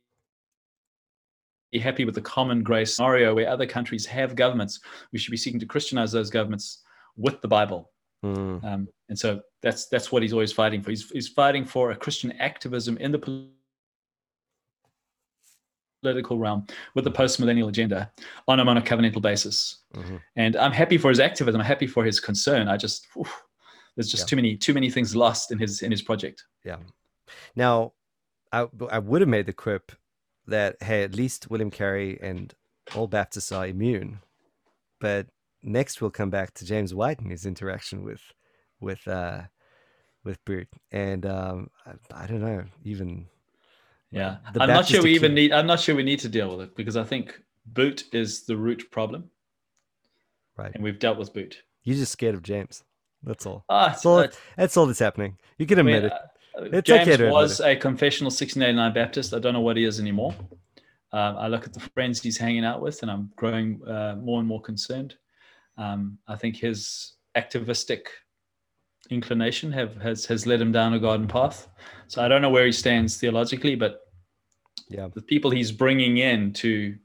be 1.76 1.80
happy 1.80 2.06
with 2.06 2.16
the 2.16 2.22
common 2.22 2.64
grace 2.64 2.96
scenario 2.96 3.36
where 3.36 3.50
other 3.50 3.66
countries 3.66 4.06
have 4.06 4.36
governments. 4.36 4.80
We 5.12 5.20
should 5.20 5.32
be 5.32 5.38
seeking 5.38 5.60
to 5.60 5.66
Christianize 5.66 6.12
those 6.12 6.30
governments 6.30 6.84
with 7.18 7.42
the 7.42 7.50
Bible. 7.50 7.92
Mm. 8.24 8.64
Um, 8.64 8.88
and 9.10 9.20
so 9.20 9.42
that's 9.62 9.88
that's 9.88 10.10
what 10.12 10.22
he's 10.24 10.34
always 10.34 10.54
fighting 10.54 10.82
for. 10.82 10.92
He's, 10.92 11.10
he's 11.12 11.28
fighting 11.28 11.66
for 11.66 11.92
a 11.92 11.96
Christian 11.96 12.32
activism 12.40 12.98
in 12.98 13.12
the 13.12 13.22
political 16.02 16.38
realm 16.40 16.66
with 16.96 17.04
the 17.04 17.12
post-millennial 17.12 17.68
agenda 17.68 18.12
on 18.48 18.60
a 18.60 18.66
monocovenantal 18.66 19.22
basis. 19.22 19.84
Mm-hmm. 19.94 20.18
And 20.38 20.56
I'm 20.56 20.72
happy 20.72 20.98
for 20.98 21.10
his 21.10 21.20
activism. 21.20 21.60
I'm 21.60 21.68
happy 21.68 21.88
for 21.88 22.06
his 22.06 22.20
concern. 22.22 22.70
I 22.70 22.78
just 22.78 23.06
there's 23.96 24.10
just 24.10 24.24
yeah. 24.24 24.28
too 24.28 24.36
many 24.38 24.56
too 24.56 24.74
many 24.74 24.90
things 24.90 25.14
lost 25.14 25.52
in 25.52 25.60
his 25.60 25.82
in 25.82 25.92
his 25.92 26.02
project. 26.02 26.46
Yeah. 26.64 26.78
Now, 27.56 27.94
I 28.52 28.68
I 28.90 29.00
would 29.00 29.22
have 29.22 29.30
made 29.30 29.46
the 29.46 29.54
quip 29.54 29.92
that 30.48 30.82
hey, 30.82 31.04
at 31.04 31.16
least 31.16 31.50
William 31.50 31.72
Carey 31.72 32.20
and 32.22 32.54
all 32.96 33.08
Baptists 33.08 33.52
are 33.52 33.68
immune. 33.68 34.20
But 35.00 35.28
next 35.64 36.02
we'll 36.02 36.12
come 36.12 36.30
back 36.30 36.54
to 36.56 36.66
James 36.66 36.94
White 36.94 37.20
and 37.20 37.32
his 37.32 37.46
interaction 37.46 38.04
with 38.04 38.22
with 38.80 39.08
uh 39.08 39.42
with 40.24 40.44
Boot. 40.46 40.68
And 40.92 41.26
um 41.26 41.70
I, 41.86 42.24
I 42.24 42.28
don't 42.28 42.42
know, 42.42 42.64
even 42.84 43.28
yeah. 44.12 44.38
I'm 44.48 44.54
Baptist 44.54 44.70
not 44.70 44.86
sure 44.88 45.04
we 45.04 45.14
even 45.14 45.34
need 45.34 45.52
I'm 45.52 45.68
not 45.68 45.80
sure 45.80 45.96
we 45.96 46.04
need 46.04 46.20
to 46.20 46.30
deal 46.30 46.56
with 46.56 46.68
it 46.68 46.76
because 46.76 46.98
I 46.98 47.04
think 47.04 47.40
Boot 47.66 48.06
is 48.14 48.46
the 48.46 48.56
root 48.56 48.90
problem. 48.92 49.30
Right. 50.58 50.74
And 50.74 50.84
we've 50.84 51.00
dealt 51.00 51.18
with 51.18 51.34
Boot. 51.34 51.64
You're 51.84 51.98
just 51.98 52.12
scared 52.12 52.36
of 52.36 52.44
James. 52.44 52.84
That's 53.24 53.46
all. 53.46 53.66
Ah, 53.70 53.88
that's, 53.88 54.06
all, 54.06 54.28
that's 54.56 54.78
all 54.78 54.86
that's 54.86 55.00
happening. 55.00 55.38
You 55.58 55.66
can 55.66 55.80
admit 55.80 55.96
I 55.96 56.00
mean, 56.00 56.06
it. 56.08 56.14
It's 56.58 56.88
James 56.88 57.08
okay 57.08 57.30
was 57.30 57.60
a 57.60 57.76
confessional 57.76 58.28
1689 58.28 58.94
Baptist. 58.94 59.34
I 59.34 59.40
don't 59.40 59.54
know 59.54 59.62
what 59.62 59.78
he 59.78 59.84
is 59.84 60.00
anymore. 60.00 60.34
Um, 61.12 61.38
I 61.38 61.48
look 61.48 61.66
at 61.66 61.74
the 61.74 61.80
friends 61.80 62.22
he's 62.22 62.38
hanging 62.38 62.66
out 62.66 62.82
with, 62.82 63.02
and 63.02 63.12
I'm 63.12 63.32
growing 63.36 63.82
uh, 63.88 64.16
more 64.20 64.40
and 64.40 64.48
more 64.48 64.62
concerned. 64.62 65.16
Um, 65.78 66.18
I 66.28 66.36
think 66.36 66.58
his 66.58 67.14
activistic 67.36 68.10
inclination 69.10 69.72
have 69.72 69.96
has 69.98 70.26
has 70.26 70.46
led 70.46 70.62
him 70.62 70.72
down 70.72 70.94
a 70.94 71.00
garden 71.00 71.28
path. 71.28 71.68
So 72.08 72.24
I 72.24 72.28
don't 72.28 72.42
know 72.42 72.50
where 72.50 72.66
he 72.66 72.72
stands 72.72 73.18
theologically, 73.18 73.76
but 73.76 74.02
yeah, 74.90 75.08
the 75.14 75.22
people 75.22 75.52
he's 75.52 75.72
bringing 75.72 76.18
in 76.18 76.54
to 76.54 76.96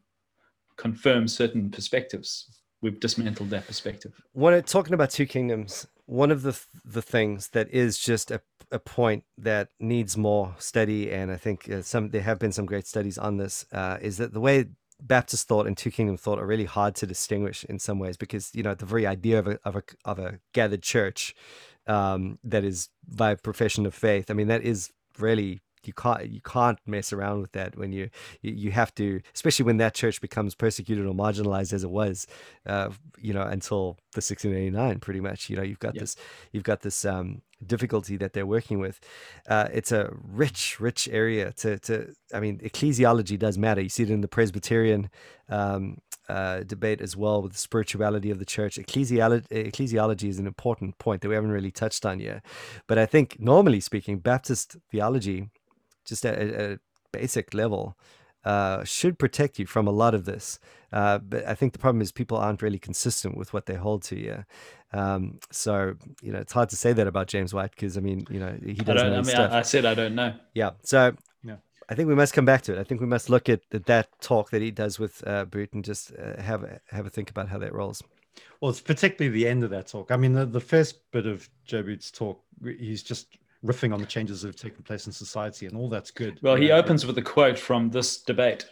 confirm 0.76 1.28
certain 1.28 1.70
perspectives, 1.70 2.60
we've 2.80 3.00
dismantled 3.00 3.50
that 3.50 3.66
perspective. 3.66 4.12
When 4.32 4.60
talking 4.62 4.94
about 4.94 5.10
two 5.10 5.26
kingdoms, 5.26 5.86
one 6.10 6.32
of 6.32 6.42
the 6.42 6.60
the 6.84 7.02
things 7.02 7.50
that 7.50 7.70
is 7.70 7.96
just 7.96 8.32
a 8.32 8.40
a 8.72 8.78
point 8.78 9.24
that 9.38 9.68
needs 9.78 10.16
more 10.16 10.54
study, 10.58 11.10
and 11.10 11.30
I 11.30 11.36
think 11.36 11.68
uh, 11.70 11.82
some 11.82 12.10
there 12.10 12.22
have 12.22 12.38
been 12.38 12.52
some 12.52 12.66
great 12.66 12.86
studies 12.86 13.16
on 13.16 13.36
this. 13.36 13.64
Uh, 13.72 13.98
is 14.00 14.16
that 14.18 14.32
the 14.32 14.40
way 14.40 14.66
Baptist 15.00 15.46
thought 15.46 15.66
and 15.66 15.76
Two 15.76 15.90
Kingdom 15.90 16.16
thought 16.16 16.38
are 16.38 16.46
really 16.46 16.64
hard 16.64 16.94
to 16.96 17.06
distinguish 17.06 17.64
in 17.64 17.78
some 17.78 17.98
ways 18.00 18.16
because 18.16 18.50
you 18.54 18.62
know 18.62 18.74
the 18.74 18.86
very 18.86 19.06
idea 19.06 19.38
of 19.38 19.46
a 19.46 19.58
of 19.64 19.76
a 19.76 19.82
of 20.04 20.18
a 20.18 20.40
gathered 20.52 20.82
church 20.82 21.34
um, 21.86 22.38
that 22.42 22.64
is 22.64 22.88
by 23.06 23.34
profession 23.36 23.86
of 23.86 23.94
faith. 23.94 24.30
I 24.30 24.34
mean 24.34 24.48
that 24.48 24.62
is 24.62 24.90
really 25.18 25.60
you 25.84 25.92
can't 25.92 26.28
you 26.28 26.40
can't 26.40 26.78
mess 26.86 27.12
around 27.12 27.40
with 27.40 27.52
that 27.52 27.76
when 27.76 27.92
you 27.92 28.10
you 28.42 28.70
have 28.70 28.94
to 28.94 29.20
especially 29.34 29.64
when 29.64 29.78
that 29.78 29.94
church 29.94 30.20
becomes 30.20 30.54
persecuted 30.54 31.06
or 31.06 31.14
marginalized 31.14 31.72
as 31.72 31.84
it 31.84 31.90
was 31.90 32.26
uh, 32.66 32.90
you 33.18 33.32
know 33.32 33.42
until 33.42 33.96
the 34.12 34.18
1689 34.18 34.98
pretty 35.00 35.20
much 35.20 35.48
you 35.48 35.56
know 35.56 35.62
you've 35.62 35.78
got 35.78 35.94
this 35.94 36.16
you've 36.52 36.64
got 36.64 36.80
this 36.80 37.04
um, 37.04 37.42
difficulty 37.64 38.16
that 38.16 38.32
they're 38.32 38.46
working 38.46 38.78
with 38.78 39.00
uh, 39.48 39.68
it's 39.72 39.92
a 39.92 40.10
rich 40.22 40.80
rich 40.80 41.08
area 41.12 41.52
to 41.52 41.78
to 41.78 42.14
i 42.34 42.40
mean 42.40 42.58
ecclesiology 42.58 43.38
does 43.38 43.56
matter 43.58 43.80
you 43.80 43.88
see 43.88 44.02
it 44.02 44.10
in 44.10 44.20
the 44.20 44.28
presbyterian 44.28 45.10
um, 45.48 45.98
uh, 46.28 46.62
debate 46.62 47.00
as 47.00 47.16
well 47.16 47.42
with 47.42 47.52
the 47.52 47.58
spirituality 47.58 48.30
of 48.30 48.38
the 48.38 48.44
church. 48.44 48.76
Ecclesiology, 48.76 49.48
ecclesiology 49.48 50.28
is 50.28 50.38
an 50.38 50.46
important 50.46 50.96
point 50.98 51.22
that 51.22 51.28
we 51.28 51.34
haven't 51.34 51.50
really 51.50 51.72
touched 51.72 52.06
on 52.06 52.20
yet. 52.20 52.44
But 52.86 52.98
I 52.98 53.06
think, 53.06 53.40
normally 53.40 53.80
speaking, 53.80 54.20
Baptist 54.20 54.76
theology 54.92 55.50
just 56.04 56.24
at, 56.24 56.38
at 56.38 56.70
a 56.70 56.80
basic 57.12 57.52
level, 57.52 57.96
uh, 58.44 58.84
should 58.84 59.18
protect 59.18 59.58
you 59.58 59.66
from 59.66 59.86
a 59.86 59.90
lot 59.90 60.14
of 60.14 60.24
this. 60.24 60.58
Uh, 60.92 61.18
but 61.18 61.46
I 61.46 61.54
think 61.54 61.72
the 61.72 61.78
problem 61.78 62.00
is 62.02 62.12
people 62.12 62.36
aren't 62.36 62.62
really 62.62 62.78
consistent 62.78 63.36
with 63.36 63.52
what 63.52 63.66
they 63.66 63.74
hold 63.74 64.02
to. 64.04 64.18
Yeah. 64.18 64.42
Um, 64.92 65.38
so 65.50 65.94
you 66.22 66.32
know, 66.32 66.40
it's 66.40 66.52
hard 66.52 66.68
to 66.70 66.76
say 66.76 66.92
that 66.92 67.06
about 67.06 67.28
James 67.28 67.54
White 67.54 67.70
because 67.70 67.96
I 67.96 68.00
mean, 68.00 68.26
you 68.30 68.40
know, 68.40 68.56
he 68.64 68.74
doesn't. 68.74 69.12
I, 69.12 69.18
I 69.18 69.22
mean, 69.22 69.36
I, 69.36 69.58
I, 69.58 69.62
said 69.62 69.84
I 69.84 69.94
don't 69.94 70.14
know. 70.14 70.34
Yeah. 70.54 70.70
So 70.82 71.14
yeah. 71.44 71.56
I 71.88 71.94
think 71.94 72.08
we 72.08 72.14
must 72.14 72.34
come 72.34 72.44
back 72.44 72.62
to 72.62 72.72
it. 72.72 72.78
I 72.78 72.84
think 72.84 73.00
we 73.00 73.06
must 73.06 73.30
look 73.30 73.48
at, 73.48 73.60
at 73.72 73.86
that 73.86 74.08
talk 74.20 74.50
that 74.50 74.62
he 74.62 74.70
does 74.70 74.98
with 74.98 75.22
uh, 75.26 75.44
Boot 75.44 75.72
and 75.72 75.84
just 75.84 76.12
uh, 76.16 76.40
have 76.40 76.64
a, 76.64 76.80
have 76.90 77.06
a 77.06 77.10
think 77.10 77.30
about 77.30 77.48
how 77.48 77.58
that 77.58 77.72
rolls. 77.72 78.02
Well, 78.60 78.70
it's 78.70 78.80
particularly 78.80 79.32
the 79.32 79.48
end 79.48 79.64
of 79.64 79.70
that 79.70 79.88
talk. 79.88 80.10
I 80.10 80.16
mean, 80.16 80.32
the, 80.32 80.46
the 80.46 80.60
first 80.60 81.10
bit 81.12 81.26
of 81.26 81.48
Joe 81.64 81.82
Boot's 81.82 82.10
talk, 82.10 82.42
he's 82.62 83.02
just 83.02 83.38
riffing 83.64 83.92
on 83.92 84.00
the 84.00 84.06
changes 84.06 84.42
that 84.42 84.48
have 84.48 84.56
taken 84.56 84.82
place 84.82 85.06
in 85.06 85.12
society, 85.12 85.66
and 85.66 85.76
all 85.76 85.88
that's 85.88 86.10
good. 86.10 86.38
Well, 86.42 86.56
he 86.56 86.70
opens 86.70 87.06
with 87.06 87.16
a 87.18 87.22
quote 87.22 87.58
from 87.58 87.90
this 87.90 88.18
debate. 88.22 88.66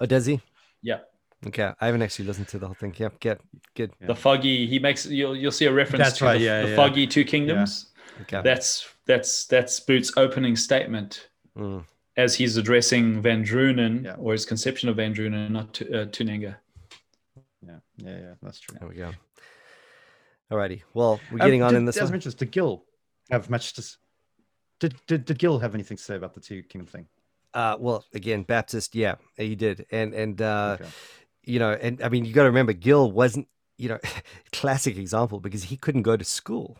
Oh, 0.00 0.06
does 0.06 0.26
he? 0.26 0.40
Yeah. 0.82 1.00
Okay, 1.46 1.72
I 1.80 1.86
haven't 1.86 2.02
actually 2.02 2.26
listened 2.26 2.48
to 2.48 2.58
the 2.58 2.66
whole 2.66 2.74
thing. 2.74 2.94
Yep, 2.96 3.20
get 3.20 3.40
good. 3.74 3.92
The 4.00 4.14
foggy. 4.14 4.66
He 4.66 4.78
makes 4.78 5.06
you'll 5.06 5.36
you'll 5.36 5.52
see 5.52 5.66
a 5.66 5.72
reference 5.72 6.04
that's 6.04 6.18
to 6.18 6.24
right, 6.24 6.38
the, 6.38 6.44
yeah, 6.44 6.62
the 6.62 6.70
yeah. 6.70 6.76
foggy 6.76 7.06
two 7.06 7.24
kingdoms. 7.24 7.86
Yeah. 8.16 8.22
Okay. 8.22 8.42
That's 8.42 8.88
that's 9.06 9.46
that's 9.46 9.78
Boot's 9.78 10.12
opening 10.16 10.56
statement 10.56 11.28
mm. 11.56 11.84
as 12.16 12.34
he's 12.34 12.56
addressing 12.56 13.22
Van 13.22 13.44
Drunen 13.44 14.04
yeah. 14.04 14.16
or 14.18 14.32
his 14.32 14.44
conception 14.44 14.88
of 14.88 14.96
Van 14.96 15.14
Drunen, 15.14 15.50
not 15.50 15.80
uh, 15.82 16.06
Tuininga. 16.06 16.56
Yeah, 17.64 17.76
yeah, 17.98 18.18
yeah, 18.18 18.34
that's 18.42 18.58
true. 18.58 18.76
There 18.80 18.88
we 18.88 18.96
go. 18.96 19.12
Alrighty. 20.50 20.82
Well, 20.94 21.20
we're 21.30 21.38
getting 21.38 21.62
um, 21.62 21.68
on 21.68 21.74
did, 21.74 21.78
in 21.78 21.84
this. 21.84 21.98
As 21.98 22.10
mentioned, 22.10 22.36
did 22.36 22.50
Gill 22.50 22.84
have 23.30 23.48
much 23.48 23.74
to 23.74 23.84
did, 24.80 24.94
did 25.06 25.24
did 25.24 25.38
Gill 25.38 25.58
have 25.58 25.74
anything 25.74 25.96
to 25.96 26.02
say 26.02 26.16
about 26.16 26.34
the 26.34 26.40
two 26.40 26.62
kingdom 26.64 26.86
thing? 26.86 27.06
Uh, 27.54 27.76
well, 27.78 28.04
again, 28.14 28.42
Baptist, 28.42 28.94
yeah, 28.94 29.16
he 29.36 29.54
did, 29.54 29.86
and 29.90 30.14
and 30.14 30.40
uh, 30.42 30.76
okay. 30.80 30.90
You 31.44 31.58
know, 31.58 31.72
and 31.72 32.02
I 32.02 32.08
mean, 32.08 32.24
you 32.24 32.32
got 32.32 32.42
to 32.42 32.48
remember, 32.48 32.72
Gill 32.72 33.10
wasn't, 33.10 33.48
you 33.76 33.88
know, 33.88 33.98
classic 34.52 34.96
example 34.96 35.40
because 35.40 35.64
he 35.64 35.76
couldn't 35.76 36.02
go 36.02 36.16
to 36.16 36.24
school. 36.24 36.76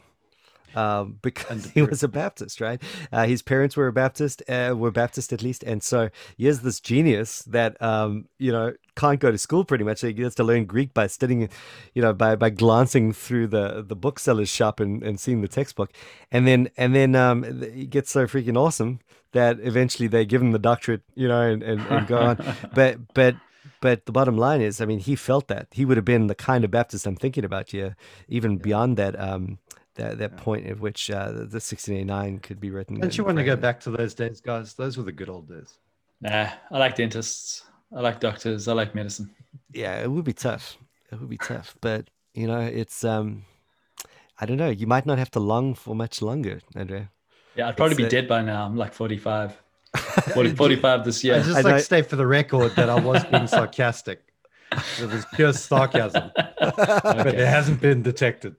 um, 0.74 1.18
because 1.22 1.70
he 1.70 1.82
was 1.82 2.02
a 2.02 2.08
Baptist, 2.08 2.60
right? 2.60 2.80
Uh, 3.10 3.26
his 3.26 3.42
parents 3.42 3.76
were 3.76 3.86
a 3.86 3.92
Baptist, 3.92 4.42
uh, 4.48 4.74
were 4.76 4.90
Baptist 4.90 5.32
at 5.32 5.42
least, 5.42 5.62
and 5.64 5.82
so 5.82 6.10
he 6.36 6.46
is 6.46 6.60
this 6.60 6.78
genius 6.80 7.42
that 7.44 7.80
um, 7.82 8.26
you 8.38 8.52
know 8.52 8.74
can't 8.94 9.20
go 9.20 9.30
to 9.30 9.38
school 9.38 9.64
pretty 9.64 9.84
much. 9.84 10.02
he 10.02 10.12
gets 10.12 10.34
to 10.36 10.44
learn 10.44 10.66
Greek 10.66 10.92
by 10.92 11.06
studying, 11.06 11.48
you 11.94 12.02
know, 12.02 12.12
by 12.12 12.36
by 12.36 12.50
glancing 12.50 13.12
through 13.12 13.46
the 13.46 13.82
the 13.82 13.96
bookseller's 13.96 14.48
shop 14.50 14.78
and, 14.80 15.02
and 15.02 15.18
seeing 15.18 15.40
the 15.40 15.48
textbook, 15.48 15.90
and 16.30 16.46
then 16.46 16.68
and 16.76 16.94
then 16.94 17.14
um, 17.14 17.44
he 17.74 17.86
gets 17.86 18.10
so 18.10 18.26
freaking 18.26 18.56
awesome 18.56 19.00
that 19.32 19.58
eventually 19.60 20.08
they 20.08 20.24
give 20.24 20.40
him 20.42 20.52
the 20.52 20.58
doctorate, 20.58 21.02
you 21.14 21.28
know, 21.28 21.42
and, 21.42 21.62
and, 21.62 21.80
and 21.88 22.06
go 22.06 22.18
on. 22.18 22.56
but 22.74 22.98
but 23.14 23.36
but 23.80 24.06
the 24.06 24.12
bottom 24.12 24.36
line 24.36 24.60
is, 24.60 24.80
I 24.80 24.86
mean, 24.86 24.98
he 24.98 25.16
felt 25.16 25.48
that 25.48 25.68
he 25.72 25.84
would 25.84 25.96
have 25.96 26.04
been 26.04 26.26
the 26.26 26.34
kind 26.34 26.64
of 26.64 26.70
Baptist 26.70 27.06
I'm 27.06 27.16
thinking 27.16 27.44
about 27.44 27.70
here, 27.70 27.96
even 28.28 28.58
beyond 28.58 28.96
that. 28.96 29.18
Um, 29.18 29.58
that, 29.94 30.18
that 30.18 30.36
point 30.36 30.64
at 30.68 30.78
which 30.78 31.10
uh, 31.10 31.32
the 31.32 31.58
1689 31.58 32.38
could 32.38 32.60
be 32.60 32.70
written. 32.70 33.00
Don't 33.00 33.18
you 33.18 33.24
want 33.24 33.36
to 33.38 33.42
go 33.42 33.56
back 33.56 33.80
to 33.80 33.90
those 33.90 34.14
days, 34.14 34.40
guys? 34.40 34.74
Those 34.74 34.96
were 34.96 35.02
the 35.02 35.10
good 35.10 35.28
old 35.28 35.48
days. 35.48 35.76
Nah, 36.20 36.50
I 36.70 36.78
like 36.78 36.94
dentists. 36.94 37.64
I 37.94 38.00
like 38.00 38.20
doctors. 38.20 38.68
I 38.68 38.74
like 38.74 38.94
medicine. 38.94 39.30
Yeah, 39.72 40.00
it 40.00 40.08
would 40.08 40.24
be 40.24 40.32
tough. 40.32 40.78
It 41.10 41.18
would 41.18 41.28
be 41.28 41.38
tough, 41.38 41.74
but 41.80 42.10
you 42.34 42.46
know, 42.46 42.60
it's 42.60 43.02
um, 43.02 43.44
I 44.38 44.46
don't 44.46 44.56
know. 44.56 44.68
You 44.70 44.86
might 44.86 45.06
not 45.06 45.18
have 45.18 45.30
to 45.32 45.40
long 45.40 45.74
for 45.74 45.94
much 45.94 46.22
longer, 46.22 46.60
Andrea. 46.74 47.10
Yeah, 47.56 47.68
I'd 47.68 47.76
probably 47.76 47.92
it's, 47.92 47.98
be 47.98 48.06
uh, 48.06 48.20
dead 48.20 48.28
by 48.28 48.42
now. 48.42 48.66
I'm 48.66 48.76
like 48.76 48.92
45. 48.92 49.60
40, 50.34 50.54
45 50.54 51.04
this 51.04 51.24
year. 51.24 51.36
I 51.36 51.42
just 51.42 51.56
I 51.56 51.60
like 51.60 51.82
state 51.82 52.06
for 52.06 52.16
the 52.16 52.26
record 52.26 52.72
that 52.76 52.88
I 52.88 53.00
was 53.00 53.24
being 53.24 53.46
sarcastic. 53.46 54.22
It 55.00 55.10
was 55.10 55.24
pure 55.34 55.52
sarcasm, 55.52 56.30
okay. 56.62 56.92
but 57.02 57.26
it 57.28 57.46
hasn't 57.46 57.80
been 57.80 58.02
detected. 58.02 58.56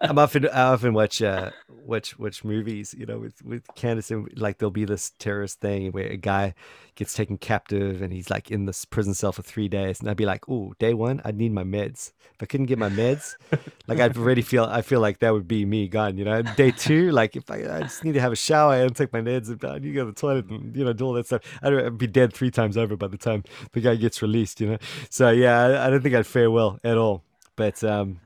I'm 0.00 0.18
often 0.18 0.48
I 0.48 0.62
often 0.62 0.94
watch 0.94 1.22
uh 1.22 1.50
watch 1.68 2.18
watch 2.18 2.44
movies, 2.44 2.94
you 2.96 3.06
know, 3.06 3.18
with 3.18 3.42
with 3.42 3.66
Candace 3.74 4.10
and 4.10 4.28
like 4.38 4.58
there'll 4.58 4.70
be 4.70 4.84
this 4.84 5.12
terrorist 5.18 5.60
thing 5.60 5.90
where 5.92 6.06
a 6.06 6.16
guy 6.16 6.54
gets 6.94 7.14
taken 7.14 7.38
captive 7.38 8.02
and 8.02 8.12
he's 8.12 8.30
like 8.30 8.50
in 8.50 8.66
this 8.66 8.84
prison 8.84 9.14
cell 9.14 9.32
for 9.32 9.42
three 9.42 9.68
days, 9.68 10.00
and 10.00 10.10
I'd 10.10 10.16
be 10.16 10.26
like, 10.26 10.48
oh, 10.48 10.74
day 10.78 10.94
one, 10.94 11.20
I'd 11.24 11.36
need 11.36 11.52
my 11.52 11.64
meds. 11.64 12.12
If 12.34 12.42
I 12.42 12.46
couldn't 12.46 12.66
get 12.66 12.78
my 12.78 12.90
meds, 12.90 13.36
like 13.88 13.98
I'd 13.98 14.16
already 14.16 14.42
feel 14.42 14.64
I 14.64 14.82
feel 14.82 15.00
like 15.00 15.18
that 15.20 15.32
would 15.32 15.48
be 15.48 15.64
me 15.64 15.88
gone, 15.88 16.18
you 16.18 16.24
know. 16.24 16.42
Day 16.42 16.70
two, 16.70 17.10
like 17.10 17.36
if 17.36 17.50
I, 17.50 17.56
I 17.56 17.80
just 17.82 18.04
need 18.04 18.12
to 18.14 18.20
have 18.20 18.32
a 18.32 18.36
shower 18.36 18.74
and 18.74 18.94
take 18.94 19.12
my 19.12 19.20
meds 19.20 19.48
and 19.48 19.64
I 19.64 19.78
need 19.78 19.88
to 19.88 19.92
go 19.92 20.04
to 20.04 20.12
the 20.12 20.20
toilet 20.20 20.46
and 20.50 20.76
you 20.76 20.84
know 20.84 20.92
do 20.92 21.06
all 21.06 21.14
that 21.14 21.26
stuff, 21.26 21.42
I'd 21.62 21.98
be 21.98 22.06
dead 22.06 22.32
three 22.32 22.50
times 22.50 22.76
over 22.76 22.96
by 22.96 23.08
the 23.08 23.18
time 23.18 23.44
the 23.72 23.80
guy 23.80 23.96
gets 23.96 24.20
released, 24.20 24.60
you 24.60 24.68
know. 24.70 24.78
So 25.10 25.30
yeah, 25.30 25.60
I, 25.60 25.86
I 25.86 25.90
don't 25.90 26.02
think 26.02 26.14
I'd 26.14 26.26
fare 26.26 26.50
well 26.50 26.78
at 26.84 26.98
all. 26.98 27.24
But 27.56 27.82
um, 27.82 28.20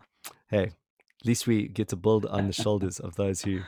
hey, 0.48 0.72
at 1.22 1.26
least 1.26 1.46
we 1.46 1.68
get 1.68 1.88
to 1.88 1.96
build 1.96 2.26
on 2.26 2.48
the 2.48 2.52
shoulders 2.64 2.98
of 2.98 3.14
those 3.14 3.42
who 3.42 3.60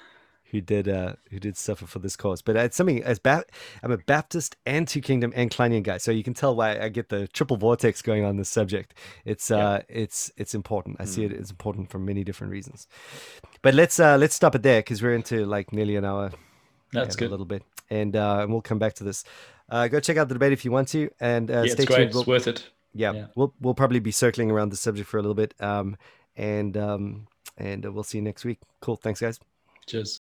who 0.51 0.61
did 0.61 0.89
uh, 0.89 1.15
who 1.31 1.39
did 1.39 1.57
suffer 1.57 1.87
for 1.87 2.01
this 2.01 2.17
cause. 2.17 2.43
But 2.43 2.57
it's 2.57 2.77
something 2.77 3.03
as 3.03 3.21
ba- 3.21 3.45
I'm 3.83 3.93
a 3.93 3.97
Baptist 3.97 4.57
and 4.67 4.89
Two 4.89 5.01
Kingdom 5.01 5.33
and 5.37 5.51
Klinean 5.51 5.85
guy, 5.85 5.99
so 5.99 6.11
you 6.11 6.25
can 6.25 6.35
tell 6.35 6.57
why 6.57 6.79
I 6.79 6.89
get 6.89 7.11
the 7.11 7.29
triple 7.29 7.57
vortex 7.57 8.03
going 8.03 8.25
on 8.25 8.37
this 8.37 8.49
subject. 8.49 8.95
It's 9.25 9.53
uh, 9.53 9.83
it's 9.89 10.33
it's 10.37 10.53
important. 10.53 10.97
I 10.99 11.05
mm. 11.05 11.09
see 11.09 11.25
it 11.25 11.33
as 11.33 11.51
important 11.51 11.91
for 11.91 12.01
many 12.01 12.25
different 12.25 12.53
reasons. 12.53 12.89
But 13.63 13.75
let's 13.75 14.01
uh, 14.01 14.17
let's 14.17 14.35
stop 14.35 14.57
it 14.57 14.65
there 14.65 14.81
because 14.81 15.01
we're 15.01 15.15
into 15.15 15.47
like 15.47 15.73
nearly 15.73 15.95
an 15.95 16.05
hour. 16.05 16.33
That's 16.93 17.15
good. 17.15 17.29
A 17.29 17.31
little 17.31 17.47
bit, 17.47 17.63
and 17.89 18.17
uh, 18.17 18.41
and 18.41 18.51
we'll 18.51 18.63
come 18.63 18.81
back 18.81 18.95
to 18.95 19.05
this. 19.05 19.25
Uh, 19.69 19.87
go 19.87 20.01
check 20.01 20.17
out 20.17 20.29
the 20.29 20.35
debate 20.35 20.53
if 20.53 20.65
you 20.65 20.73
want 20.73 20.89
to, 20.89 21.09
and 21.21 21.51
uh, 21.51 21.63
yeah, 21.63 21.73
stay 21.73 21.83
it's 21.85 21.87
great. 21.87 22.11
We'll, 22.11 22.21
it's 22.21 22.29
worth 22.29 22.49
it. 22.49 22.69
Yeah, 22.93 23.13
yeah, 23.13 23.27
we'll 23.37 23.55
we'll 23.61 23.75
probably 23.75 24.01
be 24.01 24.11
circling 24.11 24.51
around 24.51 24.71
the 24.71 24.77
subject 24.77 25.09
for 25.09 25.19
a 25.19 25.23
little 25.23 25.35
bit. 25.35 25.55
Um, 25.61 25.97
and 26.37 26.77
um, 26.77 27.27
and 27.57 27.87
uh, 27.87 27.93
we'll 27.93 28.05
see 28.05 28.19
you 28.19 28.23
next 28.23 28.45
week. 28.45 28.61
Cool. 28.81 28.97
Thanks, 28.97 29.21
guys. 29.21 29.39
Cheers. 29.87 30.21